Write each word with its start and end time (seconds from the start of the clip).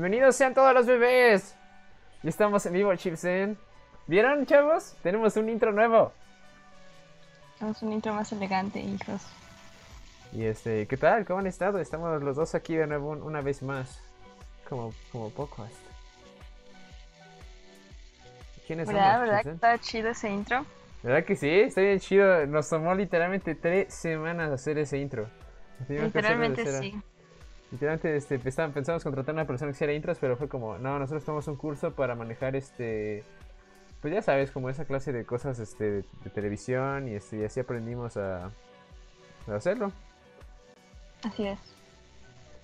Bienvenidos 0.00 0.34
sean 0.34 0.54
todos 0.54 0.72
los 0.72 0.86
bebés. 0.86 1.54
Y 2.22 2.28
estamos 2.28 2.64
en 2.64 2.72
vivo, 2.72 2.96
Chipsen. 2.96 3.58
¿Vieron, 4.06 4.46
chavos? 4.46 4.96
Tenemos 5.02 5.36
un 5.36 5.50
intro 5.50 5.72
nuevo. 5.72 6.14
Tenemos 7.58 7.82
un 7.82 7.92
intro 7.92 8.14
más 8.14 8.32
elegante, 8.32 8.80
hijos. 8.80 9.20
Y 10.32 10.44
este, 10.44 10.86
¿qué 10.86 10.96
tal? 10.96 11.26
¿Cómo 11.26 11.40
han 11.40 11.46
estado? 11.46 11.78
Estamos 11.80 12.22
los 12.22 12.34
dos 12.34 12.54
aquí 12.54 12.76
de 12.76 12.86
nuevo 12.86 13.10
una 13.10 13.42
vez 13.42 13.62
más. 13.62 14.02
Como, 14.66 14.94
como 15.12 15.28
podcast. 15.28 15.74
¿Quiénes 18.66 18.88
¿Verdad, 18.88 19.20
¿Verdad 19.20 19.42
que 19.42 19.50
está 19.50 19.78
chido 19.80 20.08
ese 20.08 20.30
intro? 20.30 20.64
¿Verdad 21.02 21.24
que 21.24 21.36
sí? 21.36 21.50
Está 21.50 21.82
bien 21.82 22.00
chido. 22.00 22.46
Nos 22.46 22.70
tomó 22.70 22.94
literalmente 22.94 23.54
tres 23.54 23.92
semanas 23.92 24.50
hacer 24.50 24.78
ese 24.78 24.96
intro. 24.96 25.28
Literalmente 25.90 26.64
sí. 26.80 26.98
Literalmente 27.70 28.16
este, 28.16 28.38
pensamos 28.38 29.04
contratar 29.04 29.32
a 29.32 29.38
una 29.38 29.46
persona 29.46 29.70
que 29.70 29.76
hiciera 29.76 29.92
intros, 29.92 30.18
pero 30.18 30.36
fue 30.36 30.48
como, 30.48 30.78
no, 30.78 30.98
nosotros 30.98 31.24
tomamos 31.24 31.46
un 31.46 31.56
curso 31.56 31.92
para 31.94 32.16
manejar 32.16 32.56
este, 32.56 33.24
pues 34.00 34.14
ya 34.14 34.22
sabes, 34.22 34.50
como 34.50 34.70
esa 34.70 34.84
clase 34.84 35.12
de 35.12 35.24
cosas 35.24 35.58
este, 35.58 36.02
de, 36.02 36.30
televisión 36.34 37.08
y, 37.08 37.14
este, 37.14 37.38
y 37.38 37.44
así 37.44 37.60
aprendimos 37.60 38.16
a, 38.16 38.46
a, 38.46 39.54
hacerlo. 39.54 39.92
Así 41.22 41.46
es. 41.46 41.58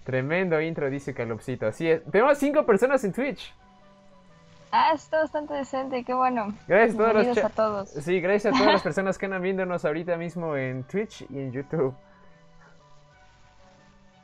Tremendo 0.05 0.61
intro, 0.61 0.89
dice 0.89 1.15
Calopsito. 1.15 1.67
Así 1.67 1.89
es. 1.89 2.03
Tenemos 2.05 2.39
cinco 2.39 2.65
personas 2.65 3.05
en 3.05 3.12
Twitch. 3.12 3.55
Ah, 4.73 4.93
está 4.95 5.21
bastante 5.21 5.55
decente, 5.55 6.05
qué 6.05 6.15
bueno. 6.15 6.55
Gracias 6.67 6.99
a 6.99 7.12
todos, 7.12 7.39
a 7.39 7.49
todos. 7.51 7.91
Sí, 7.91 8.21
gracias 8.21 8.55
a 8.55 8.59
todas 8.59 8.73
las 8.73 8.83
personas 8.84 9.19
que 9.19 9.27
andan 9.27 9.43
viéndonos 9.43 9.84
ahorita 9.84 10.17
mismo 10.17 10.57
en 10.57 10.84
Twitch 10.84 11.25
y 11.31 11.39
en 11.39 11.53
YouTube. 11.53 11.95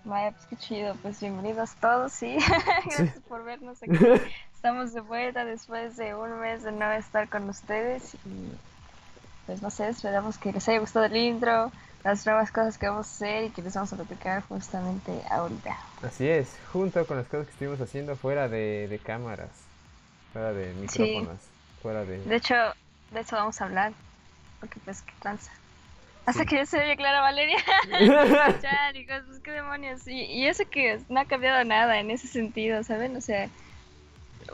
Vaya, 0.05 0.33
pues 0.33 0.47
qué 0.47 0.57
chido, 0.57 0.97
pues 1.01 1.21
bienvenidos 1.21 1.77
todos, 1.77 2.13
sí. 2.13 2.37
Gracias 2.87 3.21
por 3.29 3.45
vernos 3.45 3.81
aquí. 3.83 3.93
Estamos 4.55 4.93
de 4.93 5.01
vuelta 5.01 5.45
después 5.45 5.97
de 5.97 6.15
un 6.15 6.41
mes 6.41 6.65
de 6.65 6.73
no 6.73 6.91
estar 6.93 7.29
con 7.29 7.49
ustedes 7.49 8.15
y 8.27 8.53
pues 9.47 9.63
no 9.63 9.71
sé, 9.71 9.89
esperamos 9.89 10.39
que 10.39 10.53
les 10.53 10.69
haya 10.69 10.79
gustado 10.79 11.05
el 11.07 11.17
intro, 11.17 11.71
las 12.05 12.25
nuevas 12.27 12.51
cosas 12.51 12.79
que 12.79 12.89
vamos 12.89 13.07
a 13.07 13.11
hacer 13.11 13.45
y 13.45 13.51
que 13.51 13.63
les 13.63 13.75
vamos 13.75 13.93
a 13.93 13.97
platicar 13.97 14.43
justamente 14.43 15.21
ahorita. 15.31 15.77
Así 16.03 16.29
es, 16.29 16.49
junto 16.73 17.07
con 17.07 17.17
las 17.17 17.27
cosas 17.27 17.47
que 17.47 17.53
estuvimos 17.53 17.81
haciendo 17.81 18.17
fuera 18.17 18.49
de, 18.49 18.89
de 18.89 18.99
cámaras, 18.99 19.51
fuera 20.33 20.53
de 20.53 20.73
micrófonos, 20.75 21.39
fuera 21.81 22.05
de... 22.05 22.19
De 22.25 22.37
hecho, 22.37 22.55
de 23.13 23.21
eso 23.21 23.37
vamos 23.37 23.61
a 23.61 23.65
hablar, 23.65 23.93
porque 24.61 24.81
pues 24.85 25.03
qué 25.03 25.13
tranza. 25.21 25.51
Hasta 26.27 26.45
que 26.45 26.57
ya 26.57 26.67
se 26.67 26.79
oye 26.79 26.97
Clara 26.97 27.21
Valeria. 27.21 27.59
Chale, 28.63 29.07
pues 29.07 29.41
qué 29.43 29.51
demonios. 29.51 30.07
Y, 30.07 30.23
y, 30.23 30.47
eso 30.47 30.65
que 30.71 31.01
no 31.09 31.21
ha 31.21 31.25
cambiado 31.25 31.65
nada 31.65 31.99
en 31.99 32.11
ese 32.11 32.29
sentido, 32.29 32.83
¿saben? 32.85 33.17
O 33.17 33.21
sea, 33.21 33.49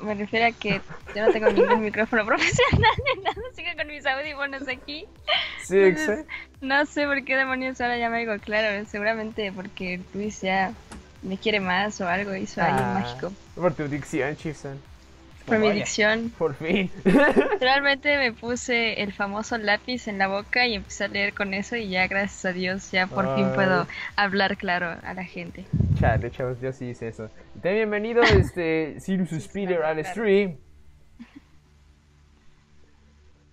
me 0.03 0.15
refiero 0.15 0.47
a 0.47 0.53
que 0.53 0.81
yo 1.15 1.27
no 1.27 1.33
tengo 1.33 1.51
ningún 1.51 1.81
micrófono 1.85 2.25
profesional 2.25 2.93
ni 3.05 3.23
nada, 3.23 3.41
sigo 3.55 3.69
con 3.77 3.87
mis 3.89 4.07
audífonos 4.07 4.69
aquí. 4.69 5.07
Sí, 5.63 5.79
exacto. 5.79 6.31
No 6.61 6.87
sé 6.87 7.07
por 7.07 7.25
qué 7.25 7.37
demonios 7.37 7.81
ahora 7.81 7.99
ya 7.99 8.09
me 8.09 8.21
digo 8.21 8.37
claro, 8.39 8.85
seguramente 8.87 9.53
porque 9.53 10.01
Luis 10.15 10.41
ya 10.41 10.73
me 11.23 11.37
quiere 11.37 11.61
más 11.61 12.01
o 12.01 12.09
algo, 12.09 12.35
hizo 12.35 12.63
algo 12.63 12.81
ah, 12.81 13.01
mágico. 13.01 13.33
Por 13.55 13.75
tu 13.75 13.89
dicción, 13.89 14.37
Chifson 14.37 14.81
por 15.49 15.59
mi 15.59 15.73
dicción. 15.73 16.33
Por 16.39 16.55
fin. 16.55 16.91
Realmente 17.61 18.17
me 18.19 18.33
puse 18.33 19.03
el 19.03 19.13
famoso 19.13 19.59
lápiz 19.59 20.09
en 20.09 20.19
la 20.19 20.29
boca 20.29 20.67
y 20.67 20.75
empecé 20.75 21.05
a 21.05 21.09
leer 21.09 21.35
con 21.35 21.55
eso 21.55 21.77
y 21.77 21.89
ya 21.89 22.07
gracias 22.07 22.45
a 22.45 22.53
Dios 22.53 22.91
ya 22.91 23.07
por 23.07 23.35
fin 23.35 23.47
puedo 23.55 23.87
hablar 24.17 24.57
claro 24.57 24.97
a 25.03 25.15
la 25.15 25.25
gente. 25.25 25.65
Chale, 25.99 26.31
chavos, 26.31 26.61
yo 26.61 26.73
sí 26.73 26.87
hice 26.87 27.09
eso. 27.09 27.31
Te 27.63 27.73
bienvenido 27.75 28.23
este 28.39 29.01
Sirius 29.01 29.31
Speeder 29.31 29.83
al 29.83 30.05
stream. 30.05 30.57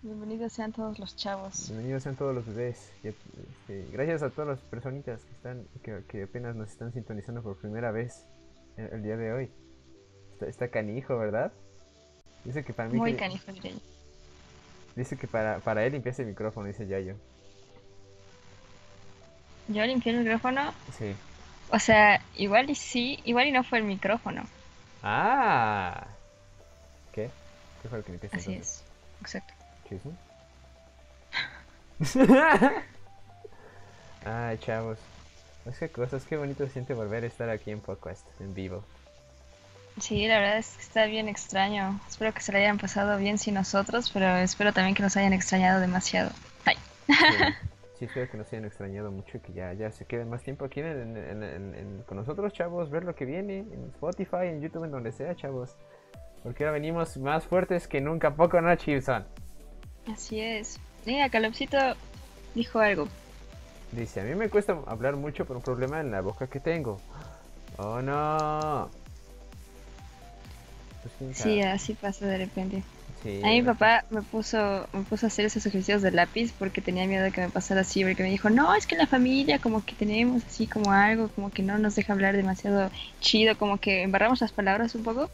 Bienvenidos 0.02 0.54
sean 0.54 0.72
todos 0.72 1.00
los 1.00 1.16
chavos. 1.16 1.70
Bienvenidos 1.70 2.04
sean 2.04 2.16
todos 2.16 2.36
los 2.36 2.46
bebés. 2.46 2.94
Este, 3.04 3.88
gracias 3.92 4.22
a 4.22 4.30
todas 4.30 4.50
las 4.50 4.60
personitas 4.60 5.26
que 5.26 5.32
están 5.32 5.68
que, 6.08 6.22
apenas 6.22 6.56
nos 6.56 6.70
están 6.70 6.94
sintonizando 6.94 7.42
por 7.42 7.58
primera 7.58 7.90
vez 7.90 8.28
el, 8.78 9.02
día 9.02 9.18
de 9.18 9.34
hoy. 9.34 9.52
Está, 10.34 10.46
está, 10.46 10.68
canijo, 10.68 11.18
¿verdad? 11.18 11.52
Dice 12.46 12.64
que 12.64 12.74
para 12.74 12.90
mí. 12.90 12.98
Muy 12.98 13.16
canijo, 13.16 13.52
Dice 14.96 15.18
que 15.18 15.28
para, 15.28 15.60
para 15.60 15.86
él 15.86 15.94
limpiaste 15.94 16.22
el 16.22 16.30
micrófono, 16.30 16.68
dice 16.68 16.88
Yayo. 16.88 17.16
¿Yo 19.68 19.84
limpié 19.86 20.14
el 20.14 20.20
micrófono? 20.20 20.74
Sí. 20.98 21.14
O 21.70 21.80
sea, 21.80 22.22
igual 22.36 22.70
y 22.70 22.76
sí, 22.76 23.20
igual 23.26 23.48
y 23.48 23.52
no 23.52 23.64
fue 23.64 23.80
el 23.80 23.84
micrófono. 23.84 24.44
Ah. 25.04 26.08
¿Qué? 27.12 27.30
¿Qué 27.82 27.90
fue 27.90 27.98
lo 27.98 28.06
que 28.06 28.12
limpiaste? 28.12 28.38
Así 28.38 28.54
es, 28.54 28.84
exacto. 29.20 29.54
¿Chisme? 29.90 30.14
Ay, 34.26 34.58
chavos. 34.60 34.98
Es 35.66 35.80
que 35.80 35.90
cosas, 35.90 36.24
qué 36.26 36.38
bonito 36.38 36.66
se 36.66 36.74
siente 36.74 36.94
volver 36.94 37.24
a 37.24 37.28
estar 37.28 37.50
aquí 37.50 37.72
en 37.72 37.80
podcast, 37.80 38.26
en 38.40 38.54
vivo. 38.54 38.84
Sí, 40.00 40.28
la 40.28 40.40
verdad 40.40 40.58
es 40.58 40.76
que 40.76 40.82
está 40.82 41.06
bien 41.06 41.30
extraño. 41.30 42.00
Espero 42.08 42.34
que 42.34 42.42
se 42.42 42.52
le 42.52 42.60
hayan 42.60 42.78
pasado 42.78 43.18
bien 43.18 43.38
sin 43.38 43.54
nosotros, 43.54 44.12
pero 44.12 44.36
espero 44.36 44.74
también 44.74 44.94
que 44.94 45.04
nos 45.04 45.16
hayan 45.16 45.32
extrañado 45.32 45.80
demasiado. 45.80 46.32
Ay. 46.66 46.76
Sí, 47.98 48.06
espero 48.06 48.30
que 48.30 48.38
nos 48.38 48.48
hayan 48.52 48.66
extrañado 48.66 49.10
mucho 49.12 49.38
y 49.38 49.40
que 49.40 49.54
ya, 49.54 49.72
ya 49.74 49.92
se 49.92 50.06
queden 50.06 50.30
más 50.30 50.44
tiempo 50.44 50.66
aquí 50.66 50.82
con 52.06 52.18
nosotros, 52.18 52.52
chavos, 52.52 52.90
ver 52.90 53.06
lo 53.06 53.16
que 53.16 53.24
viene 53.24 53.60
en 53.60 53.92
Spotify, 53.94 54.48
en 54.48 54.62
YouTube, 54.62 54.84
en 54.84 54.92
donde 54.92 55.14
sea, 55.14 55.34
chavos. 55.36 55.78
Porque 56.44 56.66
ahora 56.66 56.74
venimos 56.74 57.16
más 57.18 57.46
fuertes 57.46 57.88
que 57.88 58.02
nunca, 58.02 58.36
poco, 58.36 58.60
¿no, 58.60 58.76
Chilson? 58.76 59.26
Así 60.12 60.42
es. 60.42 60.78
Mira, 61.06 61.30
Calopsito 61.30 61.78
dijo 62.54 62.80
algo. 62.80 63.08
Dice, 63.92 64.20
a 64.20 64.24
mí 64.26 64.36
me 64.36 64.50
cuesta 64.50 64.78
hablar 64.88 65.16
mucho 65.16 65.46
por 65.46 65.56
un 65.56 65.64
problema 65.64 66.02
en 66.02 66.12
la 66.12 66.20
boca 66.22 66.48
que 66.48 66.60
tengo. 66.60 67.00
Oh, 67.78 68.02
no. 68.02 68.90
Pues, 71.20 71.38
sí, 71.38 71.62
así 71.62 71.94
pasa 71.94 72.26
de 72.26 72.38
repente. 72.38 72.84
a 73.44 73.48
mi 73.48 73.62
papá 73.62 74.06
me 74.10 74.22
puso, 74.22 74.88
me 74.94 75.02
puso 75.02 75.26
a 75.26 75.28
hacer 75.28 75.46
esos 75.46 75.66
ejercicios 75.66 76.02
de 76.02 76.12
lápiz 76.12 76.52
porque 76.58 76.82
tenía 76.82 77.08
miedo 77.08 77.24
de 77.24 77.32
que 77.32 77.42
me 77.42 77.50
pasara 77.50 77.82
así, 77.82 78.04
porque 78.04 78.24
me 78.24 78.30
dijo, 78.30 78.50
no, 78.50 78.74
es 78.76 78.88
que 78.88 78.96
la 78.96 79.08
familia 79.08 79.60
como 79.60 79.86
que 79.86 79.94
tenemos 79.94 80.44
así 80.46 80.68
como 80.68 80.92
algo, 80.92 81.30
como 81.30 81.52
que 81.52 81.64
no 81.64 81.78
nos 81.78 81.96
deja 81.96 82.14
hablar 82.14 82.36
demasiado 82.36 82.90
chido, 83.22 83.58
como 83.58 83.78
que 83.78 84.04
embarramos 84.04 84.42
las 84.42 84.52
palabras 84.52 84.96
un 84.96 85.04
poco. 85.04 85.30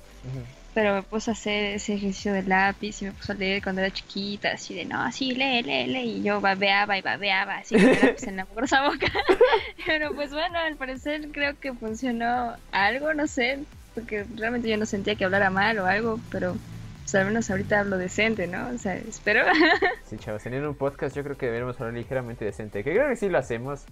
Pero 0.73 0.95
me 0.95 1.03
puso 1.03 1.31
a 1.31 1.33
hacer 1.33 1.75
ese 1.75 1.95
ejercicio 1.95 2.31
de 2.31 2.43
lápiz 2.43 3.01
y 3.01 3.05
me 3.05 3.11
puso 3.11 3.33
a 3.33 3.35
leer 3.35 3.61
cuando 3.61 3.81
era 3.81 3.91
chiquita, 3.91 4.51
así 4.53 4.73
de, 4.73 4.85
no, 4.85 5.01
así, 5.01 5.35
lee, 5.35 5.61
lee, 5.63 5.85
lee. 5.87 6.19
Y 6.19 6.23
yo 6.23 6.39
babeaba 6.39 6.97
y 6.97 7.01
babeaba, 7.01 7.57
así 7.57 7.75
con 7.75 7.89
el 7.89 7.99
lápiz 7.99 8.23
en 8.23 8.37
la 8.37 8.47
grosa 8.55 8.87
boca. 8.87 9.11
Pero 9.85 10.15
pues 10.15 10.31
bueno, 10.31 10.57
al 10.59 10.77
parecer 10.77 11.27
creo 11.33 11.59
que 11.59 11.73
funcionó 11.73 12.55
algo, 12.71 13.13
no 13.13 13.27
sé 13.27 13.59
porque 13.93 14.25
realmente 14.35 14.69
yo 14.69 14.77
no 14.77 14.85
sentía 14.85 15.15
que 15.15 15.25
hablara 15.25 15.49
mal 15.49 15.77
o 15.79 15.85
algo, 15.85 16.19
pero 16.31 16.55
pues 17.01 17.15
al 17.15 17.25
menos 17.25 17.49
ahorita 17.49 17.79
hablo 17.81 17.97
decente, 17.97 18.47
¿no? 18.47 18.69
O 18.69 18.77
sea, 18.77 18.95
espero. 18.95 19.43
Sí, 20.05 20.17
chavos, 20.17 20.43
teniendo 20.43 20.69
un 20.69 20.75
podcast 20.75 21.15
yo 21.15 21.23
creo 21.23 21.37
que 21.37 21.45
deberíamos 21.45 21.79
hablar 21.79 21.93
ligeramente 21.93 22.43
decente, 22.45 22.83
que 22.83 22.91
creo 22.91 23.07
que 23.07 23.15
sí 23.15 23.29
lo 23.29 23.37
hacemos, 23.37 23.85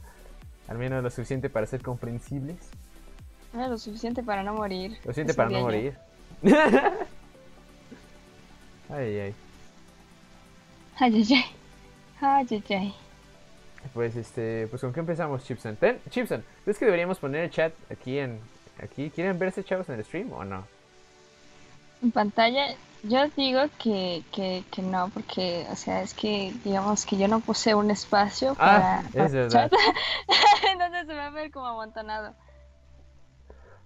al 0.67 0.77
menos 0.77 1.01
lo 1.01 1.09
suficiente 1.09 1.49
para 1.49 1.65
ser 1.65 1.81
comprensibles. 1.81 2.57
Ah, 3.53 3.67
lo 3.67 3.77
suficiente 3.77 4.21
para 4.21 4.43
no 4.43 4.53
morir. 4.53 4.91
Lo 4.91 5.13
suficiente 5.13 5.33
para 5.33 5.49
no 5.49 5.61
morir. 5.61 5.95
ay, 8.89 9.19
ay. 9.19 9.33
Ay, 10.97 11.15
ay, 11.15 11.27
ay. 11.33 11.45
Ay, 12.21 12.47
ay, 12.51 12.63
ay. 12.69 12.93
Pues 13.93 14.15
este, 14.15 14.67
pues 14.67 14.81
con 14.81 14.93
qué 14.93 14.99
empezamos, 14.99 15.43
Chipson. 15.45 15.77
Chipson, 16.09 16.43
¿crees 16.63 16.77
que 16.77 16.85
deberíamos 16.85 17.17
poner 17.17 17.45
el 17.45 17.49
chat 17.49 17.73
aquí 17.89 18.19
en, 18.19 18.39
aquí. 18.83 19.09
¿Quieren 19.09 19.37
verse 19.39 19.63
chavos 19.63 19.89
en 19.89 19.95
el 19.95 20.05
stream 20.05 20.31
o 20.33 20.43
no? 20.43 20.65
En 22.01 22.11
pantalla, 22.11 22.75
yo 23.03 23.27
digo 23.35 23.61
que, 23.77 24.23
que, 24.31 24.63
que, 24.71 24.81
no, 24.81 25.09
porque, 25.09 25.65
o 25.71 25.75
sea, 25.75 26.01
es 26.01 26.13
que, 26.13 26.53
digamos 26.63 27.05
que 27.05 27.17
yo 27.17 27.27
no 27.27 27.39
puse 27.39 27.75
un 27.75 27.91
espacio 27.91 28.55
ah, 28.59 29.03
para, 29.11 29.25
es 29.25 29.33
verdad. 29.33 29.71
Entonces 30.71 31.07
se 31.07 31.13
va 31.13 31.27
a 31.27 31.31
ver 31.31 31.51
como 31.51 31.67
amontonado. 31.67 32.35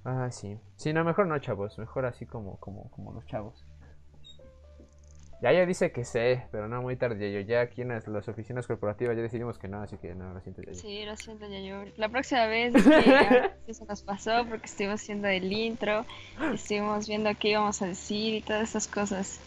Ah, 0.05 0.29
sí. 0.31 0.59
Sí, 0.75 0.93
no, 0.93 1.03
mejor 1.03 1.27
no, 1.27 1.39
chavos. 1.39 1.77
Mejor 1.79 2.05
así 2.05 2.25
como, 2.25 2.57
como, 2.57 2.89
como 2.91 3.13
los 3.13 3.25
chavos. 3.25 3.65
Ya 5.43 5.51
ya 5.51 5.65
dice 5.65 5.91
que 5.91 6.05
sé, 6.05 6.43
pero 6.53 6.69
no 6.69 6.81
muy 6.81 6.95
tarde, 6.95 7.33
yo 7.33 7.41
Ya 7.41 7.59
aquí 7.59 7.81
en 7.81 7.89
las, 7.89 8.07
oficinas 8.29 8.65
corporativas 8.65 9.17
ya 9.17 9.21
decidimos 9.21 9.57
que 9.57 9.67
no, 9.67 9.81
así 9.81 9.97
que 9.97 10.15
no, 10.15 10.33
lo 10.33 10.39
siento, 10.39 10.61
yo. 10.61 10.73
Sí, 10.73 11.03
lo 11.03 11.17
siento, 11.17 11.47
yo. 11.49 11.83
La 11.97 12.07
próxima 12.07 12.45
vez 12.45 12.73
que 12.85 13.51
eso 13.67 13.83
nos 13.83 14.01
pasó 14.03 14.45
porque 14.47 14.67
estuvimos 14.67 15.01
haciendo 15.01 15.27
el 15.27 15.51
intro, 15.51 16.05
estuvimos 16.53 17.09
viendo 17.09 17.29
qué 17.37 17.49
íbamos 17.49 17.81
a 17.81 17.87
decir 17.87 18.35
y 18.35 18.41
todas 18.41 18.69
esas 18.69 18.87
cosas. 18.87 19.41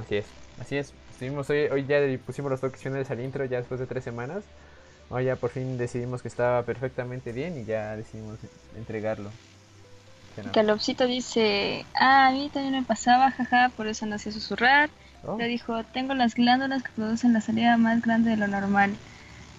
Así 0.00 0.18
es, 0.18 0.26
así 0.60 0.76
es. 0.76 0.94
Estuvimos 1.10 1.50
hoy, 1.50 1.64
hoy 1.64 1.84
ya 1.84 1.98
pusimos 2.24 2.52
los 2.52 2.60
toques 2.60 2.80
finales 2.80 3.10
al 3.10 3.18
intro 3.18 3.44
ya 3.44 3.58
después 3.58 3.80
de 3.80 3.86
tres 3.86 4.04
semanas. 4.04 4.44
Hoy 5.10 5.24
ya 5.24 5.34
por 5.34 5.50
fin 5.50 5.78
decidimos 5.78 6.22
que 6.22 6.28
estaba 6.28 6.62
perfectamente 6.62 7.32
bien 7.32 7.58
y 7.58 7.64
ya 7.64 7.96
decidimos 7.96 8.38
entregarlo. 8.76 9.32
Calopsito 10.52 11.06
dice, 11.06 11.84
ah, 11.94 12.28
a 12.28 12.32
mí 12.32 12.50
también 12.52 12.74
me 12.74 12.82
pasaba, 12.82 13.30
jaja, 13.30 13.70
por 13.76 13.86
eso 13.86 14.06
no 14.06 14.16
hacía 14.16 14.32
susurrar. 14.32 14.90
Oh. 15.26 15.36
Le 15.36 15.46
dijo, 15.46 15.84
tengo 15.92 16.14
las 16.14 16.34
glándulas 16.34 16.82
que 16.82 16.90
producen 16.96 17.32
la 17.32 17.40
salida 17.40 17.76
más 17.76 18.02
grande 18.02 18.30
de 18.30 18.36
lo 18.36 18.48
normal. 18.48 18.96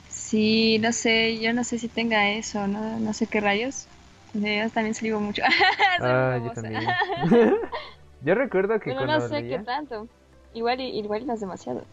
Sí, 0.09 0.79
no 0.79 0.91
sé, 0.91 1.39
yo 1.39 1.53
no 1.53 1.63
sé 1.63 1.79
si 1.79 1.87
tenga 1.87 2.29
eso, 2.31 2.67
no, 2.67 2.99
no 2.99 3.13
sé 3.13 3.27
qué 3.27 3.39
rayos. 3.39 3.87
Yo 4.33 4.69
también 4.71 4.95
salivo 4.95 5.19
mucho. 5.19 5.43
ah, 6.01 6.39
yo 6.43 6.51
también. 6.53 6.83
yo 8.25 8.35
recuerdo 8.35 8.79
que 8.79 8.91
Pero 8.91 9.05
no 9.05 9.21
sé 9.27 9.47
qué 9.47 9.59
tanto. 9.59 10.07
Igual 10.53 10.81
y, 10.81 10.99
igual 10.99 11.27
no 11.27 11.33
es 11.33 11.39
demasiado. 11.39 11.83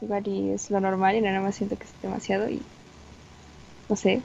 Igual 0.00 0.26
y 0.26 0.50
es 0.50 0.70
lo 0.70 0.80
normal 0.80 1.16
y 1.16 1.20
nada 1.20 1.40
más 1.40 1.56
siento 1.56 1.76
que 1.76 1.84
es 1.84 2.02
demasiado 2.02 2.48
y... 2.48 2.62
No 3.88 3.96
sé, 3.96 4.22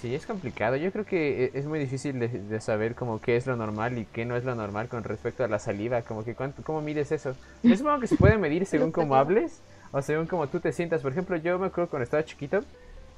Sí, 0.00 0.14
es 0.14 0.24
complicado. 0.24 0.76
Yo 0.76 0.90
creo 0.92 1.04
que 1.04 1.44
e, 1.44 1.50
es 1.54 1.66
muy 1.66 1.78
difícil 1.78 2.18
de, 2.18 2.60
saber 2.60 2.94
como 2.94 3.20
qué 3.20 3.36
es 3.36 3.46
lo 3.46 3.56
normal 3.56 3.98
y 3.98 4.06
qué 4.06 4.24
no 4.24 4.34
es 4.34 4.44
lo 4.44 4.54
normal 4.54 4.88
con 4.88 5.04
respecto 5.04 5.44
a 5.44 5.48
la 5.48 5.58
saliva. 5.58 6.02
Como 6.02 6.24
que 6.24 6.34
cuánto, 6.34 6.62
cómo 6.62 6.80
mides 6.80 7.12
eso. 7.12 7.36
Yo 7.62 7.76
supongo 7.76 8.00
que 8.00 8.06
se 8.06 8.16
puede 8.16 8.38
medir 8.38 8.64
según 8.66 8.92
cómo 8.92 9.14
hables 9.14 9.60
o 9.92 10.00
según 10.00 10.26
cómo 10.26 10.48
tú 10.48 10.60
te 10.60 10.72
sientas. 10.72 11.02
Por 11.02 11.12
ejemplo, 11.12 11.36
yo 11.36 11.58
me 11.58 11.66
acuerdo 11.66 11.90
cuando 11.90 12.04
estaba 12.04 12.24
chiquito, 12.24 12.60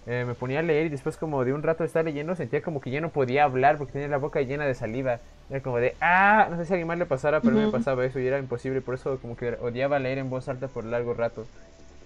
eh, 0.06 0.25
me 0.26 0.34
ponía 0.34 0.58
a 0.58 0.62
leer 0.62 0.87
y 0.87 0.88
después 0.88 1.17
como 1.17 1.44
de 1.44 1.52
un 1.52 1.62
rato 1.62 1.84
de 1.84 1.87
estar 1.87 2.05
leyendo 2.05 2.34
sentía 2.34 2.61
como 2.62 2.81
que 2.81 2.90
ya 2.90 3.00
no 3.00 3.11
podía 3.11 3.44
hablar 3.44 3.79
porque 3.79 3.93
tenía 3.93 4.08
la 4.08 4.19
boca 4.19 4.40
llena 4.40 4.67
de 4.67 4.75
saliva. 4.75 5.20
Era 5.50 5.61
como 5.61 5.79
de, 5.79 5.94
ah, 6.00 6.49
no 6.50 6.56
sé 6.56 6.64
si 6.64 6.73
a 6.73 6.75
alguien 6.75 6.88
más 6.88 6.99
le 6.99 7.06
pasara, 7.06 7.40
pero 7.40 7.55
me 7.55 7.70
pasaba 7.70 8.05
eso 8.05 8.19
y 8.19 8.26
era 8.26 8.40
imposible. 8.40 8.81
Por 8.81 8.96
eso 8.96 9.20
como 9.20 9.37
que 9.37 9.50
odiaba 9.61 10.00
leer 10.00 10.19
en 10.19 10.31
voz 10.31 10.49
alta 10.49 10.67
por 10.67 10.84
largo 10.84 11.14
rato. 11.14 11.46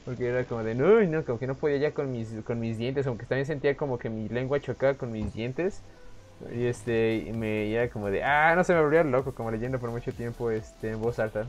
Porque 0.06 0.29
era 0.29 0.44
como 0.44 0.62
de, 0.62 0.76
no, 0.76 1.03
no, 1.03 1.25
como 1.25 1.38
que 1.38 1.49
no 1.49 1.56
podía 1.56 1.79
ya 1.79 1.91
con 1.91 2.12
mis, 2.12 2.29
con 2.47 2.61
mis 2.61 2.79
dientes, 2.79 3.06
aunque 3.08 3.26
también 3.26 3.44
sentía 3.44 3.76
como 3.76 3.99
que 3.99 4.08
mi 4.08 4.29
lengua 4.29 4.61
chocaba 4.61 4.94
con 4.94 5.11
mis 5.11 5.35
dientes. 5.35 5.82
Y 6.55 6.67
este, 6.67 7.25
y 7.26 7.32
me 7.32 7.73
era 7.73 7.91
como 7.91 8.08
de, 8.08 8.23
ah, 8.23 8.55
no 8.55 8.62
se 8.62 8.73
me 8.73 8.81
volvía 8.81 9.03
loco, 9.03 9.35
como 9.35 9.50
leyendo 9.50 9.81
por 9.81 9.91
mucho 9.91 10.12
tiempo 10.12 10.50
este, 10.53 10.93
en 10.93 11.03
voz 11.03 11.19
alta. 11.19 11.47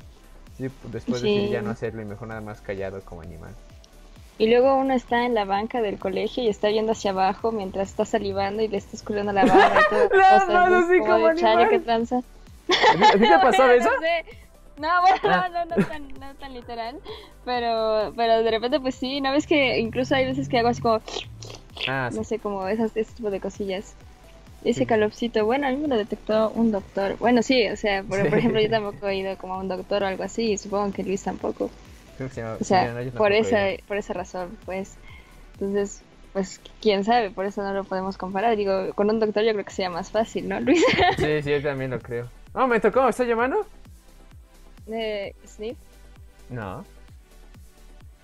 Sí, 0.57 0.69
después 0.91 1.21
de 1.21 1.49
ya 1.49 1.61
no 1.61 1.69
hacerlo 1.69 2.01
y 2.01 2.05
mejor 2.05 2.29
nada 2.29 2.41
más 2.41 2.59
callado 2.59 2.99
como 3.01 3.21
animal. 3.21 3.53
Y 4.39 4.49
luego 4.49 4.75
uno 4.75 4.93
está 4.93 5.25
en 5.25 5.35
la 5.35 5.45
banca 5.45 5.81
del 5.81 5.99
colegio 5.99 6.43
y 6.43 6.47
está 6.47 6.69
viendo 6.69 6.93
hacia 6.93 7.11
abajo 7.11 7.51
mientras 7.51 7.89
está 7.89 8.05
salivando 8.05 8.63
y 8.63 8.67
le 8.67 8.77
está 8.77 8.95
escurriendo 8.95 9.33
la 9.33 9.45
barba 9.45 9.81
y 9.81 9.89
todo. 9.89 10.09
Las 10.17 10.47
manos 10.47 10.85
así 10.85 10.99
como, 10.99 11.27
animal. 11.27 11.69
¿qué 11.69 11.79
tranza? 11.79 12.17
¿A 12.17 13.11
ti 13.13 13.19
te 13.19 13.27
pasó 13.41 13.71
eso? 13.71 13.89
No, 13.89 13.97
bueno, 14.77 15.19
ah. 15.23 15.49
no, 15.51 15.65
no, 15.65 15.85
tan, 15.85 16.07
no 16.19 16.35
tan 16.35 16.53
literal. 16.53 16.99
Pero, 17.45 18.13
pero 18.15 18.43
de 18.43 18.51
repente, 18.51 18.79
pues 18.79 18.95
sí, 18.95 19.21
¿no 19.21 19.31
ves 19.31 19.47
que 19.47 19.79
incluso 19.79 20.15
hay 20.15 20.25
veces 20.25 20.47
que 20.47 20.59
hago 20.59 20.69
así 20.69 20.81
como. 20.81 21.01
Ah, 21.87 22.09
no 22.13 22.23
sé, 22.23 22.39
como 22.39 22.67
esas, 22.67 22.95
ese 22.95 23.13
tipo 23.13 23.29
de 23.29 23.39
cosillas. 23.39 23.95
Ese 24.63 24.85
calopsito, 24.85 25.45
bueno, 25.45 25.67
a 25.67 25.69
mí 25.69 25.77
me 25.77 25.87
lo 25.87 25.95
detectó 25.95 26.49
un 26.49 26.71
doctor. 26.71 27.15
Bueno, 27.19 27.41
sí, 27.43 27.67
o 27.67 27.77
sea, 27.77 28.03
por, 28.03 28.19
ejemplo, 28.19 28.59
yo 28.59 28.69
tampoco 28.69 29.07
he 29.07 29.17
ido 29.17 29.37
como 29.37 29.53
a 29.53 29.59
un 29.59 29.67
doctor 29.67 30.03
o 30.03 30.07
algo 30.07 30.23
así, 30.23 30.51
y 30.51 30.57
supongo 30.57 30.91
que 30.91 31.03
Luis 31.03 31.23
tampoco. 31.23 31.69
o 32.19 32.63
sea, 32.63 32.95
por, 33.15 33.31
esa, 33.31 33.67
por 33.87 33.97
esa 33.97 34.13
razón, 34.13 34.57
pues. 34.65 34.95
Entonces, 35.53 36.01
pues, 36.33 36.59
quién 36.81 37.03
sabe, 37.03 37.29
por 37.29 37.45
eso 37.45 37.63
no 37.63 37.73
lo 37.73 37.83
podemos 37.83 38.17
comparar. 38.17 38.57
Digo, 38.57 38.93
con 38.93 39.09
un 39.09 39.19
doctor 39.19 39.43
yo 39.43 39.53
creo 39.53 39.63
que 39.63 39.71
sería 39.71 39.89
más 39.89 40.11
fácil, 40.11 40.49
¿no, 40.49 40.59
Luis? 40.59 40.83
sí, 41.17 41.41
sí, 41.41 41.51
yo 41.51 41.61
también 41.61 41.91
lo 41.91 41.99
creo. 41.99 42.29
Oh, 42.53 42.67
me 42.67 42.79
tocó, 42.79 43.03
¿me 43.03 43.09
está 43.09 43.23
llamando? 43.23 43.67
¿De 44.87 45.35
Sniff? 45.45 45.77
No. 46.49 46.83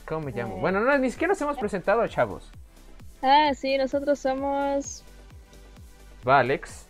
¿Cómo 0.06 0.28
me 0.28 0.32
llamo? 0.32 0.58
Eh, 0.58 0.62
bueno, 0.62 0.80
no, 0.82 0.98
ni 0.98 1.10
siquiera 1.12 1.34
nos 1.34 1.42
hemos 1.42 1.58
presentado, 1.58 2.06
chavos. 2.08 2.52
Ah, 3.22 3.52
sí, 3.56 3.78
nosotros 3.78 4.20
somos. 4.20 5.04
Valex. 6.24 6.88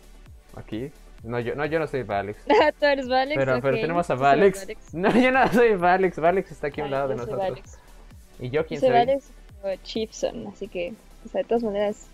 Aquí. 0.56 0.90
No, 1.22 1.40
yo 1.40 1.54
no, 1.54 1.64
yo 1.64 1.78
no 1.78 1.86
soy 1.86 2.02
Valex. 2.02 2.44
Tú 2.78 2.86
eres 2.86 3.08
Valex. 3.08 3.36
Pero, 3.38 3.60
pero 3.60 3.76
tenemos 3.76 4.10
a 4.10 4.14
Valex. 4.14 4.66
No, 4.92 5.10
yo 5.10 5.30
no 5.30 5.46
soy 5.52 5.74
Valex. 5.74 6.18
Valex 6.18 6.52
está 6.52 6.68
aquí 6.68 6.80
a 6.80 6.84
un 6.84 6.90
lado 6.90 7.08
de 7.08 7.16
nosotros. 7.16 7.60
¿Y 8.38 8.50
yo 8.50 8.66
quién 8.66 8.80
soy? 8.80 8.90
Soy 8.90 8.98
Valex 8.98 9.30
o 9.62 9.74
Chiefson, 9.82 10.46
así 10.48 10.68
que, 10.68 10.92
o 11.24 11.28
sea, 11.28 11.42
de 11.42 11.48
todas 11.48 11.62
maneras, 11.62 12.06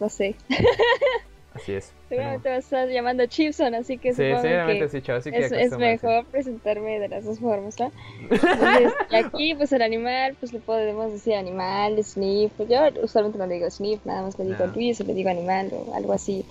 no 0.00 0.08
sé. 0.08 0.34
Así 1.54 1.72
es. 1.72 1.92
Seguramente 2.08 2.48
vas 2.48 2.56
a 2.56 2.58
estar 2.58 2.88
llamando 2.88 3.26
Chipson, 3.26 3.74
así 3.74 3.98
que 3.98 4.14
sí, 4.14 4.30
supongo 4.30 4.42
que, 4.42 4.88
sí, 4.88 5.02
chavo, 5.02 5.18
así 5.18 5.30
que 5.32 5.38
es, 5.38 5.52
es, 5.52 5.76
mejor 5.76 6.24
presentarme 6.26 7.00
de 7.00 7.08
las 7.08 7.24
dos 7.24 7.40
formas, 7.40 7.78
¿no? 7.80 7.90
Entonces, 8.30 8.92
aquí, 9.12 9.54
pues 9.56 9.72
el 9.72 9.82
animal, 9.82 10.36
pues 10.38 10.52
le 10.52 10.60
podemos 10.60 11.10
decir 11.12 11.34
animal, 11.34 12.02
sniff. 12.04 12.52
Pues, 12.56 12.68
yo 12.68 12.78
usualmente 13.02 13.38
no 13.38 13.46
le 13.46 13.54
digo 13.54 13.70
sniff, 13.70 14.04
nada 14.06 14.22
más 14.22 14.38
le 14.38 14.44
digo 14.44 14.66
no. 14.66 14.72
Luis 14.72 15.00
o 15.00 15.04
le 15.04 15.14
digo 15.14 15.28
animal 15.28 15.70
o 15.72 15.94
algo 15.94 16.12
así. 16.12 16.44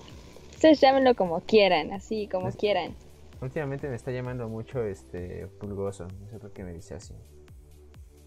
Ustedes 0.50 0.80
llámenlo 0.80 1.14
como 1.14 1.40
quieran, 1.40 1.92
así 1.92 2.28
como 2.28 2.50
quieran. 2.52 2.94
Últimamente 3.40 3.88
me 3.88 3.96
está 3.96 4.10
llamando 4.10 4.48
mucho 4.48 4.84
este 4.84 5.46
pulgoso, 5.58 6.08
no 6.20 6.28
sé 6.28 6.38
por 6.38 6.52
qué 6.52 6.62
me 6.62 6.74
dice 6.74 6.94
así. 6.94 7.14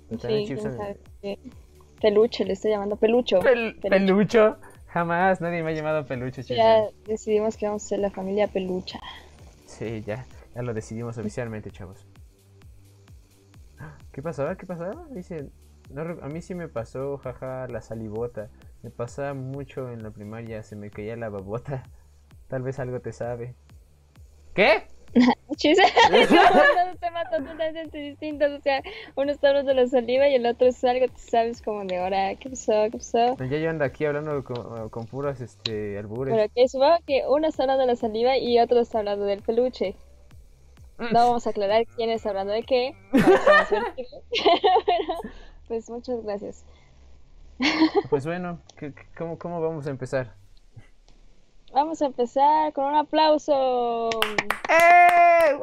Sí, 0.09 1.37
Peluche, 2.01 2.43
le 2.43 2.53
estoy 2.53 2.71
llamando 2.71 2.95
pelucho. 2.95 3.39
pelucho. 3.39 4.57
Jamás, 4.93 5.41
nadie 5.41 5.63
me 5.63 5.71
ha 5.71 5.73
llamado 5.73 6.05
peluche, 6.05 6.43
chicos. 6.43 6.57
Ya 6.57 6.85
decidimos 7.07 7.57
que 7.57 7.65
vamos 7.65 7.83
a 7.83 7.87
ser 7.87 7.99
la 7.99 8.11
familia 8.11 8.47
pelucha. 8.47 8.99
Sí, 9.65 10.03
ya, 10.05 10.27
ya 10.53 10.61
lo 10.61 10.71
decidimos 10.75 11.17
oficialmente, 11.17 11.71
chavos. 11.71 12.05
¿Qué 14.11 14.21
pasó? 14.21 14.55
¿Qué 14.55 14.67
pasó? 14.67 15.07
Dice, 15.09 15.49
a 15.97 16.27
mí 16.27 16.43
sí 16.43 16.53
me 16.53 16.67
pasó, 16.67 17.17
jaja, 17.17 17.67
la 17.69 17.81
salivota. 17.81 18.51
Me 18.83 18.91
pasaba 18.91 19.33
mucho 19.33 19.91
en 19.91 20.03
la 20.03 20.11
primaria, 20.11 20.61
se 20.61 20.75
me 20.75 20.91
caía 20.91 21.15
la 21.15 21.29
babota. 21.29 21.81
Tal 22.47 22.61
vez 22.61 22.77
algo 22.77 22.99
te 22.99 23.13
sabe. 23.13 23.55
¿Qué? 24.53 24.85
Son 25.57 25.73
temas 26.99 27.29
totalmente 27.29 27.97
distintos. 27.97 28.51
O 28.51 28.61
sea, 28.61 28.81
uno 29.15 29.31
está 29.31 29.49
hablando 29.49 29.69
de 29.69 29.81
la 29.81 29.87
saliva 29.87 30.27
y 30.27 30.35
el 30.35 30.45
otro 30.45 30.67
es 30.67 30.83
algo, 30.83 31.07
tú 31.07 31.13
sabes, 31.17 31.61
como 31.61 31.85
de 31.85 31.97
ahora, 31.97 32.35
¿qué 32.35 32.49
pasó? 32.49 32.73
¿Qué 32.91 32.97
pasó? 32.97 33.37
Ya 33.37 33.57
yo 33.57 33.69
ando 33.69 33.85
aquí 33.85 34.05
hablando 34.05 34.43
con, 34.43 34.89
con 34.89 35.05
puras 35.05 35.41
este, 35.41 35.97
albures. 35.97 36.35
Pero 36.35 36.51
que 36.53 36.67
supongo 36.67 36.97
que 37.05 37.23
uno 37.27 37.47
está 37.47 37.63
hablando 37.63 37.81
de 37.81 37.87
la 37.87 37.95
saliva 37.95 38.37
y 38.37 38.59
otro 38.59 38.79
está 38.79 38.99
hablando 38.99 39.25
del 39.25 39.41
peluche. 39.41 39.95
No 40.97 41.11
vamos 41.11 41.47
a 41.47 41.49
aclarar 41.49 41.85
quién 41.95 42.09
está 42.09 42.29
hablando 42.29 42.53
de 42.53 42.63
qué. 42.63 42.95
pues 45.67 45.89
muchas 45.89 46.23
gracias. 46.23 46.65
Pues 48.09 48.25
bueno, 48.25 48.59
cómo, 49.17 49.37
¿cómo 49.37 49.61
vamos 49.61 49.87
a 49.87 49.89
empezar? 49.89 50.42
Vamos 51.73 52.03
a 52.03 52.05
empezar 52.05 52.71
con 52.73 52.85
un 52.85 52.95
aplauso. 52.95 54.09
¡Eh! 54.69 55.57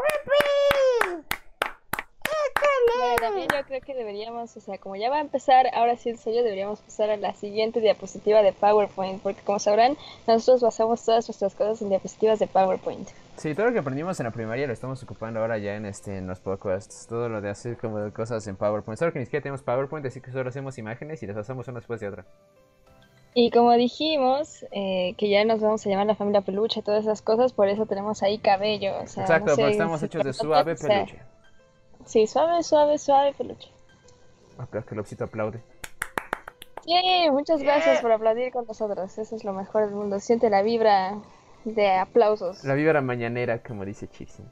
Bueno, 2.98 3.16
también 3.20 3.48
yo 3.48 3.64
creo 3.64 3.80
que 3.80 3.94
deberíamos, 3.94 4.56
o 4.56 4.60
sea, 4.60 4.76
como 4.78 4.96
ya 4.96 5.08
va 5.08 5.18
a 5.18 5.20
empezar, 5.20 5.66
ahora 5.72 5.96
sí 5.96 6.10
el 6.10 6.18
sello, 6.18 6.42
deberíamos 6.42 6.80
pasar 6.80 7.10
a 7.10 7.16
la 7.16 7.32
siguiente 7.34 7.80
diapositiva 7.80 8.42
de 8.42 8.52
PowerPoint, 8.52 9.22
porque 9.22 9.40
como 9.42 9.60
sabrán, 9.60 9.96
nosotros 10.26 10.62
basamos 10.62 11.04
todas 11.04 11.28
nuestras 11.28 11.54
cosas 11.54 11.80
en 11.80 11.90
diapositivas 11.90 12.40
de 12.40 12.48
PowerPoint. 12.48 13.08
Sí, 13.36 13.54
todo 13.54 13.66
lo 13.66 13.72
que 13.72 13.78
aprendimos 13.78 14.18
en 14.18 14.26
la 14.26 14.32
primaria 14.32 14.66
lo 14.66 14.72
estamos 14.72 15.00
ocupando 15.04 15.40
ahora 15.40 15.58
ya 15.58 15.76
en 15.76 15.86
este 15.86 16.18
en 16.18 16.26
los 16.26 16.40
podcasts, 16.40 17.06
todo 17.06 17.28
lo 17.28 17.40
de 17.40 17.50
hacer 17.50 17.78
como 17.78 18.12
cosas 18.12 18.44
en 18.48 18.56
PowerPoint. 18.56 18.98
Solo 18.98 19.12
que 19.12 19.20
ni 19.20 19.26
siquiera 19.26 19.44
tenemos 19.44 19.62
PowerPoint, 19.62 20.04
así 20.06 20.20
que 20.20 20.32
solo 20.32 20.48
hacemos 20.48 20.76
imágenes 20.76 21.22
y 21.22 21.26
las 21.28 21.36
hacemos 21.36 21.68
una 21.68 21.78
después 21.78 22.00
de 22.00 22.08
otra. 22.08 22.26
Y 23.32 23.50
como 23.50 23.72
dijimos, 23.72 24.66
eh, 24.72 25.14
que 25.16 25.28
ya 25.28 25.44
nos 25.44 25.60
vamos 25.60 25.86
a 25.86 25.88
llamar 25.88 26.06
la 26.06 26.16
familia 26.16 26.40
peluche, 26.40 26.82
todas 26.82 27.04
esas 27.04 27.22
cosas, 27.22 27.52
por 27.52 27.68
eso 27.68 27.86
tenemos 27.86 28.22
ahí 28.22 28.38
cabello. 28.38 29.00
Exacto, 29.00 29.54
porque 29.54 29.70
estamos 29.70 30.02
hechos 30.02 30.24
de 30.24 30.32
suave 30.32 30.74
peluche. 30.74 31.18
sí, 32.04 32.26
suave, 32.26 32.62
suave, 32.62 32.98
suave 32.98 33.32
peluche. 33.34 33.68
Ah, 34.58 34.66
pero 34.70 34.84
que 34.84 34.94
Lopsito 34.94 35.24
aplaude. 35.24 35.60
Sí, 36.84 37.30
muchas 37.30 37.62
gracias 37.62 38.00
por 38.00 38.10
aplaudir 38.10 38.52
con 38.52 38.66
nosotros. 38.66 39.16
Eso 39.16 39.36
es 39.36 39.44
lo 39.44 39.52
mejor 39.52 39.86
del 39.86 39.94
mundo. 39.94 40.18
Siente 40.18 40.50
la 40.50 40.62
vibra 40.62 41.18
de 41.64 41.92
aplausos. 41.92 42.64
La 42.64 42.74
vibra 42.74 43.00
mañanera, 43.00 43.62
como 43.62 43.84
dice 43.84 44.08
Chipsy. 44.08 44.42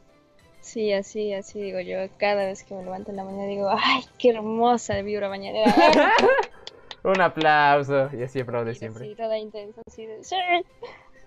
Sí, 0.60 0.92
así, 0.92 1.32
así 1.32 1.60
digo 1.60 1.80
yo. 1.80 1.98
Cada 2.18 2.44
vez 2.44 2.62
que 2.62 2.74
me 2.74 2.84
levanto 2.84 3.10
en 3.10 3.16
la 3.16 3.24
mañana 3.24 3.46
digo, 3.46 3.68
¡ay, 3.70 4.04
qué 4.18 4.30
hermosa 4.30 5.00
vibra 5.02 5.28
mañanera! 5.28 5.74
Un 7.04 7.20
aplauso. 7.20 8.10
Y 8.12 8.22
así 8.22 8.40
aplaude 8.40 8.74
siempre. 8.74 9.06
Sí, 9.06 9.14
toda 9.14 9.38
intensa, 9.38 9.80
así 9.86 10.06
de... 10.06 10.24
¡Sí! 10.24 10.36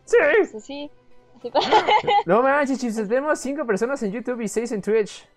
¡Sí! 0.05 0.17
Así. 0.55 0.91
no 2.25 2.43
manches, 2.43 2.79
chistes. 2.79 3.07
Tenemos 3.07 3.39
5 3.39 3.65
personas 3.65 4.01
en 4.03 4.11
YouTube 4.11 4.41
y 4.41 4.47
6 4.47 4.71
en 4.73 4.81
Twitch. 4.81 5.27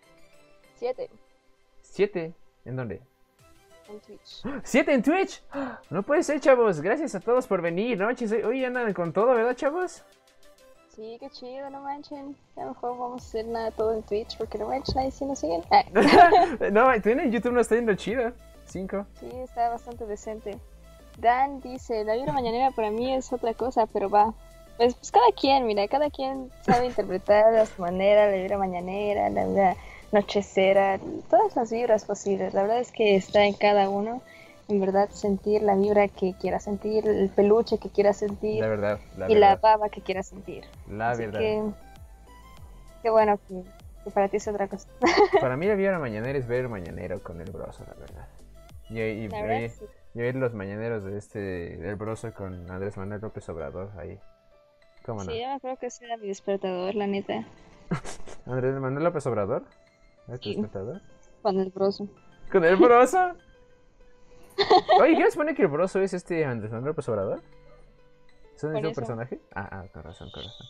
7. 0.76 1.10
¿7? 1.82 2.34
¿En 2.64 2.76
dónde? 2.76 3.00
En 3.88 4.00
Twitch. 4.00 4.42
¡Siete 4.62 4.94
en 4.94 5.02
Twitch! 5.02 5.42
No 5.90 6.02
puede 6.02 6.22
ser, 6.22 6.40
chavos. 6.40 6.80
Gracias 6.80 7.14
a 7.14 7.20
todos 7.20 7.46
por 7.46 7.60
venir, 7.60 7.98
¿no? 7.98 8.08
Hoy 8.46 8.64
andan 8.64 8.92
con 8.94 9.12
todo, 9.12 9.34
¿verdad, 9.34 9.54
chavos? 9.54 10.02
Sí, 10.88 11.16
qué 11.20 11.28
chido, 11.28 11.68
no 11.70 11.80
manchen. 11.80 12.36
A 12.56 12.62
lo 12.62 12.68
mejor 12.68 12.98
vamos 12.98 13.22
a 13.22 13.26
hacer 13.26 13.46
nada 13.46 13.70
todo 13.72 13.94
en 13.94 14.02
Twitch 14.04 14.38
porque 14.38 14.58
no 14.58 14.68
manchen, 14.68 14.98
ahí 14.98 15.10
sí 15.10 15.24
nos 15.26 15.38
siguen. 15.38 15.62
no, 16.72 16.92
en 16.92 17.32
YouTube 17.32 17.52
no 17.52 17.60
está 17.60 17.74
yendo 17.74 17.94
chido. 17.94 18.32
5. 18.66 19.06
Sí, 19.20 19.30
está 19.42 19.68
bastante 19.68 20.06
decente. 20.06 20.58
Dan 21.18 21.60
dice, 21.60 22.04
la 22.04 22.14
vibra 22.14 22.32
mañanera 22.32 22.70
para 22.72 22.90
mí 22.90 23.12
es 23.14 23.32
otra 23.32 23.54
cosa, 23.54 23.86
pero 23.86 24.10
va. 24.10 24.34
Pues, 24.76 24.94
pues 24.94 25.12
cada 25.12 25.30
quien, 25.38 25.66
mira, 25.66 25.86
cada 25.86 26.10
quien 26.10 26.50
sabe 26.62 26.86
interpretar 26.86 27.54
a 27.54 27.66
su 27.66 27.80
manera 27.80 28.28
la 28.28 28.36
vibra 28.36 28.58
mañanera, 28.58 29.30
la 29.30 29.44
vibra 29.44 29.76
nochecera, 30.10 30.98
todas 31.30 31.54
las 31.54 31.70
vibras 31.70 32.04
posibles. 32.04 32.54
La 32.54 32.62
verdad 32.62 32.80
es 32.80 32.90
que 32.90 33.14
está 33.14 33.44
en 33.44 33.54
cada 33.54 33.88
uno, 33.88 34.22
en 34.68 34.80
verdad, 34.80 35.08
sentir 35.10 35.62
la 35.62 35.76
vibra 35.76 36.08
que 36.08 36.34
quiera 36.40 36.58
sentir, 36.58 37.06
el 37.06 37.28
peluche 37.28 37.78
que 37.78 37.90
quiera 37.90 38.12
sentir. 38.12 38.60
La 38.60 38.68
verdad, 38.68 38.98
y 39.28 39.34
la 39.36 39.56
baba 39.56 39.88
que 39.90 40.00
quiera 40.00 40.22
sentir. 40.22 40.64
La 40.88 41.14
verdad. 41.14 41.40
qué 43.02 43.10
bueno 43.10 43.38
que, 43.46 44.10
para 44.10 44.28
ti 44.28 44.38
es 44.38 44.48
otra 44.48 44.66
cosa. 44.66 44.88
para 45.40 45.56
mí 45.56 45.66
la 45.66 45.74
vibra 45.74 45.98
mañanera 46.00 46.38
es 46.38 46.48
ver 46.48 46.68
mañanero 46.68 47.22
con 47.22 47.40
el 47.40 47.50
broso, 47.50 47.84
la 47.86 47.94
verdad. 47.94 48.26
Y, 48.90 49.00
y, 49.00 49.28
ver 49.28 50.36
los 50.36 50.54
mañaneros 50.54 51.04
de 51.04 51.18
este, 51.18 51.38
del 51.38 51.96
broso 51.96 52.32
con 52.34 52.70
Andrés 52.70 52.96
Manuel 52.96 53.20
López 53.20 53.48
Obrador 53.48 53.90
ahí. 53.98 54.20
¿Cómo 55.04 55.24
no? 55.24 55.30
Sí, 55.30 55.40
yo 55.40 55.58
creo 55.60 55.76
que 55.76 55.86
ese 55.86 56.04
era 56.04 56.16
mi 56.16 56.28
despertador, 56.28 56.94
la 56.94 57.06
neta. 57.06 57.46
¿Andrés 58.46 58.74
Manuel 58.74 59.04
López 59.04 59.26
Obrador? 59.26 59.64
¿Es 60.28 60.40
tu 60.40 60.50
despertador? 60.50 61.00
Con 61.42 61.60
el 61.60 61.70
broso. 61.70 62.08
¿Con 62.50 62.64
el 62.64 62.76
broso? 62.76 63.32
Oye, 65.00 65.16
¿qué 65.16 65.30
supone 65.30 65.54
que 65.54 65.62
el 65.62 65.68
broso 65.68 66.00
es 66.00 66.14
este 66.14 66.44
Andrés 66.44 66.70
Manuel 66.70 66.90
López 66.90 67.08
Obrador? 67.08 67.42
¿Es 68.54 68.62
un 68.62 68.92
personaje? 68.92 69.40
Ah, 69.54 69.68
ah, 69.70 69.84
con 69.92 70.02
razón, 70.04 70.30
con 70.32 70.44
razón. 70.44 70.66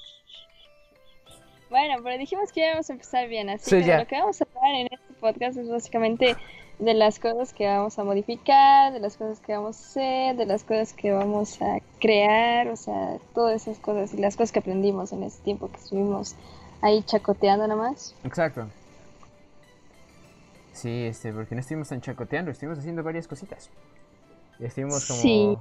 Bueno, 1.74 1.94
pero 2.04 2.16
dijimos 2.16 2.52
que 2.52 2.64
íbamos 2.64 2.88
a 2.88 2.92
empezar 2.92 3.26
bien, 3.26 3.50
así 3.50 3.68
que 3.68 3.96
lo 3.96 4.06
que 4.06 4.20
vamos 4.20 4.40
a 4.40 4.44
hablar 4.44 4.76
en 4.76 4.86
este 4.92 5.12
podcast 5.20 5.56
es 5.56 5.68
básicamente 5.68 6.36
de 6.78 6.94
las 6.94 7.18
cosas 7.18 7.52
que 7.52 7.66
vamos 7.66 7.98
a 7.98 8.04
modificar, 8.04 8.92
de 8.92 9.00
las 9.00 9.16
cosas 9.16 9.40
que 9.40 9.54
vamos 9.54 9.76
a 9.76 9.80
hacer, 9.80 10.36
de 10.36 10.46
las 10.46 10.62
cosas 10.62 10.92
que 10.92 11.10
vamos 11.10 11.60
a 11.60 11.80
crear, 11.98 12.68
o 12.68 12.76
sea, 12.76 13.18
todas 13.34 13.62
esas 13.62 13.80
cosas 13.80 14.14
y 14.14 14.18
las 14.18 14.36
cosas 14.36 14.52
que 14.52 14.60
aprendimos 14.60 15.12
en 15.12 15.24
ese 15.24 15.42
tiempo 15.42 15.68
que 15.68 15.78
estuvimos 15.78 16.36
ahí 16.80 17.02
chacoteando 17.02 17.66
nada 17.66 17.90
más. 17.90 18.14
Exacto. 18.22 18.68
Sí, 20.74 21.06
este, 21.06 21.32
porque 21.32 21.56
no 21.56 21.60
estuvimos 21.60 21.88
tan 21.88 22.00
chacoteando, 22.00 22.52
estuvimos 22.52 22.78
haciendo 22.78 23.02
varias 23.02 23.26
cositas. 23.26 23.68
Estuvimos 24.60 25.08
como 25.08 25.60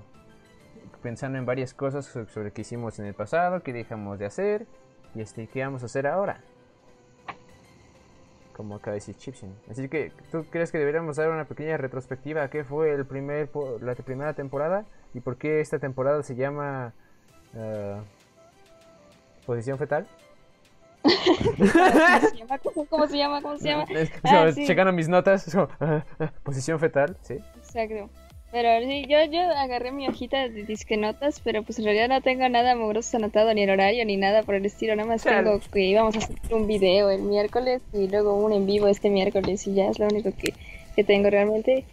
pensando 1.02 1.40
en 1.40 1.48
varias 1.48 1.74
cosas 1.74 2.06
sobre, 2.06 2.52
qué 2.52 2.62
hicimos 2.62 3.00
en 3.00 3.08
el 3.08 3.16
pasado, 3.16 3.64
qué 3.64 3.74
dejamos 3.74 4.20
de 4.20 4.28
hacer 4.28 4.68
y 5.16 5.22
este, 5.22 5.48
qué 5.48 5.64
vamos 5.64 5.84
a 5.84 5.86
hacer 5.86 6.08
ahora 6.08 6.42
como 8.54 8.76
acaba 8.76 8.94
de 8.94 9.00
decir 9.00 9.16
Chipsin. 9.16 9.54
Así 9.70 9.90
que, 9.90 10.12
¿tú 10.32 10.46
crees 10.50 10.72
que 10.72 10.78
deberíamos 10.78 11.18
dar 11.18 11.30
una 11.30 11.46
pequeña 11.46 11.76
retrospectiva 11.78 12.44
a 12.44 12.50
qué 12.50 12.64
fue 12.64 12.94
el 12.94 13.06
primer, 13.06 13.50
la 13.82 13.96
primera 13.96 14.34
temporada 14.34 14.86
y 15.14 15.20
por 15.20 15.38
qué 15.38 15.60
esta 15.60 15.80
temporada 15.80 16.24
se 16.24 16.36
llama 16.36 16.94
uh, 17.56 18.02
Posición 19.46 19.78
Fetal? 19.78 20.08
¿Cómo 22.90 23.08
se 23.08 23.18
llama? 23.18 23.42
¿Cómo 23.42 23.58
se 23.58 23.68
llama? 23.68 23.86
Ah, 24.24 24.50
checando 24.54 24.94
mis 24.94 25.10
notas, 25.10 25.46
posición 26.44 26.80
fetal, 26.80 27.18
¿sí? 27.22 27.40
Exacto. 27.58 28.10
Pero 28.54 28.88
sí, 28.88 29.08
yo, 29.10 29.18
yo 29.32 29.42
agarré 29.42 29.92
mi 29.92 30.08
hojita 30.08 30.48
de 30.48 30.64
disque 30.64 30.96
notas, 30.96 31.40
pero 31.44 31.64
pues 31.64 31.80
en 31.80 31.86
realidad 31.86 32.08
no 32.08 32.22
tengo 32.22 32.48
nada 32.50 32.76
mugroso 32.76 33.18
anotado, 33.18 33.52
ni 33.52 33.64
el 33.64 33.72
horario, 33.72 34.06
ni 34.06 34.16
nada 34.16 34.44
por 34.44 34.54
el 34.54 34.64
estilo. 34.64 34.96
Nada 34.96 35.10
más 35.10 35.24
tengo 35.24 35.60
que 35.60 35.80
íbamos 35.80 36.16
a 36.16 36.20
hacer 36.20 36.38
un 36.52 36.68
video 36.68 37.10
el 37.10 37.24
miércoles 37.24 37.82
y 37.94 38.08
luego 38.08 38.36
un 38.36 38.54
en 38.54 38.68
vivo 38.68 38.88
este 38.88 39.10
miércoles 39.10 39.66
y 39.66 39.74
ya 39.74 39.90
es 39.90 39.98
lo 39.98 40.06
único 40.06 40.32
que, 40.38 40.54
que 40.96 41.04
tengo 41.04 41.32
realmente. 41.32 41.84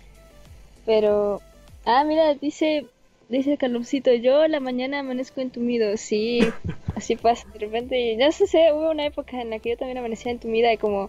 Pero, 0.85 1.41
ah, 1.87 2.05
mira, 2.05 2.35
dice, 2.35 2.85
dice 3.31 3.57
Calumcito, 3.57 4.13
yo 4.13 4.47
la 4.47 4.61
mañana 4.61 4.99
amanezco 4.99 5.41
entumido. 5.41 5.97
Sí, 5.97 6.41
así 6.95 7.17
pasa. 7.17 7.49
De 7.55 7.59
repente, 7.59 8.17
ya 8.19 8.33
sé, 8.33 8.47
sé, 8.47 8.71
hubo 8.75 8.91
una 8.91 9.07
época 9.07 9.41
en 9.41 9.49
la 9.49 9.61
que 9.61 9.71
yo 9.71 9.77
también 9.79 9.97
amanecía 9.97 10.31
entumida 10.31 10.71
y 10.71 10.77
como 10.77 11.09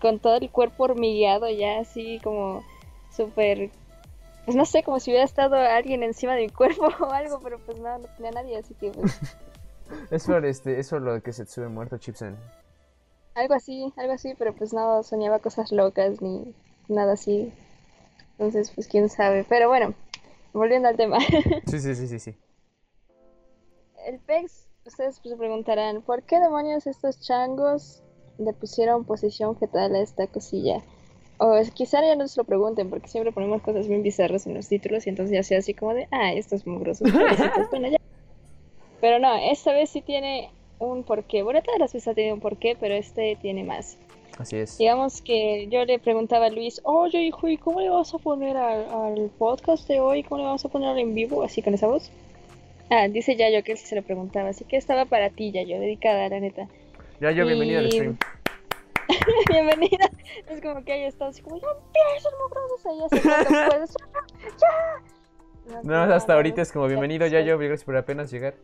con 0.00 0.18
todo 0.18 0.36
el 0.36 0.48
cuerpo 0.48 0.84
hormigueado 0.84 1.50
ya 1.50 1.80
así 1.80 2.20
como 2.22 2.64
súper 3.14 3.68
pues 4.48 4.56
no 4.56 4.64
sé, 4.64 4.82
como 4.82 4.98
si 4.98 5.10
hubiera 5.10 5.26
estado 5.26 5.56
alguien 5.56 6.02
encima 6.02 6.34
de 6.34 6.46
mi 6.46 6.48
cuerpo 6.48 6.88
o 7.00 7.12
algo, 7.12 7.38
pero 7.40 7.58
pues 7.58 7.78
no, 7.78 7.98
no 7.98 8.06
tenía 8.16 8.30
nadie, 8.30 8.56
así 8.56 8.72
que 8.72 8.90
pues... 8.92 9.20
es 10.10 10.24
por 10.24 10.46
este, 10.46 10.80
eso 10.80 10.98
lo 10.98 11.22
que 11.22 11.34
se 11.34 11.44
sube 11.44 11.68
muerto 11.68 11.98
Chipsen. 11.98 12.34
Algo 13.34 13.52
así, 13.52 13.92
algo 13.98 14.14
así, 14.14 14.32
pero 14.38 14.54
pues 14.54 14.72
no 14.72 15.02
soñaba 15.02 15.40
cosas 15.40 15.70
locas 15.70 16.22
ni 16.22 16.54
nada 16.88 17.12
así. 17.12 17.52
Entonces, 18.38 18.70
pues 18.74 18.88
quién 18.88 19.10
sabe. 19.10 19.44
Pero 19.46 19.68
bueno, 19.68 19.92
volviendo 20.54 20.88
al 20.88 20.96
tema. 20.96 21.18
sí, 21.66 21.78
sí, 21.78 21.94
sí, 21.94 22.08
sí, 22.08 22.18
sí. 22.18 22.34
El 24.06 24.18
PEX, 24.18 24.66
ustedes 24.86 25.20
pues 25.20 25.32
se 25.32 25.36
preguntarán, 25.36 26.00
¿por 26.00 26.22
qué 26.22 26.40
demonios 26.40 26.86
estos 26.86 27.20
changos 27.20 28.02
le 28.38 28.54
pusieron 28.54 29.04
posición 29.04 29.58
fetal 29.58 29.94
a 29.94 30.00
esta 30.00 30.26
cosilla? 30.26 30.82
O 31.38 31.60
quizá 31.72 32.00
ya 32.02 32.16
no 32.16 32.26
se 32.26 32.40
lo 32.40 32.44
pregunten, 32.44 32.90
porque 32.90 33.08
siempre 33.08 33.32
ponemos 33.32 33.62
cosas 33.62 33.86
bien 33.86 34.02
bizarras 34.02 34.46
en 34.46 34.54
los 34.54 34.68
títulos 34.68 35.06
y 35.06 35.10
entonces 35.10 35.34
ya 35.34 35.42
sea 35.42 35.58
así 35.58 35.72
como 35.72 35.94
de, 35.94 36.08
ah, 36.10 36.32
estos 36.32 36.66
mugrosos. 36.66 37.10
bueno, 37.70 37.88
ya. 37.88 37.98
Pero 39.00 39.20
no, 39.20 39.36
esta 39.36 39.72
vez 39.72 39.90
sí 39.90 40.00
tiene 40.00 40.50
un 40.80 41.04
porqué. 41.04 41.42
Bueno, 41.42 41.62
todas 41.62 41.78
las 41.78 41.92
veces 41.92 42.08
ha 42.08 42.14
tenido 42.14 42.34
un 42.34 42.40
porqué, 42.40 42.76
pero 42.78 42.94
este 42.94 43.36
tiene 43.40 43.62
más. 43.62 43.96
Así 44.36 44.56
es. 44.56 44.78
Digamos 44.78 45.20
que 45.20 45.68
yo 45.68 45.84
le 45.84 45.98
preguntaba 45.98 46.46
a 46.46 46.50
Luis, 46.50 46.80
oye, 46.84 47.22
hijo, 47.22 47.48
¿y 47.48 47.56
cómo 47.56 47.80
le 47.80 47.90
vas 47.90 48.14
a 48.14 48.18
poner 48.18 48.56
al, 48.56 49.30
podcast 49.38 49.88
de 49.88 50.00
hoy? 50.00 50.22
¿Cómo 50.22 50.38
le 50.38 50.44
vamos 50.44 50.64
a 50.64 50.68
poner 50.68 50.96
en 50.98 51.14
vivo? 51.14 51.42
Así 51.42 51.62
con 51.62 51.74
esa 51.74 51.86
voz. 51.86 52.10
Ah, 52.90 53.08
dice 53.08 53.36
Yayo 53.36 53.62
que 53.64 53.72
él 53.72 53.78
se 53.78 53.96
lo 53.96 54.02
preguntaba, 54.02 54.48
así 54.48 54.64
que 54.64 54.76
estaba 54.76 55.04
para 55.04 55.30
ti, 55.30 55.52
Yayo, 55.52 55.78
dedicada, 55.78 56.28
la 56.28 56.40
neta. 56.40 56.68
Yayo, 57.20 57.46
bienvenido 57.46 57.80
al 57.80 57.90
stream. 57.90 58.18
Bienvenida. 59.50 60.10
Es 60.48 60.60
como 60.60 60.84
que 60.84 60.92
ahí 60.92 61.04
está 61.04 61.28
así 61.28 61.42
como, 61.42 61.56
ya 61.56 61.68
empieza 61.68 62.28
el 62.28 62.90
ahí 62.90 63.04
así 63.10 63.28
puedes. 63.68 63.94
¡Ya! 64.58 65.82
No, 65.82 66.14
hasta 66.14 66.34
ahorita 66.34 66.62
es 66.62 66.72
como, 66.72 66.86
bienvenido 66.86 67.26
ya 67.26 67.40
yo, 67.40 67.58
gracias 67.58 67.84
por 67.84 67.96
apenas 67.96 68.30
llegar. 68.30 68.54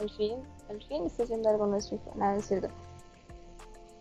Al 0.00 0.10
fin, 0.10 0.36
al 0.68 0.80
fin 0.82 1.04
está 1.04 1.24
haciendo 1.24 1.48
algo 1.48 1.66
nuestro 1.66 1.98
nada, 2.14 2.36
es 2.36 2.46
cierto. 2.46 2.68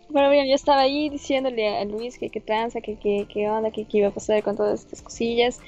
Bueno, 0.10 0.30
bien, 0.30 0.48
yo 0.48 0.56
estaba 0.56 0.82
ahí 0.82 1.10
diciéndole 1.10 1.80
a 1.80 1.84
Luis 1.86 2.18
que 2.18 2.30
qué 2.30 2.40
tranza, 2.40 2.80
que 2.80 2.98
qué 2.98 3.50
onda, 3.50 3.72
que 3.72 3.86
qué 3.86 3.98
iba 3.98 4.08
a 4.08 4.12
pasar 4.12 4.42
con 4.44 4.56
todas 4.56 4.82
estas 4.82 5.02
cosillas, 5.02 5.60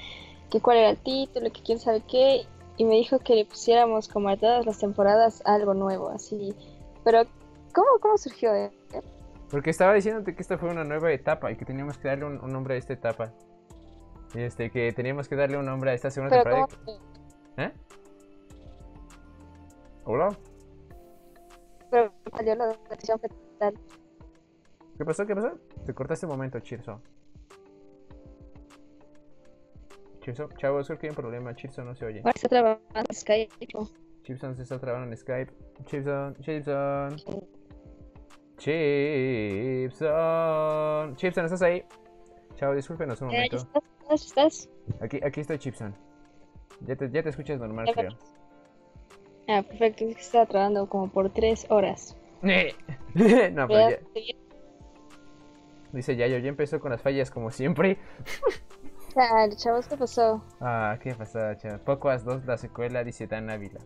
que 0.49 0.61
cuál 0.61 0.77
era 0.77 0.89
el 0.91 0.97
título, 0.97 1.51
que 1.51 1.61
quién 1.61 1.79
sabe 1.79 2.01
qué, 2.07 2.45
y 2.77 2.85
me 2.85 2.95
dijo 2.95 3.19
que 3.19 3.35
le 3.35 3.45
pusiéramos 3.45 4.07
como 4.07 4.29
a 4.29 4.37
todas 4.37 4.65
las 4.65 4.79
temporadas 4.79 5.41
algo 5.45 5.73
nuevo, 5.73 6.09
así. 6.09 6.53
Pero, 7.03 7.23
¿cómo, 7.73 7.87
cómo 7.99 8.17
surgió? 8.17 8.53
Eh? 8.53 8.71
Porque 9.49 9.71
estaba 9.71 9.93
diciéndote 9.93 10.35
que 10.35 10.41
esta 10.41 10.57
fue 10.57 10.69
una 10.69 10.83
nueva 10.83 11.11
etapa 11.11 11.51
y 11.51 11.55
que 11.55 11.65
teníamos 11.65 11.97
que 11.97 12.07
darle 12.07 12.25
un, 12.25 12.51
nombre 12.51 12.75
a 12.75 12.77
esta 12.77 12.93
etapa. 12.93 13.33
Y 14.35 14.41
este, 14.41 14.69
que 14.69 14.91
teníamos 14.93 15.27
que 15.27 15.35
darle 15.35 15.57
un 15.57 15.65
nombre 15.65 15.91
a 15.91 15.93
esta 15.93 16.11
segunda 16.11 16.35
temporada. 16.35 16.67
¿Eh? 17.57 17.71
¿Hola? 20.05 20.37
Pero 21.89 22.13
salió 22.35 22.55
la 22.55 22.77
decisión 22.89 23.19
tal. 23.57 23.73
¿Qué 24.97 25.05
pasó? 25.05 25.25
¿Qué 25.25 25.35
pasó? 25.35 25.57
Te 25.85 25.93
cortaste 25.93 26.27
un 26.27 26.31
momento, 26.33 26.59
Chirso. 26.59 27.01
Chirso, 30.21 30.49
chavos, 30.57 30.85
creo 30.87 30.99
que 30.99 31.07
hay 31.07 31.11
un 31.11 31.15
problema. 31.15 31.55
Chirso 31.55 31.83
no 31.83 31.95
se 31.95 32.05
oye. 32.05 32.19
Ahora 32.19 32.33
está 32.35 32.49
trabajando 32.49 33.09
en 33.09 33.15
Skype. 33.15 33.67
Chipson 34.23 34.55
se 34.55 34.61
está 34.61 34.79
trabajando 34.79 35.11
en 35.11 35.17
Skype. 35.17 35.51
Chipson, 35.85 36.35
Chipson. 36.35 37.17
Chipson. 38.59 39.95
Chipson, 41.15 41.45
¿estás 41.45 41.61
ahí? 41.61 41.83
Chao, 42.55 42.75
discúlpenos 42.75 43.21
un 43.21 43.27
momento. 43.29 43.55
¿Estás? 43.55 44.25
¿Estás? 44.25 44.69
Aquí, 45.01 45.19
aquí 45.23 45.39
estoy, 45.41 45.57
Chipson. 45.57 45.95
Ya 46.81 46.95
te, 46.95 47.09
ya 47.09 47.23
te 47.23 47.29
escuchas 47.29 47.59
normal, 47.59 47.89
creo. 47.93 48.11
Ah, 49.47 49.63
perfecto. 49.63 50.05
Es 50.05 50.15
que 50.15 50.21
estaba 50.21 50.45
trabajando 50.45 50.87
como 50.89 51.09
por 51.09 51.29
tres 51.31 51.65
horas. 51.69 52.17
no, 52.41 53.67
pero 53.67 53.89
ya... 53.89 53.99
Dice 55.91 56.15
Yayo, 56.15 56.37
ya 56.37 56.49
empezó 56.49 56.79
con 56.79 56.91
las 56.91 57.01
fallas 57.01 57.31
como 57.31 57.49
siempre. 57.49 57.97
Ah, 59.15 59.47
chavos, 59.55 59.87
¿qué 59.87 59.97
pasó? 59.97 60.43
Ah, 60.59 60.99
¿qué 61.01 61.15
pasó, 61.15 61.55
chavos? 61.55 61.79
Poco 61.81 62.09
a 62.09 62.17
dos 62.19 62.45
la 62.45 62.57
secuela, 62.57 63.03
dice 63.03 63.25
Dan 63.25 63.49
Ávila. 63.49 63.79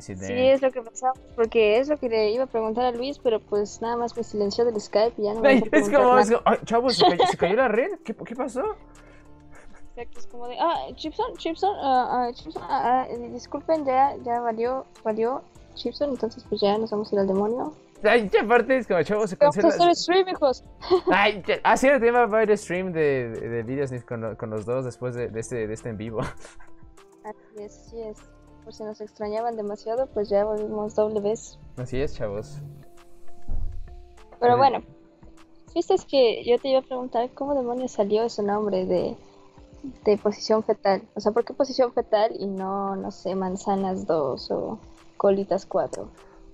Sí, 0.00 0.12
es 0.12 0.62
lo 0.62 0.70
que 0.70 0.82
pasaba, 0.82 1.12
porque 1.34 1.78
es 1.78 1.88
lo 1.88 1.96
que 1.98 2.08
le 2.08 2.30
iba 2.30 2.44
a 2.44 2.46
preguntar 2.46 2.84
a 2.84 2.90
Luis, 2.92 3.18
pero 3.18 3.40
pues 3.40 3.80
nada 3.80 3.96
más 3.96 4.16
me 4.16 4.24
silenció 4.24 4.64
del 4.64 4.80
Skype 4.80 5.14
y 5.18 5.24
ya 5.24 5.34
no 5.34 5.40
me 5.40 5.62
Es 5.72 5.90
como, 5.90 6.18
es 6.18 6.30
como 6.30 6.56
chavos, 6.64 6.96
¿se 6.96 7.36
cayó, 7.36 7.56
la 7.56 7.68
red? 7.68 7.98
¿Qué, 8.04 8.14
¿Qué, 8.14 8.34
pasó? 8.34 8.62
Exacto, 9.96 10.18
es 10.18 10.26
como 10.26 10.48
de, 10.48 10.56
ah, 10.58 10.86
Chipson, 10.94 11.36
Chipson, 11.36 11.76
uh, 11.76 12.32
Chipson, 12.32 12.62
ah, 12.66 13.06
disculpen, 13.30 13.84
ya, 13.84 14.16
ya 14.24 14.40
valió, 14.40 14.86
valió 15.04 15.42
Chipson, 15.74 16.10
entonces 16.10 16.44
pues 16.48 16.60
ya 16.60 16.76
nos 16.78 16.90
vamos 16.90 17.12
a 17.12 17.14
ir 17.14 17.20
al 17.20 17.26
demonio. 17.28 17.74
Ay, 18.02 18.28
ya 18.30 18.42
aparte 18.42 18.76
es 18.76 18.86
como, 18.86 19.02
chavos, 19.02 19.30
se 19.30 19.36
cancela. 19.36 19.68
Vamos 19.68 19.80
a 19.80 19.90
hacer 19.90 19.96
stream, 19.96 20.28
hijos. 20.28 20.64
Ay, 21.12 21.42
ya, 21.46 21.60
ah, 21.62 21.76
sí, 21.76 21.88
el 21.88 22.00
tema 22.00 22.26
va 22.26 22.38
a 22.38 22.42
ir 22.42 22.58
stream 22.58 22.92
de, 22.92 23.30
de, 23.30 23.62
videos 23.62 23.90
con, 24.04 24.34
con, 24.36 24.50
los 24.50 24.66
dos 24.66 24.84
después 24.84 25.14
de, 25.14 25.28
de, 25.28 25.40
este, 25.40 25.66
de 25.66 25.72
este 25.72 25.88
en 25.88 25.96
vivo. 25.96 26.20
Así 27.24 27.62
es, 27.62 27.78
así 27.78 28.02
es. 28.02 28.33
Por 28.64 28.72
si 28.74 28.82
nos 28.82 29.00
extrañaban 29.00 29.56
demasiado, 29.56 30.06
pues 30.08 30.28
ya 30.28 30.44
volvimos 30.44 30.94
doble 30.94 31.20
vez. 31.20 31.58
Así 31.76 32.00
es, 32.00 32.14
chavos. 32.14 32.58
Pero 34.40 34.56
bueno, 34.56 34.82
viste 35.74 35.94
es 35.94 36.04
que 36.04 36.42
yo 36.44 36.58
te 36.58 36.68
iba 36.68 36.80
a 36.80 36.82
preguntar 36.82 37.30
cómo 37.34 37.54
demonios 37.54 37.92
salió 37.92 38.24
ese 38.24 38.42
nombre 38.42 38.86
de, 38.86 39.16
de 40.04 40.18
posición 40.18 40.62
fetal. 40.64 41.02
O 41.14 41.20
sea, 41.20 41.32
¿por 41.32 41.44
qué 41.44 41.52
posición 41.52 41.92
fetal 41.92 42.32
y 42.38 42.46
no, 42.46 42.96
no 42.96 43.10
sé, 43.10 43.34
manzanas 43.34 44.06
2 44.06 44.50
o 44.50 44.78
colitas 45.16 45.66
4? 45.66 46.08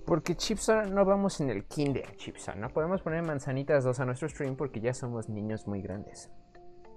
Porque 0.05 0.35
Chipson 0.35 0.93
no 0.93 1.05
vamos 1.05 1.39
en 1.39 1.49
el 1.49 1.65
kinder, 1.65 2.15
Chipson. 2.17 2.59
No 2.59 2.69
podemos 2.69 3.01
poner 3.01 3.23
manzanitas 3.23 3.83
2 3.83 3.99
a 3.99 4.05
nuestro 4.05 4.27
stream 4.27 4.55
porque 4.55 4.81
ya 4.81 4.93
somos 4.93 5.29
niños 5.29 5.67
muy 5.67 5.81
grandes. 5.81 6.29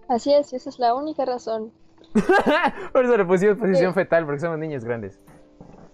Así 0.09 0.33
es, 0.33 0.53
esa 0.53 0.69
es 0.71 0.79
la 0.79 0.95
única 0.95 1.25
razón. 1.25 1.73
Por 2.93 3.05
eso 3.05 3.17
le 3.17 3.25
pusimos 3.25 3.57
posición 3.59 3.95
fetal, 3.95 4.25
porque 4.25 4.41
somos 4.41 4.59
niños 4.59 4.85
grandes. 4.85 5.21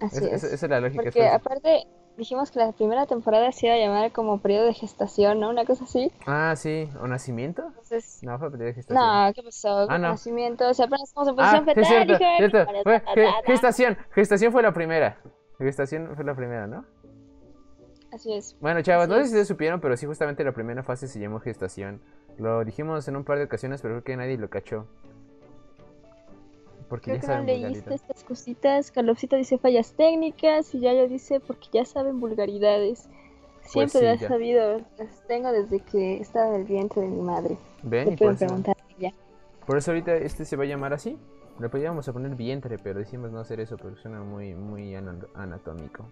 Así 0.00 0.24
es. 0.24 0.44
Esa 0.44 0.66
es 0.66 0.70
la 0.70 0.80
lógica. 0.80 1.02
Porque 1.02 1.28
aparte 1.28 1.86
dijimos 2.16 2.50
que 2.50 2.58
la 2.58 2.72
primera 2.72 3.06
temporada 3.06 3.50
se 3.52 3.66
iba 3.66 3.74
a 3.74 3.78
llamar 3.78 4.12
como 4.12 4.40
periodo 4.40 4.66
de 4.66 4.74
gestación, 4.74 5.40
¿no? 5.40 5.50
Una 5.50 5.64
cosa 5.64 5.84
así. 5.84 6.10
Ah, 6.26 6.54
sí. 6.56 6.88
¿O 7.00 7.06
nacimiento? 7.06 7.66
Entonces... 7.68 8.20
No, 8.22 8.38
fue 8.38 8.50
periodo 8.50 8.68
de 8.68 8.74
gestación. 8.74 9.04
No, 9.26 9.32
¿qué 9.34 9.42
pasó? 9.42 9.86
Ah, 9.90 9.98
no. 9.98 10.08
Nacimiento. 10.10 10.68
O 10.68 10.74
sea, 10.74 10.86
apenas 10.86 11.08
estamos 11.08 11.28
en 11.28 11.36
posición 11.36 11.62
Ah, 11.62 11.64
fetal. 11.66 11.84
sí, 11.84 11.90
cierto, 11.90 12.16
cierto. 12.38 12.58
"Ay, 12.58 12.82
Fue- 12.82 13.00
ta, 13.00 13.04
ta, 13.06 13.14
ge- 13.14 13.24
ta, 13.26 13.32
ta". 13.42 13.46
gestación. 13.46 13.98
Gestación 14.12 14.52
fue 14.52 14.62
la 14.62 14.72
primera. 14.72 15.18
Gestación 15.58 16.10
fue 16.14 16.24
la 16.24 16.34
primera, 16.34 16.66
¿no? 16.66 16.84
Así 18.12 18.32
es. 18.34 18.56
Bueno, 18.60 18.82
chavos, 18.82 19.06
no 19.08 19.14
Así 19.14 19.22
sé 19.24 19.28
si 19.28 19.32
ustedes 19.34 19.48
supieron, 19.48 19.80
pero 19.80 19.96
sí, 19.96 20.04
justamente 20.06 20.42
la 20.42 20.52
primera 20.52 20.82
fase 20.82 21.06
se 21.06 21.20
llamó 21.20 21.38
gestación. 21.40 22.00
Lo 22.38 22.64
dijimos 22.64 23.06
en 23.06 23.16
un 23.16 23.24
par 23.24 23.38
de 23.38 23.44
ocasiones, 23.44 23.82
pero 23.82 23.94
creo 23.94 24.04
que 24.04 24.16
nadie 24.16 24.36
lo 24.36 24.50
cachó. 24.50 24.86
Porque 26.90 27.04
Creo 27.04 27.14
ya 27.16 27.20
que 27.20 27.26
no 27.28 27.32
saben 27.34 27.46
leíste 27.46 27.94
estas 27.94 28.24
cositas. 28.24 28.90
Calopsita 28.90 29.36
dice 29.36 29.56
fallas 29.56 29.94
técnicas 29.94 30.74
y 30.74 30.80
ya 30.80 30.92
lo 30.92 31.08
dice 31.08 31.40
porque 31.40 31.68
ya 31.72 31.86
saben 31.86 32.20
vulgaridades. 32.20 33.08
Siempre 33.62 34.00
sí, 34.00 34.04
las 34.04 34.16
he 34.18 34.22
ya. 34.22 34.28
sabido. 34.28 34.80
Las 34.98 35.26
tengo 35.26 35.52
desde 35.52 35.80
que 35.80 36.20
estaba 36.20 36.48
en 36.48 36.54
el 36.56 36.64
vientre 36.64 37.00
de 37.00 37.08
mi 37.08 37.22
madre. 37.22 37.56
Ven, 37.82 38.08
y 38.08 38.16
por 38.16 38.18
pueden 38.18 38.34
eso, 38.34 38.44
preguntar 38.46 38.76
por 39.66 39.78
eso 39.78 39.92
ahorita 39.92 40.16
este 40.16 40.44
se 40.44 40.56
va 40.56 40.64
a 40.64 40.66
llamar 40.66 40.92
así. 40.92 41.16
Le 41.60 41.68
podíamos 41.68 42.08
a 42.08 42.12
poner 42.12 42.34
vientre, 42.34 42.76
pero 42.78 42.98
decimos 42.98 43.30
no 43.30 43.38
hacer 43.38 43.60
eso 43.60 43.76
porque 43.76 44.00
suena 44.00 44.20
muy, 44.20 44.54
muy 44.54 44.96
ana- 44.96 45.18
anatómico. 45.34 46.06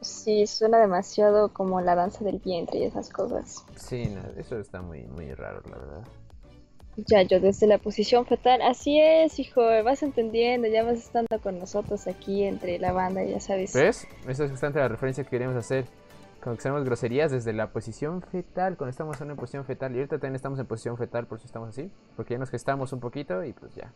Sí, 0.00 0.46
suena 0.46 0.78
demasiado 0.78 1.52
como 1.52 1.82
la 1.82 1.94
danza 1.94 2.24
del 2.24 2.38
vientre 2.38 2.78
y 2.78 2.84
esas 2.84 3.10
cosas. 3.10 3.66
Sí, 3.76 4.06
no, 4.06 4.22
eso 4.40 4.58
está 4.58 4.80
muy, 4.80 5.02
muy 5.02 5.34
raro, 5.34 5.60
la 5.70 5.76
verdad. 5.76 6.04
Ya, 6.96 7.22
yo 7.22 7.40
desde 7.40 7.66
la 7.66 7.78
posición 7.78 8.26
fetal. 8.26 8.60
Así 8.62 9.00
es, 9.00 9.38
hijo, 9.38 9.62
vas 9.82 10.02
entendiendo, 10.02 10.68
ya 10.68 10.84
vas 10.84 10.98
estando 10.98 11.38
con 11.42 11.58
nosotros 11.58 12.06
aquí 12.06 12.44
entre 12.44 12.78
la 12.78 12.92
banda, 12.92 13.24
ya 13.24 13.40
sabes. 13.40 13.72
¿Ves? 13.72 14.06
Esa 14.28 14.44
es 14.44 14.50
justamente 14.50 14.78
la 14.78 14.88
referencia 14.88 15.24
que 15.24 15.30
queremos 15.30 15.56
hacer. 15.56 15.86
Cuando 16.42 16.58
hacemos 16.58 16.84
groserías 16.84 17.30
desde 17.30 17.52
la 17.52 17.68
posición 17.68 18.20
fetal, 18.20 18.76
cuando 18.76 18.90
estamos 18.90 19.20
en 19.20 19.28
una 19.28 19.36
posición 19.36 19.64
fetal. 19.64 19.92
Y 19.92 19.98
ahorita 19.98 20.16
también 20.16 20.34
estamos 20.34 20.58
en 20.58 20.66
posición 20.66 20.96
fetal, 20.96 21.26
por 21.26 21.38
eso 21.38 21.46
estamos 21.46 21.68
así. 21.68 21.88
Porque 22.16 22.34
ya 22.34 22.38
nos 22.38 22.50
gestamos 22.50 22.92
un 22.92 23.00
poquito 23.00 23.44
y 23.44 23.52
pues 23.52 23.74
ya. 23.74 23.92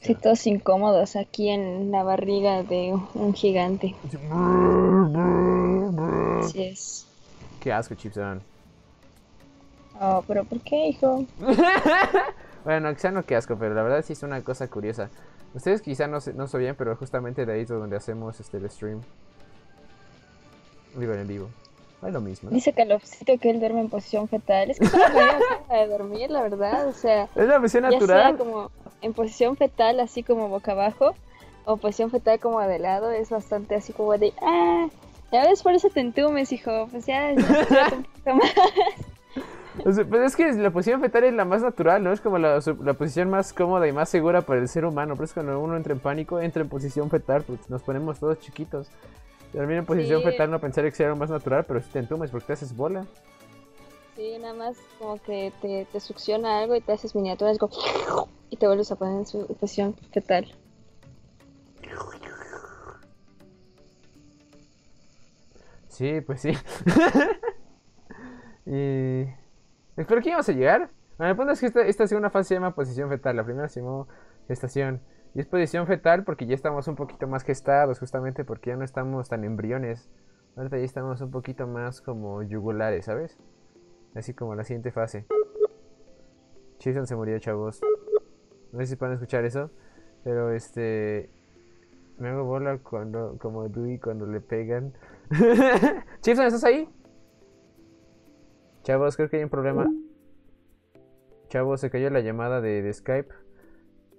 Sí, 0.00 0.14
todos 0.14 0.46
incómodos 0.46 1.16
aquí 1.16 1.48
en 1.48 1.90
la 1.90 2.02
barriga 2.02 2.62
de 2.62 2.92
un 3.14 3.34
gigante. 3.34 3.94
Así 6.40 6.62
es. 6.62 7.06
Qué 7.60 7.72
asco, 7.72 7.94
Chipson. 7.94 8.42
Oh, 10.04 10.24
pero 10.26 10.44
¿por 10.44 10.60
qué, 10.60 10.88
hijo? 10.88 11.24
Bueno, 12.64 12.94
quizá 12.94 13.10
no 13.10 13.24
qué 13.24 13.34
asco, 13.34 13.56
pero 13.58 13.74
la 13.74 13.82
verdad 13.82 14.04
sí 14.04 14.12
es 14.12 14.22
una 14.22 14.40
cosa 14.42 14.68
curiosa. 14.68 15.10
Ustedes 15.52 15.82
quizá 15.82 16.06
no, 16.06 16.20
se- 16.20 16.32
no 16.32 16.46
sabían, 16.46 16.76
pero 16.76 16.94
justamente 16.96 17.44
de 17.44 17.52
ahí 17.54 17.60
es 17.62 17.68
donde 17.68 17.96
hacemos 17.96 18.38
este 18.38 18.58
el 18.58 18.70
stream. 18.70 19.00
Digo, 20.94 21.12
en 21.12 21.26
vivo. 21.26 21.48
No 22.00 22.08
es 22.08 22.14
lo 22.14 22.20
mismo. 22.20 22.50
¿no? 22.50 22.54
Dice 22.54 22.72
Calopsito 22.72 23.36
que 23.38 23.50
él 23.50 23.58
duerme 23.58 23.80
en 23.80 23.88
posición 23.88 24.28
fetal. 24.28 24.70
Es 24.70 24.78
que 24.78 24.86
manera 24.86 25.38
fea 25.68 25.80
de 25.80 25.88
dormir, 25.88 26.30
la 26.30 26.42
verdad. 26.42 26.86
O 26.86 26.92
sea, 26.92 27.24
Es 27.34 27.48
la 27.48 27.58
posición 27.60 27.82
ya 27.84 27.90
sea 27.90 27.98
natural. 27.98 28.36
como 28.38 28.70
en 29.00 29.12
posición 29.12 29.56
fetal, 29.56 29.98
así 29.98 30.22
como 30.22 30.48
boca 30.48 30.70
abajo, 30.70 31.14
o 31.64 31.76
posición 31.78 32.10
fetal 32.12 32.38
como 32.38 32.60
de 32.60 32.78
lado, 32.78 33.10
es 33.10 33.30
bastante 33.30 33.74
así 33.74 33.92
como 33.92 34.16
de, 34.18 34.32
ah, 34.40 34.86
ya 35.32 35.42
ves, 35.48 35.62
por 35.64 35.72
eso 35.74 35.88
te 35.90 35.98
entumes, 36.00 36.52
hijo. 36.52 36.86
Pues 36.92 37.06
ya, 37.06 37.32
ya, 37.32 37.66
ya 37.68 37.88
un 37.96 38.04
poquito 38.04 38.34
más. 38.36 38.52
O 39.84 39.92
sea, 39.92 40.04
pues 40.04 40.22
es 40.22 40.36
que 40.36 40.52
la 40.52 40.70
posición 40.70 41.00
fetal 41.00 41.24
es 41.24 41.34
la 41.34 41.44
más 41.44 41.62
natural, 41.62 42.02
¿no? 42.04 42.12
Es 42.12 42.20
como 42.20 42.38
la, 42.38 42.60
la 42.82 42.94
posición 42.94 43.30
más 43.30 43.52
cómoda 43.52 43.88
y 43.88 43.92
más 43.92 44.08
segura 44.08 44.42
para 44.42 44.60
el 44.60 44.68
ser 44.68 44.84
humano. 44.84 45.14
Pero 45.14 45.24
es 45.24 45.32
cuando 45.32 45.58
uno 45.60 45.76
entra 45.76 45.92
en 45.92 46.00
pánico, 46.00 46.40
entra 46.40 46.62
en 46.62 46.68
posición 46.68 47.08
fetal, 47.10 47.42
porque 47.42 47.64
nos 47.68 47.82
ponemos 47.82 48.18
todos 48.18 48.38
chiquitos. 48.38 48.88
También 49.52 49.80
en 49.80 49.86
posición 49.86 50.20
Sí. 50.20 50.26
fetal 50.26 50.50
no 50.50 50.60
pensaría 50.60 50.90
que 50.90 50.96
sea 50.96 51.08
lo 51.08 51.16
más 51.16 51.30
natural, 51.30 51.64
pero 51.66 51.80
si 51.80 51.90
te 51.90 51.98
entumes 51.98 52.30
porque 52.30 52.46
te 52.46 52.52
haces 52.54 52.74
bola. 52.76 53.06
Sí, 54.16 54.36
nada 54.38 54.54
más 54.54 54.76
como 54.98 55.20
que 55.22 55.52
te, 55.62 55.86
te 55.90 56.00
succiona 56.00 56.58
algo 56.60 56.76
y 56.76 56.80
te 56.82 56.92
haces 56.92 57.14
miniaturas 57.14 57.58
como, 57.58 57.72
y 58.50 58.56
te 58.56 58.66
vuelves 58.66 58.92
a 58.92 58.96
poner 58.96 59.16
en 59.20 59.26
su 59.26 59.46
posición 59.56 59.94
fetal. 60.12 60.46
Sí, 65.88 66.20
pues 66.22 66.40
sí. 66.40 66.52
y... 68.66 69.41
Espero 69.96 70.20
que 70.20 70.28
íbamos 70.28 70.48
a 70.48 70.52
llegar. 70.52 70.90
Bueno, 71.18 71.30
el 71.30 71.36
punto 71.36 71.52
es 71.52 71.60
que 71.60 71.66
esta, 71.66 71.82
esta 71.82 72.06
segunda 72.06 72.30
fase 72.30 72.48
se 72.48 72.54
llama 72.54 72.74
posición 72.74 73.08
fetal. 73.08 73.36
La 73.36 73.44
primera 73.44 73.68
se 73.68 73.80
llamó 73.80 74.08
gestación. 74.48 75.00
Y 75.34 75.40
es 75.40 75.46
posición 75.46 75.86
fetal 75.86 76.24
porque 76.24 76.46
ya 76.46 76.54
estamos 76.54 76.88
un 76.88 76.96
poquito 76.96 77.26
más 77.26 77.42
gestados, 77.42 77.98
justamente 77.98 78.44
porque 78.44 78.70
ya 78.70 78.76
no 78.76 78.84
estamos 78.84 79.28
tan 79.28 79.44
embriones. 79.44 80.10
Ahorita 80.56 80.76
ya 80.78 80.84
estamos 80.84 81.20
un 81.20 81.30
poquito 81.30 81.66
más 81.66 82.02
como 82.02 82.42
yugulares, 82.42 83.06
¿sabes? 83.06 83.38
Así 84.14 84.34
como 84.34 84.54
la 84.54 84.64
siguiente 84.64 84.92
fase. 84.92 85.24
Chison 86.78 87.06
se 87.06 87.16
murió, 87.16 87.38
chavos. 87.38 87.80
No 88.72 88.80
sé 88.80 88.86
si 88.86 88.96
pueden 88.96 89.14
escuchar 89.14 89.44
eso. 89.44 89.70
Pero 90.24 90.52
este. 90.52 91.30
Me 92.18 92.28
hago 92.28 92.44
bola 92.44 92.78
cuando. 92.78 93.38
como 93.38 93.68
Dewey 93.68 93.98
cuando 93.98 94.26
le 94.26 94.40
pegan. 94.40 94.92
Chipson, 96.20 96.46
¿estás 96.46 96.64
ahí? 96.64 96.88
Chavos, 98.82 99.16
creo 99.16 99.28
que 99.28 99.36
hay 99.38 99.44
un 99.44 99.50
problema. 99.50 99.86
Chavos, 101.48 101.80
se 101.80 101.90
cayó 101.90 102.10
la 102.10 102.20
llamada 102.20 102.60
de, 102.60 102.82
de 102.82 102.92
Skype. 102.92 103.28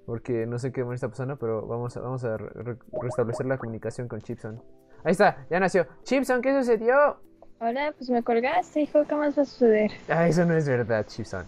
Porque 0.06 0.45
no 0.45 0.60
sé 0.60 0.71
qué 0.73 0.86
está 0.93 1.08
pasando, 1.08 1.38
pero 1.38 1.65
vamos 1.65 1.95
a, 1.95 2.02
vamos 2.02 2.23
a 2.26 2.36
re- 2.38 2.49
re- 2.49 2.78
restablecer 3.02 3.45
la 3.45 3.58
comunicación 3.58 4.10
con 4.10 4.21
Chipson. 4.21 4.62
Ahí 5.06 5.12
está, 5.13 5.45
ya 5.49 5.60
nació. 5.62 5.88
Chipson, 6.04 6.41
¿qué 6.41 6.54
sucedió? 6.58 7.17
Hola, 7.60 7.93
pues 7.97 8.10
me 8.10 8.21
colgaste, 8.21 8.82
hijo, 8.82 9.06
¿qué 9.08 9.15
más 9.15 9.38
va 9.38 9.43
a 9.43 9.45
suceder? 9.45 9.91
Ah, 10.10 10.28
eso 10.28 10.45
no 10.45 10.56
es 10.56 10.67
verdad, 10.67 11.06
Chipson. 11.08 11.45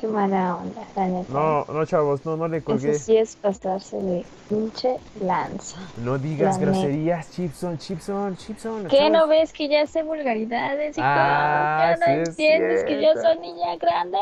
Qué 0.00 0.06
mala 0.06 0.56
onda, 0.56 0.80
la 0.96 1.06
neta. 1.08 1.30
No, 1.30 1.64
no, 1.66 1.84
chavos, 1.84 2.24
no, 2.24 2.34
no 2.34 2.48
le 2.48 2.62
colgué. 2.62 2.92
Eso 2.92 3.04
sí 3.04 3.16
es 3.18 3.36
pasarse 3.36 3.98
de 3.98 4.24
pinche 4.48 4.96
lanza. 5.20 5.78
No 5.98 6.16
digas 6.16 6.54
La 6.58 6.60
neta. 6.66 6.72
groserías, 6.80 7.30
Chipson, 7.32 7.76
Chipson, 7.76 8.34
Chipson. 8.38 8.86
¿Qué 8.88 8.96
chavos. 8.96 9.12
no 9.12 9.28
ves 9.28 9.52
que 9.52 9.68
ya 9.68 9.86
sé 9.86 10.02
vulgaridades 10.02 10.96
y 10.96 11.00
Ah, 11.04 11.96
todo? 11.98 12.06
¿Qué 12.06 12.12
no 12.22 12.24
sí 12.24 12.30
entiendes 12.46 12.84
que 12.84 13.02
yo 13.02 13.12
soy 13.20 13.38
niña 13.40 13.76
grande? 13.76 14.16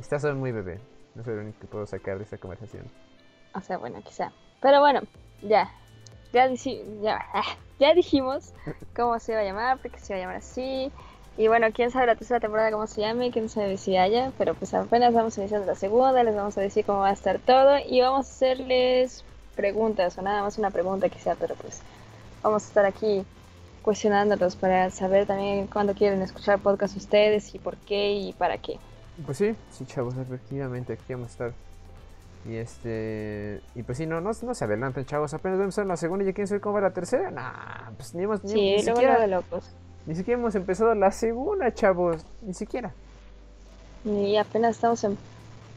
Estás 0.00 0.24
muy 0.34 0.52
bebé. 0.52 0.80
No 1.14 1.22
soy 1.22 1.34
lo 1.34 1.42
único 1.42 1.60
que 1.60 1.66
puedo 1.66 1.86
sacar 1.86 2.16
de 2.16 2.24
esta 2.24 2.38
conversación. 2.38 2.90
O 3.54 3.60
sea, 3.60 3.76
bueno, 3.76 4.00
quizá. 4.02 4.32
Pero 4.62 4.80
bueno, 4.80 5.02
ya. 5.42 5.70
Ya, 6.32 6.48
ya, 7.02 7.20
ya 7.78 7.94
dijimos 7.94 8.54
cómo 8.96 9.18
se 9.20 9.32
iba 9.32 9.42
a 9.42 9.44
llamar, 9.44 9.78
porque 9.82 9.98
se 10.00 10.14
iba 10.14 10.16
a 10.16 10.20
llamar 10.22 10.36
así. 10.38 10.90
Y 11.36 11.48
bueno, 11.48 11.66
quién 11.74 11.90
sabe 11.90 12.06
la 12.06 12.14
tercera 12.14 12.38
temporada 12.38 12.70
cómo 12.70 12.86
se 12.86 13.00
llame, 13.00 13.32
quién 13.32 13.48
sabe 13.48 13.76
si 13.76 13.96
haya, 13.96 14.30
pero 14.38 14.54
pues 14.54 14.72
apenas 14.72 15.12
vamos 15.12 15.36
iniciando 15.36 15.66
la 15.66 15.74
segunda, 15.74 16.22
les 16.22 16.34
vamos 16.34 16.56
a 16.56 16.60
decir 16.60 16.84
cómo 16.84 17.00
va 17.00 17.08
a 17.08 17.12
estar 17.12 17.40
todo 17.40 17.76
y 17.78 18.00
vamos 18.00 18.26
a 18.26 18.30
hacerles 18.30 19.24
preguntas, 19.56 20.16
o 20.16 20.22
nada 20.22 20.42
más 20.42 20.58
una 20.58 20.70
pregunta 20.70 21.08
quizá, 21.08 21.34
pero 21.34 21.56
pues 21.56 21.80
vamos 22.42 22.64
a 22.64 22.66
estar 22.68 22.84
aquí 22.84 23.24
cuestionándolos 23.82 24.54
para 24.54 24.90
saber 24.90 25.26
también 25.26 25.66
cuándo 25.66 25.94
quieren 25.94 26.22
escuchar 26.22 26.60
podcast 26.60 26.96
ustedes 26.96 27.54
y 27.54 27.58
por 27.58 27.76
qué 27.78 28.12
y 28.12 28.32
para 28.32 28.58
qué. 28.58 28.78
Pues 29.26 29.38
sí, 29.38 29.54
sí, 29.72 29.84
chavos, 29.86 30.16
efectivamente, 30.16 30.92
aquí 30.92 31.14
vamos 31.14 31.28
a 31.28 31.32
estar. 31.32 31.52
Y 32.46 32.56
este. 32.56 33.60
Y 33.74 33.82
pues 33.84 33.96
sí, 33.98 34.06
no, 34.06 34.20
no, 34.20 34.30
no 34.40 34.54
se 34.54 34.64
adelanten, 34.64 35.06
chavos. 35.06 35.32
Apenas 35.32 35.58
vamos 35.58 35.78
a 35.78 35.84
la 35.84 35.96
segunda 35.96 36.24
y 36.24 36.26
ya 36.26 36.34
quieren 36.34 36.46
saber 36.46 36.60
cómo 36.60 36.74
va 36.74 36.82
la 36.82 36.92
tercera. 36.92 37.30
Nah, 37.30 37.90
pues 37.96 38.14
ni 38.14 38.24
hemos. 38.24 38.44
Ni, 38.44 38.50
Sí, 38.50 38.76
ni 38.76 38.82
siquiera, 38.82 39.18
de 39.18 39.28
locos. 39.28 39.64
Ni 40.06 40.14
siquiera 40.14 40.38
hemos 40.40 40.54
empezado 40.54 40.94
la 40.94 41.10
segunda, 41.10 41.72
chavos. 41.72 42.24
Ni 42.42 42.54
siquiera. 42.54 42.92
Y 44.04 44.36
apenas 44.36 44.76
estamos 44.76 45.02
en 45.04 45.16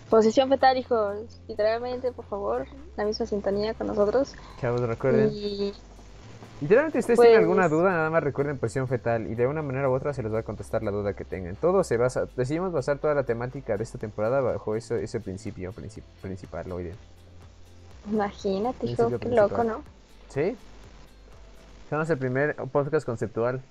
posición 0.09 0.49
fetal, 0.49 0.77
hijos. 0.77 1.17
Literalmente, 1.47 2.11
por 2.11 2.25
favor, 2.25 2.65
la 2.97 3.05
misma 3.05 3.25
sintonía 3.25 3.73
con 3.73 3.87
nosotros. 3.87 4.35
Chavos, 4.59 4.81
recuerden. 4.81 5.29
Y 5.31 5.73
Literalmente, 6.59 6.97
ustedes 6.97 7.19
tienen 7.19 7.35
Pues- 7.35 7.43
alguna 7.43 7.69
duda, 7.69 7.91
nada 7.91 8.09
más 8.09 8.23
recuerden 8.23 8.57
posición 8.57 8.87
fetal. 8.87 9.27
Y 9.27 9.35
de 9.35 9.45
una 9.45 9.61
manera 9.61 9.89
u 9.89 9.93
otra 9.93 10.11
se 10.13 10.23
les 10.23 10.33
va 10.33 10.39
a 10.39 10.43
contestar 10.43 10.81
la 10.81 10.89
duda 10.89 11.13
que 11.13 11.23
tengan. 11.23 11.55
Todo 11.55 11.83
se 11.83 11.97
basa. 11.97 12.25
Decidimos 12.35 12.71
basar 12.73 12.97
toda 12.97 13.13
la 13.13 13.23
temática 13.23 13.77
de 13.77 13.83
esta 13.83 13.99
temporada 13.99 14.41
bajo 14.41 14.75
eso, 14.75 14.95
ese 14.95 15.19
principio 15.19 15.71
princip- 15.71 16.01
principal, 16.21 16.67
lo 16.67 16.79
ideal. 16.81 16.97
Imagínate, 18.11 18.87
hijo, 18.87 19.19
qué 19.19 19.29
loco, 19.29 19.63
¿no? 19.63 19.81
Sí. 20.29 20.57
Somos 21.91 22.09
el 22.09 22.17
primer 22.17 22.55
podcast 22.55 23.05
conceptual. 23.05 23.61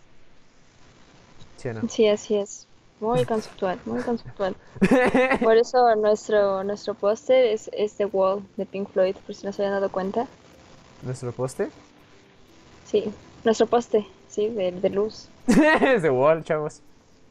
¿Sí, 1.57 1.69
no? 1.69 1.89
sí 1.89 2.09
así 2.09 2.37
es. 2.37 2.67
Muy 2.99 3.27
conceptual, 3.27 3.79
muy 3.85 4.03
conceptual. 4.03 4.57
Por 5.43 5.57
eso 5.57 5.95
nuestro 5.97 6.65
nuestro 6.65 6.95
póster 6.95 7.45
es, 7.45 7.71
es 7.75 7.95
The 7.95 8.07
Wall 8.07 8.43
de 8.57 8.65
Pink 8.65 8.89
Floyd, 8.91 9.17
por 9.27 9.35
si 9.35 9.47
no 9.47 9.53
se 9.53 9.63
habían 9.63 9.79
dado 9.79 9.93
cuenta. 9.93 10.27
¿Nuestro 11.03 11.31
póster? 11.33 11.69
Sí, 12.87 13.13
nuestro 13.45 13.67
poste, 13.67 14.07
sí, 14.29 14.49
de, 14.49 14.73
de 14.73 14.89
luz. 14.89 15.29
es 15.47 16.03
The 16.03 16.11
Wall, 16.11 16.43
chavos. 16.43 16.81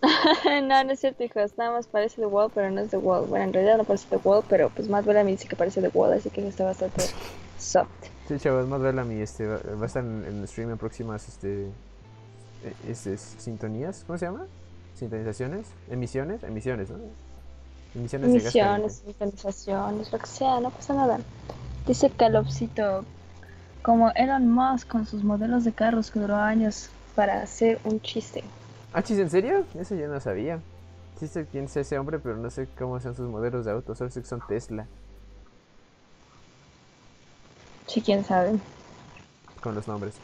no, 0.64 0.84
no 0.84 0.92
es 0.92 1.00
cierto, 1.00 1.24
hijos. 1.24 1.58
Nada 1.58 1.72
más 1.72 1.88
parece 1.88 2.22
The 2.22 2.28
Wall, 2.28 2.52
pero 2.54 2.70
no 2.70 2.82
es 2.82 2.90
The 2.90 2.98
Wall. 2.98 3.26
Bueno, 3.26 3.46
en 3.46 3.54
realidad 3.54 3.78
no 3.78 3.84
parece 3.84 4.08
The 4.10 4.18
Wall, 4.18 4.44
pero 4.48 4.70
pues 4.70 4.88
más 4.88 5.06
me 5.06 5.24
dice 5.26 5.48
que 5.48 5.56
parece 5.56 5.82
The 5.82 5.90
Wall, 5.94 6.14
así 6.14 6.30
que 6.30 6.48
está 6.48 6.64
bastante 6.64 7.04
soft. 7.58 7.90
Sí, 8.28 8.38
chavos, 8.40 8.68
más 8.68 8.82
Bellamy 8.82 9.22
este, 9.22 9.48
va, 9.48 9.60
a 9.82 9.86
estar 9.86 10.04
en, 10.04 10.24
el 10.26 10.48
stream 10.48 10.72
en 10.72 10.78
próximas 10.78 11.28
este, 11.28 11.68
e, 12.66 12.92
este, 12.92 13.18
sintonías. 13.18 14.04
¿Cómo 14.08 14.18
se 14.18 14.26
llama? 14.26 14.46
Sintonizaciones, 14.96 15.68
emisiones, 15.90 16.44
emisiones, 16.44 16.90
¿no? 16.90 16.98
Emisiones, 17.94 18.30
emisiones 18.30 18.94
sintonizaciones, 19.06 20.12
lo 20.12 20.20
que 20.20 20.28
sea, 20.28 20.60
no 20.60 20.70
pasa 20.70 20.94
nada. 20.94 21.20
Dice 21.88 22.10
Calopsito, 22.10 23.06
como 23.82 24.12
Elon 24.12 24.52
Musk 24.52 24.88
con 24.88 25.06
sus 25.06 25.24
modelos 25.24 25.64
de 25.64 25.72
carros 25.72 26.12
que 26.12 26.20
duró 26.20 26.36
años 26.36 26.90
para 27.16 27.42
hacer 27.42 27.80
un 27.84 28.02
chiste. 28.02 28.44
Ah, 28.92 29.02
chiste, 29.02 29.22
¿en 29.22 29.30
serio? 29.30 29.66
Eso 29.80 29.96
yo 29.96 30.08
no 30.08 30.20
sabía. 30.20 30.60
Sí 31.20 31.28
sé 31.28 31.46
quién 31.46 31.66
es 31.66 31.78
ese 31.78 31.98
hombre, 31.98 32.20
pero 32.20 32.36
no 32.36 32.50
sé 32.50 32.68
cómo 32.78 33.00
son 33.00 33.16
sus 33.16 33.30
modelos 33.30 33.66
de 33.66 33.72
autos, 33.72 33.98
solo 33.98 34.10
sé 34.10 34.22
que 34.22 34.28
son 34.28 34.42
Tesla. 34.48 34.88
Sí, 37.88 38.02
quién 38.02 38.26
sabe. 38.26 38.60
Con 39.62 39.76
los 39.76 39.88
nombres. 39.88 40.16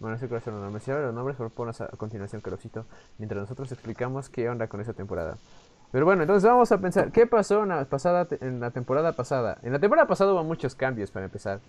Bueno, 0.00 0.16
no 0.16 0.18
sé 0.20 0.28
cuáles 0.28 0.44
son 0.44 0.54
los 0.54 1.14
nombres. 1.14 1.36
Por 1.36 1.68
a, 1.68 1.88
continuación, 1.96 2.40
Carosito, 2.40 2.86
mientras 3.18 3.42
nosotros 3.42 3.70
explicamos 3.70 4.30
qué 4.30 4.48
onda 4.48 4.66
con 4.66 4.80
esa 4.80 4.94
temporada. 4.94 5.36
Pero 5.92 6.06
bueno, 6.06 6.22
entonces 6.22 6.48
vamos 6.48 6.72
a 6.72 6.78
pensar, 6.78 7.12
¿qué 7.12 7.26
pasó 7.26 7.64
en 7.64 7.68
la, 7.70 7.84
pasada, 7.84 8.26
en 8.40 8.60
la 8.60 8.70
temporada 8.70 9.12
pasada? 9.12 9.58
En 9.62 9.72
la 9.72 9.78
temporada 9.78 10.08
pasada 10.08 10.32
hubo 10.32 10.42
muchos 10.42 10.74
cambios 10.74 11.10
para 11.10 11.26
empezar. 11.26 11.60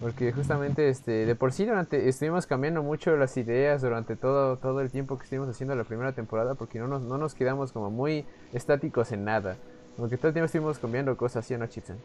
Porque 0.00 0.32
justamente 0.32 0.88
este, 0.88 1.26
de 1.26 1.34
por 1.34 1.52
sí 1.52 1.64
durante, 1.64 2.08
estuvimos 2.08 2.46
cambiando 2.46 2.82
mucho 2.82 3.16
las 3.16 3.36
ideas 3.36 3.80
durante 3.82 4.14
todo, 4.14 4.56
todo 4.58 4.80
el 4.80 4.90
tiempo 4.90 5.16
que 5.16 5.24
estuvimos 5.24 5.48
haciendo 5.48 5.74
la 5.74 5.84
primera 5.84 6.12
temporada 6.12 6.54
porque 6.54 6.78
no 6.78 6.86
nos, 6.86 7.02
no 7.02 7.16
nos 7.16 7.34
quedamos 7.34 7.72
como 7.72 7.90
muy 7.90 8.24
estáticos 8.52 9.12
en 9.12 9.24
nada. 9.24 9.56
Porque 9.96 10.16
todo 10.16 10.28
el 10.28 10.34
tiempo 10.34 10.46
estuvimos 10.46 10.78
cambiando 10.78 11.16
cosas 11.16 11.44
así, 11.44 11.56
¿no, 11.56 11.66
Chipsen? 11.66 11.96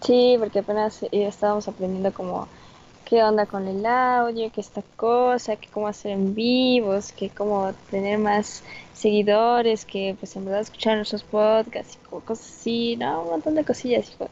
Sí, 0.00 0.36
porque 0.38 0.60
apenas 0.60 1.04
estábamos 1.12 1.68
aprendiendo 1.68 2.12
como 2.12 2.48
qué 3.12 3.22
onda 3.22 3.44
con 3.44 3.68
el 3.68 3.84
audio, 3.84 4.50
qué 4.50 4.62
esta 4.62 4.80
cosa, 4.96 5.56
que 5.56 5.68
cómo 5.68 5.86
hacer 5.86 6.12
en 6.12 6.34
vivos, 6.34 7.12
que 7.12 7.28
cómo 7.28 7.70
tener 7.90 8.18
más 8.18 8.64
seguidores, 8.94 9.84
que 9.84 10.16
pues 10.18 10.34
en 10.34 10.46
verdad 10.46 10.62
escuchar 10.62 10.96
nuestros 10.96 11.22
podcasts 11.22 11.98
y 12.02 12.08
cosas 12.08 12.40
así, 12.40 12.96
¿no? 12.96 13.20
Un 13.24 13.28
montón 13.28 13.54
de 13.54 13.66
cosillas, 13.66 14.10
hijos. 14.10 14.30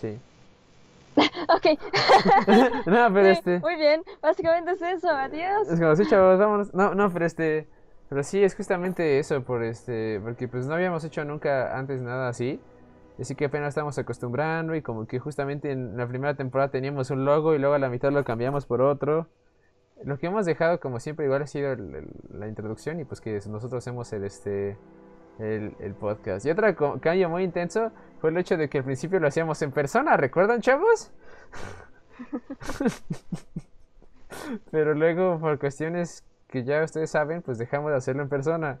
Sí. 0.00 0.18
ok. 1.48 2.86
no, 2.86 3.14
pero 3.14 3.28
este... 3.28 3.60
Muy 3.60 3.76
bien, 3.76 4.02
básicamente 4.20 4.72
es 4.72 4.82
eso, 4.82 5.10
adiós. 5.10 5.68
Es 5.68 5.78
como, 5.78 5.94
sí, 5.94 6.06
chavos, 6.10 6.40
vámonos. 6.40 6.74
No, 6.74 6.92
no, 6.92 7.12
pero 7.12 7.24
este... 7.24 7.68
Pero 8.08 8.24
sí, 8.24 8.42
es 8.42 8.56
justamente 8.56 9.20
eso, 9.20 9.44
por 9.44 9.62
este... 9.62 10.18
Porque 10.24 10.48
pues 10.48 10.66
no 10.66 10.74
habíamos 10.74 11.04
hecho 11.04 11.24
nunca 11.24 11.78
antes 11.78 12.02
nada 12.02 12.28
así. 12.28 12.58
Así 13.20 13.34
que 13.34 13.46
apenas 13.46 13.70
estamos 13.70 13.98
acostumbrando 13.98 14.74
y 14.74 14.82
como 14.82 15.06
que 15.06 15.18
justamente 15.18 15.72
en 15.72 15.96
la 15.96 16.06
primera 16.06 16.34
temporada 16.34 16.70
teníamos 16.70 17.10
un 17.10 17.24
logo 17.24 17.54
y 17.54 17.58
luego 17.58 17.74
a 17.74 17.78
la 17.78 17.88
mitad 17.88 18.12
lo 18.12 18.24
cambiamos 18.24 18.66
por 18.66 18.80
otro. 18.80 19.26
Lo 20.04 20.18
que 20.18 20.28
hemos 20.28 20.46
dejado 20.46 20.78
como 20.78 21.00
siempre 21.00 21.26
igual 21.26 21.42
ha 21.42 21.46
sido 21.48 21.74
la 22.32 22.46
introducción 22.46 23.00
y 23.00 23.04
pues 23.04 23.20
que 23.20 23.40
nosotros 23.48 23.82
hacemos 23.82 24.12
el 24.12 24.24
este 24.24 24.76
el, 25.38 25.94
podcast. 25.98 26.44
Y 26.46 26.50
otro 26.50 27.00
cambio 27.00 27.28
muy 27.28 27.44
intenso 27.44 27.92
fue 28.20 28.30
el 28.30 28.38
hecho 28.38 28.56
de 28.56 28.68
que 28.68 28.78
al 28.78 28.84
principio 28.84 29.20
lo 29.20 29.28
hacíamos 29.28 29.60
en 29.62 29.72
persona, 29.72 30.16
¿recuerdan 30.16 30.60
chavos? 30.60 31.12
Pero 34.70 34.94
luego 34.94 35.38
por 35.38 35.58
cuestiones 35.58 36.24
que 36.48 36.64
ya 36.64 36.82
ustedes 36.82 37.10
saben, 37.10 37.42
pues 37.42 37.58
dejamos 37.58 37.90
de 37.90 37.96
hacerlo 37.96 38.22
en 38.22 38.28
persona. 38.28 38.80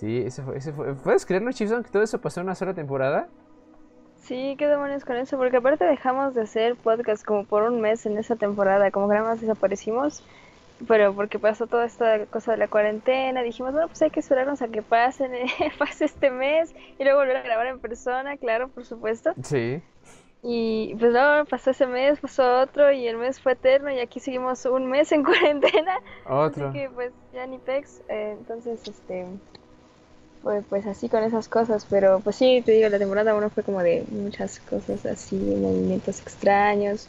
Sí, 0.00 0.22
ese 0.24 0.42
fue, 0.42 0.56
ese 0.56 0.72
fue. 0.72 0.94
¿Puedes 0.94 1.26
creerlo, 1.26 1.52
Chipson, 1.52 1.84
que 1.84 1.90
todo 1.90 2.02
eso 2.02 2.18
pasó 2.22 2.40
en 2.40 2.46
una 2.46 2.54
sola 2.54 2.72
temporada? 2.72 3.28
Sí, 4.22 4.56
qué 4.58 4.66
demonios 4.66 5.04
con 5.04 5.16
eso, 5.16 5.36
porque 5.36 5.58
aparte 5.58 5.84
dejamos 5.84 6.32
de 6.34 6.40
hacer 6.40 6.74
podcast 6.76 7.22
como 7.22 7.44
por 7.44 7.64
un 7.64 7.82
mes 7.82 8.06
en 8.06 8.16
esa 8.16 8.34
temporada, 8.34 8.90
como 8.90 9.08
que 9.08 9.16
nada 9.16 9.28
más 9.28 9.42
desaparecimos, 9.42 10.24
pero 10.88 11.12
porque 11.12 11.38
pasó 11.38 11.66
toda 11.66 11.84
esta 11.84 12.24
cosa 12.26 12.52
de 12.52 12.56
la 12.56 12.68
cuarentena, 12.68 13.42
dijimos, 13.42 13.72
bueno, 13.72 13.88
pues 13.88 14.00
hay 14.00 14.08
que 14.08 14.20
esperarnos 14.20 14.62
a 14.62 14.68
que 14.68 14.80
pasen, 14.80 15.32
pase 15.78 16.06
este 16.06 16.30
mes 16.30 16.74
y 16.98 17.04
luego 17.04 17.18
volver 17.18 17.36
a 17.36 17.42
grabar 17.42 17.66
en 17.66 17.78
persona, 17.78 18.38
claro, 18.38 18.68
por 18.70 18.86
supuesto. 18.86 19.34
Sí. 19.42 19.82
Y 20.42 20.96
pues 20.98 21.12
luego 21.12 21.44
pasó 21.44 21.72
ese 21.72 21.86
mes, 21.86 22.20
pasó 22.20 22.62
otro 22.62 22.90
y 22.90 23.06
el 23.06 23.18
mes 23.18 23.38
fue 23.38 23.52
eterno 23.52 23.90
y 23.90 24.00
aquí 24.00 24.18
seguimos 24.18 24.64
un 24.64 24.86
mes 24.86 25.12
en 25.12 25.24
cuarentena. 25.24 25.98
Otro. 26.26 26.68
Así 26.68 26.78
que 26.78 26.88
pues 26.88 27.12
ya 27.34 27.46
ni 27.46 27.58
pex, 27.58 28.00
eh, 28.08 28.36
entonces 28.38 28.88
este 28.88 29.26
pues, 30.42 30.64
pues 30.68 30.86
así 30.86 31.08
con 31.08 31.22
esas 31.22 31.48
cosas, 31.48 31.86
pero 31.88 32.20
pues 32.20 32.36
sí, 32.36 32.62
te 32.64 32.72
digo, 32.72 32.88
la 32.88 32.98
temporada 32.98 33.34
uno 33.34 33.50
fue 33.50 33.62
como 33.62 33.82
de 33.82 34.04
muchas 34.10 34.58
cosas 34.60 35.04
así, 35.06 35.36
movimientos 35.36 36.20
extraños. 36.20 37.08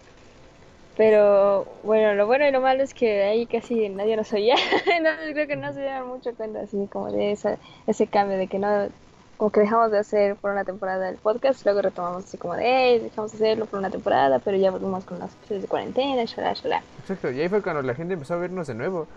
Pero 0.97 1.65
bueno, 1.83 2.13
lo 2.15 2.27
bueno 2.27 2.45
y 2.47 2.51
lo 2.51 2.61
malo 2.61 2.83
es 2.83 2.93
que 2.93 3.23
ahí 3.23 3.45
casi 3.47 3.89
nadie 3.89 4.17
nos 4.17 4.31
oía, 4.33 4.55
entonces 4.97 5.33
creo 5.33 5.47
que 5.47 5.55
no 5.55 5.73
se 5.73 5.81
dieron 5.81 6.09
mucho 6.09 6.35
cuenta 6.35 6.61
así 6.61 6.87
como 6.91 7.11
de 7.11 7.31
esa, 7.31 7.57
ese 7.87 8.07
cambio 8.07 8.37
de 8.37 8.47
que 8.47 8.59
no, 8.59 8.89
como 9.37 9.51
que 9.51 9.61
dejamos 9.61 9.89
de 9.91 9.99
hacer 9.99 10.35
por 10.35 10.51
una 10.51 10.65
temporada 10.65 11.09
el 11.09 11.17
podcast, 11.17 11.63
luego 11.65 11.81
retomamos 11.81 12.25
así 12.25 12.37
como 12.37 12.55
de, 12.55 12.63
hey, 12.65 12.99
dejamos 12.99 13.31
de 13.31 13.37
hacerlo 13.37 13.65
por 13.65 13.79
una 13.79 13.89
temporada, 13.89 14.39
pero 14.39 14.57
ya 14.57 14.69
volvimos 14.69 15.05
con 15.05 15.17
las 15.17 15.33
cosas 15.37 15.61
de 15.61 15.67
cuarentena, 15.67 16.25
shalá, 16.25 16.53
shalá. 16.53 16.83
Exacto, 16.99 17.31
y 17.31 17.41
ahí 17.41 17.49
fue 17.49 17.61
cuando 17.63 17.81
la 17.81 17.95
gente 17.95 18.13
empezó 18.13 18.33
a 18.33 18.37
vernos 18.37 18.67
de 18.67 18.75
nuevo. 18.75 19.07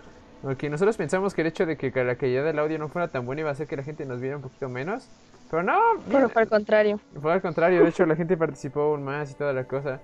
Porque 0.45 0.69
nosotros 0.69 0.95
pensamos 0.95 1.33
que 1.33 1.41
el 1.41 1.47
hecho 1.47 1.65
de 1.65 1.75
que 1.75 1.89
la 2.03 2.17
calidad 2.17 2.43
del 2.43 2.59
audio 2.59 2.77
no 2.77 2.87
fuera 2.87 3.07
tan 3.07 3.25
buena 3.25 3.41
iba 3.41 3.49
a 3.49 3.53
hacer 3.53 3.65
que 3.65 3.75
la 3.75 3.81
gente 3.81 4.05
nos 4.05 4.21
viera 4.21 4.35
un 4.35 4.43
poquito 4.43 4.69
menos. 4.69 5.09
Pero 5.49 5.63
no. 5.63 5.79
Pero 6.07 6.29
fue 6.29 6.43
al 6.43 6.47
contrario. 6.47 6.99
Fue 7.19 7.33
al 7.33 7.41
contrario. 7.41 7.81
De 7.81 7.89
hecho, 7.89 8.05
la 8.05 8.15
gente 8.15 8.37
participó 8.37 8.81
aún 8.81 9.03
más 9.03 9.31
y 9.31 9.33
toda 9.33 9.53
la 9.53 9.63
cosa. 9.63 9.99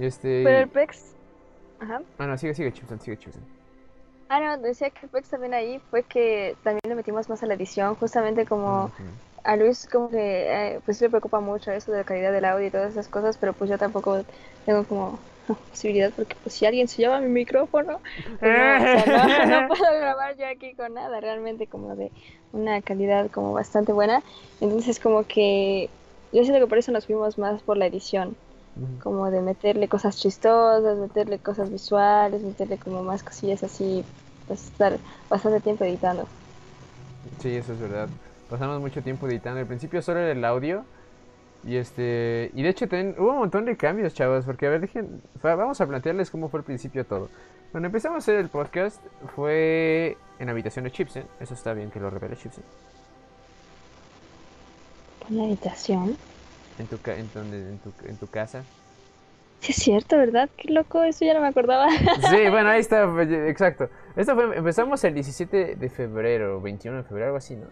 este... 0.00 0.42
Pero 0.42 0.58
el 0.58 0.68
PEX. 0.68 1.14
Ajá. 1.78 2.00
Ah, 2.18 2.26
no, 2.26 2.36
sigue, 2.36 2.54
sigue, 2.54 2.72
Chipson, 2.72 2.98
sigue, 2.98 3.18
Chipson. 3.18 3.40
Ah, 4.28 4.40
no, 4.40 4.58
decía 4.58 4.90
que 4.90 5.06
el 5.06 5.10
PEX 5.10 5.28
también 5.28 5.54
ahí 5.54 5.80
fue 5.92 6.02
que 6.02 6.56
también 6.64 6.80
le 6.88 6.96
metimos 6.96 7.28
más 7.28 7.40
a 7.44 7.46
la 7.46 7.54
edición. 7.54 7.94
Justamente 7.94 8.46
como. 8.46 8.90
A 9.44 9.54
Luis 9.54 9.88
como 9.88 10.10
que 10.10 10.16
eh, 10.74 10.80
pues 10.84 11.00
le 11.00 11.08
preocupa 11.08 11.38
mucho 11.38 11.70
eso 11.70 11.92
de 11.92 11.98
la 11.98 12.04
calidad 12.04 12.32
del 12.32 12.46
audio 12.46 12.66
y 12.66 12.70
todas 12.72 12.90
esas 12.90 13.06
cosas, 13.06 13.38
pero 13.38 13.52
pues 13.52 13.70
yo 13.70 13.78
tampoco 13.78 14.24
tengo 14.64 14.82
como 14.82 15.20
posibilidad 15.54 16.12
porque 16.14 16.36
pues 16.42 16.54
si 16.54 16.66
alguien 16.66 16.88
se 16.88 17.02
lleva 17.02 17.20
mi 17.20 17.28
micrófono 17.28 18.00
pues, 18.40 19.06
no, 19.48 19.68
puedo 19.68 19.98
grabar 19.98 20.36
yo 20.36 20.46
aquí 20.46 20.74
con 20.74 20.94
nada 20.94 21.20
realmente 21.20 21.66
como 21.66 21.96
de 21.96 22.10
una 22.52 22.80
calidad 22.80 23.30
como 23.30 23.52
bastante 23.52 23.92
buena. 23.92 24.22
Entonces 24.60 24.98
como 25.00 25.24
que 25.24 25.90
yo 26.32 26.42
siento 26.42 26.60
que 26.60 26.66
por 26.66 26.78
eso 26.78 26.92
nos 26.92 27.06
fuimos 27.06 27.38
más 27.38 27.62
por 27.62 27.76
la 27.76 27.86
edición 27.86 28.36
como 29.02 29.30
de 29.30 29.40
meterle 29.40 29.88
cosas 29.88 30.18
chistosas 30.18 30.98
meterle 30.98 31.38
cosas 31.38 31.70
visuales 31.70 32.42
meterle 32.42 32.76
como 32.76 33.02
más 33.02 33.22
cosillas 33.22 33.62
así 33.62 34.04
pues 34.46 34.66
estar 34.66 34.98
bastante 35.30 35.60
tiempo 35.60 35.84
editando. 35.84 36.26
Sí 37.40 37.54
eso 37.56 37.72
es 37.72 37.80
verdad. 37.80 38.08
Pasamos 38.48 38.80
mucho 38.80 39.02
tiempo 39.02 39.26
editando. 39.26 39.60
Al 39.60 39.66
principio 39.66 40.02
solo 40.02 40.20
era 40.20 40.32
el 40.32 40.44
audio 40.44 40.84
y 41.66 41.76
este, 41.76 42.52
y 42.54 42.62
de 42.62 42.68
hecho 42.68 42.86
hubo 43.18 43.32
un 43.32 43.38
montón 43.38 43.64
de 43.64 43.76
cambios, 43.76 44.14
chavos, 44.14 44.44
porque 44.44 44.66
a 44.66 44.70
ver, 44.70 44.80
dejen, 44.80 45.20
vamos 45.42 45.80
a 45.80 45.86
plantearles 45.86 46.30
cómo 46.30 46.48
fue 46.48 46.60
el 46.60 46.64
principio 46.64 47.04
todo. 47.04 47.28
Cuando 47.72 47.88
empezamos 47.88 48.16
a 48.16 48.18
hacer 48.18 48.36
el 48.36 48.48
podcast 48.48 49.04
fue 49.34 50.16
en 50.38 50.48
habitación 50.48 50.84
de 50.84 50.92
Chipsen, 50.92 51.24
eso 51.40 51.54
está 51.54 51.74
bien 51.74 51.90
que 51.90 51.98
lo 51.98 52.08
revele 52.08 52.36
Chipsen. 52.36 52.62
¿En 55.28 55.38
la 55.38 55.44
habitación? 55.44 56.16
En 56.78 56.86
tu, 56.86 56.98
en, 57.10 57.28
en, 57.34 57.78
tu, 57.78 57.92
en 58.06 58.16
tu 58.16 58.28
casa. 58.28 58.62
Sí, 59.58 59.72
es 59.72 59.78
cierto, 59.78 60.16
¿verdad? 60.16 60.48
Qué 60.56 60.70
loco, 60.70 61.02
eso 61.02 61.24
ya 61.24 61.34
no 61.34 61.40
me 61.40 61.48
acordaba. 61.48 61.88
Sí, 62.30 62.48
bueno, 62.48 62.68
ahí 62.68 62.80
está, 62.80 63.10
exacto. 63.48 63.90
Esto 64.14 64.36
fue, 64.36 64.56
empezamos 64.56 65.02
el 65.02 65.14
17 65.14 65.74
de 65.74 65.90
febrero, 65.90 66.60
21 66.60 66.98
de 66.98 67.02
febrero, 67.02 67.26
algo 67.26 67.38
así, 67.38 67.56
¿no? 67.56 67.66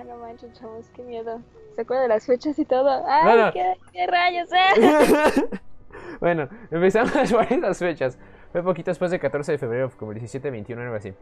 Ah, 0.00 0.04
no 0.04 0.16
manches, 0.16 0.50
chavos, 0.54 0.90
qué 0.94 1.02
miedo. 1.02 1.42
¿Se 1.74 1.82
acuerda 1.82 2.04
de 2.04 2.08
las 2.08 2.24
fechas 2.24 2.58
y 2.58 2.64
todo? 2.64 3.04
¡Ay, 3.06 3.52
qué, 3.92 4.06
rayos! 4.06 4.48
Eh! 4.50 5.48
bueno, 6.20 6.48
empezamos 6.70 7.12
por 7.32 7.52
esas 7.52 7.78
fechas. 7.78 8.18
Fue 8.50 8.62
poquito 8.62 8.90
después 8.90 9.10
del 9.10 9.20
14 9.20 9.52
de 9.52 9.58
febrero, 9.58 9.90
como 9.98 10.12
el 10.12 10.18
17, 10.18 10.50
21, 10.50 10.80
algo 10.80 10.94
así. 10.94 11.12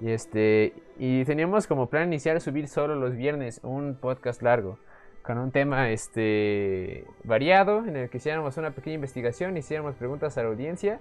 Y 0.00 0.12
este 0.12 0.74
y 0.96 1.24
teníamos 1.24 1.66
como 1.66 1.88
plan 1.88 2.06
iniciar 2.06 2.40
subir 2.40 2.68
solo 2.68 2.94
los 2.94 3.16
viernes 3.16 3.60
un 3.64 3.96
podcast 4.00 4.42
largo. 4.42 4.78
con 5.22 5.36
un 5.38 5.50
tema 5.50 5.90
este 5.90 7.04
variado 7.24 7.84
en 7.84 7.96
el 7.96 8.10
que 8.10 8.18
hiciéramos 8.18 8.56
una 8.58 8.70
pequeña 8.70 8.94
investigación, 8.94 9.56
hiciéramos 9.56 9.96
preguntas 9.96 10.38
a 10.38 10.44
la 10.44 10.50
audiencia 10.50 11.00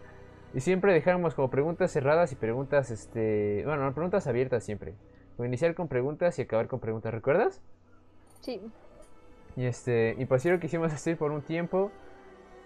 y 0.56 0.62
siempre 0.62 0.94
dejáramos 0.94 1.36
como 1.36 1.52
preguntas 1.52 1.92
cerradas 1.92 2.32
y 2.32 2.36
preguntas 2.36 2.90
este, 2.90 3.62
bueno, 3.68 3.94
preguntas 3.94 4.26
abiertas 4.26 4.64
siempre. 4.64 4.96
Como 5.40 5.48
iniciar 5.48 5.74
con 5.74 5.88
preguntas 5.88 6.38
y 6.38 6.42
acabar 6.42 6.68
con 6.68 6.82
preguntas, 6.82 7.14
¿recuerdas? 7.14 7.62
Sí. 8.42 8.60
Y 9.56 9.68
este, 9.68 10.14
y 10.18 10.26
pues 10.26 10.42
sí 10.42 10.50
lo 10.50 10.60
quisimos 10.60 10.92
hacer 10.92 11.16
por 11.16 11.32
un 11.32 11.42
tiempo. 11.42 11.92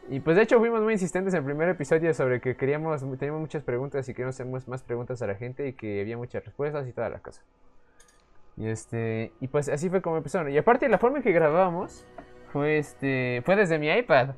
Y 0.10 0.22
pues 0.22 0.36
de 0.36 0.42
hecho 0.42 0.58
fuimos 0.58 0.82
muy 0.82 0.94
insistentes 0.94 1.36
en 1.36 1.42
el 1.42 1.46
primer 1.46 1.70
episodio 1.70 2.12
sobre 2.16 2.42
que 2.42 2.56
queríamos, 2.56 3.02
teníamos 3.20 3.42
muchas 3.42 3.62
preguntas 3.62 4.10
y 4.10 4.14
queríamos 4.14 4.38
hacer 4.42 4.48
más 4.68 4.82
preguntas 4.82 5.22
a 5.22 5.28
la 5.28 5.36
gente 5.36 5.68
y 5.68 5.74
que 5.74 6.02
había 6.02 6.18
muchas 6.18 6.44
respuestas 6.46 6.88
y 6.88 6.94
toda 6.94 7.10
la 7.10 7.20
cosa. 7.20 7.44
Y 8.58 8.66
este, 8.66 9.34
y 9.40 9.50
pues 9.50 9.70
así 9.70 9.92
fue 9.92 10.02
como 10.02 10.18
empezaron. 10.18 10.52
Y 10.52 10.58
aparte 10.58 10.90
la 10.90 10.98
forma 10.98 11.18
en 11.18 11.24
que 11.24 11.32
grabamos 11.32 12.08
fue 12.52 12.80
este, 12.80 13.44
fue 13.46 13.56
desde 13.56 13.78
mi 13.78 13.90
iPad. 13.90 14.30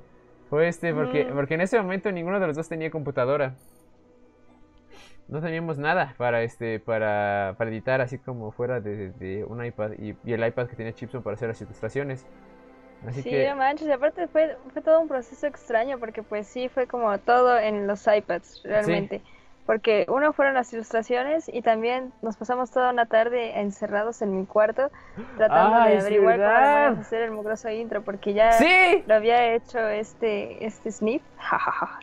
Fue 0.49 0.67
este, 0.67 0.93
porque, 0.93 1.23
mm. 1.23 1.35
porque 1.35 1.53
en 1.53 1.61
ese 1.61 1.81
momento 1.81 2.11
ninguno 2.11 2.41
de 2.41 2.47
los 2.47 2.57
dos 2.57 2.67
tenía 2.67 2.91
computadora. 2.91 3.55
No 5.27 5.41
teníamos 5.41 5.77
nada 5.79 6.13
para 6.17 6.43
este, 6.43 6.79
para, 6.79 7.55
para 7.57 7.71
editar 7.71 7.99
así 7.99 8.19
como 8.19 8.51
fuera 8.51 8.79
de, 8.79 9.43
un 9.47 9.63
iPad 9.65 9.93
y, 9.97 10.15
y, 10.23 10.33
el 10.33 10.45
iPad 10.45 10.67
que 10.67 10.75
tenía 10.75 10.93
Chipson 10.93 11.23
para 11.23 11.33
hacer 11.35 11.47
las 11.47 11.59
ilustraciones. 11.61 12.25
Así 13.07 13.21
sí, 13.21 13.29
que... 13.29 13.49
no 13.49 13.55
manches, 13.55 13.87
y 13.87 13.91
aparte 13.91 14.27
fue, 14.27 14.55
fue 14.71 14.81
todo 14.81 14.99
un 14.99 15.07
proceso 15.07 15.47
extraño 15.47 15.99
porque 15.99 16.23
pues 16.23 16.47
sí 16.47 16.69
fue 16.69 16.87
como 16.87 17.17
todo 17.19 17.57
en 17.57 17.87
los 17.87 18.05
iPads 18.07 18.61
realmente. 18.63 19.21
Porque 19.65 20.05
uno 20.09 20.31
fueron 20.31 20.53
las 20.53 20.71
ilustraciones 20.73 21.49
y 21.51 21.63
también 21.63 22.13
nos 22.21 22.37
pasamos 22.37 22.69
toda 22.69 22.91
una 22.91 23.07
tarde 23.07 23.59
encerrados 23.59 24.21
en 24.21 24.37
mi 24.39 24.45
cuarto 24.45 24.91
tratando 25.37 25.85
de 25.85 25.97
averiguar 25.97 26.35
cómo 26.35 26.49
a 26.49 26.87
hacer 26.89 27.23
el 27.23 27.31
mugroso 27.31 27.69
intro 27.69 28.03
porque 28.03 28.35
ya 28.35 28.51
lo 29.07 29.15
había 29.15 29.55
hecho 29.55 29.79
este 29.79 30.63
este 30.67 30.91
Snip, 30.91 31.23
ah, 31.39 31.99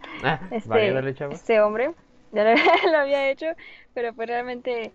este, 0.50 1.14
este 1.30 1.61
hombre, 1.61 1.94
ya 2.85 2.90
lo 2.90 2.99
había 2.99 3.31
hecho, 3.31 3.47
pero 3.95 4.14
pues 4.14 4.29
realmente 4.29 4.92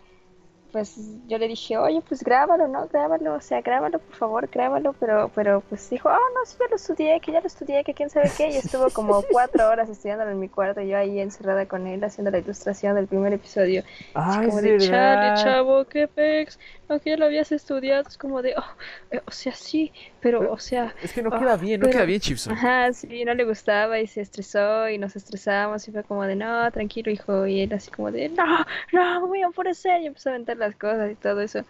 pues 0.72 0.96
yo 1.28 1.38
le 1.38 1.48
dije, 1.48 1.78
oye, 1.78 2.02
pues 2.08 2.24
grábalo, 2.24 2.68
¿no? 2.68 2.88
Grábalo, 2.88 3.36
o 3.36 3.42
sea, 3.42 3.62
grábalo, 3.62 4.00
por 4.00 4.16
favor, 4.16 4.50
grábalo, 4.52 4.94
pero, 5.00 5.32
pero 5.34 5.62
pues 5.62 5.90
dijo, 5.90 6.10
oh, 6.10 6.34
no, 6.36 6.46
sí, 6.46 6.58
ya 6.60 6.68
lo 6.70 6.76
estudié, 6.76 7.20
que 7.20 7.32
ya 7.32 7.42
lo 7.42 7.48
estudié, 7.48 7.84
que 7.84 7.94
quién 7.94 8.10
sabe 8.10 8.30
qué, 8.36 8.50
y 8.50 8.58
estuvo 8.58 8.90
como 8.92 9.24
cuatro 9.32 9.68
horas 9.70 9.90
estudiándolo 9.90 10.32
en 10.32 10.40
mi 10.40 10.50
cuarto, 10.50 10.82
yo 10.82 10.98
ahí 10.98 11.20
encerrada 11.20 11.66
con 11.66 11.88
él 11.88 12.04
haciendo 12.04 12.32
la 12.32 12.40
ilustración 12.40 12.96
del 12.96 13.08
primer 13.08 13.34
episodio. 13.34 13.84
Ay, 14.14 14.48
como 14.48 14.62
de, 14.62 14.78
chale, 14.78 15.42
chavo, 15.42 15.86
qué 15.86 16.08
pex, 16.08 16.60
aunque 16.90 17.12
ya 17.12 17.18
lo 17.18 17.26
habías 17.26 17.52
estudiado, 17.52 18.04
es 18.08 18.18
como 18.18 18.42
de, 18.42 18.56
oh, 18.58 18.66
eh, 19.12 19.22
o 19.26 19.32
sea, 19.32 19.54
sí, 19.54 19.92
pero, 20.22 20.52
o 20.52 20.58
sea... 20.58 20.94
Es 21.02 21.14
que 21.14 21.22
no 21.22 21.30
queda 21.32 21.56
oh, 21.56 21.58
bien, 21.58 21.82
no 21.82 21.90
queda 21.90 22.06
bien, 22.06 22.20
Chipson. 22.20 22.54
Ajá, 22.54 22.92
sí, 22.94 23.26
no 23.26 23.34
le 23.34 23.44
gustaba 23.46 24.00
y 24.00 24.08
se 24.08 24.22
estresó 24.22 24.90
y 24.90 24.98
nos 24.98 25.16
estresamos 25.16 25.88
y 25.88 25.92
fue 25.92 26.04
como 26.04 26.24
de, 26.24 26.36
no, 26.36 26.72
tranquilo, 26.72 27.12
hijo, 27.12 27.46
y 27.48 27.62
él 27.62 27.74
así 27.74 27.92
como 27.92 28.12
de, 28.12 28.30
no, 28.30 28.66
no, 28.94 29.22
me 29.22 29.28
voy 29.28 29.42
a 29.42 29.48
enfurecer 29.48 30.02
y 30.02 30.08
empezó 30.08 30.30
a 30.30 30.34
aventar 30.34 30.58
las 30.58 30.76
cosas 30.76 31.12
y 31.12 31.16
todo 31.16 31.42
eso. 31.42 31.64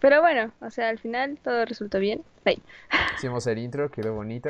Pero 0.00 0.20
bueno, 0.20 0.52
o 0.60 0.70
sea, 0.70 0.88
al 0.88 0.98
final 0.98 1.38
todo 1.44 1.64
resultó 1.64 2.00
bien. 2.00 2.24
Bye. 2.44 2.60
Hicimos 3.16 3.46
el 3.46 3.58
intro, 3.58 3.88
quedó 3.88 4.14
bonito. 4.14 4.48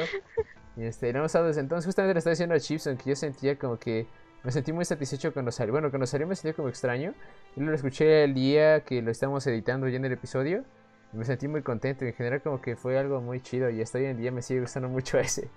Y 0.78 0.84
este, 0.84 1.12
lo 1.12 1.18
hemos 1.18 1.28
estado 1.28 1.48
desde 1.48 1.60
entonces. 1.60 1.84
Justamente 1.84 2.14
le 2.14 2.18
estaba 2.18 2.32
diciendo 2.32 2.54
a 2.54 2.60
Chipson 2.60 2.96
que 2.96 3.10
yo 3.10 3.16
sentía 3.16 3.58
como 3.58 3.78
que 3.78 4.06
me 4.44 4.50
sentí 4.50 4.72
muy 4.72 4.84
satisfecho 4.84 5.32
cuando 5.32 5.52
salió. 5.52 5.72
Bueno, 5.72 5.90
cuando 5.90 6.06
salió 6.06 6.26
me 6.26 6.34
sentí 6.34 6.54
como 6.56 6.68
extraño. 6.68 7.14
Y 7.56 7.60
lo 7.60 7.72
escuché 7.74 8.24
el 8.24 8.34
día 8.34 8.80
que 8.84 9.00
lo 9.02 9.10
estamos 9.10 9.46
editando 9.46 9.88
ya 9.88 9.96
en 9.96 10.04
el 10.04 10.12
episodio. 10.12 10.64
Y 11.12 11.16
me 11.16 11.24
sentí 11.24 11.46
muy 11.46 11.62
contento. 11.62 12.04
En 12.04 12.12
general 12.14 12.42
como 12.42 12.60
que 12.60 12.74
fue 12.74 12.98
algo 12.98 13.20
muy 13.20 13.40
chido. 13.40 13.70
Y 13.70 13.80
hasta 13.80 13.98
hoy 13.98 14.06
en 14.06 14.16
día 14.16 14.32
me 14.32 14.42
sigue 14.42 14.60
gustando 14.60 14.88
mucho 14.88 15.18
ese. 15.18 15.48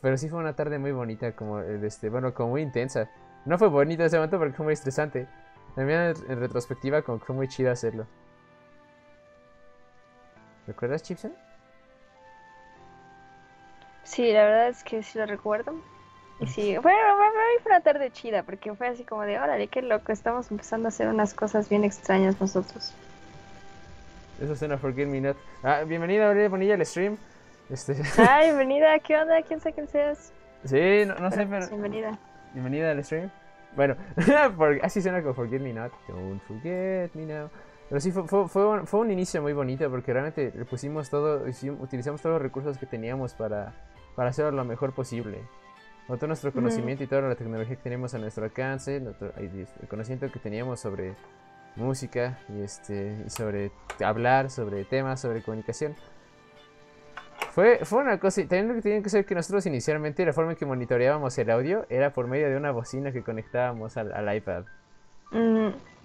Pero 0.00 0.16
sí 0.16 0.28
fue 0.28 0.38
una 0.38 0.54
tarde 0.54 0.78
muy 0.78 0.92
bonita, 0.92 1.32
como 1.32 1.60
este, 1.60 2.08
bueno, 2.08 2.34
como 2.34 2.50
muy 2.50 2.62
intensa. 2.62 3.10
No 3.44 3.58
fue 3.58 3.68
bonito 3.68 4.04
ese 4.04 4.16
momento 4.16 4.38
porque 4.38 4.54
fue 4.54 4.64
muy 4.64 4.74
estresante. 4.74 5.28
También 5.74 6.14
en 6.28 6.40
retrospectiva 6.40 7.02
como 7.02 7.18
que 7.18 7.24
fue 7.24 7.34
muy 7.36 7.48
chido 7.48 7.70
hacerlo. 7.70 8.06
¿Recuerdas, 10.66 11.02
Chipson? 11.02 11.32
Sí, 14.04 14.32
la 14.32 14.44
verdad 14.44 14.68
es 14.68 14.82
que 14.84 15.02
sí 15.02 15.18
lo 15.18 15.26
recuerdo. 15.26 15.74
Y 16.40 16.46
sí, 16.48 16.76
bueno, 16.78 16.98
fue 17.62 17.72
una 17.72 17.80
tarde 17.80 18.10
chida, 18.10 18.42
porque 18.42 18.74
fue 18.74 18.88
así 18.88 19.04
como 19.04 19.22
de, 19.22 19.38
órale, 19.38 19.68
qué 19.68 19.80
loco, 19.80 20.10
estamos 20.10 20.50
empezando 20.50 20.88
a 20.88 20.90
hacer 20.90 21.06
unas 21.08 21.34
cosas 21.34 21.68
bien 21.68 21.84
extrañas 21.84 22.40
nosotros. 22.40 22.92
Eso 24.40 24.56
suena 24.56 24.76
Forget 24.76 25.06
Me 25.06 25.20
Not. 25.20 25.36
Ah, 25.62 25.84
bienvenida, 25.86 26.26
Aurelia 26.26 26.48
Bonilla, 26.48 26.74
al 26.74 26.84
stream. 26.84 27.16
Este... 27.70 27.94
Ah, 28.18 28.40
bienvenida, 28.42 28.98
¿qué 28.98 29.16
onda? 29.16 29.40
¿Quién 29.42 29.60
sabe 29.60 29.74
quién 29.74 29.88
seas? 29.88 30.32
Sí, 30.64 31.04
no, 31.06 31.30
sé, 31.30 31.46
pero... 31.46 31.68
Bienvenida. 31.68 32.18
Bienvenida 32.52 32.90
al 32.90 33.04
stream. 33.04 33.30
Bueno, 33.76 33.96
así 34.82 35.00
suena 35.00 35.22
como 35.22 35.34
Forget 35.34 35.60
Me 35.60 35.72
Not. 35.72 35.92
Don't 36.08 36.42
forget 36.42 37.14
me 37.14 37.24
now. 37.24 37.50
Pero 37.88 38.00
sí, 38.00 38.10
fue, 38.10 38.26
fue, 38.26 38.48
fue, 38.48 38.86
fue, 38.86 39.00
un 39.00 39.10
inicio 39.10 39.42
muy 39.42 39.52
bonito 39.52 39.88
porque 39.90 40.12
realmente 40.12 40.52
le 40.54 40.64
pusimos 40.64 41.10
todo, 41.10 41.44
utilizamos 41.78 42.20
todos 42.20 42.34
los 42.34 42.42
recursos 42.42 42.78
que 42.78 42.86
teníamos 42.86 43.34
para 43.34 43.72
para 44.14 44.30
hacerlo 44.30 44.52
lo 44.52 44.64
mejor 44.64 44.92
posible. 44.92 45.38
Con 46.06 46.18
todo 46.18 46.26
nuestro 46.26 46.52
conocimiento 46.52 47.04
y 47.04 47.06
toda 47.06 47.22
la 47.22 47.34
tecnología 47.34 47.76
que 47.76 47.82
tenemos 47.82 48.12
a 48.14 48.18
nuestro 48.18 48.44
alcance, 48.44 48.96
el 48.96 49.88
conocimiento 49.88 50.30
que 50.32 50.40
teníamos 50.40 50.80
sobre 50.80 51.14
música 51.76 52.38
y, 52.48 52.62
este, 52.62 53.22
y 53.26 53.30
sobre 53.30 53.70
hablar, 54.04 54.50
sobre 54.50 54.84
temas, 54.84 55.20
sobre 55.20 55.42
comunicación. 55.42 55.94
Fue, 57.50 57.80
fue 57.84 58.00
una 58.00 58.18
cosa, 58.18 58.40
también 58.42 58.68
lo 58.68 58.74
que 58.74 58.82
tiene 58.82 59.02
que 59.02 59.10
ser 59.10 59.24
que 59.24 59.34
nosotros 59.34 59.66
inicialmente 59.66 60.24
la 60.24 60.32
forma 60.32 60.52
en 60.52 60.56
que 60.56 60.64
monitoreábamos 60.64 61.36
el 61.38 61.50
audio 61.50 61.86
era 61.90 62.12
por 62.12 62.26
medio 62.26 62.48
de 62.48 62.56
una 62.56 62.70
bocina 62.70 63.12
que 63.12 63.22
conectábamos 63.22 63.96
al, 63.96 64.36
iPad. 64.36 64.64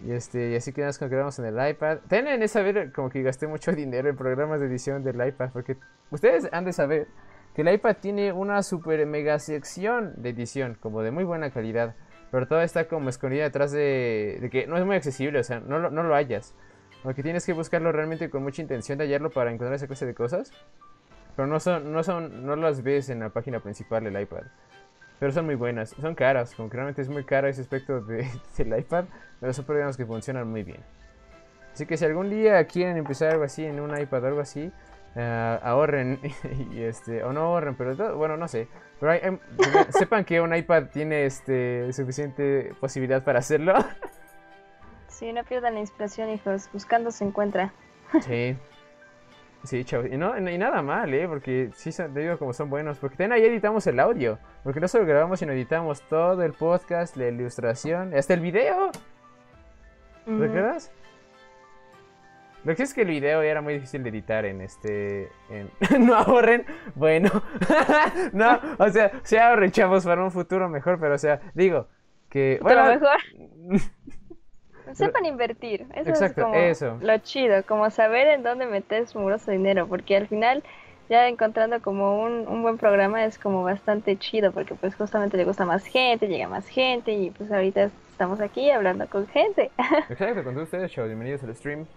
Y 0.05 0.11
este, 0.11 0.51
y 0.51 0.55
así 0.55 0.71
que 0.73 0.83
nos 0.83 0.97
conectábamos 0.97 1.37
en 1.39 1.45
el 1.45 1.69
iPad. 1.69 1.99
Tienen 2.07 2.39
de 2.39 2.47
saber 2.47 2.91
como 2.91 3.09
que 3.09 3.21
gasté 3.23 3.47
mucho 3.47 3.71
dinero 3.75 4.09
en 4.09 4.15
programas 4.15 4.59
de 4.59 4.67
edición 4.67 5.03
del 5.03 5.25
iPad, 5.25 5.49
porque 5.53 5.77
ustedes 6.11 6.49
han 6.51 6.65
de 6.65 6.73
saber 6.73 7.07
que 7.57 7.63
el 7.63 7.73
iPad 7.73 7.95
tiene 7.99 8.31
una 8.33 8.61
super 8.61 9.03
mega 9.07 9.39
sección 9.39 10.13
de 10.17 10.29
edición, 10.29 10.77
como 10.79 11.01
de 11.01 11.09
muy 11.09 11.23
buena 11.23 11.49
calidad, 11.49 11.95
pero 12.29 12.47
todo 12.47 12.61
está 12.61 12.87
como 12.87 13.09
escondida 13.09 13.45
detrás 13.45 13.71
de, 13.71 14.47
que 14.51 14.67
no 14.67 14.77
es 14.77 14.85
muy 14.85 14.95
accesible, 14.95 15.39
o 15.39 15.43
sea, 15.43 15.59
no 15.59 15.79
lo, 15.79 15.89
no 15.89 16.03
lo 16.03 16.13
hallas. 16.13 16.53
Porque 17.01 17.23
tienes 17.23 17.47
que 17.47 17.53
buscarlo 17.53 17.91
realmente 17.91 18.29
con 18.29 18.43
mucha 18.43 18.61
intención 18.61 18.99
de 18.99 19.05
hallarlo 19.05 19.31
para 19.31 19.49
encontrar 19.49 19.73
esa 19.73 19.87
clase 19.87 20.05
de 20.05 20.13
cosas. 20.13 20.51
Pero 21.35 21.47
no 21.47 21.59
son, 21.59 21.91
no 21.91 22.03
son, 22.03 22.45
no 22.45 22.55
las 22.55 22.83
ves 22.83 23.09
en 23.09 23.21
la 23.21 23.29
página 23.29 23.59
principal 23.59 24.03
del 24.03 24.21
iPad. 24.21 24.43
Pero 25.19 25.31
son 25.31 25.47
muy 25.47 25.55
buenas, 25.55 25.95
son 25.99 26.13
caras, 26.13 26.53
como 26.53 26.69
que 26.69 26.75
realmente 26.75 27.01
es 27.01 27.09
muy 27.09 27.23
caro 27.23 27.47
ese 27.47 27.61
aspecto 27.61 28.01
de, 28.01 28.29
del 28.59 28.79
iPad, 28.79 29.05
pero 29.39 29.51
son 29.51 29.65
programas 29.65 29.97
que 29.97 30.05
funcionan 30.05 30.47
muy 30.47 30.61
bien. 30.61 30.83
Así 31.73 31.87
que 31.87 31.97
si 31.97 32.05
algún 32.05 32.29
día 32.29 32.63
quieren 32.67 32.97
empezar 32.97 33.31
algo 33.31 33.45
así 33.45 33.65
en 33.65 33.79
un 33.79 33.99
iPad 33.99 34.25
o 34.25 34.27
algo 34.27 34.41
así, 34.41 34.71
uh, 35.17 35.65
ahorren 35.65 36.19
y 36.71 36.81
este 36.81 37.23
o 37.23 37.33
no 37.33 37.41
ahorren 37.41 37.75
pero 37.75 38.17
bueno 38.17 38.37
no 38.37 38.47
sé 38.47 38.67
pero 38.99 39.11
hay, 39.11 39.21
sepan 39.89 40.23
que 40.23 40.39
un 40.39 40.55
iPad 40.55 40.85
tiene 40.93 41.25
este 41.25 41.91
suficiente 41.91 42.73
posibilidad 42.79 43.23
para 43.23 43.39
hacerlo 43.39 43.73
sí 45.07 45.33
no 45.33 45.43
pierdan 45.43 45.73
la 45.73 45.81
inspiración 45.81 46.29
hijos 46.29 46.69
buscando 46.71 47.11
se 47.11 47.25
encuentra 47.25 47.73
sí 48.21 48.55
Sí, 49.63 49.83
chavos. 49.83 50.07
Y, 50.09 50.17
no, 50.17 50.37
y 50.37 50.57
nada 50.57 50.81
mal, 50.81 51.13
¿eh? 51.13 51.27
Porque 51.27 51.71
sí, 51.75 51.91
te 51.91 52.19
digo 52.19 52.37
como 52.37 52.53
son 52.53 52.69
buenos. 52.69 52.99
Porque 52.99 53.17
también 53.17 53.33
ahí 53.33 53.45
editamos 53.45 53.85
el 53.87 53.99
audio. 53.99 54.39
Porque 54.63 54.79
no 54.79 54.87
solo 54.87 55.05
grabamos, 55.05 55.39
sino 55.39 55.51
editamos 55.51 56.01
todo 56.03 56.43
el 56.43 56.53
podcast, 56.53 57.17
la 57.17 57.27
ilustración, 57.27 58.13
hasta 58.15 58.33
el 58.33 58.39
video. 58.39 58.91
¿Recuerdas? 60.25 60.91
Lo 62.67 62.75
que 62.75 62.83
es 62.83 62.93
que 62.93 63.03
el 63.03 63.07
video 63.07 63.41
era 63.43 63.61
muy 63.61 63.75
difícil 63.75 64.03
de 64.03 64.09
editar 64.09 64.43
en 64.43 64.59
este. 64.59 65.31
no 65.99 66.15
ahorren. 66.15 66.65
Bueno. 66.95 67.29
no, 68.33 68.59
o 68.77 68.89
sea, 68.89 69.09
se 69.23 69.39
ahorren, 69.39 69.71
chavos, 69.71 70.03
para 70.03 70.21
un 70.21 70.31
futuro 70.31 70.67
mejor. 70.67 70.99
Pero, 70.99 71.15
o 71.15 71.17
sea, 71.17 71.39
digo 71.53 71.87
que. 72.29 72.59
Bueno, 72.61 72.83
mejor. 72.87 73.19
Sepan 74.93 75.23
invertir. 75.23 75.85
Eso 75.95 76.25
es 76.25 76.33
como 76.33 76.55
eso. 76.55 76.97
lo 76.99 77.17
chido. 77.19 77.63
Como 77.63 77.89
saber 77.89 78.27
en 78.27 78.43
dónde 78.43 78.65
meter 78.65 79.07
su 79.07 79.17
muroso 79.17 79.49
dinero. 79.49 79.87
Porque 79.87 80.17
al 80.17 80.27
final, 80.27 80.61
ya 81.09 81.29
encontrando 81.29 81.81
como 81.81 82.21
un, 82.21 82.49
un 82.49 82.63
buen 82.63 82.77
programa 82.77 83.23
es 83.23 83.39
como 83.39 83.63
bastante 83.63 84.17
chido. 84.17 84.51
Porque, 84.51 84.75
pues, 84.75 84.93
justamente 84.93 85.37
le 85.37 85.45
gusta 85.45 85.63
más 85.63 85.85
gente, 85.85 86.27
llega 86.27 86.49
más 86.49 86.67
gente. 86.67 87.13
Y, 87.13 87.31
pues, 87.31 87.49
ahorita 87.49 87.91
estamos 88.11 88.41
aquí 88.41 88.69
hablando 88.71 89.07
con 89.07 89.25
gente. 89.27 89.71
Exacto, 90.09 90.43
con 90.43 90.57
ustedes, 90.57 90.91
chavos. 90.91 91.07
Bienvenidos 91.07 91.41
al 91.43 91.55
stream. 91.55 91.87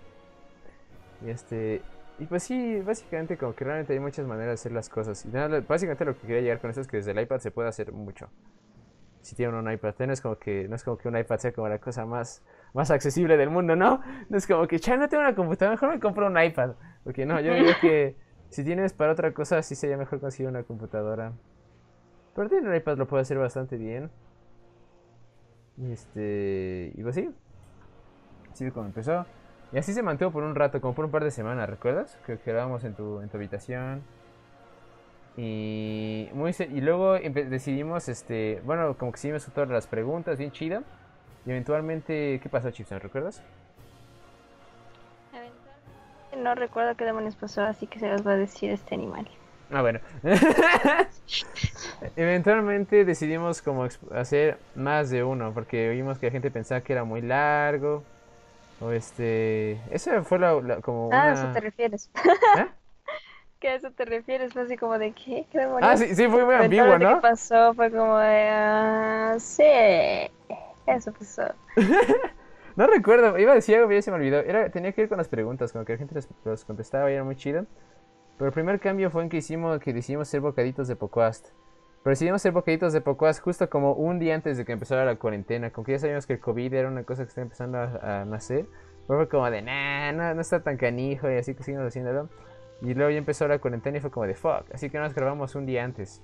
Y 1.24 1.30
este. 1.30 1.82
Y 2.18 2.26
pues 2.26 2.42
sí, 2.42 2.80
básicamente 2.80 3.38
como 3.38 3.54
que 3.54 3.64
realmente 3.64 3.94
hay 3.94 4.00
muchas 4.00 4.26
maneras 4.26 4.48
de 4.48 4.54
hacer 4.54 4.72
las 4.72 4.88
cosas. 4.88 5.24
Y 5.24 5.28
nada, 5.28 5.60
básicamente 5.66 6.04
lo 6.04 6.14
que 6.14 6.26
quería 6.26 6.42
llegar 6.42 6.60
con 6.60 6.68
esto 6.68 6.82
es 6.82 6.86
que 6.86 6.98
desde 6.98 7.12
el 7.12 7.20
iPad 7.20 7.38
se 7.38 7.50
puede 7.50 7.68
hacer 7.68 7.92
mucho. 7.92 8.28
Si 9.22 9.34
tienen 9.34 9.54
un 9.54 9.70
iPad, 9.70 9.94
no 10.06 10.12
es 10.12 10.20
como 10.20 10.36
que, 10.38 10.68
no 10.68 10.76
es 10.76 10.84
como 10.84 10.98
que 10.98 11.08
un 11.08 11.16
iPad 11.16 11.38
sea 11.38 11.52
como 11.52 11.68
la 11.68 11.78
cosa 11.78 12.04
más, 12.04 12.42
más 12.74 12.90
accesible 12.90 13.36
del 13.36 13.50
mundo, 13.50 13.74
¿no? 13.74 14.02
No 14.28 14.36
es 14.36 14.46
como 14.46 14.66
que, 14.66 14.78
ya 14.78 14.96
no 14.96 15.08
tengo 15.08 15.22
una 15.22 15.34
computadora, 15.34 15.74
mejor 15.76 15.90
me 15.90 16.00
compro 16.00 16.26
un 16.26 16.38
iPad. 16.38 16.72
Porque 17.04 17.24
no, 17.24 17.40
yo 17.40 17.54
digo 17.54 17.70
que 17.80 18.16
si 18.50 18.64
tienes 18.64 18.92
para 18.92 19.12
otra 19.12 19.32
cosa, 19.32 19.62
sí 19.62 19.74
sería 19.74 19.96
mejor 19.96 20.20
conseguir 20.20 20.48
una 20.48 20.62
computadora. 20.62 21.32
Pero 22.34 22.48
tener 22.48 22.68
un 22.68 22.76
iPad 22.76 22.98
lo 22.98 23.08
puede 23.08 23.22
hacer 23.22 23.38
bastante 23.38 23.76
bien. 23.76 24.10
Este. 25.90 26.92
Y 26.94 27.02
pues 27.02 27.14
sí. 27.14 27.30
Así 28.52 28.70
como 28.70 28.86
empezó. 28.86 29.24
Y 29.72 29.78
así 29.78 29.92
se 29.92 30.02
mantuvo 30.02 30.32
por 30.32 30.42
un 30.42 30.54
rato, 30.54 30.80
como 30.80 30.94
por 30.94 31.04
un 31.04 31.10
par 31.10 31.22
de 31.22 31.30
semanas, 31.30 31.68
¿recuerdas? 31.68 32.18
Que 32.26 32.38
quedábamos 32.38 32.82
en 32.84 32.94
tu, 32.94 33.20
en 33.20 33.28
tu 33.28 33.36
habitación. 33.36 34.02
Y, 35.36 36.28
muy, 36.32 36.54
y 36.58 36.80
luego 36.80 37.12
decidimos, 37.12 38.08
este, 38.08 38.60
bueno, 38.64 38.96
como 38.98 39.12
que 39.12 39.18
hicimos 39.18 39.46
todas 39.54 39.70
las 39.70 39.86
preguntas, 39.86 40.38
bien 40.38 40.50
chida. 40.50 40.82
Y 41.46 41.50
eventualmente, 41.50 42.40
¿qué 42.42 42.48
pasó, 42.48 42.70
Chipson? 42.70 43.00
¿Recuerdas? 43.00 43.42
No 46.36 46.54
recuerdo 46.54 46.96
qué 46.96 47.04
demonios 47.04 47.36
pasó, 47.36 47.62
así 47.62 47.86
que 47.86 47.98
se 47.98 48.08
los 48.08 48.26
va 48.26 48.32
a 48.32 48.36
decir 48.36 48.70
este 48.70 48.94
animal. 48.94 49.28
Ah, 49.70 49.82
bueno. 49.82 50.00
eventualmente 52.16 53.04
decidimos 53.04 53.62
como 53.62 53.86
hacer 54.12 54.58
más 54.74 55.10
de 55.10 55.22
uno, 55.22 55.52
porque 55.52 55.90
vimos 55.90 56.18
que 56.18 56.26
la 56.26 56.32
gente 56.32 56.50
pensaba 56.50 56.80
que 56.80 56.92
era 56.92 57.04
muy 57.04 57.20
largo. 57.20 58.02
O 58.80 58.90
este... 58.92 59.80
Esa 59.90 60.22
fue 60.22 60.38
la, 60.38 60.80
como... 60.80 61.10
Ah, 61.12 61.30
a 61.30 61.32
eso 61.32 61.52
te 61.52 61.60
refieres. 61.60 62.10
¿Eh? 62.58 62.66
¿Qué 63.60 63.68
a 63.68 63.74
eso 63.74 63.90
te 63.90 64.06
refieres? 64.06 64.54
Fue 64.54 64.62
así 64.62 64.76
como 64.78 64.98
de 64.98 65.12
¿qué? 65.12 65.46
¿Qué 65.52 65.68
ah, 65.82 65.96
sí, 65.96 66.14
sí, 66.14 66.26
fue 66.28 66.44
muy 66.46 66.54
ambiguo, 66.54 66.98
¿no? 66.98 67.16
¿Qué 67.16 67.20
pasó? 67.20 67.74
Fue 67.74 67.90
como 67.90 68.16
de... 68.16 68.48
Ah, 68.48 69.36
sí, 69.38 69.62
eso 70.86 71.12
pasó. 71.12 71.42
no 72.76 72.86
recuerdo, 72.86 73.38
iba 73.38 73.52
a 73.52 73.56
decir 73.56 73.76
algo, 73.76 73.88
pero 73.88 74.00
se 74.00 74.10
me 74.10 74.16
olvidó. 74.16 74.38
Era, 74.38 74.70
tenía 74.70 74.92
que 74.92 75.02
ir 75.02 75.08
con 75.10 75.18
las 75.18 75.28
preguntas, 75.28 75.72
como 75.72 75.84
que 75.84 75.92
la 75.92 75.98
gente 75.98 76.18
los, 76.44 76.64
contestaba 76.64 77.10
y 77.10 77.14
era 77.14 77.24
muy 77.24 77.36
chido. 77.36 77.66
Pero 78.38 78.48
el 78.48 78.54
primer 78.54 78.80
cambio 78.80 79.10
fue 79.10 79.22
en 79.22 79.28
que 79.28 79.36
hicimos, 79.36 79.78
que 79.80 79.92
decidimos 79.92 80.26
hacer 80.26 80.40
bocaditos 80.40 80.88
de 80.88 80.96
Pocoast. 80.96 81.48
Pero 82.02 82.12
decidimos 82.12 82.40
hacer 82.40 82.52
bocaditos 82.52 82.92
de 82.94 83.02
Pocoast 83.02 83.42
justo 83.42 83.68
como 83.68 83.92
un 83.92 84.18
día 84.18 84.34
antes 84.34 84.56
de 84.56 84.64
que 84.64 84.72
empezara 84.72 85.04
la 85.04 85.16
cuarentena. 85.16 85.70
Como 85.70 85.84
que 85.84 85.92
ya 85.92 85.98
sabíamos 85.98 86.26
que 86.26 86.34
el 86.34 86.40
COVID 86.40 86.72
era 86.72 86.88
una 86.88 87.04
cosa 87.04 87.24
que 87.24 87.28
estaba 87.28 87.42
empezando 87.42 87.78
a, 87.78 88.24
nacer. 88.24 88.66
Pero 89.06 89.18
fue 89.18 89.28
como 89.28 89.50
de, 89.50 89.60
nah, 89.60 90.12
no, 90.12 90.34
no 90.34 90.40
está 90.40 90.62
tan 90.62 90.78
canijo 90.78 91.30
y 91.30 91.36
así 91.36 91.54
que 91.54 91.62
seguimos 91.62 91.86
haciéndolo. 91.86 92.30
Y 92.80 92.94
luego 92.94 93.10
ya 93.10 93.18
empezó 93.18 93.46
la 93.48 93.58
cuarentena 93.58 93.98
y 93.98 94.00
fue 94.00 94.10
como 94.10 94.26
de 94.26 94.34
fuck. 94.34 94.64
Así 94.72 94.88
que 94.88 94.98
nos 94.98 95.14
grabamos 95.14 95.54
un 95.54 95.66
día 95.66 95.84
antes. 95.84 96.22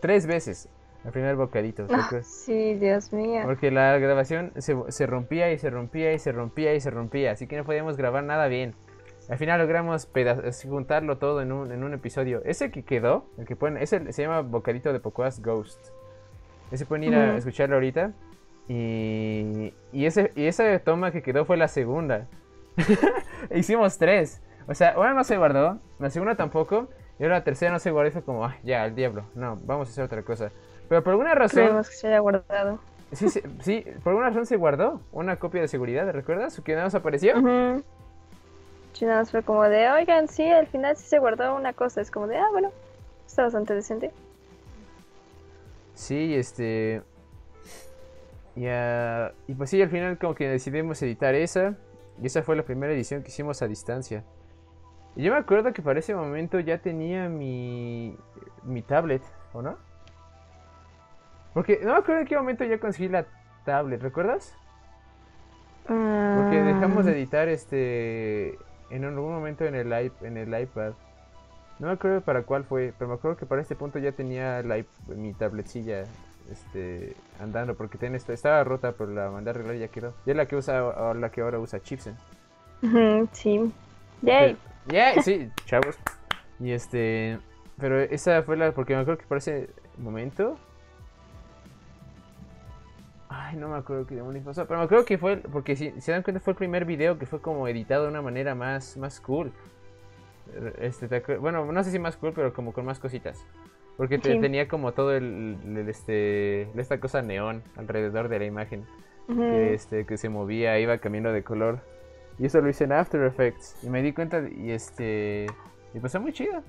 tres 0.00 0.26
veces. 0.26 0.68
El 1.04 1.12
primer 1.12 1.34
bocadito. 1.34 1.86
Ah, 1.90 2.10
sí, 2.22 2.74
Dios 2.74 3.12
mío. 3.12 3.42
Porque 3.44 3.70
la 3.70 3.98
grabación 3.98 4.52
se, 4.58 4.76
se, 4.88 5.06
rompía 5.06 5.50
y 5.50 5.58
se 5.58 5.70
rompía 5.70 6.12
y 6.12 6.18
se 6.18 6.30
rompía 6.30 6.74
y 6.74 6.80
se 6.80 6.90
rompía. 6.90 7.32
Así 7.32 7.46
que 7.46 7.56
no 7.56 7.64
podíamos 7.64 7.96
grabar 7.96 8.22
nada 8.22 8.48
bien. 8.48 8.74
Al 9.30 9.38
final 9.38 9.60
logramos 9.60 10.08
juntarlo 10.68 11.18
todo 11.18 11.40
en 11.40 11.52
un, 11.52 11.70
en 11.70 11.84
un 11.84 11.94
episodio. 11.94 12.42
Ese 12.44 12.72
que 12.72 12.82
quedó, 12.82 13.26
el 13.38 13.46
que 13.46 13.54
pueden, 13.54 13.76
ese 13.76 14.12
se 14.12 14.22
llama 14.22 14.40
Bocadito 14.40 14.92
de 14.92 14.98
Pocoas 14.98 15.40
Ghost. 15.40 15.78
Ese 16.72 16.84
pueden 16.84 17.04
ir 17.04 17.14
a 17.14 17.36
escucharlo 17.36 17.76
ahorita. 17.76 18.12
Y, 18.66 19.72
y, 19.92 20.06
ese, 20.06 20.32
y 20.34 20.46
esa 20.46 20.76
toma 20.80 21.12
que 21.12 21.22
quedó 21.22 21.44
fue 21.44 21.56
la 21.56 21.68
segunda. 21.68 22.26
Hicimos 23.54 23.98
tres. 23.98 24.42
O 24.66 24.74
sea, 24.74 24.98
una 24.98 25.14
no 25.14 25.22
se 25.22 25.36
guardó, 25.36 25.78
la 26.00 26.10
segunda 26.10 26.34
tampoco, 26.34 26.88
y 27.18 27.22
ahora 27.22 27.38
la 27.38 27.44
tercera 27.44 27.72
no 27.72 27.78
se 27.78 27.90
guardó 27.90 28.08
y 28.08 28.12
fue 28.12 28.22
como, 28.22 28.44
ah, 28.44 28.56
ya, 28.62 28.84
el 28.84 28.94
diablo, 28.94 29.24
no, 29.34 29.56
vamos 29.64 29.88
a 29.88 29.90
hacer 29.92 30.04
otra 30.04 30.22
cosa. 30.22 30.50
Pero 30.88 31.02
por 31.02 31.12
alguna 31.12 31.34
razón... 31.34 31.64
Creemos 31.64 31.88
que 31.88 31.96
se 31.96 32.06
haya 32.08 32.18
guardado. 32.20 32.78
Sí, 33.12 33.28
sí, 33.28 33.42
sí, 33.60 33.84
por 34.04 34.10
alguna 34.10 34.28
razón 34.28 34.46
se 34.46 34.56
guardó 34.56 35.00
una 35.10 35.36
copia 35.36 35.60
de 35.60 35.68
seguridad, 35.68 36.08
¿recuerdas? 36.12 36.60
Que 36.60 36.72
nada 36.72 36.84
más 36.84 36.94
apareció. 36.94 37.38
Uh 37.38 37.82
Sí, 38.92 39.04
nada 39.04 39.20
más 39.20 39.30
fue 39.30 39.42
como 39.42 39.62
de, 39.64 39.90
oigan, 39.90 40.28
sí, 40.28 40.46
al 40.48 40.66
final 40.66 40.96
sí 40.96 41.06
se 41.06 41.18
guardó 41.18 41.54
una 41.54 41.72
cosa, 41.72 42.00
es 42.00 42.10
como 42.10 42.26
de, 42.26 42.36
ah, 42.36 42.48
bueno, 42.52 42.70
está 43.26 43.44
bastante 43.44 43.74
decente. 43.74 44.10
Sí, 45.94 46.34
este... 46.34 47.02
Y, 48.56 48.66
y 48.66 49.54
pues 49.54 49.70
sí, 49.70 49.80
al 49.80 49.90
final 49.90 50.18
como 50.18 50.34
que 50.34 50.48
decidimos 50.48 51.00
editar 51.02 51.34
esa. 51.34 51.76
Y 52.20 52.26
esa 52.26 52.42
fue 52.42 52.56
la 52.56 52.64
primera 52.64 52.92
edición 52.92 53.22
que 53.22 53.28
hicimos 53.28 53.62
a 53.62 53.68
distancia. 53.68 54.24
Y 55.16 55.22
yo 55.22 55.32
me 55.32 55.38
acuerdo 55.38 55.72
que 55.72 55.82
para 55.82 55.98
ese 55.98 56.14
momento 56.14 56.60
ya 56.60 56.78
tenía 56.78 57.28
mi, 57.28 58.16
mi 58.62 58.82
tablet, 58.82 59.22
¿o 59.52 59.62
no? 59.62 59.76
Porque 61.54 61.80
no 61.82 61.92
me 61.92 61.98
acuerdo 61.98 62.20
en 62.20 62.26
qué 62.26 62.36
momento 62.36 62.64
ya 62.64 62.78
conseguí 62.78 63.08
la 63.08 63.26
tablet, 63.64 64.00
¿recuerdas? 64.02 64.54
Porque 65.86 66.62
dejamos 66.62 67.04
de 67.04 67.12
ah. 67.12 67.14
editar 67.14 67.48
este 67.48 68.58
en 68.90 69.04
algún 69.04 69.32
momento 69.32 69.64
en 69.64 69.74
el, 69.74 69.92
en 69.92 70.36
el 70.36 70.60
iPad. 70.60 70.92
No 71.78 71.86
me 71.86 71.92
acuerdo 71.94 72.20
para 72.20 72.42
cuál 72.42 72.64
fue, 72.64 72.92
pero 72.98 73.08
me 73.08 73.14
acuerdo 73.14 73.36
que 73.36 73.46
para 73.46 73.62
este 73.62 73.74
punto 73.74 73.98
ya 73.98 74.12
tenía 74.12 74.62
la, 74.62 74.84
mi 75.08 75.32
tabletcilla 75.32 76.04
este, 76.50 77.16
andando 77.40 77.74
porque 77.74 77.96
ten, 77.96 78.14
estaba 78.14 78.62
rota, 78.64 78.92
pero 78.92 79.10
la 79.12 79.30
mandé 79.30 79.50
a 79.50 79.54
arreglar 79.54 79.76
y 79.76 79.80
ya 79.80 79.88
quedó. 79.88 80.12
Y 80.26 80.30
es 80.30 80.36
la 80.36 80.46
que 80.46 80.56
usa 80.56 81.14
la 81.14 81.30
que 81.30 81.40
ahora 81.40 81.58
usa 81.58 81.80
Chipsen. 81.80 82.16
sí. 83.32 83.72
Yay. 84.22 84.56
Yeah, 84.90 85.22
sí, 85.22 85.50
chavos. 85.66 85.96
Y 86.58 86.72
este. 86.72 87.38
Pero 87.78 88.00
esa 88.00 88.42
fue 88.42 88.56
la. 88.56 88.72
Porque 88.72 88.94
me 88.94 89.00
acuerdo 89.00 89.20
que 89.20 89.26
para 89.26 89.38
ese 89.38 89.70
momento. 89.96 90.58
Ay, 93.32 93.56
no 93.56 93.68
me 93.68 93.76
acuerdo 93.76 94.06
qué 94.06 94.16
demonios 94.16 94.44
pasó. 94.44 94.66
Pero 94.66 94.80
me 94.80 94.84
acuerdo 94.84 95.04
que 95.04 95.16
fue. 95.16 95.36
Porque 95.36 95.76
si 95.76 95.92
se 96.00 96.10
dan 96.10 96.24
cuenta, 96.24 96.40
fue 96.40 96.50
el 96.52 96.56
primer 96.56 96.84
video 96.84 97.16
que 97.16 97.26
fue 97.26 97.40
como 97.40 97.68
editado 97.68 98.02
de 98.02 98.10
una 98.10 98.22
manera 98.22 98.56
más, 98.56 98.96
más 98.96 99.20
cool. 99.20 99.52
Este, 100.80 101.06
bueno, 101.36 101.64
no 101.70 101.84
sé 101.84 101.92
si 101.92 102.00
más 102.00 102.16
cool, 102.16 102.32
pero 102.34 102.52
como 102.52 102.72
con 102.72 102.84
más 102.84 102.98
cositas. 102.98 103.46
Porque 103.96 104.18
tenía 104.18 104.66
como 104.66 104.92
todo 104.92 105.14
el, 105.14 105.56
este, 105.88 106.62
esta 106.78 106.98
cosa 106.98 107.22
neón 107.22 107.62
alrededor 107.76 108.28
de 108.28 108.40
la 108.40 108.44
imagen. 108.46 108.84
que, 109.28 109.74
este, 109.74 110.06
que 110.06 110.16
se 110.16 110.28
movía, 110.28 110.80
iba 110.80 110.98
cambiando 110.98 111.32
de 111.32 111.44
color. 111.44 111.78
Y 112.40 112.46
eso 112.46 112.60
lo 112.60 112.68
hice 112.68 112.84
en 112.84 112.92
After 112.92 113.22
Effects. 113.22 113.84
Y 113.84 113.90
me 113.90 114.02
di 114.02 114.12
cuenta 114.12 114.42
y 114.48 114.72
este... 114.72 115.46
Y 115.94 116.00
pues 116.00 116.18
muy 116.18 116.32
chido. 116.32 116.64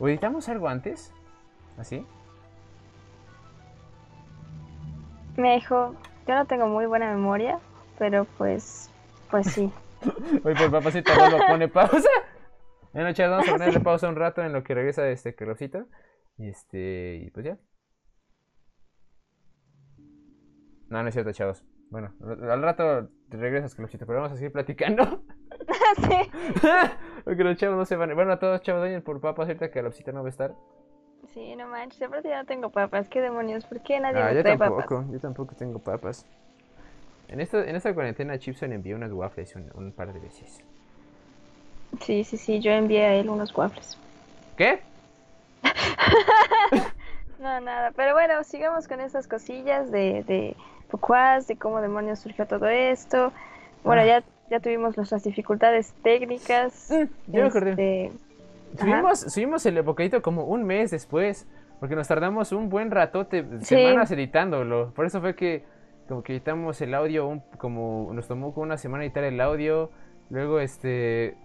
¿O 0.00 0.08
editamos 0.08 0.48
algo 0.48 0.68
antes? 0.68 1.12
¿Así? 1.78 2.04
Me 5.40 5.54
dijo, 5.54 5.94
yo 6.28 6.34
no 6.34 6.46
tengo 6.46 6.66
muy 6.66 6.84
buena 6.86 7.10
memoria, 7.10 7.58
pero 7.98 8.26
pues, 8.36 8.90
pues 9.30 9.46
sí. 9.48 9.72
Oye, 10.44 10.54
pues 10.54 10.68
papacito 10.70 11.12
no 11.14 11.30
lo 11.30 11.46
pone 11.46 11.68
pausa. 11.68 12.08
Bueno, 12.92 13.12
chavos, 13.12 13.38
vamos 13.38 13.48
a 13.48 13.52
ponerle 13.52 13.80
pausa 13.80 14.08
un 14.08 14.16
rato 14.16 14.42
en 14.42 14.52
lo 14.52 14.62
que 14.62 14.74
regresa 14.74 15.08
este 15.08 15.34
Carlosito. 15.34 15.86
Y 16.36 16.48
este, 16.48 17.22
y 17.24 17.30
pues 17.30 17.46
ya. 17.46 17.58
No, 20.88 21.02
no 21.02 21.08
es 21.08 21.14
cierto, 21.14 21.32
chavos. 21.32 21.64
Bueno, 21.90 22.14
al 22.20 22.62
rato 22.62 23.08
regresas, 23.28 23.74
Clochito, 23.74 24.06
pero 24.06 24.20
vamos 24.20 24.32
a 24.32 24.36
seguir 24.36 24.52
platicando. 24.52 25.24
sí. 26.08 26.30
Porque 27.24 27.44
los 27.44 27.56
chavos 27.56 27.78
no 27.78 27.84
se 27.84 27.96
van. 27.96 28.14
Bueno, 28.14 28.32
a 28.32 28.38
todos 28.38 28.60
chavos, 28.62 28.82
doña 28.82 29.00
por 29.00 29.20
papas, 29.20 29.48
ahorita 29.48 29.70
que 29.70 29.82
Lopsita 29.82 30.12
no 30.12 30.20
va 30.20 30.26
a 30.26 30.30
estar. 30.30 30.54
Sí, 31.28 31.54
no 31.56 31.68
manches, 31.68 32.02
aparte 32.02 32.28
ya 32.28 32.38
no 32.38 32.46
tengo 32.46 32.70
papas. 32.70 33.08
¿Qué 33.08 33.20
demonios? 33.20 33.64
¿Por 33.64 33.80
qué 33.80 34.00
nadie 34.00 34.20
ah, 34.20 34.32
me 34.32 34.42
trae 34.42 34.56
tampoco, 34.56 34.88
papas? 34.88 35.10
Yo 35.12 35.20
tampoco 35.20 35.54
tengo 35.54 35.78
papas. 35.78 36.26
En 37.28 37.40
esta, 37.40 37.64
en 37.64 37.76
esta 37.76 37.94
cuarentena, 37.94 38.38
Chipson 38.38 38.72
envió 38.72 38.96
unas 38.96 39.12
waffles 39.12 39.54
un, 39.54 39.70
un, 39.74 39.92
par 39.92 40.12
de 40.12 40.18
veces. 40.18 40.60
Sí, 42.00 42.24
sí, 42.24 42.36
sí, 42.36 42.60
yo 42.60 42.72
envié 42.72 43.04
a 43.04 43.14
él 43.14 43.28
unos 43.28 43.56
waffles. 43.56 43.96
¿Qué? 44.56 44.80
no, 47.38 47.60
nada. 47.60 47.92
Pero 47.94 48.14
bueno, 48.14 48.42
sigamos 48.42 48.88
con 48.88 49.00
estas 49.00 49.28
cosillas 49.28 49.92
de, 49.92 50.24
de 50.24 50.56
de 51.46 51.56
cómo 51.56 51.80
demonios 51.80 52.18
surgió 52.18 52.46
todo 52.46 52.66
esto. 52.68 53.32
Bueno, 53.84 54.02
ah. 54.02 54.06
ya, 54.06 54.24
ya 54.50 54.60
tuvimos 54.60 54.96
nuestras 54.96 55.22
dificultades 55.22 55.92
técnicas. 56.02 56.90
Mm, 56.90 57.32
yo 57.32 57.42
me 57.42 57.48
acordé. 57.48 58.12
Subimos, 58.78 59.20
subimos, 59.20 59.66
el 59.66 59.82
bocadito 59.82 60.22
como 60.22 60.44
un 60.44 60.64
mes 60.64 60.90
después, 60.90 61.48
porque 61.80 61.96
nos 61.96 62.08
tardamos 62.08 62.52
un 62.52 62.68
buen 62.68 62.90
ratote, 62.90 63.44
semanas 63.60 64.10
editándolo. 64.10 64.92
Por 64.94 65.06
eso 65.06 65.20
fue 65.20 65.34
que 65.34 65.64
como 66.08 66.22
que 66.22 66.32
editamos 66.32 66.80
el 66.80 66.94
audio, 66.94 67.26
un, 67.26 67.40
como 67.58 68.10
nos 68.12 68.26
tomó 68.26 68.52
como 68.52 68.64
una 68.64 68.76
semana 68.76 69.04
editar 69.04 69.24
el 69.24 69.40
audio. 69.40 69.90
Luego 70.28 70.60
este 70.60 71.36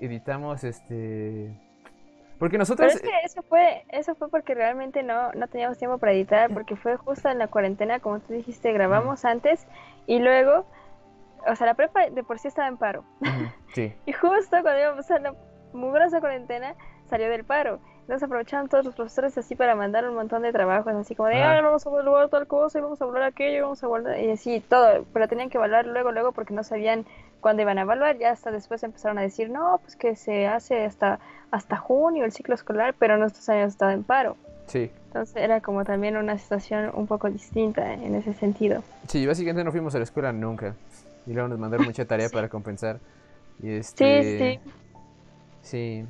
editamos 0.00 0.64
este 0.64 1.52
porque 2.38 2.56
nosotros... 2.56 2.92
Pero 2.92 3.04
es 3.04 3.10
que 3.10 3.26
eso 3.26 3.42
fue, 3.42 3.84
eso 3.88 4.14
fue 4.14 4.28
porque 4.28 4.54
realmente 4.54 5.02
no, 5.02 5.32
no 5.32 5.48
teníamos 5.48 5.76
tiempo 5.78 5.98
para 5.98 6.12
editar, 6.12 6.52
porque 6.52 6.76
fue 6.76 6.96
justo 6.96 7.28
en 7.28 7.38
la 7.38 7.48
cuarentena, 7.48 7.98
como 7.98 8.20
tú 8.20 8.32
dijiste, 8.32 8.72
grabamos 8.72 9.24
antes 9.24 9.66
y 10.06 10.20
luego, 10.20 10.64
o 11.48 11.56
sea, 11.56 11.66
la 11.66 11.74
prepa 11.74 12.08
de 12.10 12.22
por 12.22 12.38
sí 12.38 12.48
estaba 12.48 12.68
en 12.68 12.76
paro. 12.76 13.04
Sí. 13.74 13.92
y 14.06 14.12
justo 14.12 14.56
cuando 14.62 14.78
íbamos 14.78 15.10
a 15.10 15.18
la 15.18 15.34
mugrosa 15.72 16.20
cuarentena, 16.20 16.74
salió 17.08 17.28
del 17.28 17.44
paro. 17.44 17.80
Entonces 18.00 18.22
aprovechaban 18.22 18.68
todos 18.68 18.86
los 18.86 18.94
profesores 18.94 19.36
así 19.36 19.54
para 19.54 19.74
mandar 19.74 20.08
un 20.08 20.14
montón 20.14 20.40
de 20.40 20.50
trabajos, 20.50 20.94
así 20.94 21.14
como 21.14 21.28
de, 21.28 21.42
ah, 21.42 21.60
vamos 21.60 21.86
a 21.86 21.90
evaluar 21.90 22.30
tal 22.30 22.46
cosa, 22.46 22.78
y 22.78 22.80
vamos 22.80 22.98
a 23.02 23.04
evaluar 23.04 23.24
aquello, 23.24 23.58
y 23.58 23.60
vamos 23.60 23.82
a 23.82 23.86
evaluar, 23.86 24.18
y 24.18 24.30
así, 24.30 24.60
todo, 24.66 25.04
pero 25.12 25.28
tenían 25.28 25.50
que 25.50 25.58
evaluar 25.58 25.86
luego, 25.86 26.10
luego, 26.10 26.32
porque 26.32 26.54
no 26.54 26.64
sabían 26.64 27.04
cuándo 27.40 27.60
iban 27.60 27.76
a 27.76 27.82
evaluar, 27.82 28.16
ya 28.16 28.30
hasta 28.30 28.50
después 28.50 28.82
empezaron 28.82 29.18
a 29.18 29.20
decir, 29.20 29.50
no, 29.50 29.78
pues 29.82 29.94
que 29.94 30.16
se 30.16 30.46
hace 30.46 30.86
hasta, 30.86 31.20
hasta 31.50 31.76
junio 31.76 32.24
el 32.24 32.32
ciclo 32.32 32.54
escolar, 32.54 32.94
pero 32.98 33.18
nuestros 33.18 33.46
años 33.50 33.72
estado 33.72 33.90
en 33.90 34.04
paro. 34.04 34.38
Sí. 34.68 34.90
Entonces 35.08 35.36
era 35.36 35.60
como 35.60 35.84
también 35.84 36.16
una 36.16 36.38
situación 36.38 36.90
un 36.94 37.06
poco 37.06 37.28
distinta 37.28 37.92
en 37.92 38.14
ese 38.14 38.32
sentido. 38.32 38.82
Sí, 39.06 39.26
básicamente 39.26 39.64
no 39.64 39.70
fuimos 39.70 39.94
a 39.94 39.98
la 39.98 40.04
escuela 40.04 40.32
nunca, 40.32 40.74
y 41.26 41.34
luego 41.34 41.48
nos 41.48 41.58
mandaron 41.58 41.84
mucha 41.84 42.06
tarea 42.06 42.30
para 42.30 42.48
compensar. 42.48 43.00
Y 43.62 43.70
este... 43.72 44.22
Sí, 44.22 44.38
sí. 44.38 44.72
Sí. 45.68 46.06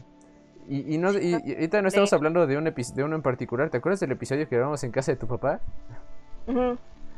Y, 0.68 0.94
y, 0.94 0.98
no, 0.98 1.12
y, 1.18 1.34
ahorita 1.34 1.82
no 1.82 1.88
estamos 1.88 2.12
hablando 2.12 2.46
de 2.46 2.56
un 2.56 2.64
de 2.64 3.04
uno 3.04 3.16
en 3.16 3.22
particular. 3.22 3.70
¿Te 3.70 3.78
acuerdas 3.78 3.98
del 3.98 4.12
episodio 4.12 4.48
que 4.48 4.54
grabamos 4.54 4.84
en 4.84 4.92
casa 4.92 5.10
de 5.10 5.16
tu 5.16 5.26
papá? 5.26 5.60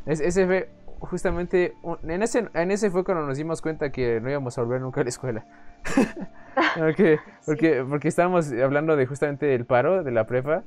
ese 0.07 0.47
fue 0.47 0.70
justamente. 1.01 1.74
en, 2.05 2.22
ese, 2.22 2.49
en 2.55 2.70
ese 2.70 2.91
fue 2.91 3.05
cuando 3.05 3.26
nos 3.26 3.36
dimos 3.36 3.61
cuenta 3.61 3.91
que 3.93 4.22
no 4.22 4.30
íbamos 4.30 4.57
a 4.57 4.62
volver 4.62 4.80
nunca 4.80 5.03
a 5.03 5.05
la 5.05 5.11
escuela. 5.11 5.45
porque, 6.78 7.18
porque, 7.45 7.84
porque 7.86 8.09
estábamos 8.09 8.51
hablando 8.53 8.97
de 8.97 9.05
justamente 9.05 9.55
el 9.55 9.66
paro 9.66 10.03
de 10.03 10.12
la 10.12 10.26
prepa. 10.26 10.64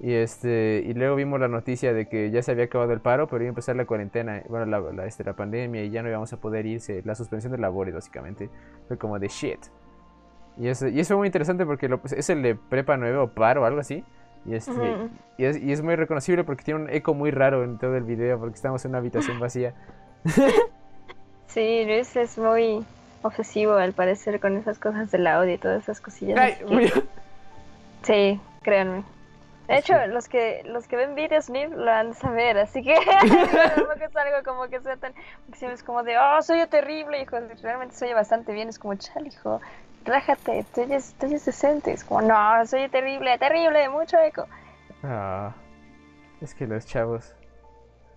Y 0.00 0.12
este 0.12 0.84
y 0.86 0.94
luego 0.94 1.16
vimos 1.16 1.40
la 1.40 1.48
noticia 1.48 1.92
de 1.92 2.06
que 2.06 2.30
ya 2.30 2.40
se 2.42 2.52
había 2.52 2.66
acabado 2.66 2.92
el 2.92 3.00
paro, 3.00 3.26
pero 3.26 3.42
iba 3.42 3.48
a 3.48 3.50
empezar 3.50 3.74
la 3.74 3.84
cuarentena, 3.84 4.44
bueno, 4.48 4.66
la, 4.66 4.78
la, 4.92 5.06
este, 5.06 5.24
la 5.24 5.32
pandemia 5.32 5.82
y 5.82 5.90
ya 5.90 6.04
no 6.04 6.08
íbamos 6.08 6.32
a 6.32 6.36
poder 6.36 6.66
irse, 6.66 7.02
la 7.04 7.16
suspensión 7.16 7.50
de 7.50 7.58
labores 7.58 7.94
básicamente. 7.94 8.48
Fue 8.86 8.96
como 8.96 9.18
de 9.18 9.26
shit. 9.26 9.58
Y 10.58 10.68
eso, 10.68 10.88
y 10.88 10.98
eso 10.98 11.08
fue 11.14 11.18
muy 11.18 11.28
interesante 11.28 11.64
porque 11.64 11.88
lo, 11.88 11.98
pues, 11.98 12.12
es 12.12 12.28
el 12.30 12.42
de 12.42 12.54
prepa 12.54 12.96
nuevo, 12.96 13.28
paro 13.28 13.62
o 13.62 13.64
algo 13.64 13.80
así. 13.80 14.04
Y, 14.44 14.54
este, 14.54 14.72
y, 15.36 15.44
es, 15.44 15.56
y, 15.56 15.72
es, 15.72 15.82
muy 15.82 15.94
reconocible 15.96 16.42
porque 16.44 16.64
tiene 16.64 16.80
un 16.80 16.90
eco 16.90 17.14
muy 17.14 17.30
raro 17.30 17.64
en 17.64 17.78
todo 17.78 17.96
el 17.96 18.04
video 18.04 18.38
porque 18.38 18.54
estamos 18.54 18.84
en 18.84 18.90
una 18.90 18.98
habitación 18.98 19.38
vacía. 19.40 19.74
sí, 21.46 21.84
Luis 21.84 22.16
es 22.16 22.38
muy 22.38 22.84
obsesivo 23.22 23.74
al 23.74 23.92
parecer 23.92 24.40
con 24.40 24.56
esas 24.56 24.78
cosas 24.78 25.10
del 25.10 25.26
audio 25.26 25.54
y 25.54 25.58
todas 25.58 25.82
esas 25.82 26.00
cosillas. 26.00 26.58
Sí, 28.02 28.40
créanme. 28.62 29.02
De 29.66 29.76
hecho, 29.76 29.94
los 30.06 30.28
que 30.28 30.62
los 30.64 30.88
que 30.88 30.96
ven 30.96 31.14
videos 31.14 31.50
NIF 31.50 31.70
lo 31.72 31.84
van 31.84 32.12
a 32.12 32.14
saber, 32.14 32.56
así 32.56 32.82
que 32.82 32.94
tampoco 33.74 34.02
es 34.02 34.16
algo 34.16 34.42
como 34.42 34.68
que 34.68 34.80
sea 34.80 34.96
tan... 34.96 35.12
Porque 35.46 35.66
es 35.66 35.82
como 35.82 36.02
de, 36.04 36.16
oh, 36.16 36.40
soy 36.40 36.66
terrible, 36.68 37.20
hijo. 37.20 37.36
Realmente 37.62 37.94
soy 37.94 38.14
bastante 38.14 38.52
bien, 38.54 38.70
es 38.70 38.78
como, 38.78 38.94
chal, 38.94 39.26
hijo, 39.26 39.60
relájate, 40.08 40.64
tú 40.74 40.80
eres, 40.82 41.14
decente. 41.44 41.92
Es 41.92 42.04
como, 42.04 42.22
no, 42.22 42.66
soy 42.66 42.88
terrible, 42.88 43.38
terrible, 43.38 43.88
mucho 43.88 44.18
eco. 44.18 44.46
Ah, 45.02 45.54
es 46.40 46.54
que 46.54 46.66
los 46.66 46.86
chavos 46.86 47.34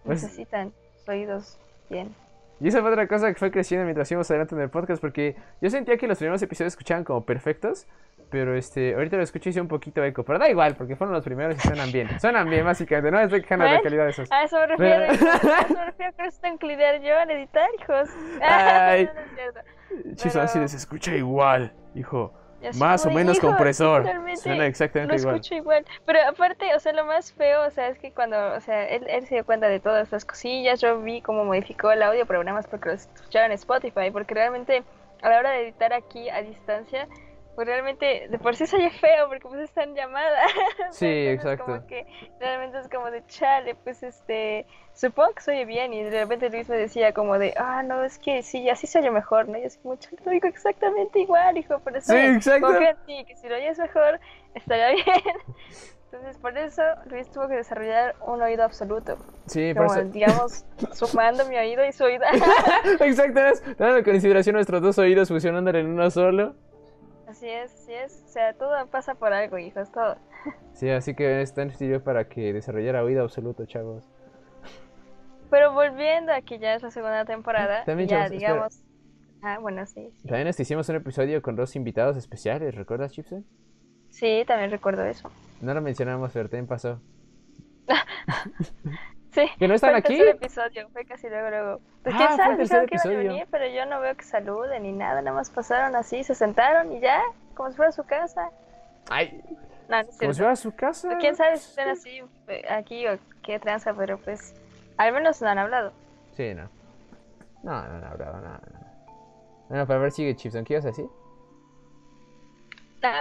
pues 0.04 0.24
necesitan 0.24 0.74
oídos 1.08 1.60
bien. 1.90 2.16
Y 2.60 2.68
esa 2.68 2.82
fue 2.82 2.92
otra 2.92 3.08
cosa 3.08 3.28
que 3.28 3.40
fue 3.40 3.52
creciendo 3.52 3.86
mientras 3.86 4.10
íbamos 4.12 4.30
adelante 4.30 4.56
en 4.56 4.62
el 4.62 4.70
podcast, 4.70 5.02
porque 5.02 5.36
yo 5.62 5.70
sentía 5.70 5.98
que 5.98 6.08
los 6.08 6.18
primeros 6.18 6.42
episodios 6.42 6.74
escuchaban 6.74 7.04
como 7.04 7.26
perfectos, 7.26 7.88
pero 8.32 8.56
este, 8.56 8.96
ahorita 8.96 9.18
lo 9.18 9.24
escuché 9.24 9.50
y 9.50 9.52
hice 9.52 9.62
un 9.62 9.68
poquito 9.68 10.04
eco, 10.04 10.24
pero 10.24 10.40
da 10.40 10.50
igual, 10.50 10.76
porque 10.76 10.96
fueron 10.96 11.14
los 11.14 11.24
primeros 11.24 11.58
y 11.58 11.60
suenan 11.60 11.92
bien. 11.92 12.20
Suenan 12.20 12.50
bien, 12.50 12.66
básicamente, 12.66 13.12
no 13.12 13.20
estoy 13.20 13.42
quejando 13.42 13.66
de 13.66 13.74
la 13.74 13.82
calidad 13.82 14.06
de 14.06 14.12
esos. 14.12 14.32
A 14.32 14.44
eso 14.44 14.58
me 14.58 14.68
refiero, 14.68 15.04
a 15.04 15.06
eso 15.12 15.74
me 15.74 15.86
refiero 15.86 16.14
que 16.16 16.26
esto 16.26 16.48
incluir 16.48 16.80
yo 17.04 17.20
en 17.20 17.32
editar, 17.32 17.70
hijos. 17.80 18.10
Ay, 18.42 19.10
no, 20.06 20.42
así 20.42 20.68
se 20.68 20.78
escucha 20.78 21.14
igual, 21.14 21.74
hijo. 21.94 22.34
Más 22.78 23.06
o 23.06 23.12
menos 23.12 23.40
compresor. 23.40 24.06
Suena 24.36 24.68
exactamente 24.68 25.18
lo 25.18 25.32
escucho 25.32 25.56
igual. 25.56 25.84
Pero 26.06 26.20
aparte, 26.30 26.74
o 26.76 26.80
sea, 26.80 26.94
lo 26.94 27.06
más 27.06 27.34
feo, 27.34 27.66
o 27.66 27.72
sea, 27.72 27.88
es 27.88 27.98
que 27.98 28.12
cuando, 28.12 28.38
o 28.54 28.60
sea, 28.62 28.88
él, 28.88 29.04
él 29.10 29.26
se 29.26 29.36
dio 29.36 29.46
cuenta 29.46 29.68
de 29.68 29.80
todas 29.80 30.04
estas 30.04 30.26
cosillas, 30.26 30.80
yo 30.80 31.02
vi 31.02 31.22
cómo 31.22 31.44
modificó 31.44 31.92
el 31.92 32.04
audio, 32.04 32.26
pero 32.26 32.44
nada 32.44 32.56
más 32.56 32.68
porque 32.68 32.90
lo 32.90 32.96
escuchaba 32.96 33.48
en 33.48 33.52
Spotify, 33.54 34.12
porque 34.12 34.36
realmente 34.36 34.84
a 35.22 35.30
la 35.30 35.40
hora 35.40 35.52
de 35.52 35.64
editar 35.64 35.92
aquí 35.94 36.30
a 36.30 36.42
distancia, 36.42 37.08
pues 37.56 37.68
realmente 37.68 38.28
de 38.30 38.40
por 38.40 38.56
sí 38.56 38.66
se 38.66 38.78
oye 38.78 38.90
feo 38.92 39.28
porque 39.28 39.48
pues 39.48 39.62
está 39.62 39.84
en 39.84 39.96
llamada. 39.96 40.40
Sí, 40.92 41.06
exacto. 41.06 41.66
Como 41.66 41.88
que 41.88 42.06
realmente 42.40 42.80
es 42.80 42.90
como 42.90 43.10
de 43.12 43.26
chale, 43.28 43.76
pues 43.76 44.04
este, 44.04 44.66
supongo 44.94 45.34
que 45.34 45.42
se 45.42 45.52
oye 45.52 45.66
bien 45.66 45.94
y 45.94 46.04
de 46.04 46.22
repente 46.22 46.50
Luis 46.50 46.68
me 46.70 46.78
decía 46.78 47.14
como 47.14 47.38
de, 47.38 47.54
ah, 47.58 47.84
no, 47.84 48.04
es 48.04 48.20
que 48.20 48.44
sí, 48.44 48.70
así 48.70 48.88
se 48.88 49.00
oye 49.00 49.12
mejor, 49.12 49.48
¿no? 49.48 49.58
Y 49.58 49.66
así 49.66 49.80
como, 49.80 49.96
chale, 49.96 50.18
lo 50.26 50.32
digo 50.32 50.48
exactamente 50.48 51.20
igual, 51.20 51.58
hijo, 51.58 51.80
por 51.80 51.96
eso 51.96 52.14
sí, 52.14 52.20
exacto. 52.20 52.68
confío 52.68 52.90
en 53.08 53.26
que 53.26 53.36
si 53.36 53.48
lo 53.48 53.56
oyes 53.56 53.80
mejor, 53.80 54.20
estaría 54.54 54.90
bien. 55.06 55.06
Entonces, 56.12 56.38
por 56.42 56.58
eso 56.58 56.82
Luis 57.06 57.32
tuvo 57.32 57.48
que 57.48 57.56
desarrollar 57.56 58.16
un 58.28 58.42
oído 58.42 58.66
absoluto. 58.66 59.18
Sí, 59.46 59.74
como, 59.74 59.88
por 59.88 59.98
eso. 59.98 60.10
digamos, 60.10 60.66
sumando 60.92 61.46
mi 61.46 61.56
oído 61.56 61.86
y 61.86 61.94
su 61.94 62.04
oído. 62.04 62.26
exacto, 63.00 63.40
dando 63.78 63.98
en 63.98 64.04
consideración 64.04 64.56
nuestros 64.56 64.82
dos 64.82 64.98
oídos 64.98 65.30
funcionando 65.30 65.70
en 65.72 65.88
uno 65.88 66.12
solo. 66.12 66.56
Así 67.32 67.48
es, 67.48 67.74
así 67.74 67.94
es. 67.94 68.24
O 68.26 68.28
sea, 68.28 68.54
todo 68.54 68.88
pasa 68.88 69.16
por 69.16 69.32
algo, 69.32 69.58
hijos, 69.58 69.90
todo. 69.92 70.18
Sí, 70.74 70.90
así 70.90 71.14
que 71.14 71.42
este 71.42 71.70
sirvió 71.76 72.04
para 72.04 72.28
que 72.28 72.52
desarrollara 72.52 73.04
oído 73.04 73.24
absoluto, 73.24 73.66
chavos. 73.66 74.04
Pero 75.50 75.72
volviendo 75.74 76.34
a 76.34 76.42
que 76.42 76.60
ya 76.60 76.74
es 76.74 76.82
la 76.82 76.92
segunda 76.92 77.24
temporada, 77.24 77.86
También, 77.86 78.10
ya 78.10 78.28
digamos... 78.28 78.84
Ah, 79.44 79.60
bueno, 79.60 79.86
sí, 79.86 80.12
También 80.24 80.48
este, 80.48 80.64
hicimos 80.64 80.90
un 80.90 80.98
episodio 80.98 81.42
con 81.42 81.56
dos 81.56 81.76
invitados 81.76 82.18
especiales, 82.18 82.76
¿recuerdas, 82.76 83.12
Chipsen? 83.12 83.46
Sí, 84.10 84.44
también 84.46 84.72
recuerdo 84.72 85.04
eso. 85.06 85.32
No 85.62 85.74
lo 85.74 85.82
mencionamos, 85.82 86.32
pero 86.34 86.50
también 86.50 86.68
pasó. 86.68 87.00
Sí. 89.32 89.50
¿Que 89.58 89.68
no 89.68 89.76
están 89.76 89.96
aquí? 89.96 90.18
Fue 90.18 90.30
el 90.30 90.36
episodio, 90.36 90.90
fue 90.90 91.06
casi 91.06 91.30
luego, 91.30 91.50
luego. 91.50 91.80
Pues 92.04 92.16
quién 92.16 92.36
sabe, 92.36 92.58
pensaron 92.58 92.88
que 92.88 92.96
iban 92.96 93.16
a 93.16 93.20
venir, 93.20 93.48
pero 93.50 93.68
yo 93.68 93.86
no 93.86 94.00
veo 94.02 94.16
que 94.16 94.24
saluden 94.24 94.84
ni 94.84 94.92
nada, 94.92 95.22
nada 95.22 95.36
más 95.36 95.50
pasaron 95.50 95.96
así, 95.96 96.24
se 96.24 96.36
sentaron 96.36 96.92
y 96.92 97.00
ya, 97.00 97.22
como 97.54 97.70
si 97.70 97.78
fuera 97.78 97.92
su 97.92 98.04
casa. 98.04 98.50
Ay. 99.10 99.42
No, 99.88 99.98
como 100.20 100.34
si 100.34 100.40
fuera 100.40 100.56
su 100.56 100.76
casa. 100.76 101.10
Pues, 101.10 101.20
quién 101.22 101.36
sabe 101.36 101.58
si 101.58 101.70
están 101.70 101.90
así 101.90 102.22
eh, 102.48 102.66
aquí 102.70 103.08
o 103.08 103.18
qué 103.44 103.60
tranza, 103.60 103.94
pero 103.94 104.18
pues 104.18 104.54
al 104.98 105.14
menos 105.14 105.42
no 105.42 105.48
han 105.48 105.60
hablado. 105.60 105.94
Sí, 106.32 106.54
no. 106.54 106.70
No, 107.64 107.72
no 107.72 107.96
han 107.96 108.04
hablado, 108.04 108.42
nada. 108.42 108.62
No, 108.74 108.80
no. 108.80 108.86
Bueno, 109.70 109.88
para 109.88 110.00
ver, 110.00 110.12
sigue 110.12 110.36
Chipson, 110.36 110.66
¿qué 110.66 110.74
ibas 110.74 110.86
a 110.86 110.90
decir? 110.90 111.06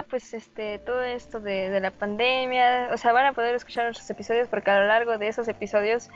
Pues 0.09 0.33
este, 0.33 0.79
todo 0.79 1.01
esto 1.01 1.39
de, 1.39 1.69
de, 1.69 1.79
la 1.79 1.91
pandemia, 1.91 2.89
o 2.93 2.97
sea, 2.97 3.13
van 3.13 3.25
a 3.25 3.33
poder 3.33 3.55
escuchar 3.55 3.85
nuestros 3.85 4.09
episodios 4.09 4.47
porque 4.47 4.69
a 4.71 4.79
lo 4.79 4.87
largo 4.87 5.17
de 5.17 5.27
esos 5.27 5.47
episodios 5.47 6.09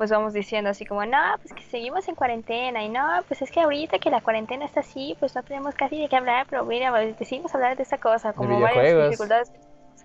pues 0.00 0.10
vamos 0.10 0.32
diciendo 0.32 0.70
así 0.70 0.86
como, 0.86 1.04
no, 1.04 1.18
pues 1.42 1.52
que 1.52 1.62
seguimos 1.62 2.08
en 2.08 2.14
cuarentena 2.14 2.82
y 2.82 2.88
no, 2.88 3.06
pues 3.28 3.42
es 3.42 3.50
que 3.50 3.60
ahorita 3.60 3.98
que 3.98 4.08
la 4.08 4.22
cuarentena 4.22 4.64
está 4.64 4.80
así, 4.80 5.14
pues 5.20 5.34
no 5.34 5.42
tenemos 5.42 5.74
casi 5.74 6.00
de 6.00 6.08
qué 6.08 6.16
hablar, 6.16 6.46
pero 6.48 6.64
mira, 6.64 6.90
decidimos 6.90 7.54
hablar 7.54 7.76
de 7.76 7.82
esta 7.82 7.98
cosa, 7.98 8.32
como 8.32 8.58
varias 8.60 9.10
dificultades 9.10 9.52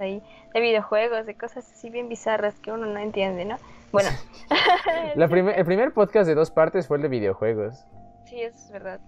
ahí, 0.02 0.22
de 0.54 0.60
videojuegos, 0.60 1.26
de 1.26 1.36
cosas 1.36 1.72
así 1.72 1.90
bien 1.90 2.10
bizarras 2.10 2.60
que 2.60 2.74
uno 2.74 2.88
no 2.88 3.00
entiende, 3.00 3.46
¿no? 3.46 3.56
Bueno. 3.94 4.10
la 5.16 5.26
el 5.26 5.66
primer 5.66 5.94
podcast 5.94 6.28
de 6.28 6.36
dos 6.36 6.52
partes 6.52 6.90
fue 6.90 6.98
el 6.98 7.04
de 7.04 7.08
videojuegos. 7.08 7.86
Sí, 8.26 8.42
eso 8.42 8.58
es 8.58 8.72
verdad. 8.72 9.00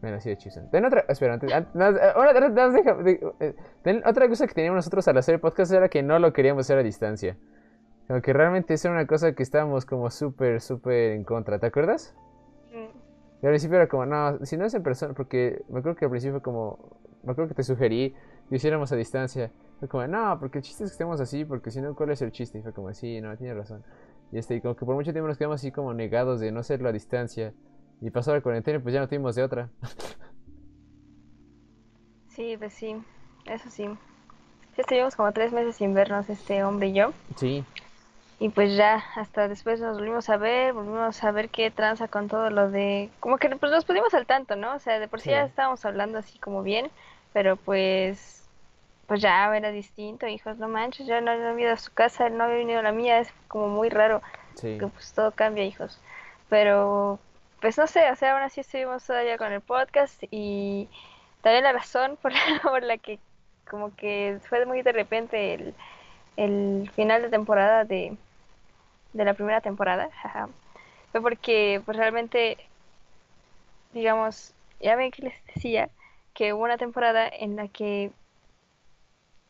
Bueno, 0.00 0.20
sí. 0.20 0.34
Ten 0.70 0.84
otra. 0.84 1.04
Espera, 1.08 1.34
antes. 1.34 1.52
otra 4.06 4.28
cosa 4.28 4.46
que 4.46 4.54
teníamos 4.54 4.76
nosotros 4.76 5.06
al 5.08 5.18
hacer 5.18 5.34
el 5.34 5.40
podcast 5.40 5.72
era 5.72 5.88
que 5.88 6.02
no 6.02 6.18
lo 6.18 6.32
queríamos 6.32 6.66
hacer 6.66 6.78
a 6.78 6.82
distancia. 6.82 7.36
Como 8.08 8.22
que 8.22 8.32
realmente 8.32 8.74
eso 8.74 8.88
era 8.88 8.96
una 8.96 9.06
cosa 9.06 9.34
que 9.34 9.42
estábamos 9.42 9.84
como 9.84 10.10
súper, 10.10 10.60
súper 10.60 11.12
en 11.12 11.24
contra. 11.24 11.58
¿Te 11.58 11.66
acuerdas? 11.66 12.14
Mm. 12.72 12.98
Y 13.42 13.46
al 13.46 13.52
principio 13.52 13.76
era 13.76 13.88
como, 13.88 14.06
no, 14.06 14.44
si 14.44 14.56
no 14.56 14.64
es 14.64 14.74
en 14.74 14.82
persona, 14.82 15.14
porque 15.14 15.62
me 15.68 15.78
acuerdo 15.80 15.96
que 15.96 16.06
al 16.06 16.10
principio 16.10 16.42
como, 16.42 16.78
me 17.22 17.32
acuerdo 17.32 17.50
que 17.50 17.54
te 17.54 17.62
sugerí 17.62 18.14
que 18.48 18.56
hiciéramos 18.56 18.90
a 18.92 18.96
distancia. 18.96 19.52
Fue 19.78 19.88
como, 19.88 20.06
no, 20.06 20.38
porque 20.40 20.58
el 20.58 20.64
chiste 20.64 20.84
es 20.84 20.90
que 20.90 20.94
estemos 20.94 21.20
así, 21.20 21.44
porque 21.44 21.70
si 21.70 21.80
no, 21.80 21.94
¿cuál 21.94 22.10
es 22.10 22.20
el 22.22 22.32
chiste? 22.32 22.58
Y 22.58 22.62
fue 22.62 22.72
como, 22.72 22.92
sí, 22.92 23.20
no, 23.20 23.36
tienes 23.36 23.56
razón. 23.56 23.84
Y 24.32 24.38
este, 24.38 24.56
y 24.56 24.60
como 24.60 24.76
que 24.76 24.84
por 24.84 24.94
mucho 24.94 25.12
tiempo 25.12 25.28
nos 25.28 25.38
quedamos 25.38 25.60
así 25.60 25.70
como 25.70 25.94
negados 25.94 26.40
de 26.40 26.52
no 26.52 26.60
hacerlo 26.60 26.88
a 26.88 26.92
distancia. 26.92 27.52
Y 28.00 28.10
pasó 28.10 28.32
la 28.34 28.40
cuarentena 28.40 28.78
y 28.78 28.80
pues 28.80 28.94
ya 28.94 29.00
no 29.00 29.08
tuvimos 29.08 29.34
de 29.34 29.42
otra. 29.42 29.68
Sí, 32.28 32.56
pues 32.56 32.72
sí, 32.72 32.96
eso 33.44 33.68
sí. 33.68 33.86
estuvimos 34.76 35.14
como 35.16 35.32
tres 35.32 35.52
meses 35.52 35.76
sin 35.76 35.94
vernos 35.94 36.28
este 36.30 36.64
hombre 36.64 36.88
y 36.88 36.92
yo. 36.94 37.12
Sí. 37.36 37.64
Y 38.38 38.48
pues 38.48 38.74
ya, 38.74 39.04
hasta 39.16 39.48
después 39.48 39.80
nos 39.80 39.98
volvimos 39.98 40.30
a 40.30 40.38
ver, 40.38 40.72
volvimos 40.72 41.22
a 41.22 41.30
ver 41.30 41.50
qué 41.50 41.70
tranza 41.70 42.08
con 42.08 42.28
todo 42.28 42.48
lo 42.48 42.70
de... 42.70 43.10
Como 43.20 43.36
que 43.36 43.50
pues 43.50 43.70
nos 43.70 43.84
pusimos 43.84 44.14
al 44.14 44.24
tanto, 44.24 44.56
¿no? 44.56 44.74
O 44.74 44.78
sea, 44.78 44.98
de 44.98 45.08
por 45.08 45.20
sí, 45.20 45.28
ya 45.28 45.44
estábamos 45.44 45.84
hablando 45.84 46.18
así 46.18 46.38
como 46.38 46.62
bien, 46.62 46.90
pero 47.34 47.56
pues... 47.56 48.48
Pues 49.06 49.20
ya 49.20 49.54
era 49.54 49.70
distinto, 49.72 50.26
hijos, 50.26 50.56
no 50.56 50.68
manches, 50.68 51.06
yo 51.06 51.20
no 51.20 51.32
había 51.32 51.64
ido 51.66 51.72
a 51.72 51.76
su 51.76 51.92
casa, 51.92 52.28
él 52.28 52.38
no 52.38 52.44
había 52.44 52.58
venido 52.58 52.78
a 52.78 52.84
la 52.84 52.92
mía, 52.92 53.18
es 53.18 53.28
como 53.48 53.68
muy 53.68 53.90
raro. 53.90 54.22
Sí. 54.54 54.78
Que 54.78 54.86
pues 54.86 55.12
todo 55.12 55.32
cambia, 55.32 55.64
hijos. 55.64 56.00
Pero 56.48 57.18
pues 57.60 57.78
no 57.78 57.86
sé, 57.86 58.10
o 58.10 58.16
sea, 58.16 58.32
aún 58.32 58.42
así 58.42 58.60
estuvimos 58.60 59.04
todavía 59.04 59.38
con 59.38 59.52
el 59.52 59.60
podcast 59.60 60.22
y 60.30 60.88
también 61.42 61.64
la 61.64 61.72
razón 61.72 62.16
por 62.22 62.32
la, 62.32 62.40
por 62.62 62.82
la 62.82 62.98
que 62.98 63.18
como 63.68 63.94
que 63.94 64.38
fue 64.48 64.66
muy 64.66 64.82
de 64.82 64.92
repente 64.92 65.54
el, 65.54 65.74
el 66.36 66.90
final 66.94 67.22
de 67.22 67.28
temporada 67.28 67.84
de, 67.84 68.16
de 69.12 69.24
la 69.24 69.34
primera 69.34 69.60
temporada. 69.60 70.10
Fue 71.12 71.20
porque 71.20 71.82
pues 71.84 71.96
realmente, 71.96 72.56
digamos, 73.92 74.54
ya 74.80 74.94
ven 74.96 75.10
que 75.10 75.22
les 75.22 75.34
decía 75.54 75.88
que 76.34 76.52
hubo 76.52 76.62
una 76.64 76.78
temporada 76.78 77.28
en 77.28 77.56
la 77.56 77.68
que... 77.68 78.12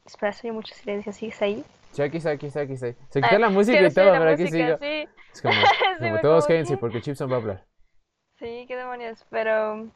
Espera, 0.07 0.33
soy 0.33 0.51
mucho 0.51 0.75
silencio, 0.75 1.13
¿sigues 1.13 1.41
ahí? 1.43 1.65
Sí, 1.93 2.03
aquí 2.03 2.17
está, 2.17 2.31
aquí 2.31 2.47
está, 2.47 2.61
aquí 2.61 2.73
está. 2.73 2.93
Se 3.11 3.21
quitó 3.21 3.39
la 3.39 3.49
música 3.51 3.81
y 3.81 3.93
todo, 3.93 4.13
pero 4.13 4.31
aquí 4.31 4.49
sigo. 4.49 4.79
Sí. 4.79 5.09
Es 5.33 5.43
como, 5.43 5.55
como 5.99 6.21
todos 6.21 6.47
cállense 6.47 6.77
porque 6.77 7.01
Chipson 7.03 7.31
va 7.31 7.35
a 7.35 7.39
hablar. 7.39 7.70
Sí, 8.41 8.65
qué 8.67 8.75
demonios, 8.77 9.25
pero... 9.31 9.89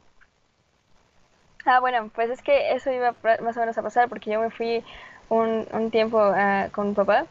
Ah, 1.65 1.79
bueno, 1.79 2.11
pues 2.13 2.29
es 2.29 2.41
que 2.43 2.73
eso 2.73 2.91
iba 2.91 3.15
más 3.41 3.57
o 3.57 3.59
menos 3.59 3.77
a 3.77 3.81
pasar 3.81 4.07
porque 4.07 4.31
yo 4.31 4.39
me 4.39 4.51
fui 4.51 4.83
un, 5.29 5.67
un 5.73 5.89
tiempo 5.91 6.17
uh, 6.19 6.69
con 6.71 6.93
papá 6.93 7.25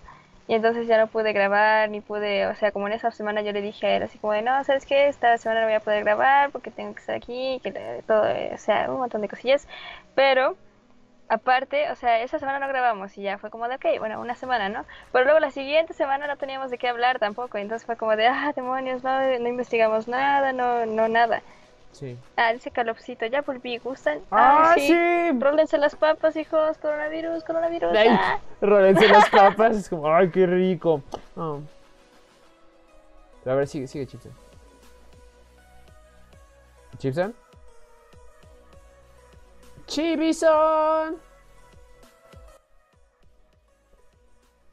y 0.49 0.55
entonces 0.55 0.87
ya 0.89 0.99
no 0.99 1.07
pude 1.07 1.33
grabar 1.33 1.89
ni 1.89 2.01
pude, 2.01 2.47
o 2.49 2.55
sea, 2.57 2.73
como 2.73 2.89
en 2.89 2.95
esa 2.95 3.13
semana 3.13 3.43
yo 3.43 3.53
le 3.53 3.63
dije 3.63 3.87
a 3.87 3.97
él 3.97 4.03
así 4.03 4.19
como 4.19 4.33
de, 4.33 4.43
no, 4.43 4.63
¿sabes 4.65 4.85
qué? 4.87 5.09
Esta 5.09 5.39
semana 5.39 5.61
no 5.61 5.67
voy 5.69 5.77
a 5.77 5.81
poder 5.81 6.03
grabar 6.05 6.51
porque 6.51 6.71
tengo 6.73 6.95
que 6.95 7.01
estar 7.01 7.15
aquí, 7.17 7.61
que 7.63 7.73
todo, 8.07 8.25
o 8.53 8.59
sea, 8.59 8.91
un 8.91 8.99
montón 8.99 9.23
de 9.23 9.29
cosillas, 9.29 9.69
pero 10.17 10.57
aparte, 11.35 11.91
o 11.91 11.97
sea, 11.97 12.21
esa 12.23 12.39
semana 12.39 12.59
no 12.59 12.69
grabamos 12.69 13.17
y 13.19 13.23
ya 13.23 13.39
fue 13.39 13.51
como 13.51 13.69
de, 13.69 13.77
ok, 13.77 13.85
bueno, 13.99 14.21
una 14.21 14.35
semana, 14.35 14.69
¿no? 14.69 14.85
Pero 15.13 15.25
luego 15.25 15.41
la 15.41 15.51
siguiente 15.51 15.93
semana 15.93 16.27
no 16.27 16.37
teníamos 16.37 16.71
de 16.71 16.79
qué 16.79 16.89
hablar 16.89 17.19
tampoco, 17.19 17.59
entonces 17.59 17.85
fue 17.85 17.97
como 17.97 18.17
de, 18.17 18.27
ah, 18.27 18.53
demonios, 18.55 19.03
no, 19.03 19.21
no 19.21 19.49
investigamos 19.49 20.09
nada, 20.09 20.53
no, 20.53 20.87
no, 20.87 21.09
nada. 21.09 21.43
Sí. 21.93 22.17
Ah, 22.37 22.53
dice 22.53 22.71
Calopsito, 22.71 23.27
ya 23.27 23.43
volví, 23.43 23.79
¿gustan? 23.79 24.19
¡Ah, 24.31 24.73
ah 24.73 24.75
sí! 24.75 24.89
sí. 24.89 25.39
Rólense 25.39 25.79
las 25.79 25.95
papas, 25.95 26.35
hijos, 26.37 26.77
coronavirus, 26.79 27.45
coronavirus. 27.45 27.93
Ay, 27.97 28.09
ah. 28.11 28.41
Rólense 28.61 29.09
las 29.09 29.29
papas, 29.31 29.77
es 29.77 29.89
como, 29.89 30.13
¡ay, 30.13 30.31
qué 30.31 30.47
rico! 30.47 31.03
Oh. 31.37 31.61
A 33.47 33.55
ver, 33.55 33.69
sigue, 33.69 33.87
sigue, 33.87 34.07
Chipson. 34.07 34.33
¿Chipson? 36.99 37.35
¡Chibison! 39.87 41.19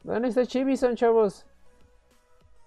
¿Dónde 0.02 0.28
está 0.28 0.46
Chibison, 0.46 0.96
chavos? 0.96 1.46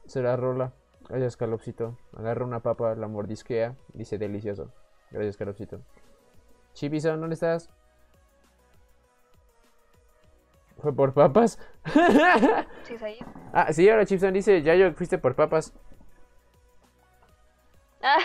Se 0.05 0.21
la 0.21 0.35
rola. 0.37 0.71
Gracias, 1.09 1.37
Calopsito. 1.37 1.97
Agarra 2.17 2.45
una 2.45 2.61
papa, 2.61 2.95
la 2.95 3.07
mordisquea. 3.07 3.75
Dice 3.93 4.17
delicioso. 4.17 4.71
Gracias, 5.11 5.37
Calopsito. 5.37 5.81
Chibison, 6.73 7.19
¿dónde 7.19 7.35
estás? 7.35 7.69
¿Fue 10.81 10.93
por 10.93 11.13
papas? 11.13 11.59
Sí. 12.85 12.95
Ah, 13.51 13.73
sí, 13.73 13.89
ahora 13.89 14.05
Chipson 14.05 14.31
dice, 14.31 14.61
ya 14.61 14.75
yo 14.75 14.93
fuiste 14.93 15.17
por 15.17 15.35
papas. 15.35 15.73
Ah. 18.03 18.19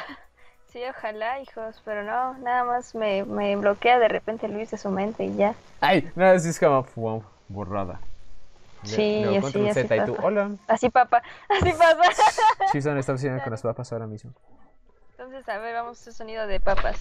Sí, 0.72 0.80
ojalá, 0.88 1.40
hijos, 1.40 1.82
pero 1.84 2.04
no, 2.04 2.38
nada 2.38 2.62
más 2.62 2.94
me, 2.94 3.24
me 3.24 3.56
bloquea 3.56 3.98
de 3.98 4.06
repente 4.06 4.46
Luis 4.46 4.70
de 4.70 4.78
su 4.78 4.88
mente 4.88 5.24
y 5.24 5.34
ya. 5.34 5.54
Ay, 5.80 6.08
nada, 6.14 6.34
así 6.34 6.48
es 6.48 6.60
como 6.60 6.86
wow, 6.94 7.24
borrada. 7.48 8.00
Sí, 8.84 9.24
así, 9.24 9.66
así 9.66 9.72
Z 9.72 9.96
y 9.96 10.04
tú, 10.06 10.16
hola. 10.22 10.52
Así 10.68 10.88
pasa. 10.90 11.22
Chipson 12.70 12.96
está 12.98 13.14
haciendo 13.14 13.42
con 13.42 13.50
las 13.50 13.62
papas 13.62 13.92
ahora 13.92 14.06
mismo. 14.06 14.32
Entonces, 15.10 15.48
a 15.48 15.58
ver, 15.58 15.74
vamos 15.74 16.06
a 16.06 16.12
sonido 16.12 16.46
de 16.46 16.60
papas. 16.60 16.96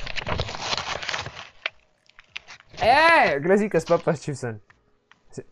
¡Eh! 2.82 3.39
Clásicas 3.43 3.86
papas, 3.86 4.20
Chipson. 4.20 4.61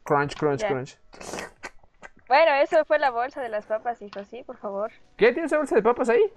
Crunch, 0.03 0.35
crunch, 0.35 0.65
crunch. 0.65 0.97
Bueno, 2.27 2.51
eso 2.55 2.83
fue 2.83 2.97
la 2.97 3.11
bolsa 3.11 3.41
de 3.41 3.49
las 3.49 3.65
papas, 3.65 4.01
hijos, 4.01 4.27
sí, 4.27 4.43
por 4.43 4.57
favor. 4.57 4.91
¿Qué? 5.15 5.31
¿Tienes 5.31 5.51
esa 5.51 5.59
bolsa 5.59 5.75
de 5.75 5.83
papas 5.83 6.09
ahí? 6.09 6.33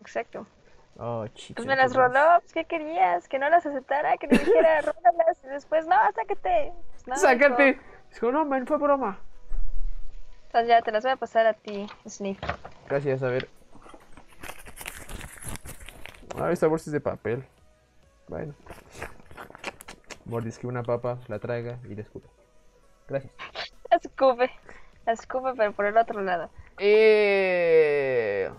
Exacto. 0.00 0.46
Oh, 0.96 1.26
pues 1.54 1.66
me 1.66 1.74
las 1.74 1.94
roló, 1.94 2.38
pues, 2.40 2.52
¿qué 2.52 2.64
querías? 2.66 3.26
Que 3.28 3.38
no 3.38 3.48
las 3.48 3.66
aceptara, 3.66 4.16
que 4.16 4.28
le 4.28 4.38
dijera, 4.38 4.80
rólalas 4.82 5.42
y 5.42 5.48
después, 5.48 5.86
no, 5.86 5.96
sácate. 6.14 6.72
Pues, 6.92 7.06
no, 7.06 7.16
sácate. 7.16 7.80
Dijo, 8.12 8.30
no, 8.30 8.44
man, 8.44 8.66
fue 8.66 8.78
broma. 8.78 9.18
Entonces 10.46 10.68
ya 10.68 10.82
te 10.82 10.92
las 10.92 11.02
voy 11.02 11.12
a 11.12 11.16
pasar 11.16 11.46
a 11.46 11.54
ti, 11.54 11.88
Sniff. 12.08 12.38
Gracias, 12.88 13.24
a 13.24 13.28
ver. 13.28 13.48
Ah, 16.40 16.52
esta 16.52 16.68
bolsa 16.68 16.90
es 16.90 16.92
de 16.92 17.00
papel. 17.00 17.44
Bueno. 18.28 18.54
Mordisque 20.24 20.68
una 20.68 20.84
papa, 20.84 21.18
la 21.26 21.40
traiga 21.40 21.78
y 21.88 21.96
la 21.96 22.02
escupe. 22.02 22.28
Gracias. 23.08 23.32
La 23.90 23.96
escupe. 23.96 24.50
La 25.06 25.12
escupe, 25.12 25.52
pero 25.56 25.72
por 25.72 25.86
el 25.86 25.96
otro 25.96 26.20
lado. 26.22 26.50
Eh... 26.78 28.50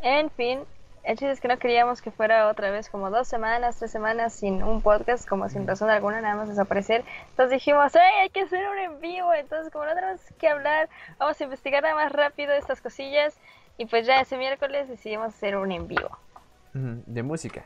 En 0.00 0.30
fin, 0.30 0.64
el 1.08 1.16
chiste 1.16 1.30
es 1.30 1.40
que 1.40 1.48
no 1.48 1.58
queríamos 1.58 2.02
que 2.02 2.10
fuera 2.10 2.48
otra 2.48 2.70
vez 2.70 2.90
como 2.90 3.08
dos 3.08 3.26
semanas, 3.26 3.78
tres 3.78 3.90
semanas 3.90 4.34
sin 4.34 4.62
un 4.62 4.82
podcast, 4.82 5.26
como 5.26 5.48
sin 5.48 5.66
razón 5.66 5.88
alguna, 5.88 6.20
nada 6.20 6.36
más 6.36 6.50
desaparecer. 6.50 7.02
Entonces 7.30 7.50
dijimos, 7.50 7.96
¡ay, 7.96 8.12
hay 8.20 8.28
que 8.28 8.42
hacer 8.42 8.68
un 8.68 8.78
en 8.78 9.00
vivo! 9.00 9.32
Entonces, 9.32 9.72
como 9.72 9.86
no 9.86 9.94
tenemos 9.94 10.20
que 10.38 10.48
hablar, 10.48 10.90
vamos 11.18 11.40
a 11.40 11.44
investigar 11.44 11.82
nada 11.82 11.94
más 11.94 12.12
rápido 12.12 12.52
estas 12.52 12.82
cosillas. 12.82 13.38
Y 13.78 13.86
pues 13.86 14.06
ya 14.06 14.20
ese 14.20 14.36
miércoles 14.36 14.86
decidimos 14.86 15.28
hacer 15.28 15.56
un 15.56 15.72
en 15.72 15.88
vivo. 15.88 16.10
De 16.74 17.22
música. 17.22 17.64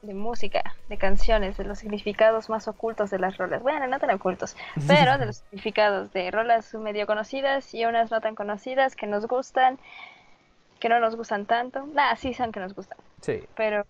De 0.00 0.14
música, 0.14 0.62
de 0.88 0.96
canciones, 0.96 1.58
de 1.58 1.64
los 1.64 1.80
significados 1.80 2.48
más 2.48 2.66
ocultos 2.66 3.10
de 3.10 3.18
las 3.18 3.36
rolas. 3.36 3.62
Bueno, 3.62 3.86
no 3.88 3.98
tan 3.98 4.10
ocultos, 4.10 4.56
pero 4.88 5.18
de 5.18 5.26
los 5.26 5.36
significados 5.36 6.10
de 6.14 6.30
rolas 6.30 6.72
medio 6.72 7.06
conocidas 7.06 7.74
y 7.74 7.84
unas 7.84 8.10
no 8.10 8.22
tan 8.22 8.34
conocidas 8.34 8.96
que 8.96 9.06
nos 9.06 9.26
gustan 9.26 9.78
que 10.80 10.88
no 10.88 10.98
nos 10.98 11.14
gustan 11.14 11.46
tanto. 11.46 11.86
Nada, 11.94 12.16
sí 12.16 12.34
son 12.34 12.50
que 12.50 12.58
nos 12.58 12.74
gustan. 12.74 12.98
Sí. 13.20 13.44
Pero 13.54 13.84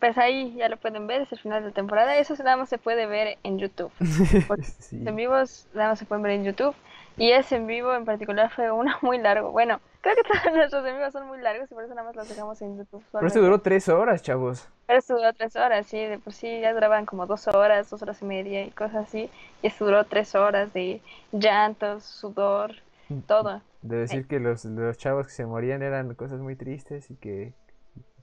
pues 0.00 0.18
ahí 0.18 0.54
ya 0.56 0.68
lo 0.68 0.76
pueden 0.76 1.06
ver, 1.06 1.22
es 1.22 1.32
el 1.32 1.38
final 1.38 1.64
de 1.64 1.72
temporada. 1.72 2.18
Eso 2.18 2.34
nada 2.42 2.58
más 2.58 2.68
se 2.68 2.76
puede 2.76 3.06
ver 3.06 3.38
en 3.42 3.58
YouTube. 3.58 3.90
En 4.92 5.16
vivos 5.16 5.66
nada 5.72 5.90
más 5.90 5.98
se 5.98 6.04
pueden 6.04 6.22
ver 6.22 6.32
en 6.32 6.44
YouTube. 6.44 6.74
Y 7.16 7.30
ese 7.30 7.56
en 7.56 7.66
vivo 7.66 7.94
en 7.94 8.04
particular 8.04 8.50
fue 8.50 8.70
uno 8.70 8.92
muy 9.02 9.18
largo. 9.18 9.52
Bueno, 9.52 9.80
creo 10.00 10.16
que 10.16 10.22
todos 10.24 10.54
nuestros 10.54 10.84
en 10.84 10.96
vivos 10.96 11.12
son 11.12 11.26
muy 11.28 11.38
largos 11.40 11.70
y 11.70 11.74
por 11.74 11.84
eso 11.84 11.94
nada 11.94 12.06
más 12.06 12.16
los 12.16 12.28
dejamos 12.28 12.60
en 12.60 12.76
YouTube. 12.76 13.04
Pero 13.12 13.26
este 13.26 13.38
duró 13.38 13.60
tres 13.60 13.88
horas, 13.88 14.20
chavos. 14.20 14.68
Pero 14.86 14.98
esto 14.98 15.14
duró 15.16 15.32
tres 15.32 15.56
horas, 15.56 15.86
sí. 15.86 15.98
De 15.98 16.18
por 16.18 16.32
sí 16.32 16.60
ya 16.60 16.74
duraban 16.74 17.06
como 17.06 17.26
dos 17.26 17.46
horas, 17.48 17.88
dos 17.88 18.02
horas 18.02 18.20
y 18.20 18.24
media 18.24 18.64
y 18.64 18.70
cosas 18.72 19.06
así. 19.06 19.30
Y 19.62 19.68
esto 19.68 19.84
duró 19.84 20.04
tres 20.04 20.34
horas 20.34 20.72
de 20.72 21.00
llantos, 21.32 22.04
sudor, 22.04 22.74
mm. 23.08 23.20
todo 23.20 23.62
de 23.84 23.96
decir 23.98 24.26
que 24.26 24.40
los, 24.40 24.64
los 24.64 24.96
chavos 24.96 25.26
que 25.26 25.32
se 25.32 25.44
morían 25.44 25.82
eran 25.82 26.14
cosas 26.14 26.40
muy 26.40 26.56
tristes 26.56 27.10
y 27.10 27.16
que 27.16 27.52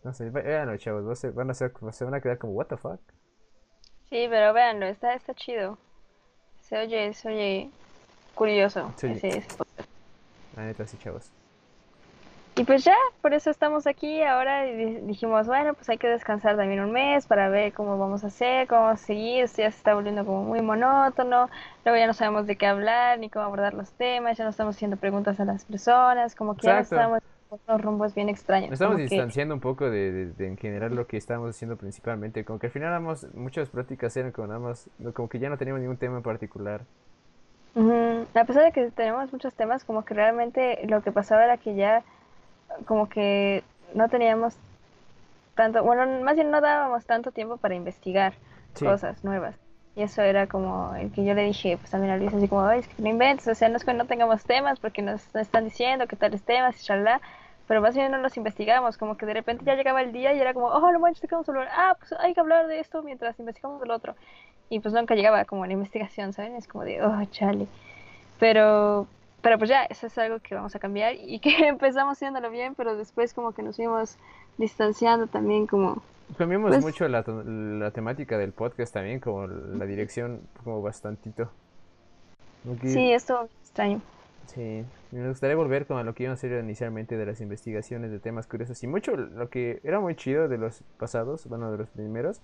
no 0.04 0.14
sé, 0.14 0.32
véanlo 0.32 0.76
chavos, 0.78 1.20
se 1.20 1.30
van 1.30 1.52
a 1.52 1.54
ser, 1.54 1.72
se 1.92 2.04
van 2.04 2.16
a 2.16 2.22
quedar 2.22 2.40
como 2.40 2.54
what 2.54 2.66
the 2.66 2.78
fuck. 2.78 3.00
Sí, 4.10 4.26
pero 4.30 4.54
véanlo, 4.54 4.88
está, 4.88 5.14
está 5.14 5.34
chido. 5.36 5.78
Se 6.62 6.78
oye, 6.80 7.14
se 7.14 7.30
oye 7.30 7.70
curioso. 8.34 8.92
Sí. 8.98 9.08
Ese, 9.08 9.46
La 10.56 10.66
neta 10.66 10.88
sí, 10.88 10.98
chavos. 10.98 11.32
Y 12.56 12.66
pues 12.66 12.84
ya, 12.84 12.96
por 13.22 13.34
eso 13.34 13.50
estamos 13.50 13.88
aquí 13.88 14.22
ahora 14.24 14.68
y 14.68 15.02
dijimos, 15.02 15.48
bueno, 15.48 15.74
pues 15.74 15.90
hay 15.90 15.98
que 15.98 16.10
descansar 16.10 16.58
también 16.58 16.82
un 16.82 16.92
mes 16.92 17.26
para 17.26 17.48
ver 17.48 17.72
cómo 17.72 17.98
vamos 17.98 18.26
a 18.26 18.28
hacer, 18.28 18.68
cómo 18.68 18.84
vamos 18.84 19.02
a 19.02 19.06
seguir, 19.06 19.46
esto 19.46 19.62
ya 19.62 19.72
se 19.72 19.78
está 19.78 19.94
volviendo 19.94 20.26
como 20.26 20.44
muy 20.44 20.62
monótono, 20.62 21.50
luego 21.86 21.98
ya 21.98 22.08
no 22.08 22.14
sabemos 22.14 22.48
de 22.48 22.58
qué 22.58 22.68
hablar 22.68 23.20
ni 23.20 23.30
cómo 23.30 23.46
abordar 23.46 23.74
los 23.74 23.92
temas, 23.94 24.38
ya 24.38 24.44
no 24.44 24.50
estamos 24.50 24.76
haciendo 24.76 24.98
preguntas 24.98 25.40
a 25.40 25.46
las 25.46 25.64
personas, 25.64 26.36
como 26.36 26.58
que 26.58 26.68
ya 26.68 26.80
estamos 26.82 27.22
en 27.52 27.60
unos 27.68 27.82
rumbos 27.82 28.14
bien 28.14 28.28
extraños. 28.28 28.74
estamos 28.74 28.98
distanciando 28.98 29.56
un 29.56 29.62
poco 29.62 29.90
de, 29.90 30.34
en 30.38 30.58
general 30.58 30.94
lo 30.94 31.08
que 31.08 31.16
estamos 31.16 31.50
haciendo 31.52 31.78
principalmente, 31.78 32.44
como 32.44 32.60
que 32.60 32.68
al 32.68 32.74
final 32.74 32.92
damos 32.92 33.34
muchas 33.34 33.70
prácticas 33.70 34.16
eran 34.18 34.34
como 34.34 34.48
nada 34.48 34.60
más, 34.60 34.90
como 35.14 35.30
que 35.30 35.40
ya 35.40 35.50
no 35.50 35.58
teníamos 35.58 35.80
ningún 35.80 35.98
tema 35.98 36.18
en 36.18 36.24
particular. 36.24 36.82
A 37.76 38.44
pesar 38.44 38.66
de 38.66 38.74
que 38.74 38.92
tenemos 38.92 39.32
muchos 39.32 39.54
temas, 39.54 39.86
como 39.86 40.04
que 40.04 40.14
realmente 40.14 40.86
lo 40.88 41.02
que 41.02 41.14
pasaba 41.14 41.46
era 41.46 41.56
que 41.56 41.76
ya 41.76 42.04
como 42.86 43.10
que 43.10 43.64
no 43.94 44.10
teníamos 44.10 44.56
tanto, 45.56 45.84
bueno, 45.84 46.24
más 46.24 46.36
bien 46.36 46.52
no 46.52 46.62
dábamos 46.62 47.06
tanto 47.06 47.32
tiempo 47.32 47.58
para 47.58 47.76
investigar 47.76 48.34
cosas 48.80 49.24
nuevas. 49.24 49.56
Y 49.96 50.04
eso 50.04 50.22
era 50.22 50.48
como 50.48 50.96
el 50.96 51.12
que 51.12 51.26
yo 51.26 51.34
le 51.34 51.44
dije, 51.44 51.78
pues 51.78 51.92
también 51.92 52.14
a 52.14 52.18
Luis, 52.18 52.34
así 52.34 52.48
como, 52.48 52.70
es 52.72 52.88
que 52.88 53.02
no 53.02 53.10
inventes, 53.10 53.48
o 53.48 53.56
sea, 53.56 53.68
no 53.68 53.76
es 53.76 53.84
que 53.84 53.94
no 53.94 54.06
tengamos 54.06 54.44
temas 54.44 54.80
porque 54.80 55.02
nos, 55.02 55.36
están 55.36 55.66
diciendo 55.66 56.08
que 56.08 56.16
tales 56.16 56.44
temas 56.44 56.82
y 56.82 56.86
chalá, 56.86 57.20
pero 57.68 57.82
más 57.82 57.94
bien 57.94 58.12
no 58.12 58.18
los 58.18 58.38
investigamos, 58.38 58.98
como 58.98 59.18
que 59.18 59.26
de 59.26 59.34
repente 59.34 59.66
ya 59.66 59.76
llegaba 59.76 60.02
el 60.02 60.14
día 60.14 60.34
y 60.34 60.40
era 60.40 60.54
como, 60.54 60.68
oh, 60.68 60.92
no 60.92 61.00
manches, 61.00 61.22
¿qué 61.22 61.36
vamos 61.36 61.50
a 61.50 61.52
hablar? 61.52 61.70
Ah, 61.76 61.96
pues 62.00 62.14
hay 62.20 62.34
que 62.34 62.40
hablar 62.40 62.68
de 62.68 62.80
esto 62.80 63.04
mientras 63.04 63.38
investigamos 63.40 63.82
del 63.82 63.92
otro. 63.92 64.16
Y 64.70 64.80
pues 64.80 64.94
nunca 64.94 65.16
llegaba 65.16 65.44
como 65.44 65.66
la 65.66 65.74
investigación, 65.74 66.32
¿saben? 66.32 66.56
Es 66.56 66.68
como 66.68 66.86
de, 66.86 67.04
oh, 67.04 67.26
chale. 67.26 67.68
Pero 68.40 69.08
pero 69.42 69.58
pues 69.58 69.70
ya, 69.70 69.84
eso 69.86 70.08
es 70.08 70.18
algo 70.18 70.40
que 70.40 70.56
vamos 70.56 70.76
a 70.76 70.80
cambiar 70.80 71.16
y 71.16 71.40
que 71.40 71.50
empezamos 71.68 72.18
haciéndolo 72.18 72.50
bien, 72.50 72.76
pero 72.76 72.96
después 72.96 73.34
como 73.34 73.54
que 73.54 73.64
nos 73.64 73.76
fuimos 73.76 74.18
distanciando 74.58 75.28
también 75.28 75.68
como... 75.68 76.02
Cambiamos 76.38 76.70
pues 76.70 76.84
mucho 76.84 77.08
la, 77.10 77.24
la, 77.26 77.92
temática 77.92 78.38
del 78.38 78.54
podcast 78.54 78.94
también, 78.94 79.20
como 79.20 79.48
la 79.48 79.86
dirección, 79.86 80.40
como 80.64 80.82
bastantito. 80.82 81.52
Sí, 82.84 83.12
esto 83.12 83.50
extraño. 83.62 84.02
Sí, 84.46 84.86
me 85.12 85.28
gustaría 85.28 85.56
volver 85.56 85.86
con 85.86 86.06
lo 86.06 86.14
que 86.14 86.24
iban 86.24 86.32
a 86.32 86.34
hacer 86.34 86.62
inicialmente 86.64 87.18
de 87.18 87.26
las 87.26 87.42
investigaciones 87.42 88.12
de 88.12 88.20
temas 88.20 88.48
curiosos 88.48 88.82
y 88.84 88.88
mucho 88.88 89.16
lo 89.16 89.50
que 89.50 89.80
era 89.84 90.00
muy 90.00 90.16
chido 90.16 90.48
de 90.48 90.58
los 90.58 90.84
pasados, 90.98 91.48
bueno, 91.48 91.72
de 91.72 91.78
los 91.78 91.90
primeros, 91.90 92.42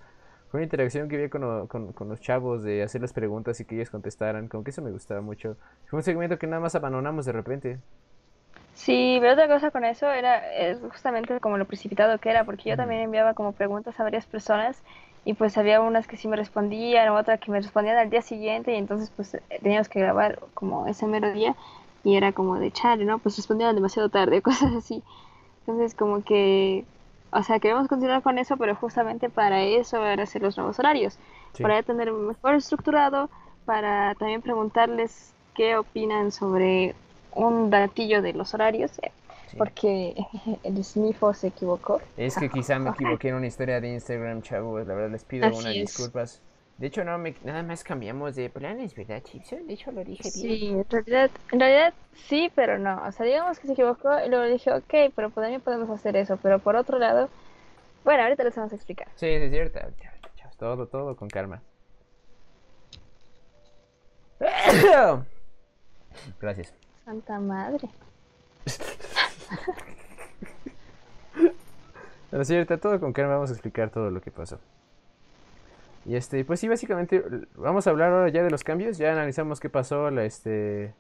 fue 0.50 0.60
una 0.60 0.64
interacción 0.64 1.10
que 1.10 1.16
había 1.16 1.30
con, 1.30 1.68
con, 1.68 2.10
los 2.10 2.22
chavos 2.22 2.64
de 2.64 2.84
hacerles 2.84 3.14
preguntas 3.14 3.60
y 3.60 3.66
que 3.66 3.76
ellos 3.76 3.90
contestaran, 3.90 4.48
como 4.48 4.64
que 4.64 4.72
eso 4.72 4.82
me 4.82 4.92
gustaba 4.92 5.22
mucho. 5.22 5.58
Fue 5.88 5.98
un 5.98 6.04
segmento 6.04 6.38
que 6.40 6.48
nada 6.48 6.62
más 6.62 6.76
abandonamos 6.76 7.26
de 7.26 7.32
repente. 7.32 7.80
Sí, 8.74 9.18
pero 9.20 9.34
otra 9.34 9.48
cosa 9.48 9.72
con 9.72 9.84
eso 9.84 10.10
era 10.12 10.54
es 10.56 10.80
justamente 10.80 11.40
como 11.40 11.58
lo 11.58 11.66
precipitado 11.66 12.18
que 12.20 12.30
era, 12.30 12.46
porque 12.46 12.70
yo 12.70 12.78
también 12.78 13.02
enviaba 13.02 13.34
como 13.34 13.52
preguntas 13.52 14.00
a 14.00 14.04
varias 14.04 14.26
personas 14.26 14.82
y 15.26 15.34
pues 15.34 15.58
había 15.58 15.82
unas 15.82 16.08
que 16.08 16.16
sí 16.16 16.28
me 16.28 16.38
respondían, 16.38 17.10
otras 17.10 17.40
que 17.40 17.52
me 17.52 17.60
respondían 17.60 17.98
al 17.98 18.10
día 18.10 18.22
siguiente 18.22 18.74
y 18.74 18.78
entonces 18.78 19.12
pues 19.16 19.38
teníamos 19.62 19.90
que 19.90 20.00
grabar 20.00 20.40
como 20.54 20.88
ese 20.88 21.06
mero 21.08 21.34
día 21.34 21.56
y 22.04 22.16
era 22.16 22.32
como 22.32 22.60
de 22.60 22.72
chale, 22.72 23.04
¿no? 23.04 23.20
Pues 23.20 23.36
respondían 23.36 23.76
demasiado 23.76 24.08
tarde, 24.08 24.42
cosas 24.44 24.74
así. 24.74 25.04
Entonces 25.62 25.94
como 25.96 26.24
que, 26.24 26.86
o 27.32 27.44
sea, 27.44 27.60
queremos 27.60 27.88
continuar 27.88 28.22
con 28.22 28.38
eso, 28.38 28.58
pero 28.58 28.76
justamente 28.76 29.30
para 29.30 29.64
eso 29.64 30.06
era 30.06 30.24
hacer 30.24 30.42
los 30.42 30.58
nuevos 30.58 30.80
horarios, 30.80 31.18
para 31.62 31.82
tener 31.84 32.12
mejor 32.12 32.56
estructurado, 32.56 33.30
para 33.66 34.16
también 34.16 34.42
preguntarles 34.42 35.34
qué 35.56 35.76
opinan 35.76 36.32
sobre 36.32 36.96
un 37.34 37.70
datillo 37.70 38.22
de 38.22 38.34
los 38.34 38.54
horarios, 38.54 38.92
eh, 39.02 39.12
porque 39.58 40.16
el 40.64 40.84
snifo 40.84 41.34
se 41.34 41.48
equivocó. 41.48 42.02
Es 42.16 42.38
que 42.38 42.50
quizá 42.50 42.80
me 42.80 42.90
equivoqué 42.92 43.30
en 43.30 43.36
una 43.36 43.48
historia 43.48 43.82
de 43.82 43.94
Instagram, 43.94 44.42
chavos. 44.42 44.88
La 44.88 44.94
verdad 44.94 45.12
les 45.12 45.24
pido 45.24 45.48
unas 45.48 45.74
disculpas. 45.74 46.42
De 46.78 46.88
hecho, 46.88 47.04
no, 47.04 47.18
nada 47.44 47.64
más 47.64 47.84
cambiamos 47.84 48.36
de 48.36 48.52
planes, 48.52 48.94
¿verdad, 48.96 49.24
Chipson? 49.24 49.66
De 49.66 49.74
hecho, 49.74 49.92
lo 49.92 50.04
dije 50.04 50.24
bien. 50.24 50.32
Sí, 50.32 50.68
en 50.68 50.86
realidad, 50.90 51.32
en 51.52 51.60
realidad 51.60 51.94
sí, 52.28 52.52
pero 52.54 52.78
no. 52.78 53.04
O 53.04 53.12
sea, 53.12 53.26
digamos 53.26 53.58
que 53.58 53.66
se 53.66 53.74
equivocó 53.74 54.12
y 54.24 54.30
luego 54.30 54.46
dije, 54.46 54.72
ok, 54.72 55.12
pero 55.16 55.32
pues 55.32 55.44
también 55.44 55.62
podemos 55.62 55.90
hacer 55.90 56.16
eso. 56.16 56.38
Pero 56.38 56.60
por 56.60 56.76
otro 56.76 57.00
lado, 57.00 57.30
bueno, 58.04 58.22
ahorita 58.24 58.44
les 58.44 58.56
vamos 58.56 58.72
a 58.74 58.76
explicar. 58.76 59.08
Sí, 59.16 59.26
es 59.26 59.50
cierto. 59.52 59.80
Todo, 60.58 60.88
todo 60.88 61.16
con 61.16 61.30
calma. 61.30 61.62
Gracias. 66.40 66.74
Santa 67.06 67.40
madre. 67.40 67.90
Pero 72.30 72.44
cierto, 72.44 72.78
todo 72.78 73.00
con 73.00 73.14
calma 73.14 73.36
vamos 73.36 73.50
a 73.50 73.54
explicar 73.54 73.90
todo 73.90 74.12
lo 74.12 74.20
que 74.22 74.32
pasó. 74.32 74.60
Y 76.08 76.16
este, 76.16 76.46
pues 76.46 76.62
sí, 76.62 76.70
básicamente 76.70 77.22
vamos 77.56 77.86
a 77.86 77.90
hablar 77.90 78.14
ahora 78.14 78.30
ya 78.30 78.42
de 78.42 78.50
los 78.50 78.64
cambios. 78.64 78.98
Ya 78.98 79.12
analizamos 79.12 79.60
qué 79.60 79.70
pasó, 79.70 80.10
la 80.10 80.24
este 80.24 80.94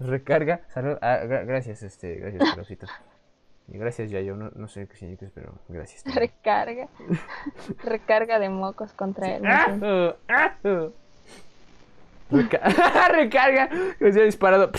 recarga. 0.00 0.62
Salud. 0.68 0.96
Ah, 1.02 1.18
gracias, 1.18 1.82
este, 1.82 2.14
gracias, 2.14 2.48
Carlosito. 2.48 2.86
Y 3.68 3.76
gracias, 3.76 4.10
ya 4.10 4.20
yo 4.22 4.36
no, 4.36 4.50
no 4.54 4.68
sé 4.68 4.86
qué 4.86 4.96
significa, 4.96 5.30
pero 5.34 5.52
gracias. 5.68 6.02
Recarga. 6.14 6.88
recarga 7.82 8.38
de 8.38 8.48
mocos 8.48 8.94
contra 8.94 9.36
él. 9.36 9.42
Ah, 9.46 10.16
ah. 10.28 10.88
Recarga. 13.10 13.68
Que 13.98 14.12
se 14.14 14.20
ha 14.22 14.24
disparado. 14.24 14.70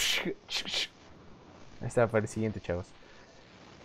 Ahí 1.82 1.88
está 1.88 2.08
para 2.08 2.24
el 2.24 2.28
siguiente, 2.28 2.60
chavos. 2.60 2.88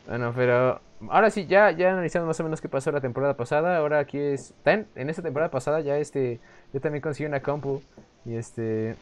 Bueno, 0.07 0.33
pero 0.35 0.81
ahora 1.09 1.31
sí, 1.31 1.47
ya, 1.47 1.71
ya 1.71 1.93
analizamos 1.93 2.27
más 2.27 2.41
o 2.41 2.45
menos 2.45 2.61
qué 2.61 2.69
pasó 2.69 2.93
la 2.93 3.01
temporada 3.01 3.37
pasada. 3.37 3.77
Ahora 3.77 3.99
aquí 4.01 4.19
es. 4.19 4.55
En, 4.65 4.87
en 4.95 5.11
esta 5.11 5.23
temporada 5.23 5.51
pasada 5.51 5.81
ya 5.81 5.97
este. 5.97 6.41
Yo 6.73 6.81
también 6.81 7.03
conseguí 7.03 7.27
una 7.27 7.41
compu. 7.41 7.83
Y 8.25 8.37
este. 8.37 8.97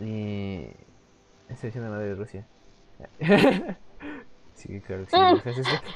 Y. 0.00 0.66
Estoy 1.48 1.68
diciendo 1.68 1.90
madre 1.90 2.08
de 2.08 2.14
Rusia. 2.14 2.46
Sí, 4.58 4.80
claro, 4.80 5.04
sí. 5.04 5.16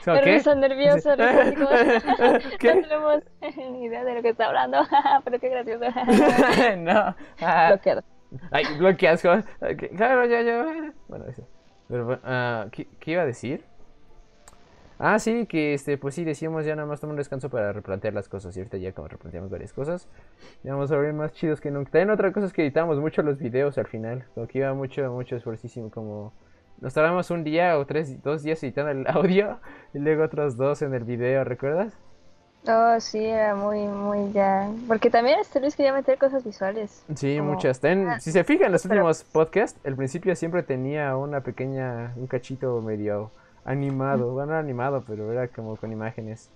¿Qué? 0.05 0.15
Nerviosa, 0.55 0.55
nerviosa. 0.55 1.17
¿Qué? 2.61 2.75
No 2.77 2.83
tenemos 2.83 3.23
ni 3.57 3.87
idea 3.87 4.05
de 4.05 4.15
lo 4.15 4.23
que 4.23 4.29
está 4.29 4.47
hablando, 4.47 4.79
pero 5.25 5.41
qué 5.41 5.49
gracioso. 5.49 5.87
no. 6.79 7.17
Ah. 7.41 7.71
Bloqueado. 7.71 8.05
Ay, 8.53 8.65
bloqueas. 8.79 9.21
Claro, 9.21 10.27
ya, 10.27 10.43
ya. 10.43 10.93
Bueno, 11.09 11.25
eso. 11.29 11.43
Pero, 11.89 12.13
uh, 12.13 12.71
¿qué, 12.71 12.87
¿qué, 13.01 13.11
iba 13.11 13.23
a 13.23 13.27
decir? 13.27 13.65
Ah, 14.99 15.19
sí, 15.19 15.47
que 15.47 15.75
este, 15.75 15.99
pues 15.99 16.15
sí, 16.15 16.25
decíamos 16.25 16.65
ya 16.65 16.77
nada 16.77 16.87
más 16.87 17.01
tomar 17.01 17.13
un 17.13 17.19
descanso 17.19 17.51
para 17.51 17.73
replantear 17.73 18.15
las 18.15 18.29
cosas. 18.29 18.57
Y 18.57 18.61
ahorita 18.61 18.77
ya 18.77 18.93
como 18.93 19.09
replanteamos 19.09 19.51
varias 19.51 19.73
cosas, 19.73 20.09
ya 20.63 20.73
vamos 20.73 20.93
a 20.93 20.97
ver 20.97 21.13
más 21.13 21.33
chidos 21.33 21.61
que 21.61 21.71
nunca. 21.71 21.91
También 21.91 22.11
otra 22.11 22.33
cosa 22.33 22.47
es 22.47 22.53
que 22.53 22.63
editamos 22.63 22.99
mucho 22.99 23.23
los 23.23 23.39
videos 23.39 23.79
al 23.79 23.87
final. 23.87 24.25
Como 24.35 24.47
que 24.47 24.59
iba 24.59 24.73
mucho, 24.75 25.11
mucho 25.13 25.37
esfuercísimo 25.37 25.91
como 25.91 26.33
nos 26.81 26.95
tardamos 26.95 27.31
un 27.31 27.45
día 27.45 27.79
o 27.79 27.87
tres, 27.87 28.23
dos 28.23 28.43
días 28.43 28.63
editando 28.63 28.91
el 28.91 29.07
audio 29.17 29.61
y 29.95 29.99
luego 29.99 30.25
otros 30.25 30.57
dos 30.57 30.83
en 30.83 30.95
el 30.95 31.05
video, 31.05 31.45
¿recuerdas? 31.45 31.97
Oh, 32.69 33.01
sí, 33.01 33.25
era 33.25 33.57
muy, 33.57 33.87
muy 33.89 34.33
ya. 34.33 34.71
Porque 34.87 35.11
también 35.11 35.41
este 35.41 35.61
Luis 35.61 35.75
quería 35.75 35.93
meter 35.93 36.17
cosas 36.17 36.45
visuales. 36.45 37.05
Sí, 37.17 37.41
muchas. 37.41 37.81
Ah, 37.85 38.21
si 38.21 38.31
se 38.31 38.45
fijan 38.45 38.67
en 38.67 38.73
los 38.73 38.85
últimos 38.85 39.25
podcasts, 39.25 39.81
el 39.83 39.97
principio 39.97 40.35
siempre 40.37 40.63
tenía 40.63 41.17
una 41.17 41.41
pequeña, 41.41 42.13
un 42.17 42.29
cachito 42.29 42.81
medio 42.81 43.33
animado. 43.65 44.33
Bueno, 44.33 44.53
no 44.53 44.59
animado, 44.59 45.05
pero 45.07 45.31
era 45.33 45.49
como 45.49 45.77
con 45.77 45.93
imágenes. 45.93 46.51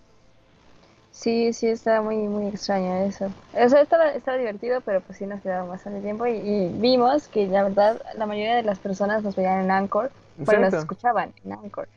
Sí, 1.16 1.54
sí, 1.54 1.68
estaba 1.68 2.02
muy, 2.02 2.16
muy 2.28 2.48
extraño 2.48 2.94
eso. 3.06 3.32
O 3.54 3.68
sea, 3.70 3.80
estaba, 3.80 4.10
estaba 4.10 4.36
divertido, 4.36 4.82
pero 4.82 5.00
pues 5.00 5.16
sí 5.16 5.26
nos 5.26 5.40
quedaba 5.40 5.66
bastante 5.66 6.02
tiempo 6.02 6.26
y, 6.26 6.68
vimos 6.74 7.28
que 7.28 7.46
la 7.46 7.62
verdad 7.62 8.02
la 8.16 8.26
mayoría 8.26 8.56
de 8.56 8.62
las 8.62 8.78
personas 8.78 9.22
nos 9.22 9.34
veían 9.34 9.62
en 9.62 9.70
Anchor, 9.70 10.10
pero 10.44 10.60
nos 10.60 10.74
escuchaban 10.74 11.32
en 11.42 11.54
Anchor 11.54 11.88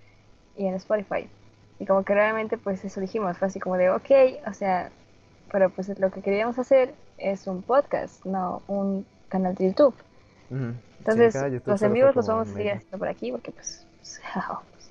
y 0.56 0.68
en 0.68 0.76
Spotify. 0.76 1.28
Y 1.80 1.86
como 1.86 2.04
que 2.04 2.14
realmente 2.14 2.58
pues 2.58 2.84
eso 2.86 3.02
dijimos, 3.02 3.38
fue 3.38 3.50
así 3.50 3.60
como 3.60 3.76
de, 3.76 3.90
ok, 3.90 4.10
o 4.48 4.54
sea, 4.54 4.90
pero 5.52 5.70
pues 5.70 6.00
lo 6.00 6.12
que 6.12 6.22
queríamos 6.22 6.58
hacer 6.58 6.94
es 7.18 7.46
un 7.46 7.62
podcast, 7.62 8.26
no 8.26 8.62
un 8.68 9.06
canal 9.28 9.54
de 9.56 9.68
YouTube. 9.68 9.96
Entonces, 10.50 11.36
los 11.66 11.82
en 11.82 11.94
vivos 11.94 12.16
los 12.16 12.26
vamos 12.26 12.48
a 12.48 12.54
seguir 12.54 12.72
haciendo 12.72 12.98
por 12.98 13.10
aquí 13.10 13.32
porque 13.34 13.52
pues, 13.52 13.86
pues 14.00 14.22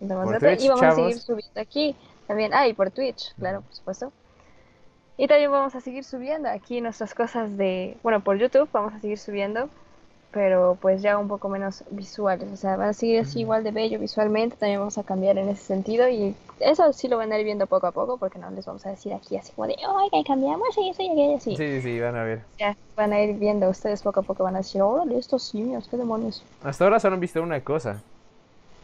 y 0.01 0.07
vamos 0.07 0.83
a 0.83 0.93
seguir 0.93 1.19
subiendo 1.19 1.61
aquí. 1.61 1.97
También, 2.27 2.53
ah, 2.53 2.69
y 2.69 2.75
por 2.75 2.91
Twitch, 2.91 3.35
claro, 3.37 3.63
por 3.63 3.75
supuesto. 3.75 4.13
Y 5.17 5.27
también 5.27 5.51
vamos 5.51 5.75
a 5.75 5.81
seguir 5.81 6.05
subiendo 6.05 6.49
aquí 6.49 6.81
nuestras 6.81 7.13
cosas 7.15 7.57
de, 7.57 7.97
bueno, 8.03 8.21
por 8.21 8.39
YouTube 8.39 8.69
vamos 8.73 8.95
a 8.95 9.01
seguir 9.01 9.19
subiendo, 9.19 9.69
pero 10.31 10.79
pues 10.81 11.03
ya 11.03 11.19
un 11.19 11.27
poco 11.27 11.49
menos 11.49 11.83
visuales, 11.91 12.53
o 12.53 12.57
sea, 12.57 12.77
van 12.77 12.91
a 12.91 12.93
seguir 12.93 13.21
así 13.21 13.41
igual 13.41 13.65
de 13.65 13.73
bello 13.73 13.99
visualmente, 13.99 14.57
también 14.57 14.79
vamos 14.79 14.97
a 14.97 15.03
cambiar 15.03 15.39
en 15.39 15.49
ese 15.49 15.65
sentido 15.65 16.09
y 16.09 16.37
eso 16.61 16.93
sí 16.93 17.09
lo 17.09 17.17
van 17.17 17.33
a 17.33 17.39
ir 17.39 17.45
viendo 17.45 17.67
poco 17.67 17.89
a 17.89 17.93
poco, 17.93 18.17
porque 18.19 18.39
no 18.39 18.49
les 18.51 18.67
vamos 18.67 18.87
a 18.87 18.91
decir 18.91 19.13
aquí 19.13 19.37
así 19.37 19.53
como 19.53 19.67
de, 19.67 19.75
oiga, 19.89 20.23
cambiamos 20.25 20.69
y 20.77 20.91
eso 20.91 21.03
y 21.03 21.11
aquello 21.11 21.37
así. 21.37 21.57
Sí, 21.57 21.81
sí, 21.81 21.99
van 21.99 22.15
a 22.15 22.23
ver. 22.23 22.43
Ya, 22.59 22.77
van 22.95 23.13
a 23.13 23.21
ir 23.21 23.37
viendo, 23.39 23.69
ustedes 23.69 24.03
poco 24.03 24.21
a 24.21 24.23
poco 24.23 24.45
van 24.45 24.55
a 24.55 24.59
decir, 24.59 24.83
órale, 24.83 25.19
estos 25.19 25.53
niños, 25.55 25.89
qué 25.91 25.97
demonios. 25.97 26.45
Hasta 26.63 26.85
ahora 26.85 27.01
solo 27.01 27.15
han 27.15 27.21
visto 27.21 27.43
una 27.43 27.61
cosa. 27.63 28.03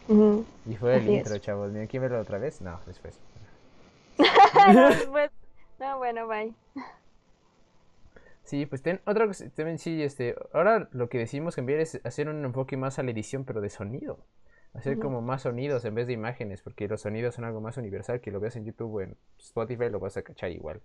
Y 0.08 0.76
fue 0.76 0.96
el 0.96 1.08
intro, 1.08 1.38
chavos. 1.38 1.72
Miren, 1.72 1.86
¿quién 1.86 2.02
verlo 2.02 2.20
otra 2.20 2.38
vez? 2.38 2.60
No, 2.60 2.78
después. 2.86 3.18
no, 5.78 5.98
bueno, 5.98 6.26
bye. 6.26 6.54
Sí, 8.42 8.66
pues 8.66 8.82
ten, 8.82 9.00
otra 9.06 9.26
cosa, 9.26 9.48
también 9.50 9.78
sí, 9.78 10.02
este, 10.02 10.36
ahora 10.52 10.88
lo 10.92 11.08
que 11.08 11.18
decimos 11.18 11.56
cambiar 11.56 11.80
es 11.80 12.00
hacer 12.04 12.28
un 12.28 12.44
enfoque 12.44 12.76
más 12.76 12.98
a 12.98 13.02
la 13.02 13.10
edición, 13.10 13.44
pero 13.44 13.62
de 13.62 13.70
sonido. 13.70 14.18
Hacer 14.74 14.98
como 14.98 15.22
más 15.22 15.42
sonidos 15.42 15.84
en 15.84 15.94
vez 15.94 16.08
de 16.08 16.14
imágenes, 16.14 16.60
porque 16.60 16.88
los 16.88 17.00
sonidos 17.00 17.36
son 17.36 17.44
algo 17.44 17.60
más 17.60 17.76
universal, 17.76 18.20
que 18.20 18.32
lo 18.32 18.40
veas 18.40 18.56
en 18.56 18.64
YouTube 18.64 18.92
o 18.92 19.00
en 19.02 19.16
Spotify 19.38 19.88
lo 19.88 20.00
vas 20.00 20.16
a 20.16 20.22
cachar 20.22 20.50
igual. 20.50 20.80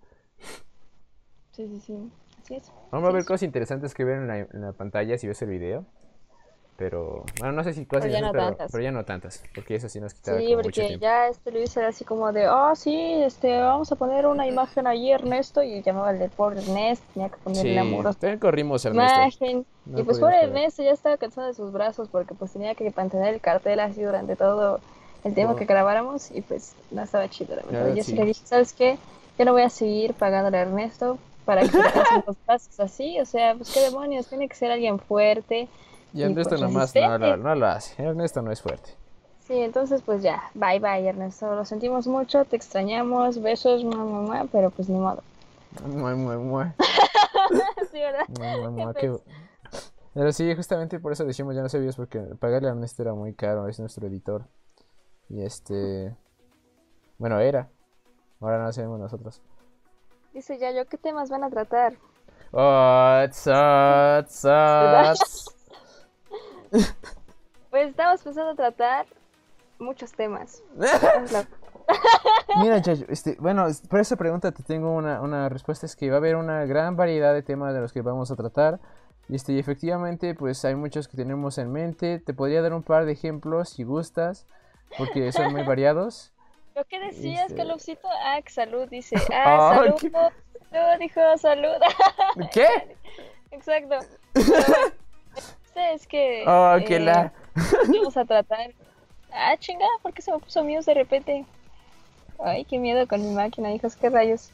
Sí, 1.51 1.67
sí, 1.67 1.79
sí, 1.79 2.11
así 2.41 2.55
es. 2.55 2.71
Vamos 2.91 3.09
a 3.09 3.11
ver 3.11 3.25
cosas 3.25 3.43
interesantes 3.43 3.95
que 3.95 4.03
ver 4.03 4.19
en 4.19 4.27
la, 4.27 4.39
en 4.39 4.61
la 4.61 4.73
pantalla 4.73 5.17
si 5.17 5.27
ves 5.27 5.41
el 5.41 5.49
video. 5.49 5.85
Pero, 6.79 7.25
bueno, 7.39 7.51
no 7.51 7.63
sé 7.65 7.73
si 7.73 7.85
cosas 7.85 8.05
pero, 8.05 8.13
ya 8.13 8.21
no 8.21 8.31
tantas. 8.31 8.71
pero 8.71 8.81
ya 8.81 8.91
no 8.93 9.03
tantas, 9.03 9.43
porque 9.53 9.75
eso 9.75 9.89
sí 9.89 9.99
nos 9.99 10.13
quitaba 10.13 10.39
Sí, 10.39 10.55
porque 10.63 10.97
ya 10.97 11.27
este 11.27 11.51
Luis 11.51 11.75
era 11.75 11.89
así 11.89 12.05
como 12.05 12.31
de, 12.31 12.47
oh, 12.47 12.73
sí, 12.73 12.97
este, 13.21 13.59
vamos 13.59 13.91
a 13.91 13.97
poner 13.97 14.25
una 14.25 14.47
imagen 14.47 14.87
ahí, 14.87 15.11
Ernesto, 15.11 15.61
y 15.61 15.81
llamaba 15.81 16.11
al 16.11 16.19
de 16.19 16.29
pobre 16.29 16.61
Ernesto, 16.61 17.05
tenía 17.13 17.27
que 17.27 17.35
ponerle 17.43 17.73
sí, 17.73 17.77
amor. 17.77 18.15
También 18.15 18.39
corrimos 18.39 18.85
Ernesto. 18.85 19.19
Imagen. 19.19 19.65
y 19.93 20.03
pues 20.03 20.19
pobre 20.19 20.41
Ernesto 20.41 20.81
ya 20.81 20.91
estaba 20.91 21.17
cansado 21.17 21.47
de 21.47 21.53
sus 21.53 21.73
brazos, 21.73 22.07
porque 22.07 22.33
pues 22.33 22.53
tenía 22.53 22.73
que 22.75 22.89
mantener 22.95 23.33
el 23.33 23.41
cartel 23.41 23.81
así 23.81 24.01
durante 24.01 24.37
todo 24.37 24.79
el 25.25 25.33
tiempo 25.33 25.57
que 25.57 25.65
grabáramos, 25.65 26.31
y 26.31 26.39
pues 26.39 26.75
no 26.91 27.03
estaba 27.03 27.27
chido, 27.27 27.57
la 27.57 27.63
verdad. 27.63 27.93
yo 27.93 28.03
sí. 28.03 28.15
le 28.15 28.23
dije, 28.23 28.39
¿sabes 28.45 28.71
qué? 28.71 28.97
Yo 29.37 29.43
no 29.43 29.51
voy 29.51 29.63
a 29.63 29.69
seguir 29.69 30.13
pagándole 30.13 30.57
a 30.57 30.61
Ernesto 30.61 31.17
para 31.43 31.59
que 31.59 31.67
se 31.67 31.77
los 32.25 32.37
brazos 32.47 32.79
así, 32.79 33.19
o 33.19 33.25
sea, 33.25 33.55
pues 33.55 33.69
qué 33.73 33.81
demonios, 33.81 34.27
tiene 34.27 34.47
que 34.47 34.55
ser 34.55 34.71
alguien 34.71 34.97
fuerte, 34.97 35.67
Y 36.13 36.23
Ernesto 36.23 36.51
pues, 36.51 36.61
nomás 36.61 36.95
no, 36.95 37.37
no, 37.37 37.55
lo 37.55 37.67
hace. 37.67 38.01
Ernesto 38.01 38.41
no 38.41 38.51
es 38.51 38.61
fuerte. 38.61 38.91
Sí, 39.47 39.59
entonces 39.59 40.01
pues 40.03 40.21
ya, 40.21 40.43
bye 40.53 40.79
bye 40.79 41.07
Ernesto, 41.07 41.55
lo 41.55 41.65
sentimos 41.65 42.05
mucho, 42.05 42.45
te 42.45 42.55
extrañamos, 42.55 43.41
besos, 43.41 43.83
mamá, 43.83 44.45
pero 44.51 44.69
pues 44.69 44.89
ni 44.89 44.99
modo. 44.99 45.23
Muy, 45.85 46.15
muy, 46.15 46.37
muy. 46.37 46.65
sí, 47.91 47.99
¿verdad? 47.99 48.27
Muy, 48.27 48.71
muy, 48.71 48.93
Pero 50.13 50.31
sí, 50.31 50.55
justamente 50.55 50.99
por 50.99 51.13
eso 51.13 51.25
decimos 51.25 51.55
ya 51.55 51.61
no 51.61 51.69
sé 51.69 51.79
videos 51.79 51.95
porque 51.95 52.19
pagarle 52.39 52.69
a 52.69 52.71
Ernesto 52.71 53.01
era 53.01 53.13
muy 53.13 53.33
caro, 53.33 53.67
es 53.67 53.79
nuestro 53.79 54.07
editor. 54.07 54.45
Y 55.29 55.41
este... 55.41 56.15
Bueno, 57.17 57.39
era. 57.39 57.69
Ahora 58.39 58.57
no 58.57 58.63
lo 58.63 58.69
hacemos 58.69 58.99
nosotros. 58.99 59.41
Dice 60.33 60.57
ya 60.57 60.71
yo, 60.71 60.87
¿qué 60.87 60.97
temas 60.97 61.29
van 61.29 61.43
a 61.43 61.49
tratar? 61.49 61.93
Oh, 62.51 63.21
pues 67.69 67.89
estamos 67.89 68.21
pensando 68.21 68.55
tratar 68.55 69.05
muchos 69.79 70.11
temas. 70.11 70.63
Mira, 72.57 72.77
Yayo, 72.79 73.05
este, 73.09 73.35
bueno, 73.39 73.67
por 73.89 73.99
esa 73.99 74.15
pregunta 74.15 74.51
te 74.51 74.63
tengo 74.63 74.91
una, 74.91 75.21
una, 75.21 75.49
respuesta, 75.49 75.85
es 75.85 75.95
que 75.95 76.09
va 76.09 76.15
a 76.15 76.19
haber 76.19 76.35
una 76.35 76.65
gran 76.65 76.95
variedad 76.95 77.33
de 77.33 77.41
temas 77.41 77.73
de 77.73 77.81
los 77.81 77.93
que 77.93 78.01
vamos 78.01 78.31
a 78.31 78.35
tratar. 78.35 78.79
Y 79.27 79.35
este, 79.35 79.53
y 79.53 79.59
efectivamente, 79.59 80.33
pues 80.33 80.65
hay 80.65 80.75
muchos 80.75 81.07
que 81.07 81.15
tenemos 81.15 81.57
en 81.59 81.71
mente. 81.71 82.19
Te 82.19 82.33
podría 82.33 82.61
dar 82.61 82.73
un 82.73 82.83
par 82.83 83.05
de 83.05 83.11
ejemplos 83.11 83.69
si 83.69 83.83
gustas, 83.83 84.47
porque 84.97 85.31
son 85.31 85.51
muy 85.51 85.63
variados. 85.63 86.33
Lo 86.75 86.83
que 86.85 86.99
decías, 86.99 87.51
este... 87.51 87.61
ah, 87.61 88.41
salud, 88.47 88.87
dice. 88.89 89.15
Ah, 89.33 89.75
salud, 89.75 90.11
salud, 90.71 90.99
dijo 90.99 91.37
salud. 91.37 91.75
¿Qué? 92.51 92.67
Exacto. 93.51 93.99
es 95.79 96.07
que... 96.07 96.43
Oh, 96.47 96.77
que 96.85 96.99
la... 96.99 97.33
Eh, 97.55 97.61
vamos 97.87 98.15
a 98.15 98.25
tratar 98.25 98.73
Ah, 99.31 99.55
chinga, 99.57 99.85
¿por 100.01 100.13
qué 100.13 100.21
se 100.21 100.31
me 100.31 100.39
puso 100.39 100.63
mío 100.63 100.81
de 100.81 100.93
repente? 100.93 101.45
Ay, 102.39 102.65
qué 102.65 102.79
miedo 102.79 103.07
con 103.07 103.21
mi 103.21 103.33
máquina, 103.33 103.71
hijos, 103.73 103.95
qué 103.95 104.09
rayos. 104.09 104.51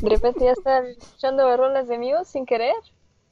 De 0.00 0.08
repente 0.08 0.44
ya 0.44 0.52
están 0.52 0.86
escuchando 0.86 1.56
rolas 1.56 1.88
de 1.88 1.98
míos 1.98 2.28
sin 2.28 2.46
querer. 2.46 2.74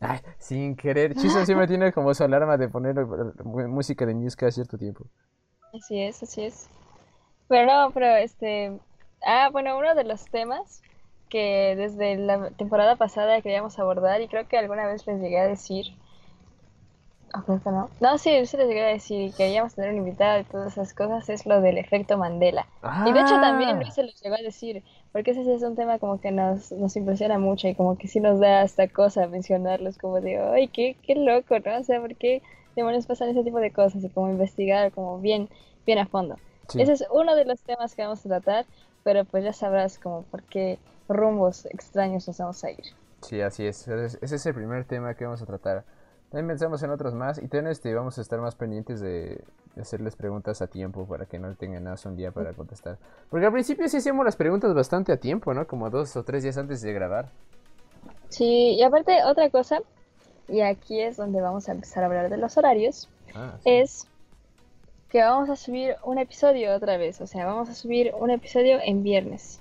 Ay, 0.01 0.19
sin 0.39 0.77
querer. 0.77 1.15
Chiso 1.15 1.45
siempre 1.47 1.67
tiene 1.67 1.93
como 1.93 2.13
su 2.13 2.25
alarma 2.25 2.57
de 2.57 2.69
poner 2.69 2.95
música 3.45 4.05
de 4.05 4.15
Muse 4.15 4.37
cada 4.37 4.53
cierto 4.53 4.77
tiempo. 4.77 5.07
Así 5.73 6.03
es, 6.03 6.23
así 6.23 6.45
es. 6.45 6.69
Pero 7.49 7.67
no, 7.67 7.91
pero 7.93 8.07
este... 8.17 8.79
Ah, 9.25 9.49
bueno, 9.51 9.79
uno 9.79 9.95
de 9.95 10.05
los 10.05 10.25
temas 10.27 10.83
que 11.31 11.75
desde 11.77 12.17
la 12.17 12.51
temporada 12.51 12.97
pasada 12.97 13.41
queríamos 13.41 13.79
abordar 13.79 14.21
y 14.21 14.29
creo 14.29 14.47
que 14.47 14.59
alguna 14.59 14.87
vez 14.87 15.07
les 15.07 15.21
llegué 15.21 15.41
a 15.41 15.49
decir 15.49 15.87
no. 17.65 17.91
No, 18.01 18.19
sí, 18.19 18.47
sí 18.47 18.57
les 18.57 18.69
llegué 18.69 18.85
a 18.85 18.89
decir 18.89 19.31
que 19.33 19.37
queríamos 19.37 19.75
tener 19.75 19.91
un 19.91 19.99
invitado 19.99 20.41
y 20.41 20.45
todas 20.45 20.73
esas 20.73 20.95
cosas, 20.95 21.29
es 21.29 21.47
lo 21.47 21.61
del 21.61 21.79
efecto 21.79 22.17
Mandela. 22.19 22.67
Y 23.07 23.13
de 23.13 23.21
hecho 23.21 23.41
también 23.41 23.77
Luis 23.79 23.95
se 23.95 24.03
los 24.03 24.21
llegó 24.21 24.37
a 24.37 24.43
decir, 24.43 24.83
porque 25.13 25.33
ese 25.33 25.45
sí 25.45 25.51
es 25.51 25.63
un 25.63 25.77
tema 25.77 25.99
como 25.99 26.21
que 26.21 26.31
nos, 26.31 26.73
nos 26.73 26.97
impresiona 26.97 27.39
mucho 27.39 27.69
y 27.69 27.75
como 27.75 27.97
que 27.97 28.09
sí 28.09 28.21
nos 28.21 28.41
da 28.41 28.63
hasta 28.63 28.89
cosa 28.89 29.27
mencionarlos, 29.27 29.99
como 29.99 30.21
digo, 30.21 30.51
ay, 30.53 30.69
qué, 30.69 30.97
qué 31.03 31.15
loco, 31.15 31.57
¿no? 31.59 31.79
O 31.79 31.85
sea, 31.85 32.01
¿por 32.01 32.15
qué 32.17 32.43
demonios 32.77 33.07
pasan 33.07 33.29
ese 33.29 33.43
tipo 33.45 33.59
de 33.59 33.73
cosas? 33.73 34.03
Y 34.05 34.09
como 34.09 34.31
investigar 34.31 34.93
como 34.93 35.19
bien, 35.19 35.49
bien 35.87 35.99
a 35.99 36.07
fondo. 36.07 36.37
Ese 36.75 36.93
es 36.93 37.05
uno 37.11 37.35
de 37.35 37.45
los 37.45 37.61
temas 37.61 37.95
que 37.95 38.03
vamos 38.03 38.25
a 38.25 38.29
tratar, 38.29 38.67
pero 39.03 39.25
pues 39.25 39.45
ya 39.45 39.53
sabrás 39.53 39.99
como 39.99 40.23
por 40.23 40.43
qué 40.45 40.79
rumbos 41.09 41.67
extraños 41.67 42.27
nos 42.27 42.39
vamos 42.39 42.65
a 42.65 42.71
ir. 42.71 42.85
Sí, 43.21 43.41
así 43.41 43.67
es. 43.67 43.87
Ese 43.89 44.37
es 44.37 44.47
el 44.47 44.55
primer 44.55 44.85
tema 44.85 45.15
que 45.15 45.25
vamos 45.25 45.43
a 45.43 45.47
tratar. 45.47 45.85
También 46.35 46.49
pensamos 46.49 46.83
en 46.83 46.91
otros 46.91 47.15
más 47.15 47.39
y 47.39 47.47
también 47.47 47.69
este, 47.69 47.95
vamos 47.95 48.19
a 48.19 48.21
estar 48.21 48.41
más 48.41 48.57
pendientes 48.57 49.01
de, 49.01 49.45
hacerles 49.81 50.17
preguntas 50.17 50.61
a 50.63 50.67
tiempo 50.67 51.07
para 51.07 51.27
que 51.27 51.39
no 51.39 51.55
tengan 51.55 51.85
nada 51.85 51.97
un 52.07 52.17
día 52.17 52.33
para 52.33 52.53
contestar. 52.55 52.99
Porque 53.31 53.47
al 53.47 53.53
principio 53.53 53.89
sí 53.89 53.99
hacíamos 53.99 54.25
las 54.25 54.35
preguntas 54.35 54.75
bastante 54.75 55.13
a 55.13 55.17
tiempo, 55.17 55.55
¿no? 55.55 55.69
Como 55.69 55.91
dos 55.91 56.17
o 56.17 56.25
tres 56.25 56.43
días 56.43 56.59
antes 56.59 56.83
de 56.83 56.93
grabar. 56.93 57.29
Sí, 58.31 58.75
y 58.75 58.83
aparte 58.83 59.23
otra 59.23 59.49
cosa, 59.49 59.79
y 60.49 60.61
aquí 60.63 61.01
es 61.01 61.17
donde 61.17 61.41
vamos 61.41 61.69
a 61.69 61.73
empezar 61.73 62.03
a 62.03 62.07
hablar 62.07 62.29
de 62.29 62.37
los 62.37 62.59
horarios, 62.59 63.09
ah, 63.37 63.57
es 63.65 64.09
que 65.11 65.23
vamos 65.23 65.49
a 65.51 65.55
subir 65.55 65.95
un 66.03 66.19
episodio 66.19 66.75
otra 66.75 66.97
vez, 66.97 67.21
o 67.21 67.29
sea, 67.29 67.47
vamos 67.47 67.69
a 67.69 67.75
subir 67.75 68.13
un 68.19 68.31
episodio 68.33 68.81
en 68.85 69.05
viernes. 69.05 69.61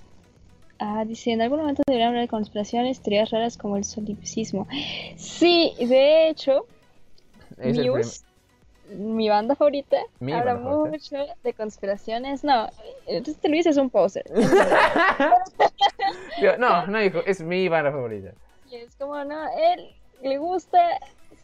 Ah, 0.78 1.04
dice, 1.06 1.32
en 1.32 1.42
algún 1.42 1.60
momento 1.60 1.82
deberían 1.86 2.08
hablar 2.08 2.24
de 2.24 2.28
conspiraciones, 2.28 3.00
teorías 3.00 3.30
raras 3.30 3.56
como 3.56 3.76
el 3.76 3.84
solipsismo. 3.84 4.66
Sí, 5.16 5.74
de 5.78 6.28
hecho, 6.28 6.66
Muse, 7.56 8.24
mi 8.88 9.28
banda 9.28 9.54
favorita, 9.54 9.98
habla 10.32 10.56
mucho 10.56 11.16
de 11.42 11.54
conspiraciones. 11.54 12.44
No, 12.44 12.68
este 13.06 13.48
Luis 13.48 13.66
es 13.66 13.76
un 13.76 13.90
poser. 13.90 14.24
no, 16.58 16.86
no 16.86 16.98
dijo, 16.98 17.20
es 17.24 17.42
mi 17.42 17.68
banda 17.68 17.92
favorita. 17.92 18.32
Y 18.70 18.76
es 18.76 18.96
como, 18.96 19.22
no, 19.24 19.46
él 19.56 19.94
le 20.22 20.38
gusta, 20.38 20.78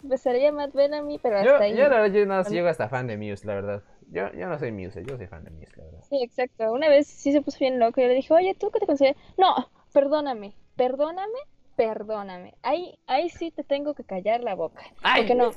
empezaría 0.03 0.53
Matt 0.53 0.72
Bellamy, 0.72 1.18
pero 1.18 1.39
hasta 1.39 1.64
ahí. 1.64 1.76
Yo, 1.76 1.89
la 1.89 2.01
verdad, 2.01 2.14
yo 2.14 2.26
no 2.26 2.43
llego 2.43 2.68
hasta 2.68 2.89
fan 2.89 3.07
de 3.07 3.16
Muse, 3.16 3.47
la 3.47 3.55
verdad. 3.55 3.83
Yo, 4.11 4.33
yo 4.33 4.49
no 4.49 4.59
soy 4.59 4.72
Muse, 4.72 5.05
yo 5.05 5.16
soy 5.16 5.26
fan 5.26 5.45
de 5.45 5.51
Muse. 5.51 5.80
Sí, 6.11 6.18
exacto. 6.22 6.72
Una 6.72 6.88
vez 6.88 7.06
sí 7.06 7.32
se 7.32 7.40
puso 7.40 7.58
bien 7.61 7.78
loco 7.78 8.00
y 8.00 8.02
yo 8.02 8.08
le 8.08 8.14
dije, 8.14 8.34
oye, 8.34 8.54
¿tú 8.54 8.70
qué 8.70 8.80
te 8.80 8.86
consideras? 8.86 9.16
No, 9.38 9.70
perdóname, 9.92 10.52
perdóname, 10.74 11.38
perdóname. 11.76 12.54
Ahí, 12.62 12.98
ahí 13.06 13.30
sí 13.30 13.52
te 13.52 13.62
tengo 13.62 13.94
que 13.94 14.02
callar 14.02 14.42
la 14.42 14.56
boca. 14.56 14.82
Porque 15.16 15.36
no, 15.36 15.52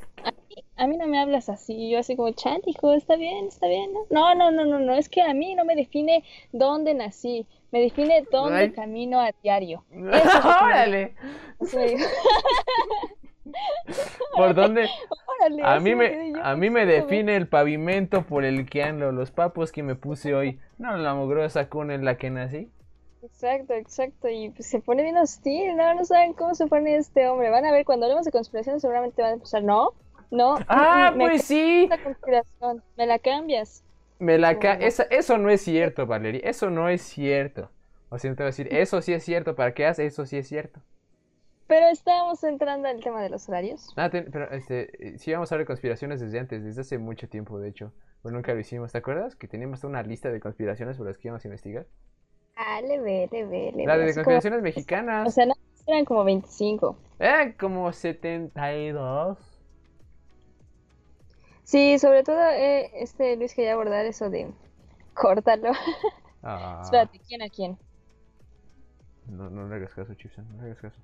a 0.77 0.87
mí, 0.87 0.97
no 0.97 1.07
me 1.07 1.19
hablas 1.19 1.49
así. 1.49 1.89
Yo 1.89 1.97
así 1.99 2.15
como, 2.15 2.31
chat, 2.31 2.61
hijo, 2.67 2.93
está 2.93 3.15
bien, 3.15 3.47
está 3.47 3.67
bien. 3.67 3.91
No, 4.11 4.35
no, 4.35 4.51
no, 4.51 4.63
no, 4.63 4.77
no, 4.79 4.93
es 4.93 5.09
que 5.09 5.23
a 5.23 5.33
mí 5.33 5.55
no 5.55 5.65
me 5.65 5.75
define 5.75 6.23
dónde 6.51 6.93
nací. 6.93 7.47
Me 7.71 7.81
define 7.81 8.23
dónde 8.31 8.71
camino 8.73 9.19
a 9.19 9.31
diario. 9.41 9.83
¡Órale! 9.91 11.15
¿Por 14.35 14.53
dónde? 14.53 14.89
a 15.63 15.79
mí 15.79 15.95
me, 15.95 16.33
a 16.41 16.55
mí 16.55 16.69
me 16.69 16.85
define 16.85 17.35
el 17.35 17.47
pavimento 17.47 18.23
por 18.25 18.45
el 18.45 18.69
que 18.69 18.83
ando, 18.83 19.11
los 19.11 19.31
papos 19.31 19.71
que 19.71 19.83
me 19.83 19.95
puse 19.95 20.33
hoy. 20.33 20.59
No 20.77 20.95
la 20.97 21.13
mugrosa 21.13 21.69
cuna 21.69 21.93
en 21.93 22.05
la 22.05 22.17
que 22.17 22.29
nací. 22.29 22.69
Exacto, 23.21 23.73
exacto. 23.73 24.27
Y 24.29 24.49
pues 24.49 24.67
se 24.67 24.79
pone 24.79 25.03
bien 25.03 25.17
hostil, 25.17 25.75
¿no? 25.77 25.93
No 25.93 26.03
saben 26.03 26.33
cómo 26.33 26.55
se 26.55 26.67
pone 26.67 26.97
este 26.97 27.27
hombre. 27.27 27.49
Van 27.49 27.65
a 27.65 27.71
ver, 27.71 27.85
cuando 27.85 28.05
hablemos 28.05 28.25
de 28.25 28.31
conspiración 28.31 28.79
seguramente 28.79 29.21
van 29.21 29.31
a 29.31 29.33
empezar, 29.35 29.63
no, 29.63 29.93
no. 30.29 30.57
Ah, 30.67 31.13
pues 31.15 31.43
sí. 31.45 31.89
conspiración. 32.03 32.83
Me 32.97 33.05
la 33.05 33.19
cambias. 33.19 33.83
Me 34.19 34.37
la 34.37 34.59
ca 34.59 34.73
eso 34.73 35.37
no 35.37 35.49
es 35.49 35.61
cierto, 35.61 36.05
Valeria. 36.05 36.41
Eso 36.43 36.69
no 36.69 36.89
es 36.89 37.01
cierto. 37.01 37.69
O 38.09 38.19
sea, 38.19 38.31
te 38.31 38.43
voy 38.43 38.43
a 38.43 38.45
decir, 38.47 38.67
eso 38.71 39.01
sí 39.01 39.13
es 39.13 39.23
cierto. 39.23 39.55
¿Para 39.55 39.73
qué 39.73 39.85
haces? 39.85 40.13
Eso 40.13 40.25
sí 40.25 40.37
es 40.37 40.47
cierto. 40.47 40.81
Pero 41.73 41.87
estábamos 41.87 42.43
entrando 42.43 42.87
al 42.87 43.01
tema 43.01 43.19
de 43.23 43.29
los 43.29 43.49
horarios. 43.49 43.91
Ah, 43.95 44.07
pero 44.11 44.51
este, 44.51 45.17
sí 45.17 45.33
vamos 45.33 45.51
a 45.51 45.55
hablar 45.55 45.63
de 45.63 45.69
conspiraciones 45.69 46.19
desde 46.21 46.37
antes, 46.37 46.63
desde 46.63 46.81
hace 46.81 46.99
mucho 46.99 47.27
tiempo, 47.27 47.57
de 47.57 47.69
hecho. 47.69 47.91
Pero 48.21 48.35
nunca 48.35 48.53
lo 48.53 48.59
hicimos. 48.59 48.91
¿Te 48.91 48.99
acuerdas? 48.99 49.35
Que 49.35 49.47
teníamos 49.47 49.83
una 49.83 50.03
lista 50.03 50.29
de 50.29 50.39
conspiraciones 50.39 50.97
por 50.97 51.07
las 51.07 51.17
que 51.17 51.29
íbamos 51.29 51.43
a 51.43 51.47
investigar. 51.47 51.87
Ah, 52.55 52.79
le 52.79 52.99
ve, 52.99 53.27
le 53.31 53.45
ve, 53.45 53.71
le 53.75 53.87
La 53.87 53.97
de 53.97 54.13
conspiraciones 54.13 54.61
mexicanas. 54.61 55.27
O 55.27 55.31
sea, 55.31 55.47
no, 55.47 55.55
eran 55.87 56.05
como 56.05 56.23
25. 56.23 56.95
Eh, 57.17 57.55
como 57.59 57.91
72. 57.91 59.39
Sí, 61.63 61.97
sobre 61.97 62.21
todo, 62.21 62.51
eh, 62.51 62.91
este 63.01 63.35
Luis 63.35 63.55
quería 63.55 63.73
abordar 63.73 64.05
eso 64.05 64.29
de 64.29 64.53
córtalo. 65.15 65.71
Ah. 66.45 66.81
Espérate, 66.83 67.21
¿quién 67.25 67.41
a 67.41 67.47
quién? 67.47 67.77
No, 69.27 69.49
no 69.49 69.65
le 69.69 69.75
hagas 69.75 69.93
caso, 69.93 70.13
Chipson, 70.13 70.45
no 70.57 70.61
le 70.61 70.71
hagas 70.71 70.81
caso 70.81 70.99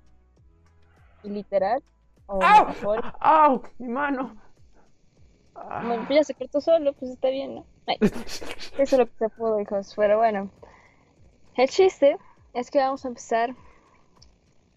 literal. 1.22 1.82
O 2.26 2.40
¡Au! 2.42 2.66
¡Au! 3.20 3.62
¡Mi 3.78 3.88
mano! 3.88 4.36
Ya 6.08 6.24
se 6.24 6.34
cortó 6.34 6.60
solo, 6.60 6.92
pues 6.94 7.10
está 7.10 7.28
bien, 7.28 7.56
¿no? 7.56 7.64
eso 8.00 8.46
es 8.78 8.92
lo 8.92 9.06
que 9.06 9.12
se 9.18 9.28
pudo, 9.30 9.60
hijos. 9.60 9.92
Pero 9.96 10.18
bueno, 10.18 10.50
el 11.56 11.68
chiste 11.68 12.16
es 12.54 12.70
que 12.70 12.78
vamos 12.78 13.04
a 13.04 13.08
empezar 13.08 13.54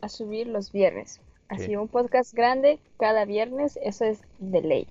a 0.01 0.09
subir 0.09 0.47
los 0.47 0.71
viernes. 0.71 1.21
Así, 1.49 1.75
un 1.75 1.87
podcast 1.87 2.33
grande 2.33 2.79
cada 2.97 3.25
viernes, 3.25 3.77
eso 3.83 4.05
es 4.05 4.21
de 4.39 4.61
ley. 4.61 4.87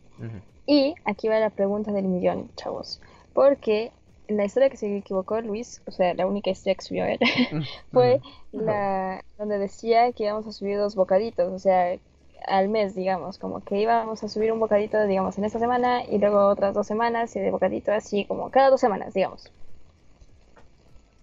Y 0.67 0.95
aquí 1.05 1.29
va 1.29 1.41
la 1.41 1.51
pregunta 1.51 1.91
del 1.91 2.05
millón, 2.05 2.51
chavos. 2.55 3.01
Porque 3.33 3.91
la 4.29 4.45
historia 4.45 4.71
que 4.71 4.77
se 4.77 4.97
equivocó 4.97 5.41
Luis, 5.41 5.83
o 5.87 5.91
sea, 5.91 6.15
la 6.15 6.27
única 6.27 6.51
historia 6.51 6.75
que 6.75 6.83
subió 6.83 7.05
él, 7.05 7.19
fue 7.93 8.21
la 8.53 9.25
donde 9.39 9.59
decía 9.59 10.13
que 10.13 10.25
íbamos 10.25 10.47
a 10.47 10.53
subir 10.53 10.79
dos 10.79 10.95
bocaditos, 10.95 11.53
o 11.53 11.59
sea, 11.59 11.99
al 12.47 12.69
mes, 12.69 12.95
digamos, 12.95 13.39
como 13.39 13.61
que 13.61 13.81
íbamos 13.81 14.23
a 14.23 14.29
subir 14.29 14.53
un 14.53 14.61
bocadito, 14.61 15.05
digamos, 15.07 15.39
en 15.39 15.45
esta 15.45 15.59
semana 15.59 16.05
y 16.05 16.19
luego 16.19 16.49
otras 16.49 16.75
dos 16.75 16.87
semanas 16.87 17.35
y 17.37 17.41
de 17.41 17.51
bocadito 17.51 17.93
así 17.93 18.25
como 18.25 18.51
cada 18.51 18.71
dos 18.71 18.81
semanas, 18.81 19.15
digamos. 19.15 19.53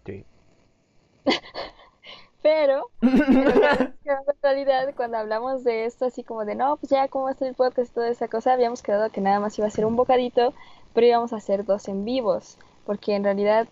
Sí. 0.05 0.25
Pero, 2.41 2.89
en 3.01 3.11
realidad, 4.41 4.93
cuando 4.95 5.17
hablamos 5.17 5.65
de 5.65 5.85
esto, 5.85 6.05
así 6.05 6.23
como 6.23 6.45
de, 6.45 6.55
no, 6.55 6.77
pues 6.77 6.89
ya, 6.89 7.09
¿cómo 7.09 7.25
va 7.25 7.31
a 7.31 7.33
ser 7.33 7.49
el 7.49 7.55
podcast 7.55 7.91
y 7.91 7.93
toda 7.93 8.09
esa 8.09 8.29
cosa? 8.29 8.53
Habíamos 8.53 8.81
quedado 8.81 9.09
que 9.09 9.19
nada 9.19 9.41
más 9.41 9.57
iba 9.57 9.67
a 9.67 9.71
ser 9.71 9.85
un 9.85 9.97
bocadito, 9.97 10.53
pero 10.93 11.07
íbamos 11.07 11.33
a 11.33 11.37
hacer 11.37 11.65
dos 11.65 11.89
en 11.89 12.05
vivos, 12.05 12.57
porque 12.89 13.13
en 13.13 13.23
realidad, 13.23 13.67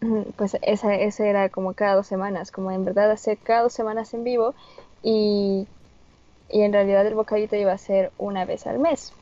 pues 0.38 0.56
esa, 0.62 0.94
esa 0.94 1.26
era 1.26 1.50
como 1.50 1.74
cada 1.74 1.96
dos 1.96 2.06
semanas, 2.06 2.50
como 2.50 2.70
en 2.70 2.82
verdad 2.82 3.10
hacer 3.10 3.36
cada 3.36 3.64
dos 3.64 3.74
semanas 3.74 4.14
en 4.14 4.24
vivo, 4.24 4.54
y, 5.02 5.66
y 6.48 6.62
en 6.62 6.72
realidad 6.72 7.06
el 7.06 7.14
bocadito 7.14 7.56
iba 7.56 7.72
a 7.72 7.76
ser 7.76 8.10
una 8.16 8.46
vez 8.46 8.66
al 8.66 8.78
mes. 8.78 9.12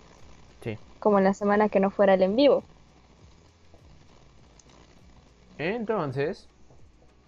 Sí. 0.63 0.79
Como 1.01 1.19
en 1.19 1.25
la 1.25 1.35
semana 1.35 1.69
que 1.69 1.81
no 1.81 1.91
fuera 1.91 2.15
el 2.15 2.23
en 2.23 2.37
vivo. 2.37 2.63
Entonces, 5.59 6.47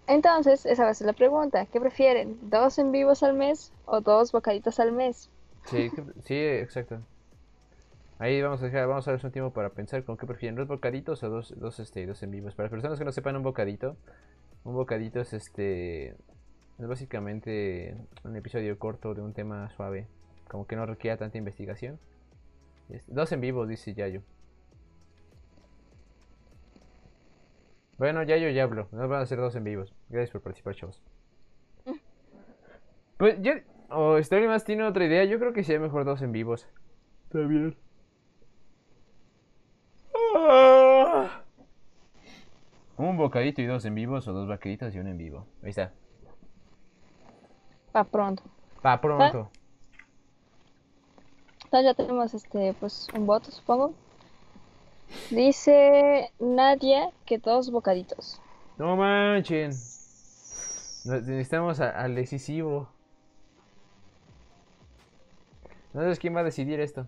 entonces, 0.07 0.65
esa 0.65 0.85
va 0.85 0.91
a 0.91 0.93
ser 0.93 1.07
la 1.07 1.13
pregunta. 1.13 1.65
¿Qué 1.65 1.81
prefieren? 1.81 2.37
¿Dos 2.43 2.79
en 2.79 2.93
vivos 2.93 3.23
al 3.23 3.33
mes 3.33 3.73
o 3.87 3.99
dos 3.99 4.31
bocaditos 4.31 4.79
al 4.79 4.93
mes? 4.93 5.29
Sí, 5.65 5.91
sí, 6.23 6.37
exacto. 6.37 7.01
Ahí 8.17 8.41
vamos 8.41 8.61
a 8.61 8.65
dejar, 8.65 8.87
vamos 8.87 9.07
a 9.07 9.11
darles 9.11 9.25
un 9.25 9.31
tiempo 9.31 9.51
para 9.51 9.69
pensar 9.69 10.03
con 10.05 10.15
qué 10.15 10.25
prefieren, 10.25 10.55
dos 10.55 10.67
bocaditos 10.67 11.21
o 11.23 11.29
dos, 11.29 11.53
dos, 11.59 11.79
este, 11.79 12.05
dos 12.05 12.23
en 12.23 12.31
vivos. 12.31 12.55
Para 12.55 12.65
las 12.65 12.71
personas 12.71 12.97
que 12.97 13.05
no 13.05 13.11
sepan 13.11 13.35
un 13.35 13.43
bocadito, 13.43 13.97
un 14.63 14.73
bocadito 14.73 15.19
es 15.19 15.33
este, 15.33 16.15
es 16.79 16.87
básicamente 16.87 17.97
un 18.23 18.35
episodio 18.35 18.77
corto 18.79 19.13
de 19.13 19.21
un 19.21 19.33
tema 19.33 19.69
suave, 19.71 20.07
como 20.47 20.65
que 20.65 20.75
no 20.75 20.85
requiera 20.85 21.17
tanta 21.17 21.37
investigación. 21.37 21.99
Dos 23.07 23.31
en 23.31 23.41
vivos, 23.41 23.67
dice 23.67 23.93
Yayo. 23.93 24.21
Bueno, 27.97 28.23
ya 28.23 28.37
yo 28.37 28.49
ya 28.49 28.63
hablo. 28.63 28.87
Nos 28.91 29.09
van 29.09 29.19
a 29.19 29.23
hacer 29.23 29.39
dos 29.39 29.55
en 29.55 29.63
vivos. 29.63 29.93
Gracias 30.09 30.31
por 30.31 30.41
participar, 30.41 30.75
chavos. 30.75 31.01
Pues 33.17 33.41
yo. 33.41 33.53
O 33.89 34.13
oh, 34.13 34.17
Story 34.17 34.47
más 34.47 34.65
tiene 34.65 34.83
otra 34.83 35.05
idea. 35.05 35.23
Yo 35.23 35.39
creo 35.39 35.53
que 35.53 35.63
sería 35.63 35.79
mejor 35.79 36.03
dos 36.03 36.21
en 36.21 36.31
vivos. 36.31 36.67
Está 37.25 37.39
bien. 37.39 37.77
Ah. 40.35 41.43
Un 42.97 43.17
bocadito 43.17 43.61
y 43.61 43.65
dos 43.65 43.83
en 43.85 43.95
vivos 43.95 44.27
o 44.27 44.33
dos 44.33 44.47
bocaditos 44.47 44.95
y 44.95 44.99
uno 44.99 45.09
en 45.09 45.17
vivo. 45.17 45.45
Ahí 45.63 45.69
está. 45.69 45.91
Pa 47.91 48.03
pronto. 48.03 48.43
Pa 48.81 49.01
pronto. 49.01 49.49
Ya 51.71 51.93
tenemos 51.93 52.33
este 52.33 52.73
pues 52.79 53.07
un 53.13 53.25
voto, 53.25 53.51
supongo. 53.51 53.93
Dice 55.29 56.31
Nadia 56.39 57.09
que 57.25 57.37
dos 57.37 57.69
bocaditos. 57.69 58.41
No 58.77 58.95
manchen. 58.95 59.69
Necesitamos 59.69 61.79
al 61.79 62.15
decisivo. 62.15 62.89
No 65.93 66.01
sabes 66.01 66.19
quién 66.19 66.35
va 66.35 66.41
a 66.41 66.43
decidir 66.43 66.79
esto. 66.79 67.07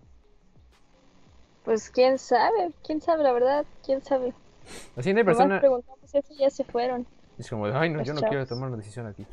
Pues 1.65 1.89
quién 1.89 2.17
sabe, 2.17 2.71
quién 2.85 3.01
sabe 3.01 3.23
la 3.23 3.33
verdad, 3.33 3.65
quién 3.83 4.01
sabe. 4.03 4.33
La 4.95 5.03
siguiente 5.03 5.25
persona. 5.25 5.59
preguntamos 5.59 6.09
si 6.09 6.35
ya 6.37 6.49
se 6.49 6.63
fueron. 6.63 7.07
Es 7.37 7.49
como, 7.49 7.65
ay 7.65 7.89
no, 7.89 8.03
yo 8.03 8.13
no 8.13 8.21
quiero 8.21 8.45
tomar 8.45 8.69
una 8.69 8.77
decisión 8.77 9.07
aquí. 9.07 9.25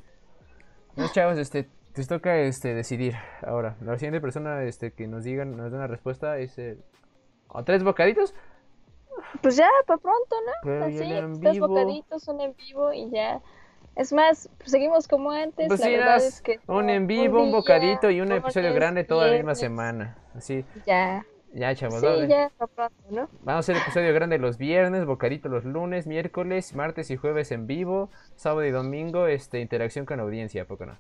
Los 0.97 1.13
chavos, 1.13 1.39
este, 1.39 1.69
te 1.93 2.05
toca 2.05 2.37
este 2.39 2.75
decidir 2.75 3.15
ahora. 3.43 3.77
La 3.81 3.97
siguiente 3.97 4.21
persona 4.21 4.63
este 4.63 4.93
que 4.93 5.07
nos 5.07 5.25
digan, 5.25 5.57
nos 5.57 5.71
dé 5.71 5.77
una 5.77 5.87
respuesta 5.87 6.39
es 6.39 6.59
¿O 7.49 7.63
tres 7.63 7.85
bocaditos? 7.85 8.35
Pues 9.41 9.57
ya, 9.57 9.69
para 9.87 9.99
pronto, 9.99 10.37
¿no? 10.65 10.85
Así, 10.85 11.41
tres 11.41 11.61
bocaditos, 11.61 12.29
un 12.29 12.41
en 12.41 12.55
vivo 12.57 12.93
y 12.93 13.11
ya. 13.11 13.41
Es 13.95 14.13
más, 14.13 14.51
pues 14.59 14.73
seguimos 14.73 15.07
como 15.07 15.31
antes. 15.31 15.69
Pues 15.69 15.81
la 15.81 15.89
verdad 15.89 16.17
es 16.17 16.41
que 16.41 16.59
un 16.67 16.91
en 16.91 17.07
vivo, 17.07 17.41
un, 17.41 17.53
bocadito 17.53 18.11
y 18.11 18.21
un 18.21 18.33
episodio 18.33 18.75
grande 18.75 19.05
toda 19.05 19.29
la 19.29 19.37
misma 19.37 19.55
semana. 19.55 20.19
Así. 20.35 20.65
Ya. 20.85 21.25
Ya, 21.55 21.73
chavos. 21.77 22.01
Sí, 22.01 22.27
ya, 22.27 22.51
pronto, 22.59 22.93
¿no? 23.11 23.29
Vamos 23.45 23.69
a 23.69 23.73
hacer 23.73 23.77
episodio 23.77 24.13
grande 24.13 24.39
los 24.39 24.59
viernes, 24.59 25.07
bocadito 25.07 25.49
los 25.49 25.65
lunes, 25.65 26.05
miércoles, 26.05 26.75
martes 26.75 27.13
y 27.13 27.17
jueves 27.17 27.53
en 27.53 27.69
vivo, 27.69 28.11
sábado 28.35 28.65
y 28.65 28.73
domingo, 28.73 29.29
este, 29.29 29.61
interacción 29.61 30.05
con 30.05 30.19
audiencia, 30.19 30.67
¿poco 30.67 30.85
no? 30.87 30.99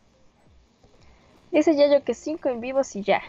Dice 1.50 1.74
ya 1.74 1.88
yo 1.92 2.04
que 2.04 2.14
cinco 2.14 2.50
en 2.50 2.60
vivos 2.60 2.94
y 2.94 3.02
ya. 3.02 3.20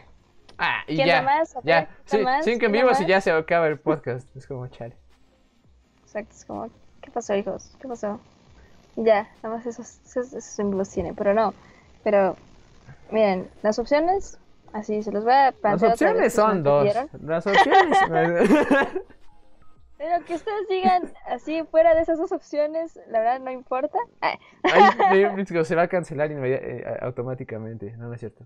Ah, 0.60 0.84
y 0.88 0.98
ya. 0.98 1.24
Más? 1.24 1.56
Ya, 1.64 1.90
sí, 2.06 2.24
cinco 2.44 2.68
en 2.68 2.72
vivo 2.72 2.90
y 3.00 3.06
ya 3.08 3.20
se 3.22 3.32
acaba 3.32 3.68
el 3.68 3.80
podcast. 3.80 4.34
Es 4.36 4.46
como 4.46 4.68
chale. 4.68 4.96
Exacto, 6.04 6.32
es 6.32 6.46
como, 6.46 6.70
¿qué 7.02 7.10
pasó, 7.10 7.36
hijos? 7.36 7.76
¿Qué 7.82 7.88
pasó? 7.88 8.20
Ya, 8.98 9.28
nada 9.42 9.58
más 9.58 9.66
esos, 9.66 10.00
esos, 10.16 10.60
en 10.60 10.70
vivos 10.70 10.90
tiene, 10.90 11.16
pero 11.16 11.34
no. 11.34 11.56
Pero, 12.04 12.36
miren, 13.10 13.50
las 13.64 13.80
opciones, 13.80 14.38
así 14.76 15.04
se 15.04 15.12
los 15.12 15.24
voy 15.24 15.34
a 15.34 15.52
plantear. 15.52 15.92
Las 15.92 16.02
opciones 16.02 16.34
son 16.34 16.64
dos. 16.64 16.88
Las 17.22 17.48
opciones. 17.48 17.98
Pero 19.98 20.26
que 20.26 20.36
ustedes 20.36 20.68
digan 20.68 21.14
así 21.28 21.64
fuera 21.64 21.96
de 21.96 22.02
esas 22.02 22.18
dos 22.18 22.32
opciones, 22.32 23.00
la 23.08 23.20
verdad 23.20 23.40
no 23.40 23.52
importa. 23.52 23.98
Ay. 24.22 24.38
se 25.64 25.76
va 25.76 25.84
a 25.84 25.88
cancelar 25.88 26.32
eh, 26.32 26.98
automáticamente, 27.02 27.96
no, 27.98 28.08
no 28.08 28.14
es 28.14 28.20
cierto 28.20 28.46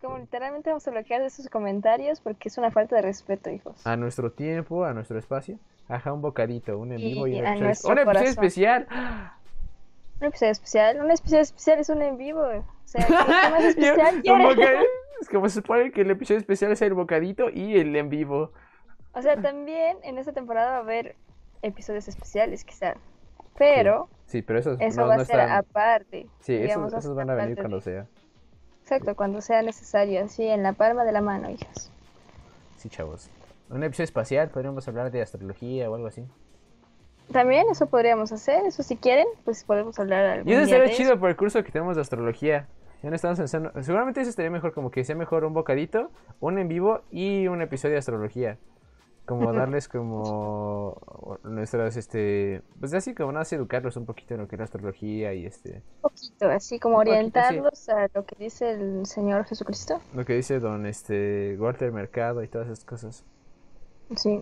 como 0.00 0.18
literalmente 0.18 0.70
vamos 0.70 0.86
a 0.86 0.90
bloquear 0.90 1.20
esos 1.22 1.48
comentarios 1.48 2.20
porque 2.20 2.48
es 2.48 2.58
una 2.58 2.70
falta 2.70 2.96
de 2.96 3.02
respeto, 3.02 3.50
hijos. 3.50 3.86
A 3.86 3.96
nuestro 3.96 4.32
tiempo, 4.32 4.84
a 4.84 4.92
nuestro 4.92 5.18
espacio. 5.18 5.58
Ajá, 5.88 6.12
un 6.12 6.22
bocadito, 6.22 6.78
un 6.78 6.92
en 6.92 6.98
vivo 6.98 7.26
y, 7.26 7.40
un 7.40 7.46
episodio, 7.46 7.92
un 7.92 7.98
episodio 7.98 8.30
especial. 8.30 8.86
Un 10.20 10.26
episodio 10.26 10.52
especial. 10.52 11.00
Un 11.00 11.10
episodio 11.10 11.42
especial 11.42 11.78
es 11.80 11.88
un 11.88 12.02
en 12.02 12.16
vivo. 12.16 12.64
Sea, 12.90 13.06
¿qué 13.06 13.12
más 13.12 13.64
especial 13.76 14.20
Es 15.20 15.28
como 15.28 15.48
se 15.48 15.60
supone 15.60 15.92
que 15.92 16.00
el 16.00 16.10
episodio 16.10 16.38
especial 16.38 16.72
es 16.72 16.82
el 16.82 16.94
bocadito 16.94 17.48
y 17.48 17.78
el 17.78 17.94
en 17.94 18.08
vivo. 18.08 18.50
O 19.12 19.22
sea, 19.22 19.40
también 19.40 19.98
en 20.02 20.18
esta 20.18 20.32
temporada 20.32 20.72
va 20.72 20.76
a 20.78 20.80
haber 20.80 21.14
episodios 21.62 22.08
especiales, 22.08 22.64
quizá. 22.64 22.94
Pero. 23.56 24.08
Sí, 24.26 24.42
pero 24.42 24.58
esos 24.58 24.80
eso 24.80 25.06
va 25.06 25.14
a 25.14 25.24
ser 25.24 25.40
aparte. 25.40 26.26
Sí, 26.40 26.56
esos, 26.56 26.92
esos 26.92 27.14
van 27.14 27.30
a 27.30 27.34
venir 27.34 27.56
cuando 27.56 27.80
sea. 27.80 28.06
Exacto, 28.82 29.14
cuando 29.14 29.40
sea 29.40 29.62
necesario, 29.62 30.24
así 30.24 30.48
en 30.48 30.64
la 30.64 30.72
palma 30.72 31.04
de 31.04 31.12
la 31.12 31.20
mano, 31.20 31.48
hijas. 31.48 31.92
Sí, 32.76 32.88
chavos. 32.88 33.30
Un 33.68 33.84
episodio 33.84 34.06
espacial, 34.06 34.48
podríamos 34.48 34.88
hablar 34.88 35.12
de 35.12 35.22
astrología 35.22 35.88
o 35.88 35.94
algo 35.94 36.08
así. 36.08 36.26
También 37.30 37.68
eso 37.70 37.86
podríamos 37.86 38.32
hacer, 38.32 38.66
eso 38.66 38.82
si 38.82 38.96
quieren, 38.96 39.28
pues 39.44 39.62
podemos 39.62 39.96
hablar 40.00 40.24
algún 40.24 40.48
Y 40.48 40.56
eso 40.56 40.66
sería 40.66 40.92
chido 40.92 41.20
por 41.20 41.30
el 41.30 41.36
curso 41.36 41.62
que 41.62 41.70
tenemos 41.70 41.94
de 41.94 42.02
astrología. 42.02 42.66
Ya 43.02 43.08
no 43.08 43.16
estamos 43.16 43.38
pensando, 43.38 43.72
seguramente 43.82 44.20
eso 44.20 44.30
estaría 44.30 44.50
mejor 44.50 44.74
como 44.74 44.90
que 44.90 45.04
sea 45.04 45.16
mejor 45.16 45.44
un 45.44 45.54
bocadito, 45.54 46.10
un 46.38 46.58
en 46.58 46.68
vivo 46.68 47.00
y 47.10 47.48
un 47.48 47.62
episodio 47.62 47.94
de 47.94 47.98
astrología. 47.98 48.58
Como 49.24 49.52
darles 49.54 49.88
como 49.88 51.38
nuestras 51.44 51.96
este 51.96 52.62
pues 52.78 52.92
así 52.92 53.14
como 53.14 53.32
nada 53.32 53.46
educarlos 53.50 53.96
un 53.96 54.04
poquito 54.04 54.34
en 54.34 54.40
lo 54.40 54.48
que 54.48 54.56
es 54.56 54.58
la 54.58 54.64
astrología 54.64 55.32
y 55.32 55.46
este 55.46 55.82
un 56.02 56.10
poquito 56.10 56.50
así 56.50 56.78
como 56.78 56.98
orientarlos 56.98 57.88
a 57.88 58.08
lo 58.12 58.26
que 58.26 58.36
dice 58.38 58.72
el 58.72 59.06
Señor 59.06 59.44
Jesucristo. 59.44 60.00
Lo 60.14 60.24
que 60.26 60.34
dice 60.34 60.58
don 60.58 60.84
este 60.84 61.56
Walter 61.58 61.92
Mercado 61.92 62.42
y 62.42 62.48
todas 62.48 62.68
esas 62.68 62.84
cosas. 62.84 63.24
Sí. 64.16 64.40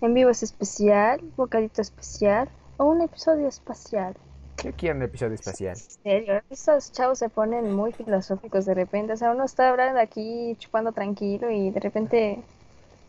En 0.00 0.14
vivo 0.14 0.30
es 0.30 0.42
especial 0.42 1.20
bocadito 1.36 1.80
especial 1.82 2.48
o 2.78 2.86
un 2.86 3.02
episodio 3.02 3.46
espacial 3.46 4.16
¿Qué 4.56 4.72
quieren 4.72 4.98
un 4.98 5.02
episodio 5.04 5.34
espacial? 5.34 5.76
En 5.76 6.02
serio, 6.02 6.42
estos 6.50 6.92
chavos 6.92 7.18
se 7.18 7.28
ponen 7.28 7.74
muy 7.74 7.92
filosóficos 7.92 8.64
de 8.66 8.74
repente. 8.74 9.14
O 9.14 9.16
sea, 9.16 9.32
uno 9.32 9.44
está 9.44 9.70
hablando 9.70 10.00
aquí, 10.00 10.56
chupando 10.58 10.92
tranquilo 10.92 11.50
y 11.50 11.70
de 11.70 11.80
repente 11.80 12.42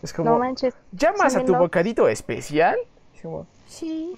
es 0.04 0.12
como, 0.12 0.32
no 0.32 0.40
manches. 0.40 0.74
¿llamas 0.92 1.36
a 1.36 1.46
tu 1.46 1.56
bocadito 1.56 2.08
especial? 2.10 2.78
sí. 3.68 4.16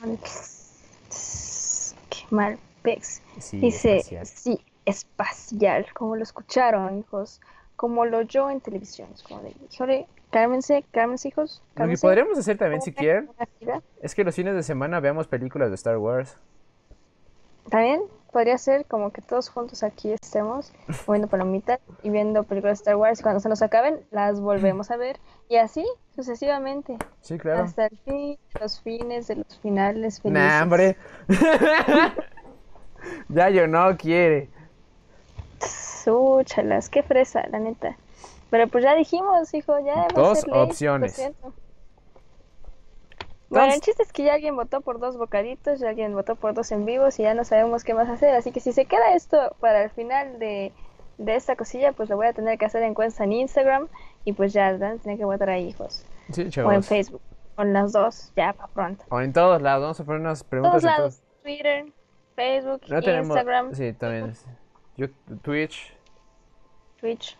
Qué 2.09 2.26
mal, 2.32 2.57
Pex. 2.82 3.21
Dice, 3.51 4.01
sí, 4.23 4.59
espacial, 4.86 5.86
como 5.93 6.15
lo 6.15 6.23
escucharon, 6.23 6.99
hijos. 6.99 7.39
Como 7.76 8.05
lo 8.05 8.21
yo 8.21 8.49
en 8.49 8.61
televisión. 8.61 9.09
Es 9.13 9.21
como 9.21 9.41
de, 9.41 9.53
híjole, 9.71 10.07
cálmense, 10.32 10.86
cálmense, 10.91 11.28
hijos. 11.28 11.61
Lo 11.76 11.88
que 11.88 11.97
podríamos 11.97 12.38
hacer 12.38 12.57
también, 12.57 12.82
si 12.82 12.93
quieren, 12.93 13.30
es 14.01 14.15
que 14.15 14.23
los 14.23 14.34
fines 14.34 14.55
de 14.55 14.63
semana 14.63 14.99
veamos 14.99 15.28
películas 15.28 15.69
de 15.69 15.76
Star 15.76 15.97
Wars. 15.97 16.38
También 17.70 18.01
podría 18.32 18.57
ser 18.57 18.86
como 18.86 19.11
que 19.11 19.22
todos 19.22 19.47
juntos 19.47 19.82
aquí 19.82 20.11
estemos 20.11 20.74
viendo 21.07 21.28
palomitas 21.28 21.80
y 22.03 22.09
viendo 22.09 22.43
películas 22.43 22.80
de 22.80 22.84
Star 22.84 22.95
Wars 22.97 23.22
y 23.22 23.24
cuando 23.24 23.39
se 23.39 23.47
nos 23.47 23.61
acaben 23.61 24.01
las 24.11 24.41
volvemos 24.41 24.91
a 24.91 24.97
ver 24.97 25.20
y 25.47 25.55
así 25.55 25.86
sucesivamente. 26.16 26.97
Sí, 27.22 27.38
claro. 27.38 27.63
Hasta 27.63 27.86
el 27.86 27.97
fin, 27.99 28.38
los 28.59 28.82
fines 28.82 29.28
de 29.28 29.36
los 29.36 29.57
finales 29.59 30.22
felices. 30.22 30.43
Nah, 30.43 30.63
hombre. 30.63 30.97
ya 33.30 33.49
yo 33.49 33.68
no 33.68 33.95
quiere. 33.95 34.49
Súchalas, 36.03 36.89
qué 36.89 37.03
fresa, 37.03 37.47
la 37.47 37.59
neta. 37.59 37.95
Pero 38.49 38.68
pues 38.68 38.84
ya 38.84 38.95
dijimos, 38.95 39.53
hijo, 39.53 39.80
ya 39.80 40.07
Dos 40.13 40.45
opciones. 40.51 41.32
Bueno, 43.49 43.73
el 43.73 43.81
chiste 43.81 44.03
es 44.03 44.11
que 44.11 44.23
ya 44.23 44.33
alguien 44.33 44.55
votó 44.55 44.81
por 44.81 44.99
dos 44.99 45.17
bocaditos, 45.17 45.79
ya 45.79 45.89
alguien 45.89 46.13
votó 46.13 46.35
por 46.35 46.53
dos 46.53 46.71
en 46.71 46.85
vivos 46.85 47.19
y 47.19 47.23
ya 47.23 47.33
no 47.33 47.43
sabemos 47.43 47.83
qué 47.83 47.93
más 47.93 48.09
hacer. 48.09 48.33
Así 48.35 48.51
que 48.51 48.59
si 48.59 48.71
se 48.71 48.85
queda 48.85 49.13
esto 49.13 49.55
para 49.59 49.83
el 49.83 49.89
final 49.91 50.39
de, 50.39 50.73
esta 51.25 51.55
cosilla, 51.55 51.93
pues 51.93 52.09
lo 52.09 52.15
voy 52.15 52.27
a 52.27 52.33
tener 52.33 52.57
que 52.57 52.65
hacer 52.65 52.83
en 52.83 52.93
cuenta 52.93 53.23
en 53.23 53.33
Instagram 53.33 53.87
y 54.23 54.33
pues 54.33 54.51
ya 54.53 54.71
van 54.77 54.97
a 54.97 54.97
tener 54.97 55.17
que 55.17 55.25
votar 55.25 55.49
ahí, 55.49 55.67
hijos. 55.67 56.05
Sí, 56.31 56.49
O 56.59 56.71
en 56.71 56.83
Facebook. 56.83 57.21
O 57.55 57.61
en 57.61 57.73
las 57.73 57.93
dos, 57.93 58.33
ya 58.35 58.53
para 58.53 58.67
pronto. 58.73 59.05
O 59.09 59.21
en 59.21 59.31
todos 59.31 59.61
lados, 59.61 59.81
vamos 59.81 59.99
a 59.99 60.03
poner 60.03 60.21
unas 60.21 60.43
preguntas. 60.43 60.81
Todos 60.81 60.83
lados, 60.83 61.21
Twitter, 61.43 61.85
Facebook, 62.35 62.81
Instagram. 62.87 63.73
Sí, 63.73 63.93
también. 63.93 64.33
Twitch. 65.41 65.95
Twitch. 66.99 67.37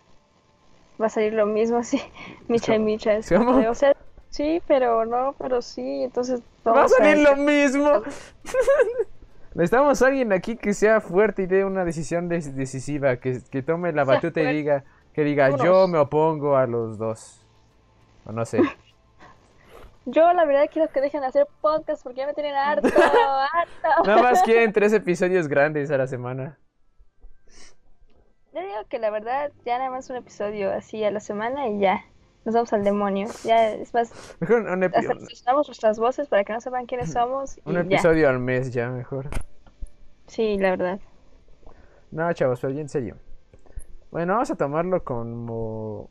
Va 1.00 1.06
a 1.06 1.08
salir 1.10 1.34
lo 1.34 1.46
mismo, 1.46 1.82
sí. 1.82 2.00
Micha 2.48 2.74
y 2.74 2.78
Micha. 2.78 3.18
O 3.68 3.74
sea, 3.74 3.94
Sí, 4.36 4.60
pero 4.66 5.06
no, 5.06 5.34
pero 5.38 5.62
sí, 5.62 6.02
entonces... 6.02 6.42
Va 6.66 6.84
a 6.84 6.88
salir 6.88 7.16
lo 7.16 7.36
mismo. 7.36 8.02
Necesitamos 9.54 10.02
a 10.02 10.06
alguien 10.08 10.30
aquí 10.34 10.56
que 10.56 10.74
sea 10.74 11.00
fuerte 11.00 11.44
y 11.44 11.46
dé 11.46 11.64
una 11.64 11.86
decisión 11.86 12.28
decisiva, 12.28 13.16
que, 13.16 13.40
que 13.50 13.62
tome 13.62 13.92
la 13.92 14.04
batuta 14.04 14.42
y 14.42 14.54
diga, 14.54 14.84
que 15.14 15.24
diga, 15.24 15.56
yo 15.56 15.88
me 15.88 15.96
opongo 15.96 16.54
a 16.54 16.66
los 16.66 16.98
dos. 16.98 17.46
O 18.26 18.32
no 18.32 18.44
sé. 18.44 18.60
Yo 20.04 20.32
la 20.34 20.44
verdad 20.44 20.68
quiero 20.70 20.92
que 20.92 21.00
dejen 21.00 21.22
de 21.22 21.28
hacer 21.28 21.48
podcast 21.60 22.04
porque 22.04 22.18
ya 22.18 22.26
me 22.26 22.34
tienen 22.34 22.54
harto, 22.54 22.86
harto. 22.92 24.04
Nada 24.04 24.22
más 24.22 24.42
quieren 24.42 24.72
tres 24.72 24.92
episodios 24.92 25.48
grandes 25.48 25.90
a 25.90 25.96
la 25.96 26.06
semana. 26.06 26.58
Yo 28.52 28.60
digo 28.60 28.84
que 28.88 29.00
la 29.00 29.10
verdad 29.10 29.50
ya 29.64 29.78
nada 29.78 29.90
más 29.90 30.08
un 30.10 30.16
episodio 30.16 30.72
así 30.72 31.02
a 31.02 31.10
la 31.10 31.18
semana 31.18 31.66
y 31.68 31.80
ya 31.80 32.04
nos 32.46 32.54
vamos 32.54 32.72
al 32.72 32.84
demonio. 32.84 33.26
Ya 33.44 33.72
es 33.72 33.92
más. 33.92 34.12
Mejor 34.38 34.62
un, 34.62 34.80
nuestras 34.80 35.98
voces 35.98 36.28
para 36.28 36.44
que 36.44 36.52
no 36.52 36.60
sepan 36.60 36.86
quiénes 36.86 37.12
somos. 37.12 37.60
un 37.64 37.76
episodio 37.76 38.28
al 38.28 38.38
mes 38.38 38.72
ya, 38.72 38.88
mejor. 38.88 39.28
Sí, 40.28 40.56
la 40.56 40.70
verdad. 40.70 41.00
No, 42.12 42.32
chavos, 42.32 42.60
pero 42.60 42.72
en 42.78 42.88
serio. 42.88 43.16
Bueno, 44.12 44.34
vamos 44.34 44.50
a 44.52 44.54
tomarlo 44.54 45.02
como. 45.02 46.08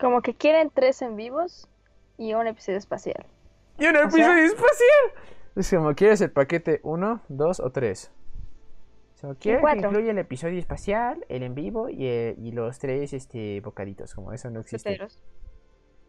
Como 0.00 0.20
que 0.20 0.34
quieren 0.34 0.70
tres 0.74 1.00
en 1.00 1.14
vivos 1.14 1.68
y 2.18 2.34
un 2.34 2.48
episodio 2.48 2.78
espacial. 2.78 3.24
¡Y 3.78 3.86
un 3.86 3.96
episodio 3.96 4.44
espacial! 4.44 5.26
Es 5.54 5.70
como, 5.70 5.94
¿quieres 5.94 6.20
el 6.22 6.32
paquete 6.32 6.80
1, 6.82 7.22
2 7.28 7.60
o 7.60 7.70
3? 7.70 8.10
So, 9.16 9.34
quiero 9.40 9.64
que 9.64 9.78
incluya 9.78 10.10
el 10.10 10.18
episodio 10.18 10.58
espacial, 10.58 11.24
el 11.30 11.42
en 11.42 11.54
vivo 11.54 11.88
y, 11.88 12.06
eh, 12.06 12.34
y 12.38 12.52
los 12.52 12.78
tres 12.78 13.14
este, 13.14 13.60
bocaditos, 13.60 14.14
como 14.14 14.32
eso 14.32 14.50
no 14.50 14.60
existe. 14.60 14.98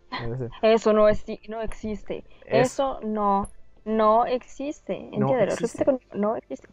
Eso 0.61 0.93
no, 0.93 1.09
es, 1.09 1.25
no 1.49 1.61
existe. 1.61 2.23
Eso 2.45 3.01
no, 3.03 3.49
no 3.83 4.25
existe. 4.25 5.09
No 5.17 5.37
existe. 5.37 5.85
no 6.13 6.37
existe. 6.37 6.67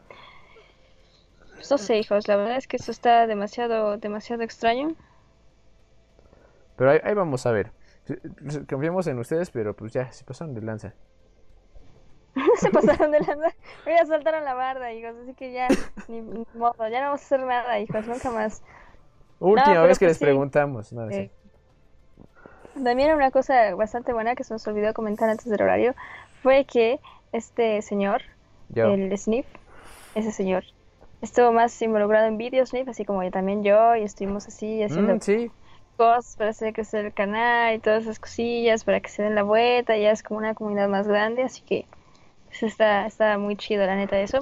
No 1.68 1.78
sé, 1.78 1.98
hijos, 1.98 2.28
la 2.28 2.36
verdad 2.36 2.56
es 2.56 2.68
que 2.68 2.76
eso 2.76 2.92
está 2.92 3.26
demasiado, 3.26 3.98
demasiado 3.98 4.42
extraño. 4.42 4.94
Pero 6.76 6.90
ahí, 6.90 7.00
ahí 7.02 7.14
vamos 7.14 7.44
a 7.46 7.50
ver. 7.50 7.72
Confiamos 8.68 9.08
en 9.08 9.18
ustedes, 9.18 9.50
pero 9.50 9.74
pues 9.74 9.92
ya, 9.92 10.12
se 10.12 10.24
pasaron 10.24 10.54
de 10.54 10.62
lanza. 10.62 10.94
se 12.58 12.70
pasaron 12.70 13.10
de 13.10 13.20
lanza. 13.20 13.54
Ya 13.86 14.06
saltaron 14.06 14.44
la 14.44 14.54
barda, 14.54 14.92
hijos. 14.92 15.14
Así 15.22 15.34
que 15.34 15.52
ya, 15.52 15.68
ni 16.08 16.20
modo, 16.54 16.88
ya 16.88 17.00
no 17.00 17.06
vamos 17.06 17.22
a 17.22 17.24
hacer 17.24 17.40
nada, 17.40 17.78
hijos, 17.78 18.06
nunca 18.06 18.30
más. 18.30 18.62
Última 19.40 19.82
vez 19.82 19.98
que 19.98 20.06
pues 20.06 20.12
les 20.12 20.18
preguntamos. 20.18 20.92
No, 20.92 21.08
También 22.82 23.14
una 23.14 23.30
cosa 23.30 23.74
bastante 23.74 24.12
buena 24.12 24.34
que 24.34 24.44
se 24.44 24.54
nos 24.54 24.66
olvidó 24.66 24.94
comentar 24.94 25.28
antes 25.28 25.46
del 25.46 25.60
horario 25.62 25.94
fue 26.42 26.64
que 26.64 27.00
este 27.32 27.82
señor, 27.82 28.22
el 28.74 29.16
Sniff, 29.18 29.46
ese 30.14 30.30
señor, 30.30 30.64
estuvo 31.20 31.52
más 31.52 31.80
involucrado 31.82 32.26
en 32.26 32.38
videos 32.38 32.70
Sniff, 32.70 32.88
así 32.88 33.04
como 33.04 33.28
también 33.30 33.64
yo, 33.64 33.96
y 33.96 34.02
estuvimos 34.02 34.46
así 34.46 34.82
haciendo 34.82 35.14
mm, 35.14 35.50
cosas 35.96 36.36
para 36.36 36.50
hacer 36.50 36.72
crecer 36.72 37.06
el 37.06 37.14
canal 37.14 37.74
y 37.74 37.78
todas 37.80 38.04
esas 38.04 38.18
cosillas 38.18 38.84
para 38.84 39.00
que 39.00 39.08
se 39.08 39.22
den 39.22 39.34
la 39.34 39.42
vuelta, 39.42 39.96
ya 39.96 40.10
es 40.10 40.22
como 40.22 40.38
una 40.38 40.54
comunidad 40.54 40.88
más 40.88 41.08
grande, 41.08 41.42
así 41.42 41.62
que 41.62 41.86
está, 42.62 43.06
está 43.06 43.38
muy 43.38 43.56
chido, 43.56 43.84
la 43.86 43.96
neta, 43.96 44.18
eso. 44.18 44.38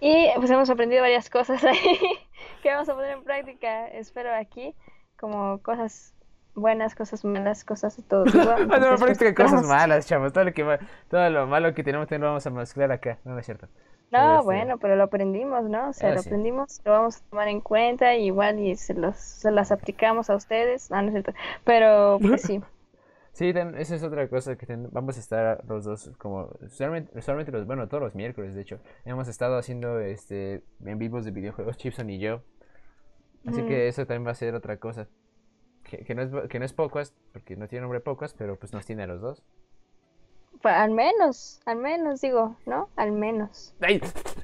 Y 0.00 0.28
pues 0.36 0.50
hemos 0.50 0.70
aprendido 0.70 1.02
varias 1.02 1.28
cosas 1.28 1.64
ahí 1.64 1.98
que 2.62 2.70
vamos 2.70 2.88
a 2.88 2.94
poner 2.94 3.10
en 3.10 3.24
práctica, 3.24 3.88
espero 3.88 4.34
aquí, 4.34 4.74
como 5.16 5.60
cosas 5.62 6.14
buenas, 6.54 6.94
cosas 6.94 7.24
malas, 7.24 7.64
cosas 7.64 7.96
de 7.96 8.02
todo 8.04 8.24
tipo. 8.24 8.38
no, 8.44 8.96
práctica 8.96 9.34
pues, 9.34 9.50
cosas 9.50 9.66
malas, 9.66 10.06
chavos. 10.06 10.32
Todo 10.32 10.44
lo, 10.44 10.52
que, 10.52 10.78
todo 11.08 11.30
lo 11.30 11.46
malo 11.46 11.74
que 11.74 11.82
tenemos, 11.82 12.10
lo 12.10 12.18
vamos 12.20 12.46
a 12.46 12.50
mezclar 12.50 12.92
acá. 12.92 13.18
No, 13.24 13.38
es 13.38 13.46
cierto. 13.46 13.68
No, 14.10 14.34
este, 14.34 14.44
bueno, 14.44 14.78
pero 14.78 14.96
lo 14.96 15.04
aprendimos, 15.04 15.64
¿no? 15.64 15.90
O 15.90 15.92
sea, 15.92 16.10
ah, 16.10 16.14
lo 16.14 16.20
aprendimos, 16.20 16.80
lo 16.84 16.92
vamos 16.92 17.18
a 17.18 17.30
tomar 17.30 17.48
en 17.48 17.60
cuenta, 17.60 18.14
y 18.16 18.26
igual 18.26 18.58
y 18.58 18.74
se, 18.76 18.94
los, 18.94 19.16
se 19.16 19.50
las 19.52 19.70
aplicamos 19.70 20.30
a 20.30 20.34
ustedes. 20.34 20.90
No, 20.90 21.00
no 21.00 21.08
es 21.08 21.12
cierto. 21.12 21.32
Pero, 21.64 22.18
pues 22.20 22.42
sí. 22.42 22.60
Sí, 23.32 23.52
esa 23.54 23.94
es 23.94 24.02
otra 24.02 24.28
cosa 24.28 24.56
que 24.56 24.66
vamos 24.90 25.16
a 25.16 25.20
estar 25.20 25.64
los 25.66 25.84
dos 25.84 26.10
como 26.18 26.50
solamente, 26.68 27.52
los 27.52 27.66
bueno 27.66 27.88
todos 27.88 28.02
los 28.02 28.14
miércoles 28.14 28.54
de 28.54 28.62
hecho 28.62 28.80
hemos 29.04 29.28
estado 29.28 29.56
haciendo 29.56 30.00
este 30.00 30.64
en 30.84 30.98
vivos 30.98 31.24
de 31.24 31.30
videojuegos 31.30 31.76
Chipson 31.76 32.10
y 32.10 32.18
yo. 32.18 32.42
Así 33.46 33.62
que 33.62 33.88
eso 33.88 34.04
también 34.04 34.26
va 34.26 34.32
a 34.32 34.34
ser 34.34 34.54
otra 34.54 34.76
cosa 34.78 35.08
que, 35.84 36.14
no 36.14 36.22
es 36.22 36.48
que 36.48 36.58
no 36.58 36.64
es 36.64 36.72
pocas 36.72 37.14
porque 37.32 37.56
no 37.56 37.68
tiene 37.68 37.82
nombre 37.82 38.00
pocas 38.00 38.34
pero 38.34 38.56
pues 38.56 38.72
nos 38.72 38.84
tiene 38.84 39.04
a 39.04 39.06
los 39.06 39.20
dos. 39.20 39.42
Pues, 40.60 40.74
al 40.74 40.90
menos 40.90 41.60
al 41.64 41.76
menos 41.76 42.20
digo 42.20 42.56
no 42.66 42.90
al 42.96 43.12
menos. 43.12 43.74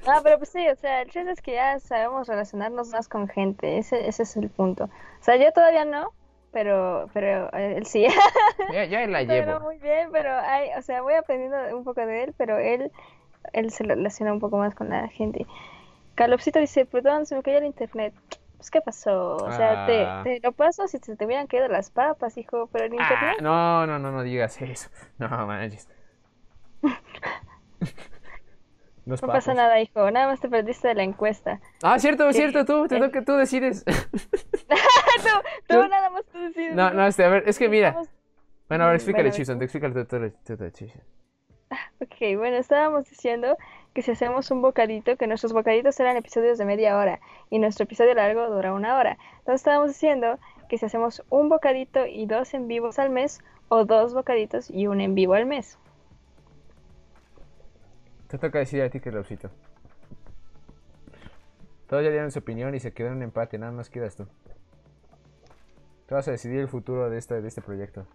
Ah 0.07 0.21
pero 0.23 0.37
pues 0.37 0.49
sí 0.49 0.65
o 0.67 0.75
sea 0.75 1.01
el 1.01 1.11
chiste 1.11 1.29
es 1.29 1.41
que 1.41 1.53
ya 1.53 1.79
sabemos 1.79 2.27
relacionarnos 2.27 2.89
más 2.89 3.07
con 3.07 3.27
gente 3.27 3.77
ese 3.77 4.07
ese 4.07 4.23
es 4.23 4.37
el 4.37 4.49
punto. 4.49 4.85
O 4.85 5.23
sea 5.23 5.35
yo 5.35 5.51
todavía 5.51 5.85
no 5.85 6.13
pero, 6.57 7.07
pero 7.13 7.53
él 7.53 7.85
sí. 7.85 8.07
ya, 8.73 8.85
ya 8.85 9.05
la 9.05 9.21
llevo. 9.21 9.59
muy 9.59 9.77
bien, 9.77 10.09
pero 10.11 10.31
hay, 10.39 10.69
o 10.75 10.81
sea, 10.81 11.03
voy 11.03 11.13
aprendiendo 11.13 11.55
un 11.77 11.83
poco 11.83 12.03
de 12.03 12.23
él, 12.23 12.33
pero 12.35 12.57
él, 12.57 12.91
él 13.53 13.69
se 13.69 13.83
relaciona 13.83 14.33
un 14.33 14.39
poco 14.39 14.57
más 14.57 14.73
con 14.73 14.89
la 14.89 15.07
gente. 15.07 15.45
Calopsito 16.15 16.57
dice, 16.57 16.87
perdón, 16.87 17.27
se 17.27 17.35
me 17.35 17.43
cayó 17.43 17.59
el 17.59 17.65
internet. 17.65 18.11
Pues, 18.55 18.71
¿qué 18.71 18.81
pasó? 18.81 19.35
O 19.35 19.51
sea, 19.51 19.85
te, 19.85 20.03
ah. 20.03 20.21
te, 20.23 20.39
lo 20.41 20.51
paso 20.51 20.87
si 20.87 20.97
se 20.97 21.15
te 21.15 21.25
hubieran 21.27 21.45
caído 21.45 21.67
las 21.67 21.91
papas, 21.91 22.39
hijo, 22.39 22.67
pero 22.71 22.85
el 22.85 22.93
ah, 22.93 23.03
internet... 23.03 23.37
no, 23.39 23.85
no, 23.85 23.99
no, 23.99 24.11
no 24.11 24.23
digas 24.23 24.59
eso. 24.59 24.89
No, 25.19 25.29
manches. 25.45 25.87
no 29.05 29.15
pasa 29.17 29.53
nada, 29.53 29.79
hijo. 29.79 30.09
Nada 30.09 30.25
más 30.25 30.39
te 30.39 30.49
perdiste 30.49 30.87
de 30.87 30.95
la 30.95 31.03
encuesta. 31.03 31.59
Ah, 31.83 31.99
cierto, 31.99 32.33
cierto. 32.33 32.65
Tú, 32.65 32.87
te 32.87 32.99
toca, 32.99 33.23
tú 33.23 33.33
decides. 33.33 33.85
tú, 35.67 35.73
tú, 35.73 35.87
nada 35.87 36.09
más 36.09 36.25
tú 36.25 36.39
decides. 36.39 36.75
No, 36.75 36.91
no, 36.91 37.05
este, 37.07 37.23
a 37.23 37.29
ver, 37.29 37.43
es 37.47 37.57
que 37.57 37.69
mira. 37.69 37.95
Bueno, 38.67 38.83
a 38.83 38.87
ver, 38.87 38.95
explícale, 38.95 39.31
Chison. 39.31 39.57
Te 39.59 39.65
explícale 39.65 40.05
todo, 40.05 40.31
todo, 40.45 40.69
Chison. 40.69 41.01
Ok, 41.99 42.37
bueno, 42.37 42.57
estábamos 42.57 43.09
diciendo 43.09 43.57
que 43.93 44.01
si 44.01 44.11
hacemos 44.11 44.51
un 44.51 44.61
bocadito, 44.61 45.17
que 45.17 45.27
nuestros 45.27 45.53
bocaditos 45.53 45.99
eran 45.99 46.15
episodios 46.15 46.57
de 46.57 46.65
media 46.65 46.97
hora 46.97 47.19
y 47.49 47.59
nuestro 47.59 47.83
episodio 47.83 48.13
largo 48.13 48.47
dura 48.49 48.73
una 48.73 48.97
hora. 48.97 49.17
Entonces 49.39 49.61
estábamos 49.61 49.89
diciendo 49.89 50.39
que 50.69 50.77
si 50.77 50.85
hacemos 50.85 51.23
un 51.29 51.49
bocadito 51.49 52.05
y 52.05 52.25
dos 52.25 52.53
en 52.53 52.67
vivos 52.67 52.99
al 52.99 53.09
mes, 53.09 53.41
o 53.69 53.85
dos 53.85 54.13
bocaditos 54.13 54.69
y 54.69 54.87
un 54.87 55.01
en 55.01 55.15
vivo 55.15 55.33
al 55.33 55.45
mes. 55.45 55.77
Te 58.27 58.37
toca 58.37 58.59
decir 58.59 58.81
a 58.81 58.89
ti 58.89 58.99
que. 58.99 59.11
Todos 61.87 62.03
ya 62.03 62.09
dieron 62.09 62.31
su 62.31 62.39
opinión 62.39 62.75
y 62.75 62.79
se 62.79 62.93
quedó 62.93 63.07
en 63.07 63.15
un 63.15 63.23
empate, 63.23 63.57
nada 63.57 63.71
más 63.71 63.89
quedas 63.89 64.15
tú. 64.15 64.27
Tú 66.07 66.15
vas 66.15 66.27
a 66.29 66.31
decidir 66.31 66.59
el 66.59 66.69
futuro 66.69 67.09
de 67.09 67.17
este, 67.17 67.41
de 67.41 67.47
este 67.47 67.61
proyecto. 67.61 68.07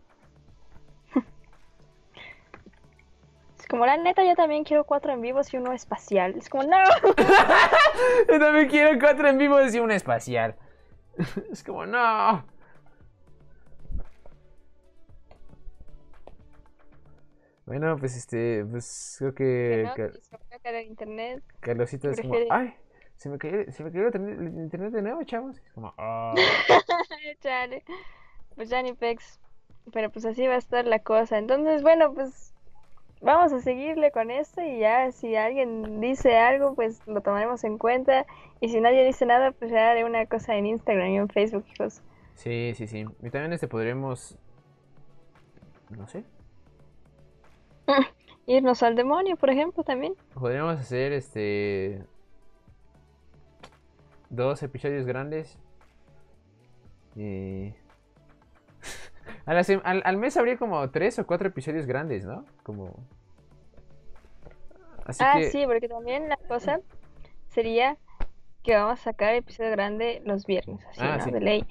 Es 3.59 3.67
como 3.69 3.85
la 3.85 3.99
neta, 3.99 4.25
yo 4.25 4.35
también 4.35 4.65
quiero 4.65 4.85
cuatro 4.85 5.13
en 5.13 5.21
vivos 5.21 5.53
y 5.53 5.59
uno 5.59 5.73
espacial. 5.73 6.35
Es 6.37 6.49
como, 6.49 6.65
no. 6.65 6.79
yo 8.29 8.39
también 8.39 8.69
quiero 8.69 8.99
cuatro 8.99 9.29
en 9.29 9.37
vivos 9.37 9.75
y 9.75 9.79
uno 9.79 9.93
espacial. 9.93 10.57
es 11.53 11.63
como, 11.63 11.85
no. 11.85 12.45
Bueno, 17.67 17.97
pues 17.99 18.17
este, 18.17 18.65
pues 18.65 19.17
creo 19.19 19.35
que... 19.35 19.91
que 19.95 20.73
no, 20.73 20.81
internet. 20.81 21.43
Carlosito 21.61 22.11
es 22.11 22.21
como, 22.21 22.35
ay, 22.51 22.75
se 23.23 23.29
me 23.29 23.39
cayó, 23.39 23.71
se 23.71 23.85
me 23.85 23.93
cayó 23.93 24.09
el 24.09 24.59
internet 24.59 24.93
de 24.93 25.01
nuevo, 25.01 25.23
chavos. 25.23 25.57
Es 25.57 25.73
como, 25.73 25.95
ah. 25.97 26.35
Chale. 27.41 27.85
Pues 28.57 28.69
ya 28.69 28.83
ni 28.83 28.95
pex. 28.95 29.39
Pero 29.93 30.11
pues 30.11 30.25
así 30.25 30.45
va 30.49 30.55
a 30.55 30.59
estar 30.59 30.85
la 30.87 30.99
cosa. 30.99 31.39
Entonces, 31.39 31.83
bueno, 31.83 32.13
pues 32.15 32.53
vamos 33.21 33.53
a 33.53 33.61
seguirle 33.61 34.11
con 34.11 34.33
esto 34.33 34.61
y 34.61 34.81
ya 34.81 35.13
si 35.13 35.37
alguien 35.37 36.01
dice 36.01 36.37
algo, 36.37 36.75
pues 36.75 37.01
lo 37.07 37.21
tomaremos 37.21 37.63
en 37.63 37.79
cuenta. 37.79 38.27
Y 38.61 38.71
si 38.71 38.81
nadie 38.81 39.05
dice 39.05 39.25
nada, 39.25 39.53
pues 39.53 39.71
ya 39.71 39.93
haré 39.93 40.05
una 40.05 40.27
cosa 40.27 40.57
en 40.57 40.67
Instagram 40.67 41.11
y 41.11 41.17
en 41.19 41.29
Facebook, 41.29 41.65
hijos. 41.75 42.03
Sí, 42.35 42.73
sí, 42.75 42.89
sí. 42.89 43.07
Y 43.23 43.31
también 43.31 43.53
este 43.53 43.69
podremos... 43.69 44.37
No 45.91 46.09
sé, 46.09 46.25
irnos 48.47 48.83
al 48.83 48.97
demonio, 48.97 49.37
por 49.37 49.51
ejemplo, 49.51 49.85
también. 49.85 50.15
Podríamos 50.35 50.81
hacer 50.81 51.13
este 51.13 52.03
dos 54.33 54.63
episodios 54.63 55.07
grandes. 55.07 55.59
Y 57.15 57.75
al, 59.45 60.03
al, 60.05 60.17
mes 60.17 60.37
habría 60.37 60.57
como 60.57 60.91
tres 60.91 61.19
o 61.19 61.27
cuatro 61.27 61.49
episodios 61.49 61.85
grandes, 61.85 62.25
¿no? 62.25 62.45
Como 62.63 62.95
ah, 65.19 65.41
sí, 65.51 65.65
porque 65.67 65.89
también 65.89 66.29
la 66.29 66.37
cosa 66.37 66.81
sería 67.49 67.97
que 68.63 68.77
vamos 68.77 69.01
a 69.01 69.03
sacar 69.03 69.35
episodio 69.35 69.71
grande 69.73 70.23
los 70.25 70.47
viernes, 70.47 70.85
así, 70.87 71.01
ah, 71.03 71.19
¿no? 71.19 71.33
De 71.33 71.41
ley. 71.41 71.67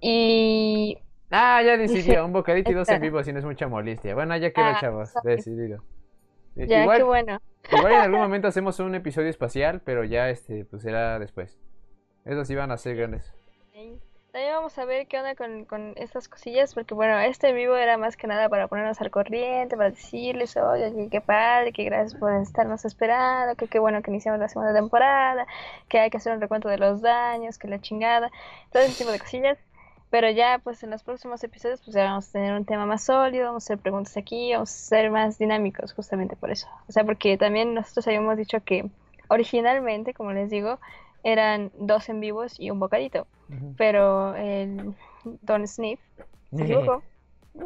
Y... 0.00 0.98
Ah, 1.30 1.60
ya 1.64 1.76
decidió, 1.76 2.24
un 2.24 2.32
bocadito 2.32 2.70
y 2.70 2.74
dos 2.74 2.88
en 2.88 3.00
vivo, 3.00 3.22
si 3.24 3.32
no 3.32 3.40
es 3.40 3.44
mucha 3.44 3.66
molestia. 3.66 4.14
Bueno, 4.14 4.36
ya 4.36 4.52
quedó, 4.52 4.66
ah, 4.66 4.78
chavos, 4.80 5.12
decidido. 5.24 5.82
Ya, 6.56 6.82
igual, 6.82 6.98
qué 6.98 7.04
bueno. 7.04 7.40
Igual 7.72 7.92
en 7.92 8.00
algún 8.00 8.20
momento 8.20 8.48
hacemos 8.48 8.78
un 8.80 8.94
episodio 8.94 9.28
espacial, 9.28 9.80
pero 9.84 10.04
ya 10.04 10.30
este, 10.30 10.64
pues 10.64 10.82
será 10.82 11.18
después. 11.18 11.58
Esos 12.24 12.48
iban 12.50 12.70
a 12.70 12.76
ser 12.76 12.96
grandes. 12.96 13.34
También 14.34 14.56
vamos 14.56 14.76
a 14.78 14.84
ver 14.84 15.06
qué 15.06 15.16
onda 15.18 15.36
con, 15.36 15.64
con 15.64 15.92
estas 15.94 16.28
cosillas, 16.28 16.74
porque 16.74 16.92
bueno, 16.92 17.16
este 17.20 17.52
vivo 17.52 17.76
era 17.76 17.96
más 17.98 18.16
que 18.16 18.26
nada 18.26 18.48
para 18.48 18.66
ponernos 18.66 19.00
al 19.00 19.12
corriente, 19.12 19.76
para 19.76 19.90
decirles, 19.90 20.56
oye, 20.56 21.08
qué 21.08 21.20
padre, 21.20 21.72
que 21.72 21.84
gracias 21.84 22.18
por 22.18 22.32
estarnos 22.32 22.84
esperando, 22.84 23.54
que 23.54 23.68
qué 23.68 23.78
bueno 23.78 24.02
que 24.02 24.10
iniciamos 24.10 24.40
la 24.40 24.48
segunda 24.48 24.74
temporada, 24.74 25.46
que 25.88 26.00
hay 26.00 26.10
que 26.10 26.16
hacer 26.16 26.34
un 26.34 26.40
recuento 26.40 26.68
de 26.68 26.78
los 26.78 27.00
daños, 27.00 27.58
que 27.58 27.68
la 27.68 27.80
chingada, 27.80 28.32
todo 28.72 28.82
ese 28.82 28.98
tipo 28.98 29.12
de 29.12 29.20
cosillas. 29.20 29.56
Pero 30.14 30.30
ya, 30.30 30.60
pues 30.62 30.80
en 30.84 30.90
los 30.90 31.02
próximos 31.02 31.42
episodios, 31.42 31.80
pues 31.80 31.92
ya 31.92 32.04
vamos 32.04 32.28
a 32.28 32.32
tener 32.34 32.54
un 32.54 32.64
tema 32.64 32.86
más 32.86 33.02
sólido, 33.02 33.46
vamos 33.46 33.64
a 33.64 33.66
hacer 33.66 33.78
preguntas 33.78 34.16
aquí, 34.16 34.52
vamos 34.52 34.70
a 34.70 34.72
ser 34.72 35.10
más 35.10 35.38
dinámicos, 35.38 35.92
justamente 35.92 36.36
por 36.36 36.52
eso. 36.52 36.68
O 36.88 36.92
sea, 36.92 37.02
porque 37.02 37.36
también 37.36 37.74
nosotros 37.74 38.06
habíamos 38.06 38.36
dicho 38.36 38.62
que 38.62 38.88
originalmente, 39.26 40.14
como 40.14 40.32
les 40.32 40.50
digo, 40.50 40.78
eran 41.24 41.72
dos 41.76 42.08
en 42.08 42.20
vivos 42.20 42.60
y 42.60 42.70
un 42.70 42.78
bocadito. 42.78 43.26
Pero 43.76 44.36
el 44.36 44.94
Don 45.42 45.66
Sniff 45.66 45.98
se 46.54 46.62
equivocó. 46.62 47.02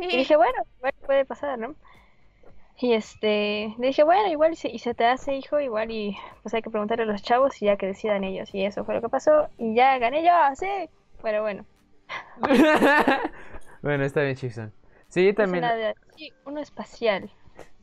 y 0.01 0.17
dije, 0.17 0.37
bueno, 0.37 0.63
puede 1.05 1.27
pasar, 1.27 1.59
¿no? 1.59 1.75
Y 2.79 2.95
este, 2.95 3.75
le 3.79 3.89
dije, 3.89 4.05
bueno, 4.05 4.27
igual 4.31 4.55
y 4.55 4.79
se, 4.79 4.95
te 4.95 5.05
hace 5.05 5.35
hijo, 5.35 5.61
igual 5.61 5.91
y 5.91 6.17
pues 6.43 6.55
hay 6.55 6.63
que 6.63 6.71
preguntarle 6.71 7.05
a 7.05 7.09
los 7.09 7.23
chavos 7.23 7.61
y 7.61 7.67
ya 7.67 7.77
que 7.77 7.85
decidan 7.85 8.25
ellos. 8.25 8.55
Y 8.55 8.65
eso 8.65 8.87
fue 8.87 8.95
lo 8.95 9.03
que 9.03 9.11
pasó. 9.11 9.51
Y 9.59 9.75
ya 9.75 9.99
gané 9.99 10.25
yo, 10.25 10.33
sí. 10.55 10.89
Pero 11.21 11.43
bueno. 11.43 11.67
bueno, 13.83 14.05
está 14.05 14.23
bien, 14.23 14.37
Chixon. 14.37 14.73
Sí, 15.09 15.33
también. 15.33 15.65
Sí, 16.17 16.33
uno 16.45 16.61
espacial. 16.61 17.31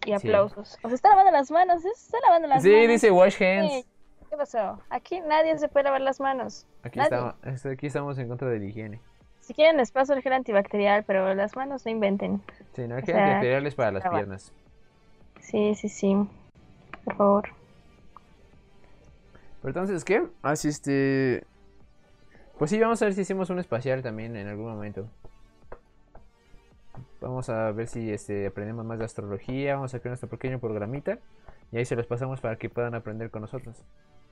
Y 0.06 0.14
aplausos. 0.14 0.78
O 0.84 0.88
sea, 0.88 0.96
está 0.96 1.10
lavando 1.10 1.32
las 1.32 1.50
manos, 1.50 1.84
¿eh? 1.84 1.90
está 1.96 2.20
lavando 2.22 2.48
las 2.48 2.64
manos. 2.64 2.80
Sí, 2.80 2.88
dice 2.88 3.12
wash 3.12 3.42
hands. 3.42 3.86
¿Qué 4.30 4.38
pasó? 4.38 4.80
Aquí 4.90 5.20
nadie 5.22 5.58
se 5.58 5.68
puede 5.68 5.86
lavar 5.86 6.02
las 6.02 6.20
manos. 6.20 6.68
Aquí, 6.84 7.00
estamos, 7.00 7.34
aquí 7.66 7.88
estamos 7.88 8.18
en 8.20 8.28
contra 8.28 8.50
de 8.50 8.60
la 8.60 8.66
higiene. 8.66 9.02
Si 9.40 9.54
quieren 9.54 9.78
les 9.78 9.92
paso 9.92 10.14
el 10.14 10.22
gel 10.22 10.34
antibacterial, 10.34 11.04
pero 11.04 11.34
las 11.36 11.56
manos 11.56 11.86
no 11.86 11.92
inventen. 11.92 12.42
Sí, 12.74 12.88
no, 12.88 12.98
el 12.98 13.04
gel 13.04 13.16
antibacterial 13.16 13.68
es 13.68 13.76
para 13.76 13.92
las 13.92 14.08
piernas. 14.08 14.54
Sí, 15.40 15.76
sí, 15.76 15.90
sí. 15.90 16.16
Por 17.04 17.16
favor. 17.16 17.50
Pero 19.62 19.70
entonces, 19.70 20.04
¿qué? 20.04 20.28
Así 20.42 20.70
este... 20.70 21.46
Pues 22.58 22.72
sí, 22.72 22.80
vamos 22.80 23.02
a 23.02 23.06
ver 23.06 23.14
si 23.14 23.22
hicimos 23.22 23.50
un 23.50 23.60
espacial 23.60 24.02
también 24.02 24.36
en 24.38 24.48
algún 24.48 24.68
momento. 24.68 25.10
Vamos 27.20 27.50
a 27.50 27.72
ver 27.72 27.88
si 27.88 28.12
este, 28.14 28.48
aprendemos 28.48 28.86
más 28.86 29.00
de 29.00 29.06
astrología. 29.06 29.76
Vamos 29.76 29.94
a 29.94 30.00
crear 30.00 30.12
nuestro 30.12 30.30
pequeño 30.30 30.60
programita. 30.60 31.20
Y 31.72 31.78
ahí 31.78 31.86
se 31.86 31.96
los 31.96 32.08
pasamos 32.08 32.40
para 32.40 32.56
que 32.58 32.70
puedan 32.70 32.96
aprender 32.96 33.30
con 33.30 33.42
nosotros. 33.42 33.84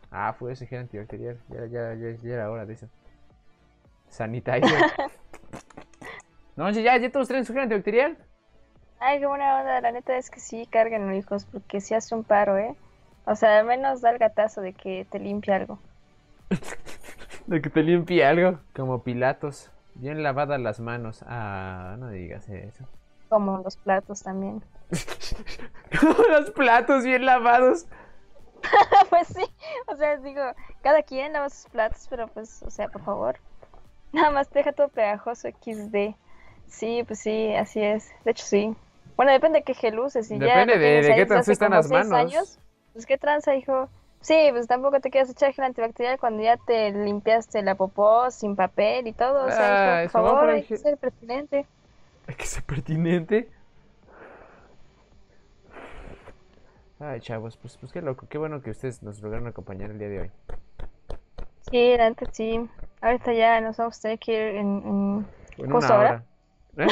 Ah, 0.10 0.34
fue 0.38 0.54
ese 0.54 0.68
gel 0.68 0.80
antibacterial. 0.80 1.38
Ya, 1.50 1.66
ya, 1.66 1.94
ya, 1.96 2.16
ya 2.16 2.34
era 2.34 2.50
hora 2.50 2.66
de 2.66 2.74
eso. 2.74 2.88
Sanitizer. 4.08 4.64
no, 6.56 6.70
ya, 6.70 6.98
ya 6.98 7.12
todos 7.12 7.28
traen 7.28 7.46
su 7.46 7.54
gel 7.54 7.64
antibacterial. 7.64 8.18
Ay, 9.00 9.20
qué 9.20 9.26
buena 9.26 9.60
onda. 9.60 9.82
La 9.82 9.92
neta 9.92 10.16
es 10.16 10.30
que 10.30 10.40
sí, 10.40 10.66
carguen 10.68 11.14
hijos, 11.14 11.46
porque 11.46 11.82
sí 11.82 11.94
hace 11.94 12.16
un 12.16 12.24
paro, 12.24 12.58
¿eh? 12.58 12.76
O 13.26 13.36
sea, 13.36 13.60
al 13.60 13.66
menos 13.66 14.02
da 14.02 14.12
el 14.12 14.18
gatazo 14.18 14.62
de 14.62 14.74
que 14.74 15.06
te 15.10 15.20
limpie 15.20 15.54
algo. 15.54 15.80
de 17.48 17.62
que 17.62 17.70
te 17.70 17.84
limpie 17.84 18.26
algo. 18.26 18.60
Como 18.76 19.04
Pilatos. 19.04 19.72
Bien 19.96 20.24
lavadas 20.24 20.60
las 20.60 20.80
manos. 20.80 21.24
Ah, 21.28 21.96
no 22.00 22.10
digas 22.10 22.50
eso. 22.50 22.86
Como 23.30 23.60
los 23.60 23.78
platos 23.78 24.24
también. 24.24 24.64
Como 26.00 26.14
los 26.30 26.52
platos 26.52 27.04
bien 27.04 27.26
lavados. 27.26 27.86
pues 29.10 29.28
sí, 29.28 29.44
o 29.88 29.96
sea, 29.96 30.18
digo, 30.18 30.42
cada 30.82 31.04
quien 31.04 31.34
lava 31.34 31.50
sus 31.50 31.70
platos, 31.70 32.08
pero 32.10 32.28
pues, 32.28 32.64
o 32.64 32.70
sea, 32.70 32.88
por 32.88 33.04
favor. 33.04 33.38
Nada 34.14 34.30
más 34.32 34.50
deja 34.52 34.72
todo 34.72 34.90
pegajoso 34.90 35.50
XD. 35.50 36.16
Sí, 36.68 37.04
pues 37.06 37.20
sí, 37.20 37.54
así 37.54 37.82
es. 37.82 38.10
De 38.24 38.32
hecho, 38.32 38.46
sí. 38.46 38.76
Bueno, 39.16 39.32
depende 39.32 39.60
de 39.60 39.64
qué 39.64 39.74
gel 39.74 40.00
uses. 40.00 40.30
depende 40.30 40.78
de, 40.78 41.16
qué 41.16 41.26
tranza 41.26 41.52
están 41.52 41.72
las 41.72 41.90
manos. 41.90 42.14
Años, 42.14 42.60
pues 42.94 43.06
qué 43.06 43.18
tranza, 43.18 43.56
hijo. 43.56 43.90
Sí, 44.24 44.48
pues 44.52 44.68
tampoco 44.68 45.02
te 45.02 45.12
quieras 45.12 45.30
echar 45.30 45.54
gel 45.54 45.66
antibacterial 45.66 46.18
cuando 46.18 46.42
ya 46.42 46.56
te 46.56 46.92
limpiaste 46.92 47.62
la 47.62 47.76
popó 47.76 48.32
sin 48.32 48.56
papel 48.56 49.06
y 49.06 49.12
todo. 49.12 49.46
O 49.46 49.52
sea, 49.52 50.00
ah, 50.00 50.04
por 50.04 50.12
favor, 50.12 50.50
hay 50.50 50.64
que 50.64 50.78
ser 50.78 50.98
pertinente. 50.98 51.66
Hay 52.28 52.36
que 52.36 52.46
ser 52.46 52.64
pertinente. 52.64 53.50
Ay, 57.00 57.20
chavos, 57.20 57.58
pues, 57.58 57.76
pues 57.76 57.92
qué 57.92 58.02
loco, 58.02 58.26
qué 58.30 58.38
bueno 58.38 58.62
que 58.62 58.72
ustedes 58.72 59.04
nos 59.04 59.22
lograron 59.22 59.48
acompañar 59.48 59.92
el 59.92 60.00
día 60.00 60.08
de 60.08 60.20
hoy. 60.22 60.32
Sí, 61.70 61.94
antes 61.94 62.30
sí. 62.32 62.70
Ahorita 63.02 63.34
ya 63.34 63.60
nos 63.60 63.76
vamos 63.76 64.00
a 64.00 64.02
tener 64.04 64.20
que 64.20 64.32
ir 64.32 64.56
en, 64.56 65.28
justo 65.70 65.94
ahora. 65.94 66.24
¿Eh? 66.78 66.88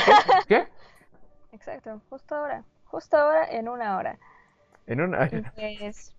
¿Qué? 0.49 0.67
Exacto, 1.53 2.01
justo 2.09 2.35
ahora. 2.35 2.65
Justo 2.87 3.15
ahora 3.15 3.49
en 3.49 3.69
una 3.69 3.95
hora. 3.95 4.19
En 4.85 4.99
una 4.99 5.29
pues, 5.55 6.13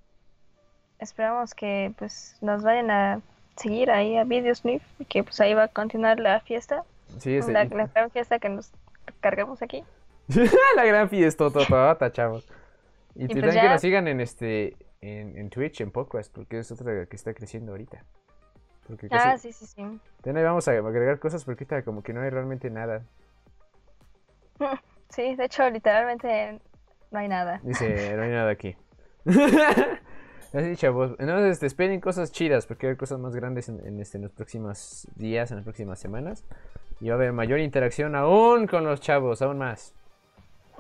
esperamos 1.03 1.55
que 1.55 1.93
pues 1.99 2.37
nos 2.41 2.63
vayan 2.63 2.91
a 2.91 3.21
seguir 3.57 3.91
ahí 3.91 4.17
a 4.17 4.25
Videosniff 4.25 4.83
y 4.99 5.05
que 5.05 5.23
pues 5.23 5.41
ahí 5.41 5.55
va 5.55 5.65
a 5.65 5.69
continuar 5.69 6.21
la 6.21 6.41
fiesta. 6.41 6.85
Sí, 7.19 7.37
es 7.37 7.49
la, 7.49 7.65
la 7.65 7.87
gran 7.87 8.11
fiesta 8.11 8.39
que 8.39 8.49
nos 8.49 8.73
cargamos 9.21 9.63
aquí. 9.63 9.85
la 10.77 10.85
gran 10.85 11.09
fiesta, 11.09 11.51
tota, 11.51 12.13
chavos. 12.13 12.49
Y, 13.15 13.25
y 13.25 13.41
pues 13.41 13.55
que 13.55 13.69
nos 13.69 13.81
sigan 13.81 14.09
en 14.09 14.21
este 14.21 14.77
en, 15.03 15.37
en, 15.37 15.51
Twitch, 15.51 15.81
en 15.81 15.91
podcast, 15.91 16.33
porque 16.33 16.59
es 16.59 16.71
otra 16.73 17.07
que 17.07 17.17
está 17.17 17.35
creciendo 17.35 17.73
ahorita. 17.73 18.05
Porque 18.87 19.09
ah, 19.11 19.37
sí, 19.37 19.53
sí, 19.53 19.67
sí. 19.67 20.01
También 20.23 20.47
vamos 20.47 20.67
a 20.69 20.73
agregar 20.73 21.19
cosas 21.19 21.45
porque 21.45 21.65
ahorita 21.65 21.85
como 21.85 22.03
que 22.03 22.13
no 22.13 22.23
hay 22.23 22.31
realmente 22.31 22.71
nada. 22.71 23.05
Sí, 25.09 25.37
de 25.37 25.45
hecho, 25.45 25.69
literalmente 25.69 26.59
no 27.11 27.19
hay 27.19 27.29
nada. 27.29 27.61
Dice, 27.63 28.17
no 28.17 28.23
hay 28.23 28.31
nada 28.31 28.51
aquí. 28.51 28.75
Así, 30.53 30.77
chavos. 30.77 31.13
Entonces, 31.19 31.53
este, 31.53 31.67
esperen 31.67 32.01
cosas 32.01 32.31
chidas, 32.31 32.67
porque 32.67 32.89
hay 32.89 32.97
cosas 32.97 33.19
más 33.19 33.35
grandes 33.35 33.69
en, 33.69 34.01
este, 34.01 34.19
en 34.19 34.25
los 34.25 34.33
próximos 34.33 35.09
días, 35.17 35.51
en 35.51 35.59
las 35.59 35.65
próximas 35.65 35.99
semanas. 35.99 36.45
Y 37.01 37.09
va 37.09 37.15
a 37.15 37.17
haber 37.17 37.33
mayor 37.33 37.59
interacción 37.59 38.15
aún 38.15 38.67
con 38.67 38.85
los 38.85 39.01
chavos, 39.01 39.41
aún 39.41 39.59
más. 39.59 39.95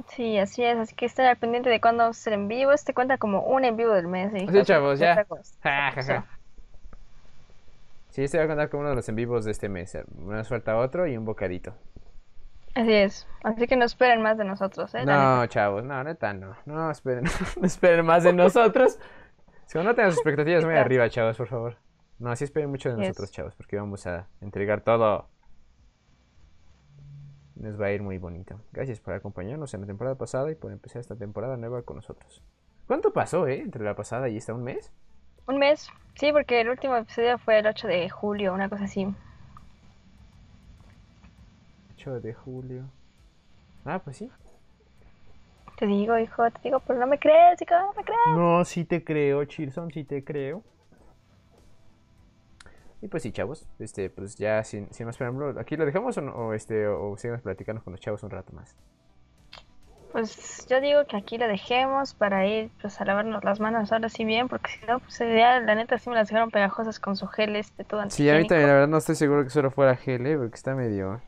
Sí, 0.08 0.38
así 0.38 0.62
es, 0.62 0.76
así 0.76 0.94
que 0.94 1.06
estén 1.06 1.26
al 1.26 1.36
pendiente 1.36 1.70
de 1.70 1.80
cuándo 1.80 2.04
vamos 2.04 2.18
a 2.18 2.22
ser 2.22 2.32
en 2.34 2.48
vivo. 2.48 2.72
Este 2.72 2.92
cuenta 2.92 3.18
como 3.18 3.42
un 3.42 3.64
en 3.64 3.76
vivo 3.76 3.92
del 3.92 4.08
mes. 4.08 4.32
Sí, 4.32 4.62
chavos, 4.64 4.98
ya. 4.98 5.26
Sí, 8.10 8.24
este 8.24 8.36
va 8.36 8.44
a 8.44 8.46
contar 8.46 8.68
como 8.68 8.82
uno 8.82 8.90
de 8.90 8.96
los 8.96 9.08
en 9.08 9.16
vivos 9.16 9.46
de 9.46 9.52
este 9.52 9.70
mes. 9.70 9.96
Nos 10.18 10.48
falta 10.48 10.76
otro 10.76 11.06
y 11.06 11.16
un 11.16 11.24
bocadito. 11.24 11.74
Así 12.74 12.92
es, 12.92 13.26
así 13.42 13.66
que 13.66 13.76
no 13.76 13.84
esperen 13.84 14.22
más 14.22 14.38
de 14.38 14.44
nosotros, 14.44 14.94
¿eh? 14.94 15.04
No, 15.04 15.46
chavos, 15.46 15.84
no, 15.84 16.02
neta, 16.04 16.32
no. 16.32 16.56
No 16.64 16.90
esperen, 16.90 17.24
no 17.60 17.66
esperen 17.66 18.04
más 18.04 18.24
de 18.24 18.32
nosotros. 18.32 18.98
Si 19.72 19.78
no 19.78 19.94
tengan 19.94 20.12
expectativas 20.12 20.66
muy 20.66 20.74
arriba, 20.74 21.08
chavos, 21.08 21.34
por 21.38 21.48
favor. 21.48 21.76
No, 22.18 22.30
así 22.30 22.44
esperen 22.44 22.68
mucho 22.68 22.90
de 22.90 22.98
nosotros, 22.98 23.32
chavos, 23.32 23.54
porque 23.54 23.76
vamos 23.76 24.06
a 24.06 24.28
entregar 24.42 24.82
todo 24.82 25.30
nos 27.54 27.80
va 27.80 27.86
a 27.86 27.92
ir 27.92 28.02
muy 28.02 28.18
bonito. 28.18 28.60
Gracias 28.72 29.00
por 29.00 29.14
acompañarnos 29.14 29.72
en 29.72 29.80
la 29.80 29.86
temporada 29.86 30.18
pasada 30.18 30.50
y 30.50 30.56
por 30.56 30.72
empezar 30.72 31.00
esta 31.00 31.16
temporada 31.16 31.56
nueva 31.56 31.80
con 31.84 31.96
nosotros. 31.96 32.42
¿Cuánto 32.86 33.14
pasó, 33.14 33.46
eh? 33.46 33.60
Entre 33.60 33.82
la 33.82 33.96
pasada 33.96 34.28
y 34.28 34.36
esta, 34.36 34.52
¿un 34.52 34.62
mes? 34.62 34.92
Un 35.46 35.56
mes, 35.56 35.88
sí, 36.16 36.32
porque 36.32 36.60
el 36.60 36.68
último 36.68 36.94
episodio 36.94 37.38
fue 37.38 37.60
el 37.60 37.66
8 37.66 37.88
de 37.88 38.10
julio, 38.10 38.52
una 38.52 38.68
cosa 38.68 38.84
así. 38.84 39.06
8 41.94 42.20
de 42.20 42.34
julio. 42.34 42.90
Ah, 43.86 44.00
pues 44.04 44.18
sí. 44.18 44.30
Te 45.76 45.86
digo, 45.86 46.18
hijo, 46.18 46.50
te 46.50 46.60
digo, 46.62 46.80
pero 46.80 46.98
no 46.98 47.06
me 47.06 47.18
crees, 47.18 47.60
hijo, 47.60 47.74
no 47.74 47.92
me 47.96 48.04
crees. 48.04 48.36
No, 48.36 48.64
sí 48.64 48.84
te 48.84 49.02
creo, 49.02 49.44
Chilson, 49.44 49.90
sí 49.90 50.04
te 50.04 50.22
creo. 50.22 50.62
Y 53.00 53.08
pues 53.08 53.24
sí, 53.24 53.32
chavos, 53.32 53.66
este, 53.80 54.10
pues 54.10 54.36
ya 54.36 54.62
sin, 54.62 54.92
sin 54.92 55.06
más 55.06 55.16
preámbulo, 55.16 55.58
¿aquí 55.58 55.76
lo 55.76 55.84
dejamos 55.84 56.16
o, 56.18 56.54
este, 56.54 56.86
o 56.86 57.16
seguimos 57.16 57.42
platicando 57.42 57.82
con 57.82 57.92
los 57.92 58.00
chavos 58.00 58.22
un 58.22 58.30
rato 58.30 58.52
más? 58.52 58.76
Pues 60.12 60.66
yo 60.68 60.80
digo 60.80 61.04
que 61.06 61.16
aquí 61.16 61.36
lo 61.36 61.48
dejemos 61.48 62.14
para 62.14 62.46
ir 62.46 62.70
pues 62.80 63.00
a 63.00 63.04
lavarnos 63.04 63.42
las 63.42 63.58
manos 63.58 63.90
ahora 63.90 64.08
sí 64.08 64.24
bien, 64.24 64.46
porque 64.46 64.70
si 64.70 64.86
no, 64.86 65.00
pues 65.00 65.18
ya 65.18 65.58
la 65.58 65.74
neta 65.74 65.98
sí 65.98 66.10
me 66.10 66.16
las 66.16 66.28
dejaron 66.28 66.50
pegajosas 66.50 67.00
con 67.00 67.16
su 67.16 67.26
gel 67.26 67.56
este 67.56 67.82
todo 67.82 68.08
Sí, 68.10 68.28
a 68.28 68.36
mí 68.36 68.46
también 68.46 68.68
la 68.68 68.74
verdad 68.74 68.88
no 68.88 68.98
estoy 68.98 69.16
seguro 69.16 69.42
que 69.42 69.50
solo 69.50 69.70
fuera 69.70 69.96
gel, 69.96 70.26
¿eh? 70.26 70.36
porque 70.36 70.54
está 70.54 70.74
medio 70.74 71.20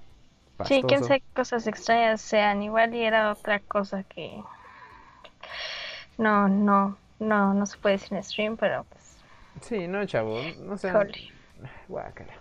pastoso. 0.57 0.81
Sí, 0.81 0.87
quién 0.87 1.05
sabe 1.05 1.21
qué 1.21 1.35
cosas 1.35 1.67
extrañas 1.67 2.21
sean, 2.21 2.63
igual 2.63 2.95
y 2.95 3.03
era 3.03 3.33
otra 3.33 3.61
cosa 3.61 4.03
que... 4.05 4.43
No, 6.17 6.49
no, 6.49 6.97
no, 7.19 7.55
no 7.55 7.67
se 7.67 7.77
puede 7.79 7.97
decir 7.97 8.17
en 8.17 8.23
stream, 8.23 8.57
pero 8.57 8.85
pues... 8.85 9.17
Sí, 9.61 9.89
no, 9.89 10.05
chavo, 10.07 10.41
no 10.63 10.77
sé. 10.77 10.93
Guácala. 11.89 12.35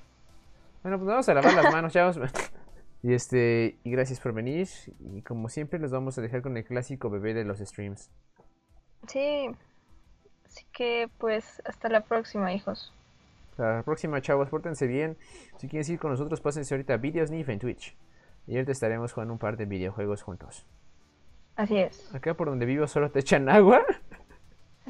Bueno, 0.84 0.98
pues 0.98 1.08
vamos 1.08 1.30
a 1.30 1.34
lavar 1.34 1.54
las 1.54 1.72
manos, 1.72 1.94
chavos. 1.94 2.20
Y 3.04 3.14
este, 3.14 3.78
y 3.84 3.92
gracias 3.92 4.22
por 4.22 4.32
venir. 4.32 4.66
Y 5.14 5.22
como 5.24 5.50
siempre, 5.50 5.78
los 5.78 5.92
vamos 5.92 6.18
a 6.18 6.22
dejar 6.22 6.42
con 6.42 6.56
el 6.56 6.64
clásico 6.64 7.10
bebé 7.10 7.34
de 7.34 7.44
los 7.44 7.60
streams. 7.60 8.10
Sí. 9.08 9.50
Así 10.46 10.66
que, 10.72 11.10
pues, 11.18 11.62
hasta 11.66 11.90
la 11.90 12.00
próxima, 12.06 12.54
hijos. 12.54 12.94
Hasta 13.52 13.76
la 13.76 13.84
próxima, 13.84 14.22
chavos. 14.22 14.48
Pórtense 14.48 14.88
bien. 14.88 15.18
Si 15.58 15.68
quieren 15.68 15.92
ir 15.92 16.00
con 16.00 16.12
nosotros, 16.12 16.40
pásense 16.40 16.74
ahorita 16.74 16.94
a 16.94 16.98
Videosniff 16.98 17.50
en 17.50 17.60
Twitch. 17.60 17.94
Y 18.48 18.56
ahorita 18.56 18.72
estaremos 18.72 19.14
jugando 19.14 19.34
un 19.34 19.40
par 19.40 19.58
de 19.58 19.66
videojuegos 19.66 20.22
juntos. 20.22 20.66
Así 21.56 21.78
es. 21.78 22.14
Acá 22.14 22.34
por 22.34 22.50
donde 22.50 22.66
vivo 22.66 22.88
solo 22.88 23.12
te 23.12 23.20
echan 23.20 23.48
agua. 23.48 23.84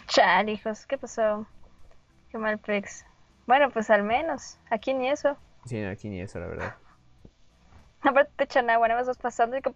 Chal, 0.08 0.50
hijos. 0.50 0.86
¿Qué 0.88 0.98
pasó? 0.98 1.46
Qué 2.30 2.38
mal 2.38 2.58
prex. 2.58 3.06
Bueno, 3.46 3.70
pues 3.70 3.90
al 3.90 4.04
menos. 4.04 4.60
Aquí 4.70 4.94
ni 4.94 5.10
eso. 5.10 5.38
Sí, 5.66 5.84
aquí 5.84 6.10
ni 6.10 6.22
eso, 6.22 6.40
la 6.40 6.48
verdad. 6.48 6.76
Aparte 8.02 8.32
te 8.36 8.44
echan 8.46 8.70
agua, 8.70 8.88
nada 8.88 9.00
más 9.00 9.08
vas 9.08 9.18
pasando 9.18 9.56
y 9.56 9.62
como, 9.62 9.76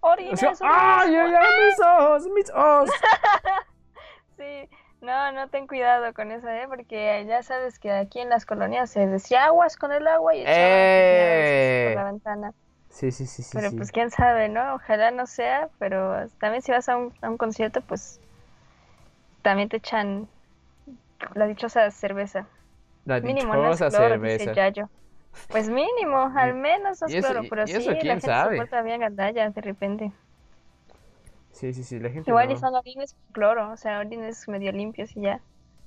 orines, 0.00 0.42
¡Ay, 0.62 1.14
ay, 1.14 1.32
ay, 1.32 1.48
mis 1.66 1.80
ojos, 1.80 2.28
mis 2.34 2.50
ojos! 2.50 2.90
sí, 4.36 4.68
no, 5.00 5.30
no 5.32 5.48
ten 5.48 5.68
cuidado 5.68 6.12
con 6.12 6.32
eso, 6.32 6.48
¿eh? 6.48 6.66
Porque 6.68 7.24
ya 7.28 7.42
sabes 7.44 7.78
que 7.78 7.92
aquí 7.92 8.18
en 8.18 8.30
las 8.30 8.46
colonias 8.46 8.90
se 8.90 9.06
decía 9.06 9.44
aguas 9.44 9.76
con 9.76 9.92
el 9.92 10.06
agua 10.08 10.34
y 10.34 10.40
echaban 10.40 10.58
¡Eh! 10.58 11.92
por 11.94 12.04
la 12.04 12.10
ventana. 12.10 12.54
Sí, 12.92 13.10
sí, 13.10 13.26
sí, 13.26 13.42
sí. 13.42 13.50
Pero 13.54 13.70
pues 13.72 13.90
quién 13.90 14.10
sabe, 14.10 14.48
¿no? 14.48 14.74
Ojalá 14.74 15.10
no 15.10 15.26
sea, 15.26 15.68
pero 15.78 16.28
también 16.38 16.62
si 16.62 16.72
vas 16.72 16.88
a 16.88 16.96
un, 16.96 17.12
a 17.22 17.30
un 17.30 17.38
concierto, 17.38 17.80
pues 17.80 18.20
también 19.42 19.68
te 19.68 19.78
echan 19.78 20.28
la 21.34 21.46
dichosa 21.46 21.90
cerveza. 21.90 22.46
La 23.06 23.20
Mínimo, 23.20 23.54
dichosa 23.54 23.90
cerveza. 23.90 24.52
Pues 25.48 25.68
mínimo, 25.68 26.18
al 26.36 26.54
menos 26.54 27.00
no 27.00 27.06
es 27.08 27.14
cloro, 27.14 27.42
pero 27.48 27.66
sí, 27.66 27.84
la 27.84 27.96
gente 27.96 28.20
sabe? 28.20 28.56
se 28.56 28.62
porta 28.62 28.82
bien 28.82 29.00
gandalla 29.00 29.48
de 29.48 29.60
repente. 29.60 30.12
Sí, 31.52 31.72
sí, 31.72 31.84
sí, 31.84 31.98
la 31.98 32.10
gente 32.10 32.30
Igual 32.30 32.50
y 32.50 32.56
son 32.56 32.74
orines 32.74 33.14
con 33.14 33.32
cloro, 33.32 33.70
o 33.70 33.76
sea, 33.76 34.00
orines 34.00 34.48
medio 34.48 34.72
limpios 34.72 35.16
y 35.16 35.22
ya. 35.22 35.40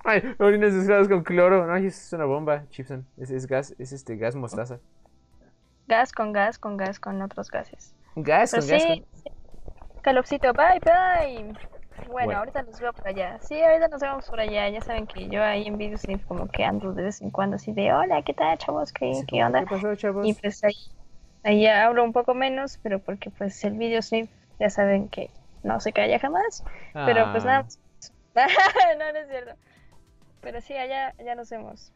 Ay, 0.04 0.22
orines 0.38 0.72
mezclados 0.74 1.08
con 1.08 1.22
cloro, 1.22 1.66
no, 1.66 1.76
es 1.76 2.12
una 2.12 2.24
bomba, 2.24 2.64
Chipson, 2.70 3.04
es, 3.16 3.30
es 3.30 3.46
gas, 3.46 3.74
es 3.78 3.92
este 3.92 4.16
gas 4.16 4.36
mostaza. 4.36 4.78
Gas 5.88 6.12
con 6.12 6.32
gas, 6.32 6.58
con 6.58 6.76
gas, 6.76 6.98
con 6.98 7.22
otros 7.22 7.50
gases. 7.50 7.94
Gas 8.16 8.52
con 8.52 8.66
gas. 8.66 8.84
Con... 8.84 9.04
Calopsito, 10.02 10.52
bye, 10.52 10.80
bye. 10.80 11.54
Bueno, 12.10 12.38
ahorita 12.38 12.62
nos 12.62 12.80
veo 12.80 12.92
por 12.92 13.08
allá. 13.08 13.38
Sí, 13.40 13.60
ahorita 13.60 13.88
nos 13.88 14.00
vemos 14.00 14.28
por 14.28 14.40
allá. 14.40 14.68
Ya 14.68 14.80
saben 14.80 15.06
que 15.06 15.28
yo 15.28 15.42
ahí 15.42 15.66
en 15.66 15.78
videos 15.78 16.02
como 16.26 16.48
que 16.48 16.64
ando 16.64 16.92
de 16.92 17.04
vez 17.04 17.20
en 17.20 17.30
cuando 17.30 17.56
así 17.56 17.72
de, 17.72 17.92
hola, 17.92 18.22
¿qué 18.22 18.34
tal, 18.34 18.56
chavos? 18.58 18.92
¿Qué, 18.92 19.12
¿qué 19.26 19.44
onda? 19.44 19.60
¿Qué 19.60 19.66
pasó, 19.66 19.94
chavos? 19.94 20.26
Y 20.26 20.34
pues 20.34 20.62
ahí, 20.64 20.76
ahí 21.44 21.66
hablo 21.66 22.04
un 22.04 22.12
poco 22.12 22.34
menos, 22.34 22.78
pero 22.82 22.98
porque 22.98 23.30
pues 23.30 23.62
el 23.64 23.74
video 23.74 24.02
snip 24.02 24.28
ya 24.60 24.70
saben 24.70 25.08
que 25.08 25.30
no 25.62 25.80
se 25.80 25.92
calla 25.92 26.18
jamás. 26.18 26.64
Pero 26.92 27.30
pues 27.32 27.44
nada, 27.44 27.66
ah. 28.36 28.46
no, 28.98 29.12
no 29.12 29.18
es 29.18 29.28
cierto. 29.28 29.54
Pero 30.40 30.60
sí, 30.60 30.74
allá, 30.74 31.14
allá 31.18 31.34
nos 31.34 31.50
vemos. 31.50 31.92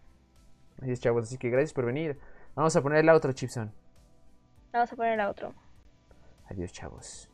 Así 0.81 0.93
es, 0.93 1.01
chavos. 1.01 1.25
Así 1.25 1.39
que 1.39 1.51
gracias 1.51 1.73
por 1.73 1.87
venir. 1.87 2.19
Vamos 2.55 2.75
a 2.75 2.83
poner 2.83 3.05
la 3.05 3.15
otra, 3.15 3.33
Chipson. 3.33 3.73
Vamos 4.73 4.93
a 4.93 4.97
poner 4.97 5.17
la 5.17 5.31
otra. 5.31 5.53
Adiós, 6.49 6.73
chavos. 6.73 7.30